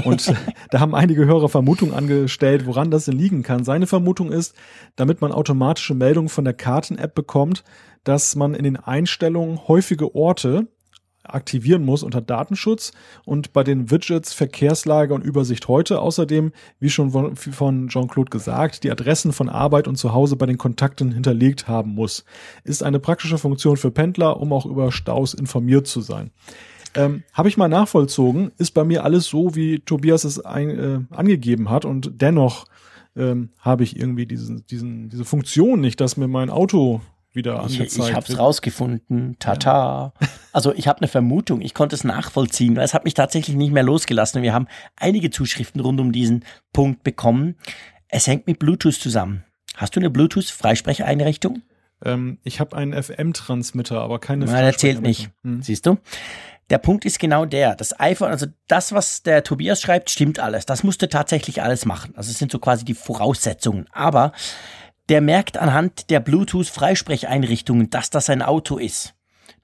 Und 0.04 0.32
da 0.70 0.80
haben 0.80 0.94
einige 0.94 1.26
Hörer 1.26 1.48
Vermutungen 1.48 1.94
angestellt, 1.94 2.66
woran 2.66 2.90
das 2.90 3.06
denn 3.06 3.18
liegen 3.18 3.42
kann. 3.42 3.64
Seine 3.64 3.86
Vermutung 3.86 4.30
ist, 4.30 4.54
damit 4.96 5.20
man 5.20 5.32
automatische 5.32 5.94
Meldungen 5.94 6.28
von 6.28 6.44
der 6.44 6.54
Karten-App 6.54 7.14
bekommt, 7.14 7.64
dass 8.04 8.36
man 8.36 8.54
in 8.54 8.64
den 8.64 8.76
Einstellungen 8.76 9.68
häufige 9.68 10.14
Orte 10.14 10.68
aktivieren 11.34 11.84
muss 11.84 12.02
unter 12.02 12.20
Datenschutz 12.20 12.92
und 13.24 13.52
bei 13.52 13.64
den 13.64 13.90
Widgets 13.90 14.32
Verkehrslage 14.32 15.14
und 15.14 15.24
Übersicht 15.24 15.68
heute 15.68 16.00
außerdem, 16.00 16.52
wie 16.78 16.90
schon 16.90 17.36
von 17.36 17.88
Jean-Claude 17.88 18.30
gesagt, 18.30 18.84
die 18.84 18.90
Adressen 18.90 19.32
von 19.32 19.48
Arbeit 19.48 19.88
und 19.88 19.96
zu 19.96 20.12
Hause 20.12 20.36
bei 20.36 20.46
den 20.46 20.58
Kontakten 20.58 21.12
hinterlegt 21.12 21.68
haben 21.68 21.94
muss. 21.94 22.24
Ist 22.64 22.82
eine 22.82 22.98
praktische 22.98 23.38
Funktion 23.38 23.76
für 23.76 23.90
Pendler, 23.90 24.40
um 24.40 24.52
auch 24.52 24.66
über 24.66 24.92
Staus 24.92 25.34
informiert 25.34 25.86
zu 25.86 26.00
sein. 26.00 26.30
Ähm, 26.94 27.22
Habe 27.32 27.48
ich 27.48 27.56
mal 27.56 27.68
nachvollzogen, 27.68 28.50
ist 28.58 28.72
bei 28.72 28.84
mir 28.84 29.04
alles 29.04 29.26
so, 29.26 29.54
wie 29.54 29.78
Tobias 29.80 30.24
es 30.24 30.40
ein, 30.40 30.70
äh, 30.70 31.00
angegeben 31.10 31.70
hat 31.70 31.84
und 31.84 32.20
dennoch 32.20 32.66
ähm, 33.16 33.50
habe 33.60 33.84
ich 33.84 33.96
irgendwie 33.96 34.26
diesen, 34.26 34.66
diesen, 34.66 35.08
diese 35.08 35.24
Funktion 35.24 35.80
nicht, 35.80 36.00
dass 36.00 36.16
mir 36.16 36.28
mein 36.28 36.50
Auto 36.50 37.00
wieder 37.32 37.60
angezeigt 37.60 37.92
Ich, 37.92 37.98
ich 37.98 38.14
habe 38.14 38.26
es 38.26 38.38
rausgefunden. 38.38 39.36
Tata. 39.38 40.12
Ja. 40.20 40.28
Also 40.52 40.74
ich 40.74 40.88
habe 40.88 40.98
eine 40.98 41.08
Vermutung. 41.08 41.60
Ich 41.60 41.74
konnte 41.74 41.94
es 41.94 42.04
nachvollziehen, 42.04 42.76
weil 42.76 42.84
es 42.84 42.94
hat 42.94 43.04
mich 43.04 43.14
tatsächlich 43.14 43.56
nicht 43.56 43.72
mehr 43.72 43.82
losgelassen. 43.82 44.42
wir 44.42 44.52
haben 44.52 44.66
einige 44.96 45.30
Zuschriften 45.30 45.80
rund 45.80 46.00
um 46.00 46.12
diesen 46.12 46.44
Punkt 46.72 47.02
bekommen. 47.04 47.56
Es 48.08 48.26
hängt 48.26 48.46
mit 48.46 48.58
Bluetooth 48.58 48.94
zusammen. 48.94 49.44
Hast 49.76 49.94
du 49.94 50.00
eine 50.00 50.10
Bluetooth-Freisprecheinrichtung? 50.10 51.62
Ähm, 52.04 52.38
ich 52.42 52.60
habe 52.60 52.76
einen 52.76 53.00
FM-Transmitter, 53.00 54.00
aber 54.00 54.18
keine 54.18 54.46
Nein, 54.46 54.64
der 54.64 54.76
zählt 54.76 55.02
nicht. 55.02 55.30
Hm. 55.44 55.62
Siehst 55.62 55.86
du? 55.86 55.98
Der 56.70 56.78
Punkt 56.78 57.04
ist 57.04 57.18
genau 57.18 57.44
der. 57.44 57.74
Das 57.74 57.98
iPhone, 57.98 58.30
also 58.30 58.46
das, 58.68 58.92
was 58.92 59.22
der 59.22 59.42
Tobias 59.42 59.80
schreibt, 59.80 60.08
stimmt 60.08 60.38
alles. 60.38 60.66
Das 60.66 60.84
musste 60.84 61.08
tatsächlich 61.08 61.62
alles 61.62 61.84
machen. 61.84 62.14
Also 62.16 62.30
es 62.30 62.38
sind 62.38 62.52
so 62.52 62.60
quasi 62.60 62.84
die 62.84 62.94
Voraussetzungen. 62.94 63.86
Aber 63.92 64.32
der 65.10 65.20
merkt 65.20 65.58
anhand 65.58 66.08
der 66.08 66.20
Bluetooth-Freisprecheinrichtungen, 66.20 67.90
dass 67.90 68.10
das 68.10 68.30
ein 68.30 68.42
Auto 68.42 68.78
ist. 68.78 69.14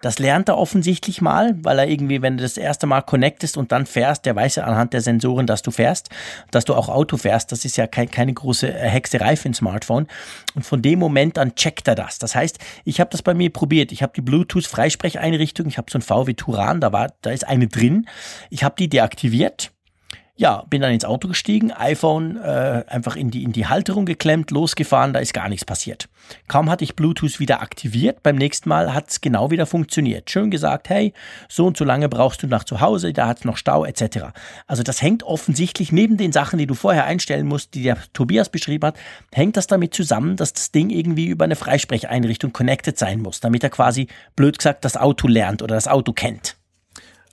Das 0.03 0.19
lernt 0.19 0.49
er 0.49 0.59
offensichtlich 0.59 1.23
mal, 1.23 1.55
weil 1.63 1.79
er 1.79 1.89
irgendwie, 1.89 2.21
wenn 2.21 2.37
du 2.37 2.43
das 2.43 2.59
erste 2.59 2.87
Mal 2.87 3.01
connectest 3.01 3.57
und 3.57 3.73
dann 3.73 3.87
fährst, 3.87 4.27
der 4.27 4.37
weiß 4.37 4.57
ja 4.57 4.65
anhand 4.65 4.93
der 4.93 5.01
Sensoren, 5.01 5.47
dass 5.47 5.63
du 5.63 5.71
fährst, 5.71 6.11
dass 6.51 6.65
du 6.65 6.75
auch 6.75 6.89
Auto 6.89 7.17
fährst. 7.17 7.51
Das 7.51 7.65
ist 7.65 7.77
ja 7.77 7.87
kein, 7.87 8.11
keine 8.11 8.35
große 8.35 8.69
äh, 8.69 8.89
Hexerei 8.89 9.37
für 9.37 9.49
ein 9.49 9.55
Smartphone. 9.55 10.09
Und 10.55 10.67
von 10.67 10.83
dem 10.83 10.99
Moment 10.99 11.39
an 11.39 11.55
checkt 11.55 11.89
er 11.89 11.95
das. 11.95 12.19
Das 12.19 12.35
heißt, 12.35 12.59
ich 12.85 13.01
habe 13.01 13.11
das 13.11 13.23
bei 13.23 13.33
mir 13.33 13.51
probiert. 13.51 13.91
Ich 13.91 14.03
habe 14.03 14.13
die 14.15 14.23
Bluetooth-Freisprecheinrichtung. 14.23 15.67
Ich 15.69 15.79
habe 15.79 15.91
so 15.91 15.99
ein 15.99 16.03
VW 16.03 16.35
Turan, 16.35 16.81
da 16.81 16.93
war, 16.93 17.13
da 17.23 17.31
ist 17.31 17.47
eine 17.47 17.69
drin. 17.69 18.07
Ich 18.51 18.65
habe 18.65 18.75
die 18.77 18.89
deaktiviert 18.89 19.71
ja, 20.39 20.65
bin 20.69 20.83
dann 20.83 20.93
ins 20.93 21.07
Auto 21.07 21.29
gestiegen, 21.29 21.73
iPhone 21.73 22.37
äh, 22.37 22.85
einfach 22.89 23.17
in 23.17 23.31
die, 23.31 23.43
in 23.43 23.53
die 23.53 23.67
Halterung 23.67 24.05
geklemmt, 24.05 24.51
losgefahren, 24.51 25.15
da 25.15 25.21
ist 25.21 25.33
gar 25.33 25.49
nichts 25.49 25.65
passiert. 25.65 26.11
Kaum 26.47 26.69
hatte 26.69 26.85
ich 26.85 26.95
Bluetooth 26.95 27.41
wieder 27.41 27.63
aktiviert, 27.63 28.23
beim 28.23 28.37
nächsten 28.37 28.69
Mal 28.69 28.93
hat 28.93 29.09
es 29.09 29.23
genau 29.23 29.51
wieder 29.51 29.65
funktioniert. 29.65 30.31
Schön 30.31 30.51
gesagt, 30.51 30.91
hey, 30.91 31.15
so 31.49 31.67
und 31.67 31.79
so 31.79 31.85
lange 31.85 32.11
brauchst 32.11 32.43
du 32.43 32.49
nach 32.49 32.65
zu 32.65 32.83
Hause, 32.83 33.15
da 33.15 33.29
hat 33.29 33.39
es 33.39 33.45
noch 33.47 33.57
Stau 33.57 33.87
etc. 33.87 34.27
Also 34.67 34.83
das 34.83 35.01
hängt 35.01 35.23
offensichtlich 35.23 35.91
neben 35.91 36.19
den 36.19 36.33
Sachen, 36.33 36.59
die 36.59 36.67
du 36.67 36.75
vorher 36.75 37.07
einstellen 37.07 37.47
musst, 37.47 37.73
die 37.73 37.85
der 37.85 37.97
Tobias 38.13 38.51
beschrieben 38.51 38.89
hat, 38.89 38.97
hängt 39.33 39.57
das 39.57 39.67
damit 39.67 39.95
zusammen, 39.95 40.37
dass 40.37 40.53
das 40.53 40.71
Ding 40.71 40.91
irgendwie 40.91 41.27
über 41.27 41.47
eine 41.47 41.57
Freisprecheinrichtung 41.57 42.53
connected 42.53 42.99
sein 42.99 43.21
muss, 43.21 43.41
damit 43.41 43.65
er 43.65 43.71
quasi, 43.71 44.09
blöd 44.35 44.59
gesagt, 44.59 44.85
das 44.85 44.99
Auto 44.99 45.29
lernt 45.29 45.63
oder 45.63 45.77
das 45.77 45.89
Auto 45.89 46.13
kennt. 46.13 46.57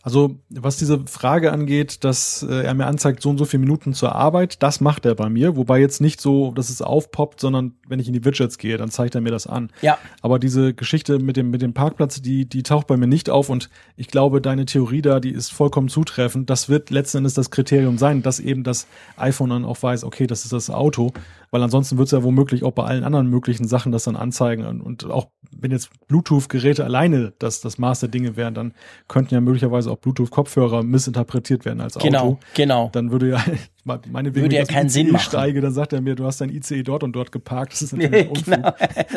Also 0.05 0.35
was 0.49 0.75
diese 0.75 1.05
Frage 1.07 1.53
angeht, 1.53 2.03
dass 2.03 2.43
äh, 2.43 2.65
er 2.65 2.73
mir 2.73 2.87
anzeigt, 2.87 3.21
so 3.21 3.29
und 3.29 3.37
so 3.37 3.45
viele 3.45 3.61
Minuten 3.61 3.93
zur 3.93 4.13
Arbeit, 4.13 4.61
das 4.61 4.81
macht 4.81 5.05
er 5.05 5.15
bei 5.15 5.29
mir. 5.29 5.55
Wobei 5.55 5.79
jetzt 5.79 6.01
nicht 6.01 6.19
so, 6.19 6.51
dass 6.51 6.69
es 6.69 6.81
aufpoppt, 6.81 7.39
sondern 7.39 7.75
wenn 7.87 7.99
ich 7.99 8.07
in 8.07 8.13
die 8.13 8.25
Widgets 8.25 8.57
gehe, 8.57 8.75
dann 8.75 8.91
zeigt 8.91 9.15
er 9.15 9.21
mir 9.21 9.31
das 9.31 9.47
an. 9.47 9.71
Ja. 9.81 9.97
Aber 10.21 10.39
diese 10.39 10.73
Geschichte 10.73 11.19
mit 11.19 11.37
dem, 11.37 11.51
mit 11.51 11.61
dem 11.61 11.73
Parkplatz, 11.73 12.21
die, 12.21 12.45
die 12.45 12.63
taucht 12.63 12.87
bei 12.87 12.97
mir 12.97 13.07
nicht 13.07 13.29
auf. 13.29 13.47
Und 13.49 13.69
ich 13.95 14.09
glaube, 14.09 14.41
deine 14.41 14.65
Theorie 14.65 15.01
da, 15.01 15.21
die 15.21 15.31
ist 15.31 15.53
vollkommen 15.53 15.87
zutreffend. 15.87 16.49
Das 16.49 16.67
wird 16.67 16.89
letzten 16.89 17.19
Endes 17.19 17.33
das 17.33 17.49
Kriterium 17.49 17.97
sein, 17.97 18.21
dass 18.23 18.41
eben 18.41 18.65
das 18.65 18.87
iPhone 19.15 19.51
dann 19.51 19.63
auch 19.63 19.81
weiß, 19.81 20.03
okay, 20.03 20.27
das 20.27 20.43
ist 20.43 20.51
das 20.51 20.69
Auto. 20.69 21.13
Weil 21.53 21.61
ansonsten 21.61 21.99
wird 21.99 22.07
es 22.07 22.11
ja 22.11 22.23
womöglich 22.23 22.63
auch 22.63 22.71
bei 22.71 22.83
allen 22.83 23.03
anderen 23.03 23.27
möglichen 23.27 23.67
Sachen 23.67 23.91
das 23.91 24.05
dann 24.05 24.15
anzeigen. 24.15 24.81
Und 24.81 25.05
auch 25.05 25.27
wenn 25.51 25.69
jetzt 25.69 25.91
Bluetooth-Geräte 26.07 26.83
alleine 26.83 27.33
das, 27.37 27.61
das 27.61 27.77
Maß 27.77 27.99
der 27.99 28.09
Dinge 28.09 28.35
wären, 28.35 28.55
dann 28.55 28.73
könnten 29.07 29.35
ja 29.35 29.39
möglicherweise 29.39 29.91
auch 29.91 29.97
Bluetooth-Kopfhörer 29.97 30.81
missinterpretiert 30.81 31.63
werden 31.63 31.79
als 31.79 31.95
Auto. 31.95 32.07
Genau, 32.07 32.39
genau. 32.55 32.89
Dann 32.91 33.11
würde 33.11 33.29
ja, 33.29 33.45
meine 34.09 34.33
würde 34.33 34.55
ja 34.55 34.65
keinen 34.65 34.89
Sinn 34.89 35.11
machen. 35.11 35.25
steige, 35.25 35.61
dann 35.61 35.73
sagt 35.73 35.93
er 35.93 36.01
mir, 36.01 36.15
du 36.15 36.25
hast 36.25 36.41
dein 36.41 36.49
ICE 36.49 36.81
dort 36.81 37.03
und 37.03 37.13
dort 37.13 37.31
geparkt. 37.31 37.73
Das 37.73 37.83
ist 37.83 37.93
natürlich 37.93 38.29
Unfug. 38.29 38.45
genau. 38.45 38.73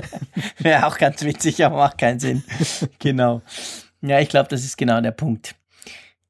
Wäre 0.59 0.87
auch 0.87 0.99
ganz 0.99 1.25
witzig, 1.25 1.65
aber 1.65 1.77
macht 1.77 1.97
keinen 1.97 2.21
Sinn. 2.21 2.45
genau. 2.99 3.41
Ja, 4.03 4.21
ich 4.21 4.29
glaube, 4.29 4.51
das 4.51 4.63
ist 4.63 4.77
genau 4.77 5.01
der 5.01 5.13
Punkt. 5.13 5.55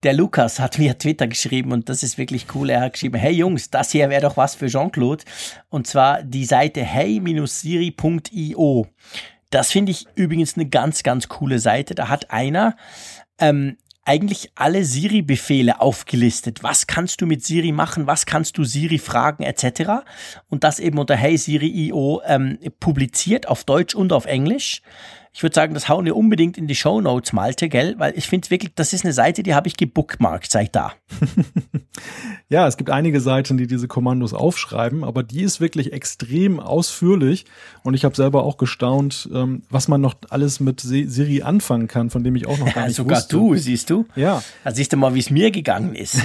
Der 0.06 0.14
Lukas 0.14 0.60
hat 0.60 0.78
via 0.78 0.94
Twitter 0.94 1.26
geschrieben 1.26 1.72
und 1.72 1.88
das 1.88 2.04
ist 2.04 2.16
wirklich 2.16 2.46
cool. 2.54 2.70
Er 2.70 2.82
hat 2.82 2.92
geschrieben, 2.92 3.18
hey 3.18 3.32
Jungs, 3.32 3.70
das 3.70 3.90
hier 3.90 4.08
wäre 4.08 4.22
doch 4.22 4.36
was 4.36 4.54
für 4.54 4.68
Jean-Claude. 4.68 5.24
Und 5.68 5.88
zwar 5.88 6.22
die 6.22 6.44
Seite 6.44 6.84
hey-siri.io. 6.84 8.86
Das 9.50 9.72
finde 9.72 9.90
ich 9.90 10.06
übrigens 10.14 10.54
eine 10.54 10.68
ganz, 10.68 11.02
ganz 11.02 11.26
coole 11.26 11.58
Seite. 11.58 11.96
Da 11.96 12.08
hat 12.08 12.30
einer 12.30 12.76
ähm, 13.40 13.78
eigentlich 14.04 14.52
alle 14.54 14.84
Siri-Befehle 14.84 15.80
aufgelistet. 15.80 16.62
Was 16.62 16.86
kannst 16.86 17.20
du 17.20 17.26
mit 17.26 17.44
Siri 17.44 17.72
machen? 17.72 18.06
Was 18.06 18.26
kannst 18.26 18.58
du 18.58 18.62
Siri 18.62 18.98
fragen 18.98 19.42
etc. 19.42 20.04
Und 20.48 20.62
das 20.62 20.78
eben 20.78 20.98
unter 20.98 21.16
Hey 21.16 21.36
Siri.io 21.36 22.22
ähm, 22.24 22.60
publiziert 22.78 23.48
auf 23.48 23.64
Deutsch 23.64 23.96
und 23.96 24.12
auf 24.12 24.26
Englisch. 24.26 24.82
Ich 25.36 25.42
würde 25.42 25.52
sagen, 25.52 25.74
das 25.74 25.90
hauen 25.90 26.06
wir 26.06 26.16
unbedingt 26.16 26.56
in 26.56 26.66
die 26.66 26.74
Show 26.74 27.02
Notes, 27.02 27.34
Malte, 27.34 27.68
gell? 27.68 27.94
Weil 27.98 28.16
ich 28.16 28.26
finde 28.26 28.48
wirklich, 28.48 28.72
das 28.74 28.94
ist 28.94 29.04
eine 29.04 29.12
Seite, 29.12 29.42
die 29.42 29.54
habe 29.54 29.68
ich 29.68 29.76
gebookmarkt 29.76 30.50
seit 30.50 30.74
da. 30.74 30.94
ja, 32.48 32.66
es 32.66 32.78
gibt 32.78 32.88
einige 32.88 33.20
Seiten, 33.20 33.58
die 33.58 33.66
diese 33.66 33.86
Kommandos 33.86 34.32
aufschreiben, 34.32 35.04
aber 35.04 35.22
die 35.22 35.42
ist 35.42 35.60
wirklich 35.60 35.92
extrem 35.92 36.58
ausführlich 36.58 37.44
und 37.82 37.92
ich 37.92 38.06
habe 38.06 38.16
selber 38.16 38.44
auch 38.44 38.56
gestaunt, 38.56 39.28
ähm, 39.30 39.60
was 39.68 39.88
man 39.88 40.00
noch 40.00 40.14
alles 40.30 40.58
mit 40.58 40.80
Siri 40.80 41.42
anfangen 41.42 41.86
kann, 41.86 42.08
von 42.08 42.24
dem 42.24 42.34
ich 42.34 42.46
auch 42.46 42.56
noch 42.56 42.72
gar 42.72 42.86
nicht 42.86 42.96
Sogar 42.96 43.18
wusste. 43.18 43.36
Sogar 43.36 43.48
du, 43.50 43.56
siehst 43.56 43.90
du? 43.90 44.06
Ja. 44.16 44.42
Da 44.64 44.70
siehst 44.70 44.94
du 44.94 44.96
mal, 44.96 45.14
wie 45.14 45.20
es 45.20 45.28
mir 45.28 45.50
gegangen 45.50 45.94
ist. 45.94 46.18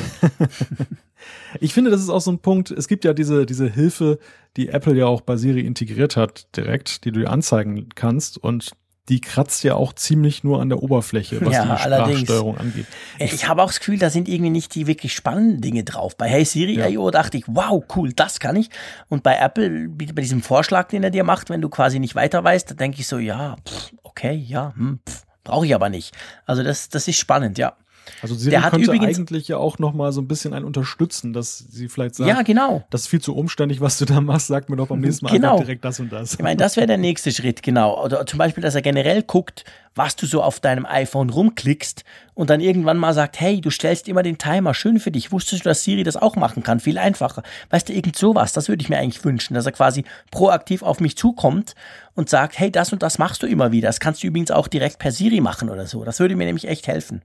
Ich 1.59 1.74
finde, 1.74 1.91
das 1.91 2.01
ist 2.01 2.09
auch 2.09 2.22
so 2.22 2.32
ein 2.32 2.39
Punkt. 2.39 2.72
Es 2.72 2.88
gibt 2.88 3.05
ja 3.05 3.14
diese, 3.14 3.45
diese 3.45 3.70
Hilfe, 3.70 4.18
die 4.57 4.70
Apple 4.70 4.95
ja 4.95 5.05
auch 5.05 5.22
bei 5.22 5.38
Siri 5.38 5.62
integriert 5.62 6.16
hat, 6.16 6.47
direkt, 6.55 7.05
die 7.05 7.12
du 7.12 7.20
dir 7.20 7.30
anzeigen 7.30 7.89
kannst. 7.93 8.38
Und 8.38 8.72
die 9.12 9.20
kratzt 9.20 9.66
ja 9.66 9.76
auch 9.76 9.91
ziemlich 9.91 10.45
nur 10.45 10.62
an 10.62 10.70
der 10.70 10.82
Oberfläche, 10.82 11.45
was 11.45 11.53
ja, 11.53 11.66
die 11.66 11.82
Sprachsteuerung 11.82 12.57
angeht. 12.57 12.86
Ich, 13.20 13.34
ich 13.34 13.47
habe 13.49 13.62
auch 13.62 13.68
das 13.68 13.80
Gefühl, 13.80 13.99
da 13.99 14.09
sind 14.09 14.30
irgendwie 14.30 14.49
nicht 14.49 14.74
die 14.74 14.88
wirklich 14.88 15.14
spannenden 15.14 15.59
Dinge 15.59 15.84
drauf. 15.84 16.16
Bei 16.16 16.30
Hey 16.30 16.45
Siri 16.45 16.78
ja. 16.78 16.88
IO 16.88 17.12
dachte 17.12 17.38
ich, 17.38 17.43
wow, 17.47 17.84
cool, 17.93 18.14
das 18.14 18.39
kann 18.39 18.55
ich. 18.55 18.70
Und 19.09 19.22
bei 19.22 19.36
Apple, 19.36 19.89
bei 19.89 20.22
diesem 20.22 20.41
Vorschlag, 20.41 20.88
den 20.88 21.03
er 21.03 21.09
dir 21.09 21.26
macht, 21.26 21.49
wenn 21.49 21.59
du 21.59 21.68
quasi 21.68 21.99
nicht 21.99 22.16
weiter 22.16 22.41
weißt, 22.41 22.72
da 22.72 22.76
denke 22.76 23.01
ich 23.01 23.07
so, 23.07 23.18
ja, 23.18 23.57
pff, 23.68 23.91
okay, 24.03 24.34
ja, 24.34 24.74
hm, 24.78 25.01
brauche 25.43 25.66
ich 25.66 25.76
aber 25.76 25.89
nicht. 25.89 26.16
Also 26.45 26.64
das, 26.64 26.88
das 26.88 27.09
ist 27.09 27.18
spannend, 27.18 27.57
ja. 27.57 27.76
Also 28.22 28.36
Siri 28.36 28.52
Der 28.52 28.64
hat 28.64 28.72
könnte 28.72 28.86
übrigens- 28.93 29.18
eigentlich 29.18 29.47
ja 29.47 29.58
auch 29.58 29.80
noch 29.80 29.93
mal 29.93 30.12
so 30.12 30.22
ein 30.22 30.28
bisschen 30.28 30.54
ein 30.54 30.64
unterstützen, 30.64 31.34
dass 31.34 31.58
sie 31.60 31.88
vielleicht 31.88 32.16
sagt, 32.16 32.28
Ja, 32.30 32.41
genau. 32.41 32.84
das 32.89 33.02
ist 33.02 33.08
viel 33.08 33.22
zu 33.22 33.36
umständlich, 33.36 33.80
was 33.82 33.97
du 33.97 34.06
da 34.06 34.22
machst, 34.22 34.47
sag 34.47 34.70
mir 34.70 34.76
doch 34.76 34.88
beim 34.88 34.99
nächsten 35.02 35.26
Mal 35.26 35.32
Genau. 35.32 35.54
einfach 35.54 35.66
direkt 35.66 35.86
das 35.86 35.99
und 35.99 36.12
das. 36.12 36.34
Ich 36.34 36.39
meine, 36.39 36.58
das 36.58 36.78
wäre 36.78 36.88
der 36.88 36.97
nächste 36.97 37.32
Schritt, 37.32 37.64
genau. 37.64 38.04
Oder 38.04 38.26
zum 38.26 38.38
Beispiel, 38.39 38.62
dass 38.64 38.76
er 38.76 38.82
generell 38.82 39.24
guckt, 39.24 39.64
was 39.95 40.16
du 40.16 40.26
so 40.26 40.41
auf 40.41 40.60
deinem 40.60 40.86
iPhone 40.86 41.30
rumklickst 41.30 42.04
und 42.34 42.49
dann 42.49 42.62
irgendwann 42.62 42.97
mal 42.97 43.14
sagt, 43.14 43.39
hey, 43.41 43.60
du 43.60 43.70
stellst 43.70 44.08
immer 44.08 44.24
den 44.24 44.38
Timer, 44.38 44.74
schön 44.74 44.99
für 44.99 45.12
dich. 45.12 45.32
Wusstest 45.32 45.66
du, 45.66 45.70
dass 45.70 45.84
Siri 45.84 46.04
das 46.04 46.16
auch 46.16 46.36
machen 46.38 46.64
kann? 46.64 46.80
Viel 46.80 46.97
einfacher. 46.97 47.43
Weißt 47.72 47.89
du, 47.89 47.93
irgend 47.93 48.16
sowas, 48.16 48.54
das 48.54 48.70
würde 48.70 48.82
ich 48.84 48.89
mir 48.89 48.97
eigentlich 48.99 49.24
wünschen, 49.26 49.54
dass 49.54 49.66
er 49.66 49.74
quasi 49.74 50.06
proaktiv 50.32 50.82
auf 50.82 50.99
mich 51.02 51.18
zukommt 51.18 51.76
und 52.16 52.30
sagt, 52.30 52.58
hey, 52.58 52.72
das 52.72 52.93
und 52.93 53.04
das 53.04 53.18
machst 53.18 53.43
du 53.43 53.47
immer 53.47 53.72
wieder. 53.74 53.89
Das 53.89 53.99
kannst 53.99 54.24
du 54.24 54.28
übrigens 54.28 54.52
auch 54.52 54.68
direkt 54.70 54.97
per 54.99 55.12
Siri 55.12 55.41
machen 55.41 55.70
oder 55.70 55.86
so. 55.88 56.04
Das 56.06 56.20
würde 56.20 56.36
mir 56.38 56.45
nämlich 56.45 56.68
echt 56.70 56.88
helfen. 56.88 57.22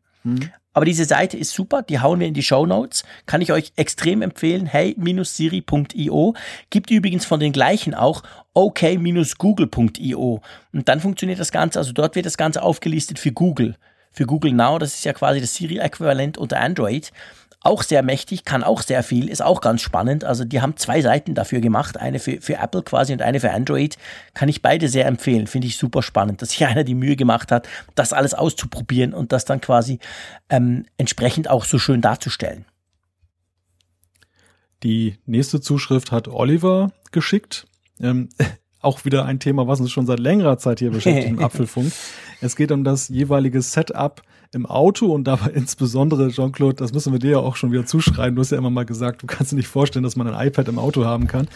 Aber 0.73 0.85
diese 0.85 1.07
Seite 1.07 1.39
ist 1.39 1.53
super, 1.53 1.81
die 1.81 2.01
hauen 2.01 2.21
wir 2.21 2.27
in 2.27 2.35
die 2.35 2.43
Show 2.43 2.67
Notes. 2.67 3.05
Kann 3.25 3.41
ich 3.41 3.51
euch 3.51 3.73
extrem 3.77 4.21
empfehlen. 4.21 4.67
Hey-siri.io. 4.67 6.35
Gibt 6.69 6.91
übrigens 6.91 7.25
von 7.25 7.41
den 7.41 7.53
gleichen 7.53 7.95
auch 7.95 8.23
ok-google.io. 8.53 10.43
Und 10.73 10.89
dann 10.89 11.01
funktioniert 11.01 11.41
das 11.41 11.51
Ganze, 11.51 11.79
also 11.79 11.93
dort 11.93 12.15
wird 12.15 12.27
das 12.27 12.37
Ganze 12.37 12.63
aufgelistet 12.63 13.19
für 13.19 13.33
Google. 13.33 13.77
Für 14.13 14.27
Google 14.27 14.53
Now, 14.53 14.79
das 14.79 14.95
ist 14.95 15.05
ja 15.05 15.15
quasi 15.15 15.41
das 15.41 15.55
Siri-Äquivalent 15.55 16.37
unter 16.39 16.61
Android. 16.61 17.11
Auch 17.67 17.83
sehr 17.83 18.05
mächtig, 18.05 18.45
kann 18.45 18.63
auch 18.63 18.81
sehr 18.81 19.03
viel, 19.03 19.29
ist 19.29 19.43
auch 19.43 19.61
ganz 19.61 19.83
spannend. 19.83 20.23
Also 20.23 20.45
die 20.45 20.61
haben 20.61 20.77
zwei 20.77 21.03
Seiten 21.03 21.35
dafür 21.35 21.61
gemacht, 21.61 21.99
eine 21.99 22.21
für, 22.21 22.41
für 22.41 22.59
Apple 22.59 22.85
quasi 22.85 23.13
und 23.13 23.23
eine 23.23 23.41
für 23.41 23.51
Android. 23.51 23.99
Kann 24.35 24.49
ich 24.49 24.63
beide 24.63 24.89
sehr 24.89 25.05
empfehlen, 25.07 25.49
finde 25.49 25.67
ich 25.67 25.77
super 25.77 26.05
spannend, 26.05 26.43
dass 26.43 26.51
sich 26.51 26.65
einer 26.67 26.85
die 26.85 26.95
Mühe 26.95 27.17
gemacht 27.17 27.51
hat, 27.51 27.69
das 27.97 28.13
alles 28.13 28.35
auszuprobieren 28.35 29.13
und 29.13 29.33
das 29.33 29.47
dann 29.47 29.61
quasi 29.61 29.99
ähm, 30.49 30.85
entsprechend 30.97 31.51
auch 31.51 31.65
so 31.65 31.81
schön 31.81 32.01
darzustellen. 32.01 32.67
Die 34.85 35.19
nächste 35.27 35.61
Zuschrift 35.61 36.13
hat 36.13 36.29
Oliver 36.29 36.93
geschickt. 37.11 37.67
Ähm, 38.01 38.29
auch 38.81 39.05
wieder 39.05 39.25
ein 39.25 39.41
Thema, 39.41 39.67
was 39.67 39.81
uns 39.81 39.91
schon 39.91 40.07
seit 40.07 40.21
längerer 40.21 40.59
Zeit 40.59 40.79
hier 40.79 40.93
beschäftigt 40.93 41.27
im 41.31 41.43
Apfelfunk. 41.43 41.91
Es 42.41 42.55
geht 42.55 42.71
um 42.71 42.85
das 42.85 43.09
jeweilige 43.09 43.61
Setup 43.61 44.23
im 44.53 44.67
Auto 44.67 45.13
und 45.13 45.25
dabei 45.25 45.51
insbesondere, 45.55 46.29
Jean-Claude, 46.29 46.77
das 46.77 46.93
müssen 46.93 47.13
wir 47.13 47.19
dir 47.19 47.33
ja 47.33 47.39
auch 47.39 47.57
schon 47.57 47.73
wieder 47.73 47.87
zuschreiben. 47.87 48.37
Du 48.37 48.41
hast 48.41 48.51
ja 48.51 48.59
immer 48.59 48.71
mal 48.71 48.85
gesagt, 48.85 49.23
du 49.23 49.27
kannst 49.27 49.53
dir 49.53 49.57
nicht 49.57 49.69
vorstellen, 49.69 50.03
dass 50.03 50.17
man 50.17 50.33
ein 50.33 50.47
iPad 50.47 50.69
im 50.69 50.79
Auto 50.79 51.05
haben 51.05 51.27
kann. 51.27 51.49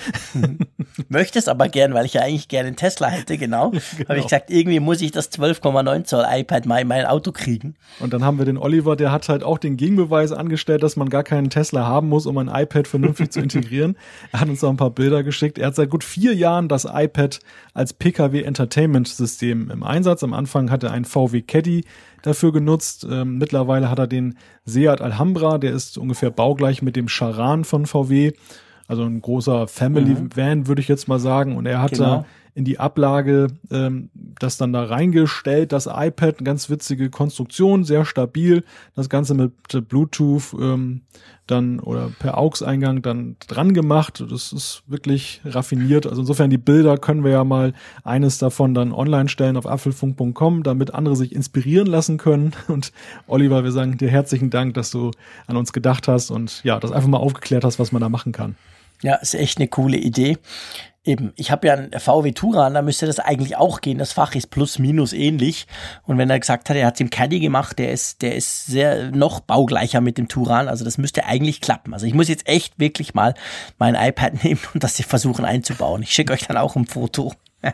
Möchte 1.08 1.38
es 1.38 1.48
aber 1.48 1.68
gern, 1.68 1.94
weil 1.94 2.06
ich 2.06 2.14
ja 2.14 2.22
eigentlich 2.22 2.48
gerne 2.48 2.68
einen 2.68 2.76
Tesla 2.76 3.08
hätte, 3.08 3.38
genau. 3.38 3.72
Habe 4.08 4.18
ich 4.18 4.24
gesagt, 4.24 4.50
irgendwie 4.50 4.80
muss 4.80 5.00
ich 5.00 5.10
das 5.10 5.30
12,9 5.32 6.04
Zoll 6.04 6.24
iPad 6.28 6.66
mal 6.66 6.78
in 6.78 6.88
mein 6.88 7.06
Auto 7.06 7.32
kriegen. 7.32 7.74
Und 8.00 8.12
dann 8.12 8.24
haben 8.24 8.38
wir 8.38 8.44
den 8.44 8.58
Oliver, 8.58 8.96
der 8.96 9.12
hat 9.12 9.28
halt 9.28 9.44
auch 9.44 9.58
den 9.58 9.76
Gegenbeweis 9.76 10.32
angestellt, 10.32 10.82
dass 10.82 10.96
man 10.96 11.08
gar 11.08 11.22
keinen 11.22 11.50
Tesla 11.50 11.86
haben 11.86 12.08
muss, 12.08 12.26
um 12.26 12.38
ein 12.38 12.48
iPad 12.48 12.86
vernünftig 12.86 13.32
zu 13.32 13.40
integrieren. 13.50 13.96
Er 14.32 14.40
hat 14.40 14.48
uns 14.48 14.62
noch 14.62 14.70
ein 14.70 14.76
paar 14.76 14.90
Bilder 14.90 15.22
geschickt. 15.22 15.58
Er 15.58 15.68
hat 15.68 15.74
seit 15.74 15.90
gut 15.90 16.04
vier 16.04 16.34
Jahren 16.34 16.68
das 16.68 16.86
iPad 16.90 17.40
als 17.74 17.92
PKW 17.92 18.42
Entertainment 18.42 19.08
System 19.08 19.70
im 19.70 19.82
Einsatz. 19.82 20.22
Am 20.22 20.34
Anfang 20.34 20.70
hat 20.70 20.82
er 20.82 20.92
einen 20.92 21.04
VW 21.04 21.42
Caddy 21.42 21.84
dafür 22.22 22.52
genutzt. 22.52 23.06
Ähm, 23.10 23.38
mittlerweile 23.38 23.90
hat 23.90 23.98
er 23.98 24.06
den 24.06 24.36
Seat 24.64 25.00
Alhambra, 25.00 25.58
der 25.58 25.72
ist 25.72 25.98
ungefähr 25.98 26.30
baugleich 26.30 26.82
mit 26.82 26.96
dem 26.96 27.08
Charan 27.08 27.64
von 27.64 27.86
VW. 27.86 28.32
Also 28.88 29.04
ein 29.04 29.20
großer 29.22 29.68
Family 29.68 30.16
Van, 30.34 30.66
würde 30.66 30.80
ich 30.82 30.88
jetzt 30.88 31.06
mal 31.06 31.20
sagen. 31.20 31.56
Und 31.56 31.66
er 31.66 31.80
hat 31.80 31.92
Genau. 31.92 32.04
da 32.04 32.24
in 32.54 32.64
die 32.64 32.78
Ablage 32.78 33.48
ähm, 33.70 34.10
das 34.14 34.56
dann 34.56 34.72
da 34.72 34.84
reingestellt, 34.84 35.72
das 35.72 35.86
iPad, 35.86 36.38
eine 36.38 36.44
ganz 36.44 36.70
witzige 36.70 37.10
Konstruktion, 37.10 37.84
sehr 37.84 38.04
stabil, 38.04 38.64
das 38.94 39.08
Ganze 39.08 39.34
mit 39.34 39.52
äh, 39.74 39.80
Bluetooth 39.80 40.54
ähm, 40.60 41.02
dann 41.50 41.80
oder 41.80 42.10
per 42.18 42.38
AUX-Eingang 42.38 43.02
dann 43.02 43.36
dran 43.46 43.74
gemacht. 43.74 44.22
Das 44.30 44.52
ist 44.52 44.82
wirklich 44.86 45.40
raffiniert. 45.44 46.06
Also 46.06 46.22
insofern 46.22 46.50
die 46.50 46.58
Bilder 46.58 46.96
können 46.96 47.24
wir 47.24 47.32
ja 47.32 47.44
mal 47.44 47.74
eines 48.04 48.38
davon 48.38 48.74
dann 48.74 48.92
online 48.92 49.28
stellen 49.28 49.56
auf 49.56 49.66
apfelfunk.com, 49.66 50.62
damit 50.62 50.94
andere 50.94 51.16
sich 51.16 51.34
inspirieren 51.34 51.86
lassen 51.86 52.18
können. 52.18 52.52
Und 52.68 52.92
Oliver, 53.26 53.64
wir 53.64 53.72
sagen 53.72 53.98
dir 53.98 54.10
herzlichen 54.10 54.50
Dank, 54.50 54.74
dass 54.74 54.90
du 54.90 55.10
an 55.46 55.56
uns 55.56 55.72
gedacht 55.72 56.08
hast 56.08 56.30
und 56.30 56.62
ja, 56.64 56.78
das 56.78 56.92
einfach 56.92 57.08
mal 57.08 57.18
aufgeklärt 57.18 57.64
hast, 57.64 57.78
was 57.78 57.92
man 57.92 58.00
da 58.00 58.08
machen 58.08 58.32
kann. 58.32 58.56
Ja, 59.02 59.16
ist 59.16 59.34
echt 59.34 59.58
eine 59.58 59.68
coole 59.68 59.96
Idee. 59.96 60.38
Eben, 61.02 61.32
ich 61.36 61.50
habe 61.50 61.66
ja 61.66 61.74
einen 61.74 61.98
VW 61.98 62.32
Touran, 62.32 62.74
da 62.74 62.82
müsste 62.82 63.06
das 63.06 63.20
eigentlich 63.20 63.56
auch 63.56 63.80
gehen. 63.80 63.96
Das 63.96 64.12
Fach 64.12 64.34
ist 64.34 64.50
plus 64.50 64.78
minus 64.78 65.14
ähnlich. 65.14 65.66
Und 66.02 66.18
wenn 66.18 66.28
er 66.28 66.38
gesagt 66.38 66.68
hat, 66.68 66.76
er 66.76 66.86
hat 66.86 66.94
es 66.94 67.00
im 67.00 67.08
Caddy 67.08 67.40
gemacht, 67.40 67.78
der 67.78 67.90
ist, 67.90 68.20
der 68.20 68.34
ist 68.34 68.66
sehr 68.66 69.10
noch 69.10 69.40
baugleicher 69.40 70.02
mit 70.02 70.18
dem 70.18 70.28
Touran. 70.28 70.68
Also 70.68 70.84
das 70.84 70.98
müsste 70.98 71.24
eigentlich 71.24 71.62
klappen. 71.62 71.94
Also 71.94 72.04
ich 72.04 72.12
muss 72.12 72.28
jetzt 72.28 72.46
echt 72.46 72.78
wirklich 72.78 73.14
mal 73.14 73.34
mein 73.78 73.94
iPad 73.94 74.44
nehmen 74.44 74.60
und 74.74 74.84
das 74.84 74.96
hier 74.96 75.06
versuchen 75.06 75.46
einzubauen. 75.46 76.02
Ich 76.02 76.12
schicke 76.12 76.34
euch 76.34 76.46
dann 76.46 76.58
auch 76.58 76.76
ein 76.76 76.86
Foto. 76.86 77.32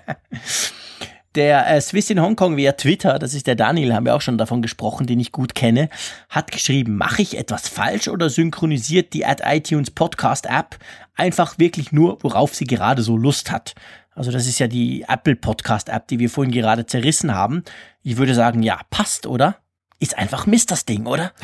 Der 1.34 1.68
äh, 1.68 1.82
Swiss 1.82 2.08
in 2.08 2.22
Hongkong 2.22 2.56
via 2.56 2.72
Twitter, 2.72 3.18
das 3.18 3.34
ist 3.34 3.46
der 3.46 3.56
Daniel, 3.56 3.92
haben 3.92 4.06
wir 4.06 4.14
auch 4.14 4.22
schon 4.22 4.38
davon 4.38 4.62
gesprochen, 4.62 5.06
den 5.06 5.20
ich 5.20 5.32
gut 5.32 5.54
kenne, 5.54 5.90
hat 6.30 6.50
geschrieben, 6.50 6.96
mache 6.96 7.20
ich 7.20 7.36
etwas 7.36 7.68
falsch 7.68 8.08
oder 8.08 8.30
synchronisiert 8.30 9.12
die 9.12 9.26
Ad 9.26 9.42
iTunes 9.44 9.90
Podcast 9.90 10.46
App 10.46 10.78
einfach 11.16 11.58
wirklich 11.58 11.92
nur, 11.92 12.22
worauf 12.22 12.54
sie 12.54 12.66
gerade 12.66 13.02
so 13.02 13.16
Lust 13.16 13.50
hat? 13.50 13.74
Also 14.14 14.30
das 14.30 14.46
ist 14.46 14.58
ja 14.58 14.66
die 14.66 15.04
Apple 15.08 15.36
Podcast 15.36 15.88
App, 15.88 16.08
die 16.08 16.18
wir 16.18 16.30
vorhin 16.30 16.52
gerade 16.52 16.86
zerrissen 16.86 17.34
haben. 17.34 17.64
Ich 18.02 18.16
würde 18.16 18.34
sagen, 18.34 18.62
ja, 18.62 18.80
passt, 18.90 19.26
oder? 19.26 19.56
Ist 19.98 20.16
einfach 20.16 20.46
Mist, 20.46 20.70
das 20.70 20.84
Ding, 20.84 21.06
oder? 21.06 21.32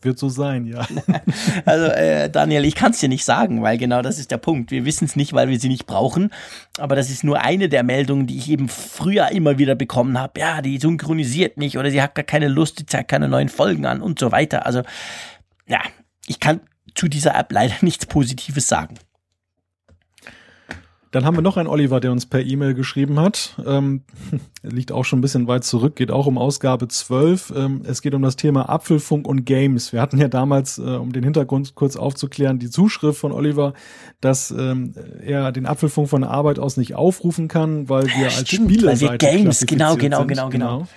Wird 0.00 0.18
so 0.18 0.28
sein, 0.28 0.66
ja. 0.66 0.86
Also 1.64 1.86
äh, 1.86 2.30
Daniel, 2.30 2.64
ich 2.64 2.74
kann 2.74 2.92
es 2.92 3.00
dir 3.00 3.08
nicht 3.08 3.24
sagen, 3.24 3.62
weil 3.62 3.78
genau 3.78 4.02
das 4.02 4.18
ist 4.18 4.30
der 4.30 4.38
Punkt. 4.38 4.70
Wir 4.70 4.84
wissen 4.84 5.04
es 5.04 5.16
nicht, 5.16 5.32
weil 5.32 5.48
wir 5.48 5.60
sie 5.60 5.68
nicht 5.68 5.86
brauchen. 5.86 6.30
Aber 6.78 6.96
das 6.96 7.10
ist 7.10 7.24
nur 7.24 7.40
eine 7.40 7.68
der 7.68 7.82
Meldungen, 7.82 8.26
die 8.26 8.38
ich 8.38 8.50
eben 8.50 8.68
früher 8.68 9.30
immer 9.30 9.58
wieder 9.58 9.74
bekommen 9.74 10.18
habe. 10.18 10.40
Ja, 10.40 10.62
die 10.62 10.78
synchronisiert 10.78 11.56
nicht 11.56 11.78
oder 11.78 11.90
sie 11.90 12.02
hat 12.02 12.14
gar 12.14 12.24
keine 12.24 12.48
Lust, 12.48 12.78
die 12.78 12.86
zeigt 12.86 13.10
keine 13.10 13.28
neuen 13.28 13.48
Folgen 13.48 13.86
an 13.86 14.00
und 14.00 14.18
so 14.18 14.32
weiter. 14.32 14.66
Also 14.66 14.82
ja, 15.66 15.80
ich 16.26 16.40
kann 16.40 16.60
zu 16.94 17.08
dieser 17.08 17.34
App 17.34 17.52
leider 17.52 17.74
nichts 17.82 18.06
Positives 18.06 18.68
sagen. 18.68 18.96
Dann 21.14 21.24
haben 21.24 21.36
wir 21.36 21.42
noch 21.42 21.56
einen 21.56 21.68
Oliver, 21.68 22.00
der 22.00 22.10
uns 22.10 22.26
per 22.26 22.44
E-Mail 22.44 22.74
geschrieben 22.74 23.20
hat. 23.20 23.54
Ähm, 23.64 24.02
liegt 24.64 24.90
auch 24.90 25.04
schon 25.04 25.20
ein 25.20 25.22
bisschen 25.22 25.46
weit 25.46 25.62
zurück, 25.62 25.94
geht 25.94 26.10
auch 26.10 26.26
um 26.26 26.38
Ausgabe 26.38 26.88
12. 26.88 27.52
Ähm, 27.56 27.82
es 27.84 28.02
geht 28.02 28.14
um 28.14 28.22
das 28.22 28.34
Thema 28.34 28.68
Apfelfunk 28.68 29.28
und 29.28 29.44
Games. 29.44 29.92
Wir 29.92 30.00
hatten 30.00 30.18
ja 30.18 30.26
damals, 30.26 30.78
äh, 30.78 30.82
um 30.82 31.12
den 31.12 31.22
Hintergrund 31.22 31.76
kurz 31.76 31.94
aufzuklären, 31.94 32.58
die 32.58 32.68
Zuschrift 32.68 33.20
von 33.20 33.30
Oliver, 33.30 33.74
dass 34.20 34.50
ähm, 34.50 34.94
er 35.24 35.52
den 35.52 35.66
Apfelfunk 35.66 36.08
von 36.08 36.22
der 36.22 36.30
Arbeit 36.30 36.58
aus 36.58 36.76
nicht 36.76 36.96
aufrufen 36.96 37.46
kann, 37.46 37.88
weil 37.88 38.06
wir 38.06 38.24
als 38.24 38.48
Stimmt, 38.48 38.82
weil 38.84 38.98
wir 38.98 39.16
Games, 39.16 39.64
genau, 39.66 39.94
klassifiziert 39.94 40.00
genau, 40.00 40.18
sind. 40.18 40.28
genau, 40.28 40.48
genau. 40.48 40.88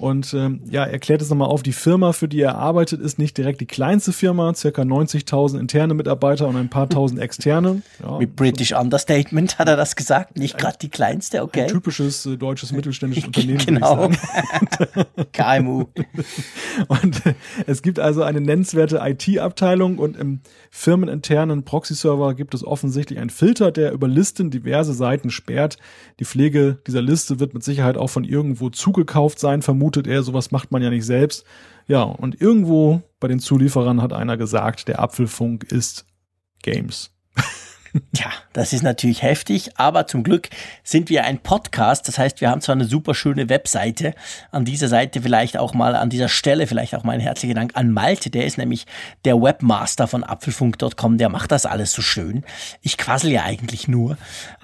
Und 0.00 0.32
ähm, 0.32 0.62
ja, 0.70 0.84
er 0.84 0.98
klärt 0.98 1.20
es 1.20 1.28
nochmal 1.28 1.48
auf, 1.48 1.62
die 1.62 1.74
Firma, 1.74 2.14
für 2.14 2.26
die 2.26 2.40
er 2.40 2.54
arbeitet, 2.54 3.02
ist 3.02 3.18
nicht 3.18 3.36
direkt 3.36 3.60
die 3.60 3.66
kleinste 3.66 4.14
Firma, 4.14 4.54
circa 4.54 4.80
90.000 4.80 5.58
interne 5.58 5.92
Mitarbeiter 5.92 6.48
und 6.48 6.56
ein 6.56 6.70
paar 6.70 6.88
tausend 6.88 7.20
externe. 7.20 7.82
Ja, 8.02 8.16
Mit 8.16 8.34
British 8.34 8.72
Understatement 8.72 9.58
hat 9.58 9.68
er 9.68 9.76
das 9.76 9.96
gesagt, 9.96 10.38
nicht 10.38 10.56
gerade 10.56 10.78
die 10.80 10.88
kleinste, 10.88 11.38
ein 11.38 11.44
okay. 11.44 11.66
typisches 11.66 12.24
äh, 12.24 12.38
deutsches 12.38 12.72
mittelständisches 12.72 13.26
Unternehmen. 13.26 13.58
Genau. 13.58 14.10
KMU. 15.34 15.84
Und 16.88 17.26
äh, 17.26 17.34
es 17.66 17.82
gibt 17.82 17.98
also 17.98 18.22
eine 18.22 18.40
nennenswerte 18.40 19.02
IT-Abteilung 19.04 19.98
und 19.98 20.16
im 20.16 20.40
firmeninternen 20.70 21.64
Proxy-Server 21.64 22.34
gibt 22.34 22.54
es 22.54 22.64
offensichtlich 22.64 23.18
einen 23.18 23.28
Filter, 23.28 23.70
der 23.70 23.92
über 23.92 24.08
Listen 24.08 24.50
diverse 24.50 24.94
Seiten 24.94 25.28
sperrt. 25.28 25.76
Die 26.20 26.24
Pflege 26.24 26.78
dieser 26.86 27.02
Liste 27.02 27.38
wird 27.38 27.52
mit 27.52 27.64
Sicherheit 27.64 27.98
auch 27.98 28.08
von 28.08 28.24
irgendwo 28.24 28.70
zugekauft 28.70 29.38
sein, 29.38 29.60
vermutet 29.90 30.06
er. 30.06 30.22
Sowas 30.22 30.50
macht 30.50 30.70
man 30.70 30.82
ja 30.82 30.90
nicht 30.90 31.04
selbst. 31.04 31.44
Ja, 31.86 32.02
und 32.02 32.40
irgendwo 32.40 33.02
bei 33.18 33.28
den 33.28 33.40
Zulieferern 33.40 34.00
hat 34.00 34.12
einer 34.12 34.36
gesagt, 34.36 34.88
der 34.88 35.00
Apfelfunk 35.00 35.64
ist 35.64 36.06
Games. 36.62 37.10
Tja, 38.12 38.30
das 38.52 38.72
ist 38.72 38.82
natürlich 38.82 39.22
heftig, 39.22 39.70
aber 39.76 40.06
zum 40.06 40.22
Glück 40.22 40.48
sind 40.84 41.10
wir 41.10 41.24
ein 41.24 41.38
Podcast. 41.38 42.06
Das 42.06 42.18
heißt, 42.18 42.40
wir 42.40 42.50
haben 42.50 42.60
zwar 42.60 42.74
eine 42.74 42.84
super 42.84 43.14
schöne 43.14 43.48
Webseite. 43.48 44.14
An 44.50 44.64
dieser 44.64 44.88
Seite 44.88 45.22
vielleicht 45.22 45.56
auch 45.56 45.74
mal, 45.74 45.96
an 45.96 46.10
dieser 46.10 46.28
Stelle 46.28 46.66
vielleicht 46.66 46.94
auch 46.94 47.02
mal 47.02 47.12
ein 47.12 47.20
herzlicher 47.20 47.54
Dank 47.54 47.72
an 47.74 47.90
Malte. 47.90 48.30
Der 48.30 48.44
ist 48.44 48.58
nämlich 48.58 48.86
der 49.24 49.40
Webmaster 49.40 50.06
von 50.06 50.22
apfelfunk.com. 50.22 51.18
Der 51.18 51.28
macht 51.28 51.50
das 51.50 51.66
alles 51.66 51.92
so 51.92 52.02
schön. 52.02 52.44
Ich 52.80 52.96
quassel 52.96 53.30
ja 53.30 53.42
eigentlich 53.44 53.88
nur. 53.88 54.16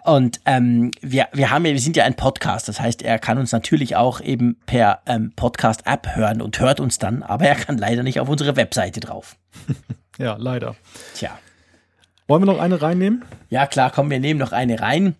Und 0.04 0.40
ähm, 0.44 0.92
wir, 1.00 1.28
wir 1.32 1.50
haben 1.50 1.64
ja, 1.66 1.72
wir 1.72 1.80
sind 1.80 1.96
ja 1.96 2.04
ein 2.04 2.14
Podcast. 2.14 2.68
Das 2.68 2.80
heißt, 2.80 3.02
er 3.02 3.18
kann 3.18 3.38
uns 3.38 3.50
natürlich 3.50 3.96
auch 3.96 4.20
eben 4.20 4.60
per 4.66 5.00
ähm, 5.06 5.32
Podcast-App 5.34 6.14
hören 6.14 6.40
und 6.42 6.60
hört 6.60 6.78
uns 6.78 6.98
dann, 6.98 7.24
aber 7.24 7.46
er 7.46 7.56
kann 7.56 7.76
leider 7.76 8.04
nicht 8.04 8.20
auf 8.20 8.28
unsere 8.28 8.56
Webseite 8.56 9.00
drauf. 9.00 9.36
Ja, 10.18 10.36
leider. 10.38 10.76
Tja. 11.14 11.38
Wollen 12.28 12.42
wir 12.42 12.52
noch 12.52 12.60
eine 12.60 12.82
reinnehmen? 12.82 13.24
Ja, 13.50 13.66
klar, 13.66 13.92
komm, 13.94 14.10
wir 14.10 14.18
nehmen 14.18 14.40
noch 14.40 14.52
eine 14.52 14.80
rein. 14.80 15.14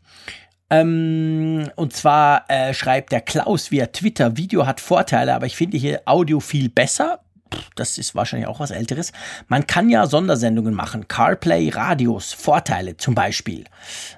Ähm, 0.71 1.71
und 1.77 1.93
zwar 1.93 2.45
äh, 2.49 2.75
schreibt 2.75 3.13
der 3.13 3.21
Klaus 3.21 3.71
via 3.71 3.87
Twitter, 3.87 4.37
Video 4.37 4.67
hat 4.67 4.81
Vorteile, 4.81 5.35
aber 5.35 5.47
ich 5.47 5.55
finde 5.55 5.77
hier 5.77 6.03
Audio 6.07 6.41
viel 6.41 6.69
besser 6.69 7.21
das 7.75 7.99
ist 7.99 8.15
wahrscheinlich 8.15 8.49
auch 8.49 8.61
was 8.61 8.71
Älteres. 8.71 9.13
Man 9.49 9.67
kann 9.67 9.89
ja 9.89 10.07
Sondersendungen 10.07 10.75
machen. 10.75 11.09
CarPlay, 11.09 11.71
Radios, 11.71 12.33
Vorteile 12.33 12.97
zum 12.97 13.15
Beispiel. 13.15 13.65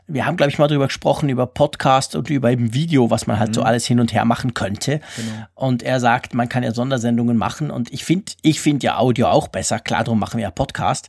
Wir 0.07 0.27
haben, 0.27 0.37
glaube 0.37 0.51
ich, 0.51 0.59
mal 0.59 0.69
drüber 0.69 0.87
gesprochen, 0.87 1.29
über 1.29 1.47
Podcast 1.47 2.17
und 2.17 2.31
über 2.31 2.51
eben 2.51 2.75
Video, 2.75 3.11
was 3.11 3.27
man 3.27 3.39
halt 3.39 3.51
mhm. 3.51 3.55
so 3.55 3.63
alles 3.63 3.87
hin 3.87 4.01
und 4.01 4.13
her 4.13 4.25
machen 4.25 4.55
könnte. 4.55 5.01
Genau. 5.17 5.47
Und 5.55 5.83
er 5.83 6.01
sagt, 6.01 6.35
man 6.35 6.49
kann 6.49 6.63
ja 6.63 6.73
Sondersendungen 6.73 7.37
machen. 7.37 7.71
Und 7.71 7.93
ich 7.93 8.05
finde, 8.05 8.33
ich 8.43 8.61
finde 8.61 8.87
ja 8.87 8.99
Audio 8.99 9.29
auch 9.29 9.49
besser. 9.49 9.79
Klar, 9.79 10.05
darum 10.05 10.19
machen 10.19 10.39
wir 10.39 10.45
ja 10.45 10.51
Podcast. 10.51 11.09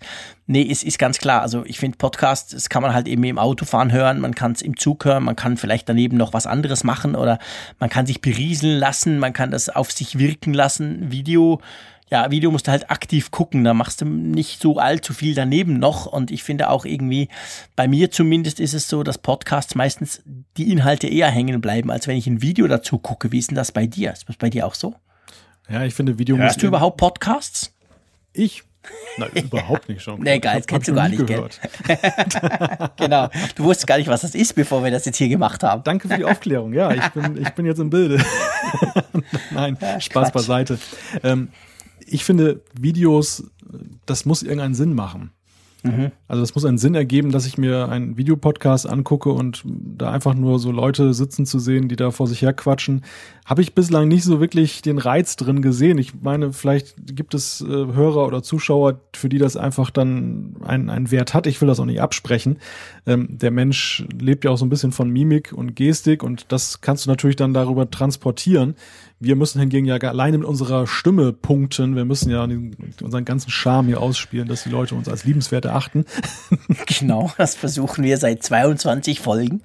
Nee, 0.51 0.63
ist, 0.63 0.83
ist 0.83 0.97
ganz 0.97 1.19
klar. 1.19 1.43
Also 1.43 1.63
ich 1.67 1.77
finde 1.77 1.99
Podcast, 1.99 2.53
das 2.53 2.69
kann 2.69 2.81
man 2.81 2.95
halt 2.95 3.07
eben 3.07 3.23
im 3.23 3.37
Autofahren 3.37 3.91
hören, 3.91 4.19
man 4.19 4.33
kann 4.33 4.53
es 4.53 4.63
im 4.63 4.75
Zug 4.77 5.05
hören, 5.05 5.23
man 5.23 5.35
kann 5.35 5.57
vielleicht 5.57 5.87
daneben 5.87 6.17
noch 6.17 6.33
was 6.33 6.47
anderes 6.47 6.83
machen 6.83 7.13
oder 7.13 7.37
man 7.79 7.91
kann 7.91 8.07
sich 8.07 8.19
berieseln 8.19 8.79
lassen, 8.79 9.19
man 9.19 9.31
kann 9.31 9.51
das 9.51 9.69
auf 9.69 9.91
sich 9.91 10.17
wirken 10.17 10.55
lassen. 10.55 11.11
Video 11.11 11.61
ja, 12.09 12.31
Video 12.31 12.51
musst 12.51 12.67
du 12.67 12.71
halt 12.71 12.89
aktiv 12.89 13.31
gucken, 13.31 13.63
da 13.63 13.73
machst 13.73 14.01
du 14.01 14.05
nicht 14.05 14.61
so 14.61 14.77
allzu 14.77 15.13
viel 15.13 15.35
daneben 15.35 15.77
noch. 15.77 16.05
Und 16.05 16.31
ich 16.31 16.43
finde 16.43 16.69
auch 16.69 16.85
irgendwie, 16.85 17.29
bei 17.75 17.87
mir 17.87 18.09
zumindest 18.11 18.59
ist 18.59 18.73
es 18.73 18.89
so, 18.89 19.03
dass 19.03 19.17
Podcasts 19.17 19.75
meistens 19.75 20.21
die 20.57 20.71
Inhalte 20.71 21.07
eher 21.07 21.29
hängen 21.29 21.61
bleiben, 21.61 21.91
als 21.91 22.07
wenn 22.07 22.17
ich 22.17 22.27
ein 22.27 22.41
Video 22.41 22.67
dazu 22.67 22.97
gucke. 22.97 23.31
Wie 23.31 23.39
ist 23.39 23.51
denn 23.51 23.55
das 23.55 23.71
bei 23.71 23.85
dir? 23.85 24.11
Ist 24.11 24.27
das 24.27 24.37
bei 24.37 24.49
dir 24.49 24.65
auch 24.65 24.73
so? 24.75 24.95
Ja, 25.69 25.83
ich 25.83 25.93
finde 25.93 26.17
Video. 26.17 26.35
Hörst 26.37 26.61
du 26.61 26.67
überhaupt 26.67 26.97
Podcasts? 26.97 27.75
Ich? 28.33 28.63
Nein, 29.17 29.29
überhaupt 29.43 29.89
nicht 29.89 30.01
schon. 30.01 30.19
Nee, 30.23 30.39
geil, 30.39 30.57
das 30.57 30.67
kennst 30.67 30.87
du 30.87 30.93
gar 30.95 31.09
nicht, 31.09 31.27
gehört. 31.27 31.59
genau. 32.97 33.29
Du 33.55 33.65
wusstest 33.65 33.87
gar 33.87 33.97
nicht, 33.97 34.07
was 34.07 34.21
das 34.21 34.33
ist, 34.33 34.55
bevor 34.55 34.83
wir 34.83 34.89
das 34.89 35.05
jetzt 35.05 35.17
hier 35.17 35.27
gemacht 35.27 35.61
haben. 35.63 35.83
Danke 35.83 36.07
für 36.07 36.17
die 36.17 36.25
Aufklärung. 36.25 36.73
Ja, 36.73 36.91
ich 36.91 37.07
bin, 37.09 37.39
ich 37.39 37.49
bin 37.49 37.65
jetzt 37.65 37.79
im 37.79 37.89
Bilde. 37.89 38.23
Nein, 39.51 39.77
ja, 39.79 39.99
Spaß 39.99 40.31
Quatsch. 40.31 40.33
beiseite. 40.33 40.79
Ähm, 41.23 41.49
ich 42.11 42.25
finde, 42.25 42.61
Videos, 42.79 43.43
das 44.05 44.25
muss 44.25 44.43
irgendeinen 44.43 44.75
Sinn 44.75 44.93
machen. 44.93 45.31
Mhm. 45.83 46.11
Also 46.27 46.41
das 46.41 46.55
muss 46.55 46.65
einen 46.65 46.77
Sinn 46.77 46.93
ergeben, 46.95 47.31
dass 47.31 47.45
ich 47.45 47.57
mir 47.57 47.87
einen 47.87 48.17
Videopodcast 48.17 48.89
angucke 48.89 49.29
und 49.29 49.63
da 49.65 50.11
einfach 50.11 50.33
nur 50.33 50.59
so 50.59 50.71
Leute 50.71 51.13
sitzen 51.13 51.45
zu 51.45 51.57
sehen, 51.59 51.87
die 51.87 51.95
da 51.95 52.11
vor 52.11 52.27
sich 52.27 52.41
her 52.41 52.53
quatschen, 52.53 53.03
habe 53.45 53.61
ich 53.61 53.73
bislang 53.73 54.07
nicht 54.07 54.23
so 54.23 54.41
wirklich 54.41 54.81
den 54.81 54.97
Reiz 54.97 55.37
drin 55.37 55.61
gesehen. 55.61 55.97
Ich 55.97 56.21
meine, 56.21 56.51
vielleicht 56.51 57.15
gibt 57.15 57.33
es 57.33 57.61
äh, 57.61 57.67
Hörer 57.67 58.27
oder 58.27 58.43
Zuschauer, 58.43 58.99
für 59.15 59.29
die 59.29 59.37
das 59.37 59.55
einfach 59.55 59.89
dann 59.89 60.57
einen, 60.65 60.89
einen 60.89 61.11
Wert 61.11 61.33
hat. 61.33 61.47
Ich 61.47 61.61
will 61.61 61.67
das 61.67 61.79
auch 61.79 61.85
nicht 61.85 62.01
absprechen. 62.01 62.57
Ähm, 63.07 63.37
der 63.37 63.51
Mensch 63.51 64.05
lebt 64.19 64.43
ja 64.43 64.51
auch 64.51 64.57
so 64.57 64.65
ein 64.65 64.69
bisschen 64.69 64.91
von 64.91 65.09
Mimik 65.09 65.53
und 65.53 65.75
Gestik 65.75 66.23
und 66.23 66.51
das 66.51 66.81
kannst 66.81 67.05
du 67.05 67.09
natürlich 67.09 67.37
dann 67.37 67.53
darüber 67.53 67.89
transportieren. 67.89 68.75
Wir 69.21 69.35
müssen 69.35 69.59
hingegen 69.59 69.85
ja 69.85 69.97
alleine 69.97 70.37
mit 70.37 70.47
unserer 70.47 70.87
Stimme 70.87 71.33
punkten. 71.33 71.97
Wir 71.97 72.05
müssen 72.05 72.31
ja 72.31 72.47
unseren 73.01 73.25
ganzen 73.25 73.49
Charme 73.49 73.87
hier 73.87 73.99
ausspielen, 73.99 74.47
dass 74.47 74.63
die 74.63 74.69
Leute 74.69 74.95
uns 74.95 75.09
als 75.09 75.25
liebenswert 75.25 75.65
erachten. 75.65 76.05
Genau, 76.99 77.31
das 77.37 77.55
versuchen 77.55 78.03
wir 78.03 78.17
seit 78.17 78.43
22 78.43 79.19
Folgen. 79.19 79.61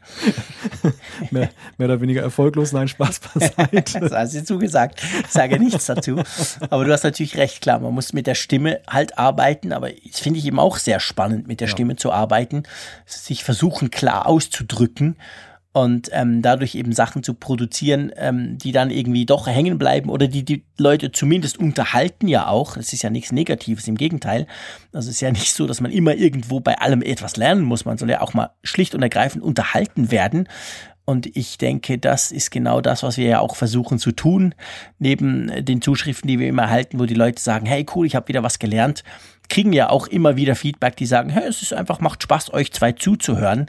mehr, 1.30 1.50
mehr 1.78 1.88
oder 1.88 2.00
weniger 2.00 2.22
erfolglos, 2.22 2.72
nein, 2.72 2.88
Spaß 2.88 3.20
beiseite. 3.20 4.00
das 4.00 4.12
hast 4.12 4.34
du 4.34 4.44
zugesagt. 4.44 5.02
Ich 5.24 5.30
sage 5.30 5.58
nichts 5.58 5.86
dazu. 5.86 6.22
Aber 6.70 6.84
du 6.84 6.92
hast 6.92 7.04
natürlich 7.04 7.36
recht, 7.36 7.60
klar, 7.60 7.80
man 7.80 7.94
muss 7.94 8.12
mit 8.12 8.26
der 8.26 8.34
Stimme 8.34 8.80
halt 8.88 9.18
arbeiten, 9.18 9.72
aber 9.72 9.90
das 9.90 10.20
finde 10.20 10.38
ich 10.38 10.46
eben 10.46 10.58
auch 10.58 10.78
sehr 10.78 11.00
spannend, 11.00 11.46
mit 11.46 11.60
der 11.60 11.68
ja. 11.68 11.72
Stimme 11.72 11.96
zu 11.96 12.12
arbeiten, 12.12 12.64
sich 13.06 13.44
versuchen 13.44 13.90
klar 13.90 14.26
auszudrücken 14.26 15.16
und 15.74 16.08
ähm, 16.12 16.40
dadurch 16.40 16.76
eben 16.76 16.92
Sachen 16.92 17.24
zu 17.24 17.34
produzieren, 17.34 18.12
ähm, 18.16 18.58
die 18.58 18.70
dann 18.70 18.90
irgendwie 18.90 19.26
doch 19.26 19.48
hängen 19.48 19.76
bleiben 19.76 20.08
oder 20.08 20.28
die 20.28 20.44
die 20.44 20.64
Leute 20.78 21.10
zumindest 21.10 21.58
unterhalten 21.58 22.28
ja 22.28 22.46
auch. 22.46 22.76
Es 22.76 22.92
ist 22.92 23.02
ja 23.02 23.10
nichts 23.10 23.32
Negatives, 23.32 23.88
im 23.88 23.96
Gegenteil. 23.96 24.46
Also 24.92 25.08
es 25.08 25.16
ist 25.16 25.20
ja 25.20 25.32
nicht 25.32 25.52
so, 25.52 25.66
dass 25.66 25.80
man 25.80 25.90
immer 25.90 26.14
irgendwo 26.14 26.60
bei 26.60 26.78
allem 26.78 27.02
etwas 27.02 27.36
lernen 27.36 27.64
muss. 27.64 27.84
Man 27.84 27.98
soll 27.98 28.08
ja 28.08 28.20
auch 28.20 28.34
mal 28.34 28.50
schlicht 28.62 28.94
und 28.94 29.02
ergreifend 29.02 29.42
unterhalten 29.42 30.12
werden. 30.12 30.48
Und 31.04 31.34
ich 31.36 31.58
denke, 31.58 31.98
das 31.98 32.30
ist 32.30 32.52
genau 32.52 32.80
das, 32.80 33.02
was 33.02 33.16
wir 33.16 33.26
ja 33.26 33.40
auch 33.40 33.56
versuchen 33.56 33.98
zu 33.98 34.12
tun. 34.12 34.54
Neben 35.00 35.64
den 35.64 35.82
Zuschriften, 35.82 36.28
die 36.28 36.38
wir 36.38 36.46
immer 36.46 36.62
erhalten, 36.62 37.00
wo 37.00 37.04
die 37.04 37.14
Leute 37.14 37.42
sagen, 37.42 37.66
hey 37.66 37.84
cool, 37.96 38.06
ich 38.06 38.14
habe 38.14 38.28
wieder 38.28 38.44
was 38.44 38.60
gelernt, 38.60 39.02
kriegen 39.48 39.72
ja 39.72 39.90
auch 39.90 40.06
immer 40.06 40.36
wieder 40.36 40.54
Feedback, 40.54 40.94
die 40.94 41.06
sagen, 41.06 41.30
hey, 41.30 41.48
es 41.48 41.62
ist 41.62 41.74
einfach, 41.74 41.98
macht 41.98 42.22
Spaß, 42.22 42.54
euch 42.54 42.72
zwei 42.72 42.92
zuzuhören. 42.92 43.66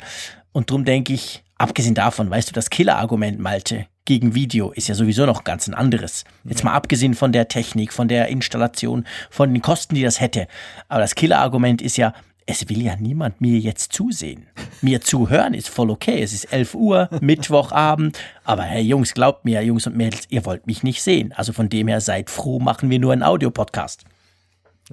Und 0.52 0.69
darum 0.69 0.86
denke 0.86 1.11
ich, 1.11 1.44
Abgesehen 1.57 1.95
davon, 1.95 2.30
weißt 2.30 2.49
du, 2.49 2.53
das 2.53 2.69
Killer-Argument, 2.69 3.40
Malte, 3.40 3.86
gegen 4.03 4.36
Video 4.36 4.72
ist 4.72 4.88
ja 4.88 4.95
sowieso 4.95 5.26
noch 5.26 5.45
ganz 5.45 5.68
ein 5.68 5.73
anderes. 5.73 6.26
Jetzt 6.44 6.64
mal 6.64 6.73
abgesehen 6.73 7.14
von 7.14 7.32
der 7.32 7.48
Technik, 7.48 7.94
von 7.94 8.07
der 8.07 8.27
Installation, 8.27 9.06
von 9.30 9.53
den 9.53 9.61
Kosten, 9.61 9.95
die 9.95 10.03
das 10.03 10.19
hätte. 10.19 10.48
Aber 10.90 10.99
das 10.99 11.15
Killer-Argument 11.15 11.82
ist 11.82 11.98
ja, 11.98 12.14
es 12.45 12.69
will 12.69 12.84
ja 12.84 12.95
niemand 12.98 13.41
mir 13.41 13.57
jetzt 13.57 13.94
zusehen. 13.94 14.48
Mir 14.82 15.02
zuhören 15.02 15.53
ist 15.53 15.69
voll 15.69 15.90
okay. 15.90 16.22
Es 16.22 16.34
ist 16.34 16.52
11 16.53 16.76
Uhr, 16.76 17.10
Mittwochabend. 17.22 18.19
Aber 18.44 18.64
hey 18.64 18.84
Jungs, 18.84 19.14
glaubt 19.14 19.45
mir, 19.45 19.64
Jungs 19.64 19.88
und 19.88 19.95
Mädels, 19.95 20.27
ihr 20.30 20.45
wollt 20.45 20.68
mich 20.68 20.84
nicht 20.84 21.02
sehen. 21.02 21.32
Also 21.32 21.53
von 21.53 21.69
dem 21.69 21.88
her 21.88 22.02
seid 22.02 22.30
froh, 22.30 22.60
machen 22.60 22.90
wir 22.90 22.99
nur 22.99 23.14
einen 23.14 23.23
Audiopodcast. 23.23 24.03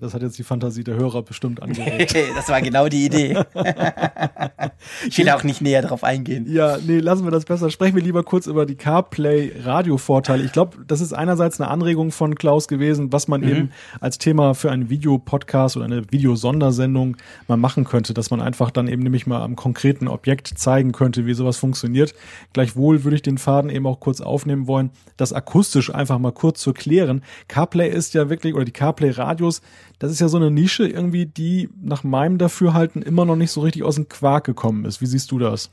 Das 0.00 0.14
hat 0.14 0.22
jetzt 0.22 0.38
die 0.38 0.42
Fantasie 0.42 0.84
der 0.84 0.96
Hörer 0.96 1.22
bestimmt 1.22 1.60
angeregt. 1.62 2.16
das 2.34 2.48
war 2.48 2.62
genau 2.62 2.88
die 2.88 3.04
Idee. 3.04 3.44
ich 5.06 5.18
will 5.18 5.28
auch 5.28 5.42
nicht 5.42 5.60
näher 5.60 5.82
darauf 5.82 6.02
eingehen. 6.02 6.46
Ja, 6.48 6.78
nee, 6.78 6.98
lassen 6.98 7.24
wir 7.24 7.30
das 7.30 7.44
besser. 7.44 7.68
Sprechen 7.68 7.94
wir 7.96 8.02
lieber 8.02 8.22
kurz 8.22 8.46
über 8.46 8.64
die 8.64 8.74
CarPlay-Radio-Vorteile. 8.74 10.44
Ich 10.44 10.52
glaube, 10.52 10.78
das 10.86 11.02
ist 11.02 11.12
einerseits 11.12 11.60
eine 11.60 11.68
Anregung 11.68 12.10
von 12.10 12.36
Klaus 12.36 12.68
gewesen, 12.68 13.12
was 13.12 13.28
man 13.28 13.42
mhm. 13.42 13.48
eben 13.48 13.70
als 14.00 14.16
Thema 14.16 14.54
für 14.54 14.70
einen 14.70 14.88
Videopodcast 14.88 15.76
oder 15.76 15.84
eine 15.84 16.10
Videosondersendung 16.10 17.18
mal 17.46 17.58
machen 17.58 17.84
könnte, 17.84 18.14
dass 18.14 18.30
man 18.30 18.40
einfach 18.40 18.70
dann 18.70 18.88
eben 18.88 19.02
nämlich 19.02 19.26
mal 19.26 19.42
am 19.42 19.56
konkreten 19.56 20.08
Objekt 20.08 20.48
zeigen 20.56 20.92
könnte, 20.92 21.26
wie 21.26 21.34
sowas 21.34 21.58
funktioniert. 21.58 22.14
Gleichwohl 22.54 23.04
würde 23.04 23.16
ich 23.16 23.22
den 23.22 23.36
Faden 23.36 23.68
eben 23.68 23.86
auch 23.86 24.00
kurz 24.00 24.22
aufnehmen 24.22 24.66
wollen, 24.66 24.88
das 25.18 25.34
akustisch 25.34 25.94
einfach 25.94 26.18
mal 26.18 26.32
kurz 26.32 26.62
zu 26.62 26.72
klären. 26.72 27.22
CarPlay 27.48 27.90
ist 27.90 28.14
ja 28.14 28.30
wirklich, 28.30 28.54
oder 28.54 28.64
die 28.64 28.72
CarPlay-Radios, 28.72 29.60
das 30.02 30.10
ist 30.10 30.18
ja 30.18 30.26
so 30.26 30.36
eine 30.36 30.50
Nische 30.50 30.84
irgendwie, 30.84 31.26
die 31.26 31.70
nach 31.80 32.02
meinem 32.02 32.36
Dafürhalten 32.36 33.02
immer 33.02 33.24
noch 33.24 33.36
nicht 33.36 33.52
so 33.52 33.60
richtig 33.60 33.84
aus 33.84 33.94
dem 33.94 34.08
Quark 34.08 34.42
gekommen 34.42 34.84
ist. 34.84 35.00
Wie 35.00 35.06
siehst 35.06 35.30
du 35.30 35.38
das? 35.38 35.70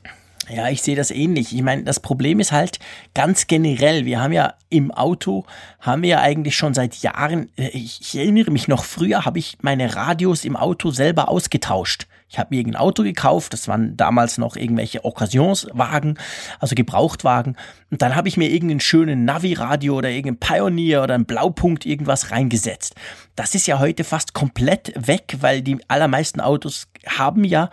Ja, 0.48 0.68
ich 0.68 0.82
sehe 0.82 0.96
das 0.96 1.10
ähnlich. 1.10 1.54
Ich 1.54 1.62
meine, 1.62 1.84
das 1.84 2.00
Problem 2.00 2.40
ist 2.40 2.50
halt 2.50 2.78
ganz 3.14 3.46
generell. 3.46 4.04
Wir 4.04 4.20
haben 4.20 4.32
ja 4.32 4.54
im 4.68 4.90
Auto, 4.90 5.44
haben 5.80 6.02
wir 6.02 6.08
ja 6.10 6.20
eigentlich 6.20 6.56
schon 6.56 6.74
seit 6.74 6.96
Jahren, 6.96 7.50
äh, 7.56 7.68
ich, 7.68 8.00
ich 8.00 8.16
erinnere 8.16 8.50
mich 8.50 8.66
noch, 8.66 8.84
früher 8.84 9.24
habe 9.24 9.38
ich 9.38 9.58
meine 9.60 9.94
Radios 9.94 10.44
im 10.44 10.56
Auto 10.56 10.90
selber 10.90 11.28
ausgetauscht. 11.28 12.06
Ich 12.30 12.38
habe 12.38 12.48
mir 12.50 12.60
irgendein 12.60 12.80
Auto 12.80 13.02
gekauft, 13.02 13.52
das 13.52 13.66
waren 13.66 13.96
damals 13.96 14.38
noch 14.38 14.54
irgendwelche 14.54 15.04
Occasionswagen, 15.04 16.16
also 16.60 16.76
Gebrauchtwagen. 16.76 17.56
Und 17.90 18.02
dann 18.02 18.14
habe 18.14 18.28
ich 18.28 18.36
mir 18.36 18.48
irgendeinen 18.48 18.78
schönen 18.78 19.24
Navi-Radio 19.24 19.96
oder 19.96 20.10
irgendein 20.10 20.38
Pioneer 20.38 21.02
oder 21.02 21.16
ein 21.16 21.24
Blaupunkt 21.24 21.84
irgendwas 21.84 22.30
reingesetzt. 22.30 22.94
Das 23.34 23.56
ist 23.56 23.66
ja 23.66 23.80
heute 23.80 24.04
fast 24.04 24.32
komplett 24.32 24.92
weg, 24.96 25.38
weil 25.40 25.60
die 25.62 25.78
allermeisten 25.88 26.40
Autos 26.40 26.86
haben 27.04 27.42
ja 27.42 27.68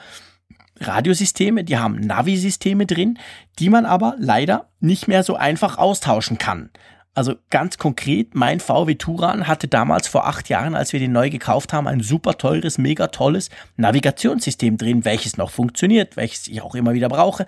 Radiosysteme, 0.80 1.64
die 1.64 1.78
haben 1.78 1.99
Navi-Systeme 1.99 2.86
drin, 2.86 3.20
die 3.60 3.70
man 3.70 3.86
aber 3.86 4.16
leider 4.20 4.70
nicht 4.80 5.08
mehr 5.08 5.24
so 5.24 5.36
einfach 5.36 5.78
austauschen 5.78 6.38
kann. 6.38 6.70
Also 7.18 7.34
ganz 7.49 7.80
konkret, 7.80 8.36
mein 8.36 8.60
VW 8.60 8.94
Turan 8.94 9.48
hatte 9.48 9.68
damals 9.68 10.08
vor 10.08 10.28
acht 10.28 10.49
Jahren, 10.49 10.76
als 10.76 10.94
wir 10.94 10.99
den 10.99 11.14
neu 11.14 11.32
gekauft 11.32 11.74
haben, 11.74 11.88
ein 11.88 12.02
super 12.02 12.38
teures, 12.38 12.78
mega 12.78 13.08
tolles 13.08 13.49
Navigationssystem 13.76 14.78
drin, 14.78 15.04
welches 15.04 15.36
noch 15.36 15.49
funktioniert, 15.49 16.16
welches 16.16 16.48
ich 16.48 16.62
auch 16.62 16.76
immer 16.76 16.94
wieder 16.94 17.10
brauche, 17.10 17.48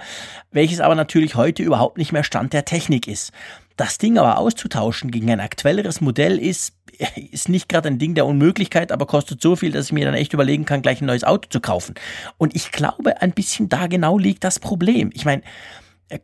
welches 0.50 0.80
aber 0.80 0.96
natürlich 0.96 1.36
heute 1.36 1.62
überhaupt 1.62 2.00
nicht 2.00 2.12
mehr 2.12 2.24
Stand 2.24 2.52
der 2.54 2.66
Technik 2.66 3.08
ist. 3.08 3.32
Das 3.78 4.00
Ding 4.00 4.18
aber 4.18 4.40
auszutauschen 4.40 5.12
gegen 5.12 5.30
ein 5.30 5.40
aktuelleres 5.40 6.02
Modell 6.02 6.40
ist, 6.40 6.74
ist 7.32 7.50
nicht 7.50 7.70
gerade 7.70 7.88
ein 7.88 8.00
Ding 8.00 8.16
der 8.16 8.26
Unmöglichkeit, 8.26 8.92
aber 8.92 9.06
kostet 9.06 9.42
so 9.42 9.56
viel, 9.56 9.72
dass 9.72 9.88
ich 9.88 9.92
mir 9.92 10.06
dann 10.06 10.16
echt 10.16 10.34
überlegen 10.34 10.66
kann, 10.66 10.82
gleich 10.82 11.02
ein 11.02 11.06
neues 11.06 11.24
Auto 11.24 11.48
zu 11.50 11.60
kaufen. 11.60 11.96
Und 12.38 12.56
ich 12.56 12.72
glaube, 12.72 13.22
ein 13.22 13.32
bisschen 13.32 13.70
da 13.70 13.88
genau 13.88 14.18
liegt 14.18 14.44
das 14.44 14.60
Problem. 14.60 15.10
Ich 15.14 15.26
meine, 15.26 15.42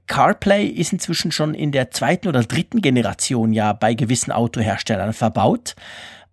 CarPlay 0.08 0.66
ist 0.66 0.94
inzwischen 0.94 1.32
schon 1.32 1.54
in 1.54 1.72
der 1.72 1.92
zweiten 1.92 2.28
oder 2.28 2.44
dritten 2.44 2.82
Generation 2.82 3.54
ja 3.54 3.74
bei 3.74 3.94
gewissen 3.94 4.32
Autoherstellern 4.32 5.14
verbaut. 5.14 5.76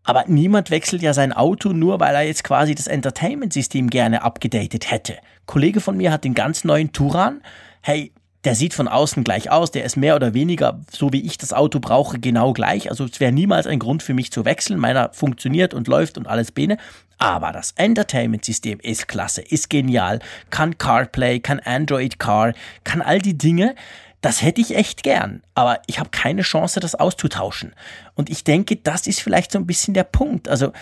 Aber 0.04 0.24
niemand 0.26 0.70
wechselt 0.70 1.02
ja 1.02 1.14
sein 1.14 1.32
Auto 1.32 1.72
nur, 1.72 2.00
weil 2.00 2.14
er 2.14 2.22
jetzt 2.22 2.42
quasi 2.42 2.74
das 2.74 2.88
Entertainment-System 2.88 3.88
gerne 3.88 4.22
abgedatet 4.22 4.90
hätte. 4.90 5.14
Ein 5.14 5.46
Kollege 5.46 5.80
von 5.80 5.96
mir 5.96 6.10
hat 6.10 6.24
den 6.24 6.34
ganz 6.34 6.64
neuen 6.64 6.92
Turan. 6.92 7.40
Hey, 7.82 8.12
der 8.44 8.56
sieht 8.56 8.74
von 8.74 8.88
außen 8.88 9.22
gleich 9.22 9.50
aus, 9.50 9.70
der 9.70 9.84
ist 9.84 9.96
mehr 9.96 10.16
oder 10.16 10.34
weniger, 10.34 10.80
so 10.90 11.12
wie 11.12 11.20
ich 11.20 11.38
das 11.38 11.52
Auto 11.52 11.78
brauche, 11.78 12.18
genau 12.18 12.52
gleich. 12.52 12.90
Also 12.90 13.04
es 13.04 13.20
wäre 13.20 13.30
niemals 13.30 13.66
ein 13.66 13.78
Grund 13.78 14.02
für 14.02 14.14
mich 14.14 14.32
zu 14.32 14.44
wechseln. 14.44 14.80
Meiner 14.80 15.12
funktioniert 15.12 15.74
und 15.74 15.86
läuft 15.86 16.18
und 16.18 16.26
alles 16.26 16.50
Bene. 16.50 16.76
Aber 17.18 17.52
das 17.52 17.72
Entertainment-System 17.76 18.80
ist 18.80 19.06
klasse, 19.06 19.42
ist 19.42 19.70
genial, 19.70 20.18
kann 20.50 20.76
CarPlay, 20.76 21.38
kann 21.38 21.60
Android 21.60 22.18
Car, 22.18 22.52
kann 22.82 23.00
all 23.00 23.20
die 23.20 23.38
Dinge. 23.38 23.76
Das 24.22 24.42
hätte 24.42 24.60
ich 24.60 24.74
echt 24.76 25.04
gern, 25.04 25.42
aber 25.54 25.80
ich 25.86 25.98
habe 25.98 26.10
keine 26.10 26.42
Chance, 26.42 26.80
das 26.80 26.94
auszutauschen. 26.94 27.74
Und 28.14 28.30
ich 28.30 28.44
denke, 28.44 28.76
das 28.76 29.06
ist 29.06 29.20
vielleicht 29.20 29.52
so 29.52 29.58
ein 29.58 29.66
bisschen 29.66 29.94
der 29.94 30.04
Punkt. 30.04 30.48
Also 30.48 30.72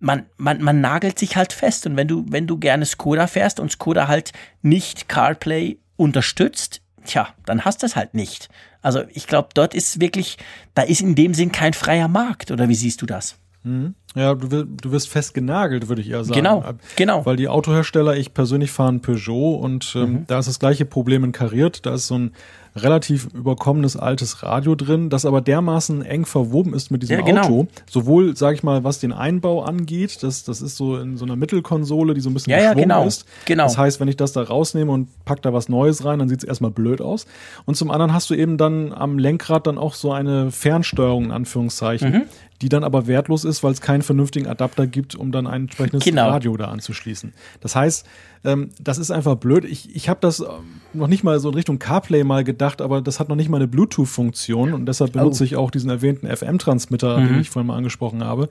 man, 0.00 0.26
man, 0.36 0.62
man 0.62 0.80
nagelt 0.80 1.18
sich 1.18 1.36
halt 1.36 1.52
fest. 1.52 1.86
Und 1.86 1.96
wenn 1.96 2.08
du, 2.08 2.24
wenn 2.28 2.46
du 2.46 2.58
gerne 2.58 2.86
Skoda 2.86 3.26
fährst 3.28 3.60
und 3.60 3.70
Skoda 3.70 4.08
halt 4.08 4.32
nicht 4.62 5.08
CarPlay 5.08 5.78
unterstützt, 5.96 6.82
tja, 7.04 7.28
dann 7.46 7.64
hast 7.64 7.82
du 7.82 7.86
es 7.86 7.96
halt 7.96 8.14
nicht. 8.14 8.48
Also 8.82 9.02
ich 9.12 9.26
glaube, 9.26 9.48
dort 9.54 9.74
ist 9.74 10.00
wirklich, 10.00 10.36
da 10.74 10.82
ist 10.82 11.00
in 11.00 11.14
dem 11.14 11.34
Sinn 11.34 11.52
kein 11.52 11.72
freier 11.72 12.08
Markt. 12.08 12.50
Oder 12.50 12.68
wie 12.68 12.74
siehst 12.74 13.02
du 13.02 13.06
das? 13.06 13.36
Mhm. 13.64 13.94
Ja, 14.14 14.34
du, 14.34 14.64
du 14.64 14.92
wirst 14.92 15.08
fest 15.08 15.34
genagelt, 15.34 15.88
würde 15.88 16.00
ich 16.00 16.10
eher 16.10 16.22
sagen. 16.22 16.38
Genau, 16.38 16.64
genau. 16.94 17.26
Weil 17.26 17.36
die 17.36 17.48
Autohersteller, 17.48 18.16
ich 18.16 18.32
persönlich 18.32 18.70
fahre 18.70 18.92
ein 18.92 19.00
Peugeot 19.00 19.56
und 19.56 19.94
ähm, 19.96 20.12
mhm. 20.12 20.26
da 20.28 20.38
ist 20.38 20.46
das 20.46 20.60
gleiche 20.60 20.84
Problem 20.84 21.24
in 21.24 21.32
kariert. 21.32 21.84
Da 21.84 21.94
ist 21.94 22.06
so 22.06 22.18
ein 22.18 22.32
relativ 22.76 23.28
überkommenes 23.32 23.96
altes 23.96 24.42
Radio 24.42 24.74
drin, 24.74 25.08
das 25.08 25.24
aber 25.24 25.40
dermaßen 25.40 26.02
eng 26.02 26.26
verwoben 26.26 26.74
ist 26.74 26.90
mit 26.90 27.02
diesem 27.02 27.20
ja, 27.20 27.24
genau. 27.24 27.42
Auto. 27.42 27.68
Sowohl, 27.88 28.36
sage 28.36 28.56
ich 28.56 28.62
mal, 28.62 28.82
was 28.82 28.98
den 28.98 29.12
Einbau 29.12 29.62
angeht, 29.62 30.22
das, 30.22 30.42
das 30.44 30.60
ist 30.60 30.76
so 30.76 30.96
in 30.96 31.16
so 31.16 31.24
einer 31.24 31.36
Mittelkonsole, 31.36 32.14
die 32.14 32.20
so 32.20 32.30
ein 32.30 32.34
bisschen 32.34 32.52
ja, 32.52 32.60
ja, 32.60 32.74
genau. 32.74 33.06
ist. 33.06 33.26
Genau. 33.44 33.64
Das 33.64 33.78
heißt, 33.78 34.00
wenn 34.00 34.08
ich 34.08 34.16
das 34.16 34.32
da 34.32 34.42
rausnehme 34.42 34.90
und 34.90 35.08
pack 35.24 35.42
da 35.42 35.52
was 35.52 35.68
Neues 35.68 36.04
rein, 36.04 36.18
dann 36.18 36.28
sieht 36.28 36.42
es 36.42 36.44
erstmal 36.44 36.72
blöd 36.72 37.00
aus. 37.00 37.26
Und 37.64 37.76
zum 37.76 37.90
anderen 37.90 38.12
hast 38.12 38.28
du 38.30 38.34
eben 38.34 38.58
dann 38.58 38.92
am 38.92 39.18
Lenkrad 39.18 39.66
dann 39.66 39.78
auch 39.78 39.94
so 39.94 40.12
eine 40.12 40.50
Fernsteuerung 40.50 41.26
in 41.26 41.30
Anführungszeichen, 41.30 42.10
mhm. 42.10 42.22
Die 42.64 42.70
dann 42.70 42.82
aber 42.82 43.06
wertlos 43.06 43.44
ist, 43.44 43.62
weil 43.62 43.72
es 43.72 43.82
keinen 43.82 44.00
vernünftigen 44.00 44.46
Adapter 44.46 44.86
gibt, 44.86 45.14
um 45.14 45.32
dann 45.32 45.46
ein 45.46 45.64
entsprechendes 45.64 46.02
genau. 46.02 46.30
Radio 46.30 46.56
da 46.56 46.68
anzuschließen. 46.68 47.34
Das 47.60 47.76
heißt, 47.76 48.06
ähm, 48.42 48.70
das 48.80 48.96
ist 48.96 49.10
einfach 49.10 49.34
blöd. 49.34 49.66
Ich, 49.66 49.94
ich 49.94 50.08
habe 50.08 50.20
das 50.22 50.40
ähm, 50.40 50.46
noch 50.94 51.06
nicht 51.06 51.24
mal 51.24 51.38
so 51.40 51.50
in 51.50 51.56
Richtung 51.56 51.78
CarPlay 51.78 52.24
mal 52.24 52.42
gedacht, 52.42 52.80
aber 52.80 53.02
das 53.02 53.20
hat 53.20 53.28
noch 53.28 53.36
nicht 53.36 53.50
mal 53.50 53.58
eine 53.58 53.68
Bluetooth-Funktion 53.68 54.72
und 54.72 54.86
deshalb 54.86 55.12
benutze 55.12 55.42
oh. 55.42 55.44
ich 55.44 55.56
auch 55.56 55.70
diesen 55.70 55.90
erwähnten 55.90 56.26
FM-Transmitter, 56.26 57.18
mhm. 57.18 57.28
den 57.28 57.40
ich 57.42 57.50
vorhin 57.50 57.66
mal 57.66 57.76
angesprochen 57.76 58.24
habe. 58.24 58.48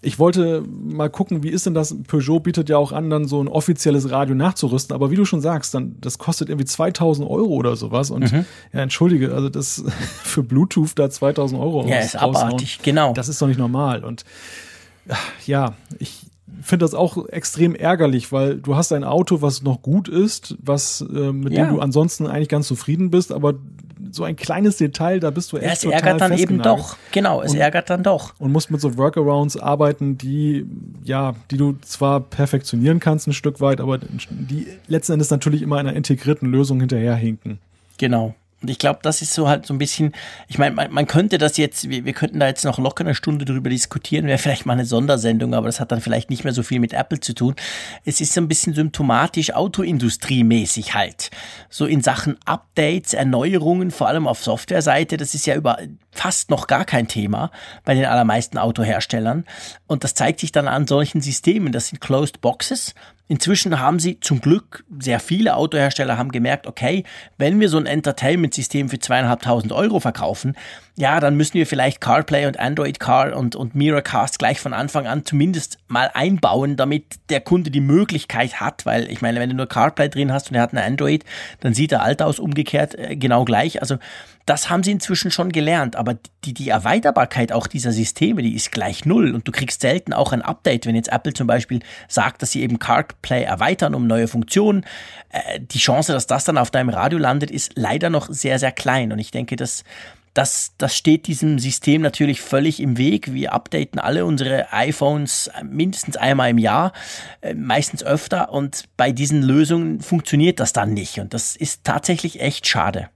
Ich 0.00 0.18
wollte 0.18 0.62
mal 0.62 1.10
gucken, 1.10 1.42
wie 1.42 1.48
ist 1.48 1.66
denn 1.66 1.74
das? 1.74 1.96
Peugeot 2.06 2.40
bietet 2.40 2.68
ja 2.68 2.76
auch 2.76 2.92
an, 2.92 3.10
dann 3.10 3.26
so 3.26 3.42
ein 3.42 3.48
offizielles 3.48 4.10
Radio 4.10 4.34
nachzurüsten, 4.34 4.94
aber 4.94 5.10
wie 5.10 5.16
du 5.16 5.24
schon 5.24 5.40
sagst, 5.40 5.74
dann 5.74 5.96
das 6.00 6.18
kostet 6.18 6.48
irgendwie 6.48 6.66
2000 6.66 7.28
Euro 7.28 7.54
oder 7.54 7.74
sowas 7.74 8.10
und 8.10 8.32
mhm. 8.32 8.44
ja, 8.72 8.80
entschuldige, 8.80 9.34
also 9.34 9.48
das 9.48 9.82
für 10.22 10.42
Bluetooth 10.42 10.92
da 10.94 11.10
2000 11.10 11.60
Euro 11.60 11.86
Ja, 11.86 11.98
ist 11.98 12.16
abartig, 12.16 12.78
genau. 12.82 13.12
Das 13.12 13.28
ist 13.28 13.42
doch 13.42 13.48
nicht 13.48 13.58
normal 13.58 14.04
und 14.04 14.24
ja, 15.46 15.74
ich, 15.98 16.28
finde 16.60 16.84
das 16.84 16.94
auch 16.94 17.28
extrem 17.28 17.74
ärgerlich, 17.74 18.32
weil 18.32 18.56
du 18.56 18.76
hast 18.76 18.92
ein 18.92 19.04
Auto, 19.04 19.42
was 19.42 19.62
noch 19.62 19.82
gut 19.82 20.08
ist, 20.08 20.56
was 20.60 21.00
äh, 21.00 21.32
mit 21.32 21.52
ja. 21.52 21.64
dem 21.64 21.74
du 21.74 21.80
ansonsten 21.80 22.26
eigentlich 22.26 22.48
ganz 22.48 22.66
zufrieden 22.66 23.10
bist, 23.10 23.32
aber 23.32 23.54
so 24.10 24.24
ein 24.24 24.36
kleines 24.36 24.76
Detail, 24.76 25.20
da 25.20 25.30
bist 25.30 25.52
du 25.52 25.56
echt 25.56 25.66
ja, 25.66 25.72
es 25.72 25.80
total 25.80 25.98
ärgert 25.98 26.20
dann 26.20 26.38
eben 26.38 26.62
doch. 26.62 26.96
Genau, 27.12 27.42
es 27.42 27.52
und, 27.52 27.58
ärgert 27.58 27.90
dann 27.90 28.02
doch. 28.02 28.34
Und 28.38 28.52
musst 28.52 28.70
mit 28.70 28.80
so 28.80 28.96
Workarounds 28.96 29.56
arbeiten, 29.56 30.18
die 30.18 30.66
ja, 31.04 31.34
die 31.50 31.56
du 31.56 31.76
zwar 31.82 32.20
perfektionieren 32.20 33.00
kannst 33.00 33.26
ein 33.26 33.32
Stück 33.32 33.60
weit, 33.60 33.80
aber 33.80 33.98
die 33.98 34.66
letzten 34.86 35.14
Endes 35.14 35.30
natürlich 35.30 35.62
immer 35.62 35.78
einer 35.78 35.94
integrierten 35.94 36.50
Lösung 36.50 36.80
hinterherhinken. 36.80 37.58
Genau. 37.98 38.34
Und 38.60 38.70
ich 38.70 38.78
glaube, 38.78 38.98
das 39.02 39.22
ist 39.22 39.34
so 39.34 39.48
halt 39.48 39.66
so 39.66 39.74
ein 39.74 39.78
bisschen, 39.78 40.12
ich 40.48 40.58
meine, 40.58 40.74
man, 40.74 40.92
man, 40.92 41.06
könnte 41.06 41.38
das 41.38 41.56
jetzt, 41.58 41.88
wir, 41.88 42.04
wir, 42.04 42.12
könnten 42.12 42.40
da 42.40 42.48
jetzt 42.48 42.64
noch 42.64 42.78
locker 42.78 43.04
eine 43.04 43.14
Stunde 43.14 43.44
drüber 43.44 43.70
diskutieren, 43.70 44.26
wäre 44.26 44.38
vielleicht 44.38 44.66
mal 44.66 44.72
eine 44.72 44.84
Sondersendung, 44.84 45.54
aber 45.54 45.66
das 45.66 45.78
hat 45.78 45.92
dann 45.92 46.00
vielleicht 46.00 46.28
nicht 46.28 46.42
mehr 46.42 46.52
so 46.52 46.64
viel 46.64 46.80
mit 46.80 46.92
Apple 46.92 47.20
zu 47.20 47.34
tun. 47.34 47.54
Es 48.04 48.20
ist 48.20 48.34
so 48.34 48.40
ein 48.40 48.48
bisschen 48.48 48.74
symptomatisch 48.74 49.54
autoindustriemäßig 49.54 50.94
halt. 50.94 51.30
So 51.70 51.86
in 51.86 52.02
Sachen 52.02 52.36
Updates, 52.46 53.14
Erneuerungen, 53.14 53.92
vor 53.92 54.08
allem 54.08 54.26
auf 54.26 54.42
Softwareseite, 54.42 55.16
das 55.18 55.34
ist 55.34 55.46
ja 55.46 55.54
über 55.54 55.78
fast 56.10 56.50
noch 56.50 56.66
gar 56.66 56.84
kein 56.84 57.06
Thema 57.06 57.52
bei 57.84 57.94
den 57.94 58.06
allermeisten 58.06 58.58
Autoherstellern. 58.58 59.44
Und 59.86 60.02
das 60.02 60.14
zeigt 60.14 60.40
sich 60.40 60.50
dann 60.50 60.66
an 60.66 60.88
solchen 60.88 61.20
Systemen. 61.20 61.70
Das 61.70 61.88
sind 61.88 62.00
Closed 62.00 62.40
Boxes. 62.40 62.94
Inzwischen 63.28 63.78
haben 63.78 63.98
sie 63.98 64.20
zum 64.20 64.40
Glück, 64.40 64.84
sehr 64.98 65.20
viele 65.20 65.54
Autohersteller 65.54 66.16
haben 66.16 66.32
gemerkt, 66.32 66.66
okay, 66.66 67.04
wenn 67.36 67.60
wir 67.60 67.68
so 67.68 67.76
ein 67.76 67.84
Entertainment-System 67.84 68.88
für 68.88 68.98
zweieinhalbtausend 68.98 69.70
Euro 69.70 70.00
verkaufen, 70.00 70.56
ja, 70.96 71.20
dann 71.20 71.36
müssen 71.36 71.54
wir 71.54 71.66
vielleicht 71.66 72.00
CarPlay 72.00 72.46
und 72.46 72.58
Android 72.58 72.98
Car 72.98 73.36
und, 73.36 73.54
und 73.54 73.74
Miracast 73.74 74.38
gleich 74.38 74.58
von 74.58 74.72
Anfang 74.72 75.06
an 75.06 75.26
zumindest 75.26 75.78
mal 75.86 76.10
einbauen, 76.12 76.76
damit 76.76 77.04
der 77.28 77.40
Kunde 77.40 77.70
die 77.70 77.82
Möglichkeit 77.82 78.60
hat, 78.60 78.86
weil 78.86 79.10
ich 79.10 79.20
meine, 79.20 79.38
wenn 79.40 79.50
du 79.50 79.56
nur 79.56 79.68
CarPlay 79.68 80.08
drin 80.08 80.32
hast 80.32 80.50
und 80.50 80.56
er 80.56 80.62
hat 80.62 80.72
eine 80.72 80.82
Android, 80.82 81.24
dann 81.60 81.74
sieht 81.74 81.92
er 81.92 82.02
alt 82.02 82.22
aus, 82.22 82.38
umgekehrt 82.38 82.94
äh, 82.94 83.14
genau 83.14 83.44
gleich. 83.44 83.80
Also 83.82 83.98
das 84.48 84.70
haben 84.70 84.82
sie 84.82 84.92
inzwischen 84.92 85.30
schon 85.30 85.52
gelernt, 85.52 85.94
aber 85.96 86.16
die, 86.44 86.54
die 86.54 86.70
Erweiterbarkeit 86.70 87.52
auch 87.52 87.66
dieser 87.66 87.92
Systeme, 87.92 88.42
die 88.42 88.54
ist 88.54 88.72
gleich 88.72 89.04
null 89.04 89.34
und 89.34 89.46
du 89.46 89.52
kriegst 89.52 89.82
selten 89.82 90.12
auch 90.12 90.32
ein 90.32 90.42
Update, 90.42 90.86
wenn 90.86 90.94
jetzt 90.94 91.12
Apple 91.12 91.34
zum 91.34 91.46
Beispiel 91.46 91.80
sagt, 92.08 92.40
dass 92.40 92.52
sie 92.52 92.62
eben 92.62 92.78
CarPlay 92.78 93.42
erweitern 93.42 93.94
um 93.94 94.06
neue 94.06 94.26
Funktionen. 94.26 94.86
Äh, 95.28 95.60
die 95.60 95.78
Chance, 95.78 96.12
dass 96.12 96.26
das 96.26 96.44
dann 96.44 96.56
auf 96.56 96.70
deinem 96.70 96.88
Radio 96.88 97.18
landet, 97.18 97.50
ist 97.50 97.72
leider 97.76 98.08
noch 98.08 98.28
sehr, 98.30 98.58
sehr 98.58 98.72
klein 98.72 99.12
und 99.12 99.18
ich 99.18 99.30
denke, 99.30 99.56
dass 99.56 99.84
das, 100.32 100.72
das 100.78 100.96
steht 100.96 101.26
diesem 101.26 101.58
System 101.58 102.00
natürlich 102.00 102.40
völlig 102.40 102.80
im 102.80 102.96
Weg. 102.96 103.32
Wir 103.32 103.52
updaten 103.52 103.98
alle 103.98 104.24
unsere 104.24 104.72
iPhones 104.72 105.50
mindestens 105.64 106.16
einmal 106.16 106.50
im 106.50 106.58
Jahr, 106.58 106.92
äh, 107.40 107.54
meistens 107.54 108.04
öfter. 108.04 108.52
Und 108.52 108.84
bei 108.96 109.10
diesen 109.10 109.42
Lösungen 109.42 110.00
funktioniert 110.00 110.60
das 110.60 110.72
dann 110.72 110.94
nicht. 110.94 111.18
Und 111.18 111.34
das 111.34 111.56
ist 111.56 111.82
tatsächlich 111.82 112.40
echt 112.40 112.68
schade. 112.68 113.08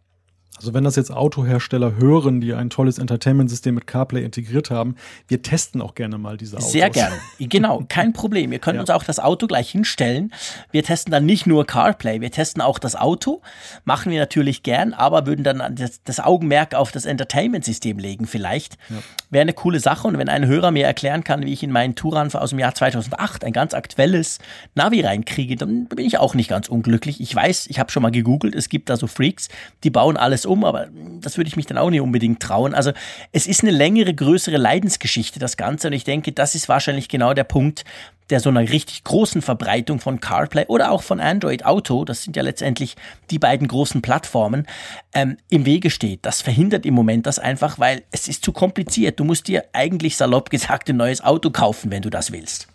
Also 0.62 0.74
wenn 0.74 0.84
das 0.84 0.94
jetzt 0.94 1.10
Autohersteller 1.10 1.96
hören, 1.96 2.40
die 2.40 2.54
ein 2.54 2.70
tolles 2.70 2.98
Entertainment-System 2.98 3.74
mit 3.74 3.88
CarPlay 3.88 4.22
integriert 4.22 4.70
haben, 4.70 4.94
wir 5.26 5.42
testen 5.42 5.82
auch 5.82 5.96
gerne 5.96 6.18
mal 6.18 6.36
diese 6.36 6.56
Autos. 6.56 6.70
Sehr 6.70 6.88
gerne. 6.88 7.16
Genau, 7.52 7.84
kein 7.88 8.12
Problem. 8.12 8.52
Ihr 8.52 8.60
könnt 8.60 8.76
ja. 8.76 8.80
uns 8.80 8.90
auch 8.90 9.02
das 9.02 9.18
Auto 9.18 9.48
gleich 9.48 9.70
hinstellen. 9.70 10.32
Wir 10.70 10.84
testen 10.84 11.10
dann 11.10 11.26
nicht 11.26 11.46
nur 11.46 11.66
CarPlay, 11.66 12.20
wir 12.20 12.30
testen 12.30 12.62
auch 12.62 12.78
das 12.78 12.94
Auto. 12.94 13.42
Machen 13.84 14.12
wir 14.12 14.20
natürlich 14.20 14.62
gern, 14.62 14.94
aber 14.94 15.26
würden 15.26 15.42
dann 15.42 15.74
das, 15.74 16.02
das 16.04 16.20
Augenmerk 16.20 16.74
auf 16.74 16.92
das 16.92 17.04
Entertainment-System 17.04 17.98
legen 17.98 18.26
vielleicht. 18.26 18.78
Ja. 18.88 18.96
Wäre 19.30 19.42
eine 19.42 19.52
coole 19.54 19.80
Sache. 19.80 20.06
Und 20.06 20.18
wenn 20.18 20.28
ein 20.28 20.46
Hörer 20.46 20.70
mir 20.70 20.86
erklären 20.86 21.24
kann, 21.24 21.44
wie 21.44 21.52
ich 21.52 21.64
in 21.64 21.72
meinen 21.72 21.96
Touran 21.96 22.32
aus 22.32 22.50
dem 22.50 22.60
Jahr 22.60 22.74
2008 22.74 23.44
ein 23.44 23.52
ganz 23.52 23.74
aktuelles 23.74 24.38
Navi 24.76 25.00
reinkriege, 25.00 25.56
dann 25.56 25.86
bin 25.86 26.06
ich 26.06 26.18
auch 26.18 26.34
nicht 26.34 26.48
ganz 26.48 26.68
unglücklich. 26.68 27.20
Ich 27.20 27.34
weiß, 27.34 27.66
ich 27.66 27.80
habe 27.80 27.90
schon 27.90 28.02
mal 28.02 28.12
gegoogelt, 28.12 28.54
es 28.54 28.68
gibt 28.68 28.88
da 28.88 28.96
so 28.96 29.08
Freaks, 29.08 29.48
die 29.82 29.90
bauen 29.90 30.16
alles 30.16 30.46
um 30.46 30.51
um, 30.52 30.64
aber 30.64 30.88
das 31.20 31.36
würde 31.36 31.48
ich 31.48 31.56
mich 31.56 31.66
dann 31.66 31.78
auch 31.78 31.90
nicht 31.90 32.00
unbedingt 32.00 32.40
trauen. 32.40 32.74
Also 32.74 32.92
es 33.32 33.46
ist 33.46 33.62
eine 33.62 33.72
längere, 33.72 34.14
größere 34.14 34.56
Leidensgeschichte, 34.56 35.38
das 35.38 35.56
Ganze. 35.56 35.88
Und 35.88 35.94
ich 35.94 36.04
denke, 36.04 36.32
das 36.32 36.54
ist 36.54 36.68
wahrscheinlich 36.68 37.08
genau 37.08 37.34
der 37.34 37.44
Punkt, 37.44 37.84
der 38.30 38.40
so 38.40 38.48
einer 38.48 38.60
richtig 38.60 39.04
großen 39.04 39.42
Verbreitung 39.42 40.00
von 40.00 40.20
CarPlay 40.20 40.66
oder 40.68 40.90
auch 40.90 41.02
von 41.02 41.20
Android 41.20 41.66
Auto, 41.66 42.04
das 42.04 42.22
sind 42.22 42.36
ja 42.36 42.42
letztendlich 42.42 42.96
die 43.30 43.38
beiden 43.38 43.68
großen 43.68 44.00
Plattformen, 44.00 44.66
ähm, 45.12 45.36
im 45.50 45.66
Wege 45.66 45.90
steht. 45.90 46.20
Das 46.22 46.40
verhindert 46.40 46.86
im 46.86 46.94
Moment 46.94 47.26
das 47.26 47.38
einfach, 47.38 47.78
weil 47.78 48.02
es 48.10 48.28
ist 48.28 48.44
zu 48.44 48.52
kompliziert. 48.52 49.20
Du 49.20 49.24
musst 49.24 49.48
dir 49.48 49.64
eigentlich 49.72 50.16
salopp 50.16 50.50
gesagt 50.50 50.88
ein 50.88 50.96
neues 50.96 51.22
Auto 51.22 51.50
kaufen, 51.50 51.90
wenn 51.90 52.02
du 52.02 52.10
das 52.10 52.32
willst. 52.32 52.68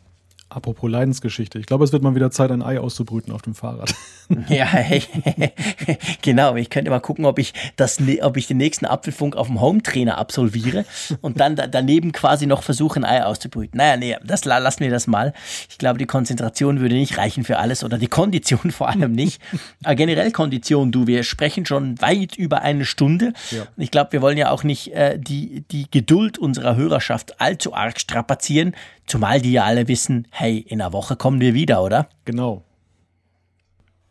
Apropos 0.49 0.89
Leidensgeschichte. 0.89 1.59
Ich 1.59 1.65
glaube, 1.65 1.83
es 1.83 1.91
wird 1.91 2.03
mal 2.03 2.15
wieder 2.15 2.31
Zeit, 2.31 2.51
ein 2.51 2.61
Ei 2.61 2.79
auszubrüten 2.79 3.33
auf 3.33 3.41
dem 3.41 3.55
Fahrrad. 3.55 3.93
Ja, 4.49 4.65
hey, 4.65 5.03
genau. 6.21 6.55
Ich 6.55 6.69
könnte 6.69 6.89
mal 6.89 6.99
gucken, 6.99 7.25
ob 7.25 7.39
ich 7.39 7.53
das, 7.75 7.99
ne, 7.99 8.21
ob 8.21 8.37
ich 8.37 8.47
den 8.47 8.57
nächsten 8.57 8.85
Apfelfunk 8.85 9.35
auf 9.35 9.47
dem 9.47 9.61
Home-Trainer 9.61 10.17
absolviere 10.17 10.85
und 11.21 11.39
dann 11.39 11.55
da, 11.55 11.67
daneben 11.67 12.11
quasi 12.11 12.45
noch 12.45 12.63
versuche, 12.63 12.99
ein 12.99 13.05
Ei 13.05 13.23
auszubrüten. 13.23 13.77
Naja, 13.77 13.97
nee, 13.97 14.15
das 14.23 14.45
lassen 14.45 14.81
wir 14.81 14.89
das 14.89 15.07
mal. 15.07 15.33
Ich 15.69 15.77
glaube, 15.77 15.99
die 15.99 16.05
Konzentration 16.05 16.79
würde 16.79 16.95
nicht 16.95 17.17
reichen 17.17 17.43
für 17.43 17.59
alles 17.59 17.83
oder 17.83 17.97
die 17.97 18.07
Kondition 18.07 18.71
vor 18.71 18.89
allem 18.89 19.11
nicht. 19.11 19.41
Aber 19.83 19.95
generell 19.95 20.31
Kondition, 20.31 20.91
du, 20.91 21.07
wir 21.07 21.23
sprechen 21.23 21.65
schon 21.65 21.99
weit 22.01 22.35
über 22.35 22.61
eine 22.61 22.85
Stunde. 22.85 23.33
Ja. 23.51 23.63
Ich 23.77 23.91
glaube, 23.91 24.13
wir 24.13 24.21
wollen 24.21 24.37
ja 24.37 24.51
auch 24.51 24.63
nicht 24.63 24.93
äh, 24.93 25.17
die, 25.17 25.63
die 25.71 25.89
Geduld 25.89 26.37
unserer 26.37 26.75
Hörerschaft 26.75 27.39
allzu 27.39 27.73
arg 27.73 27.99
strapazieren. 27.99 28.75
Zumal 29.05 29.41
die 29.41 29.53
ja 29.53 29.63
alle 29.63 29.87
wissen, 29.87 30.27
hey, 30.31 30.57
in 30.57 30.81
einer 30.81 30.91
Woche 30.91 31.15
kommen 31.15 31.39
wir 31.39 31.53
wieder, 31.53 31.81
oder? 31.81 32.09
Genau. 32.25 32.66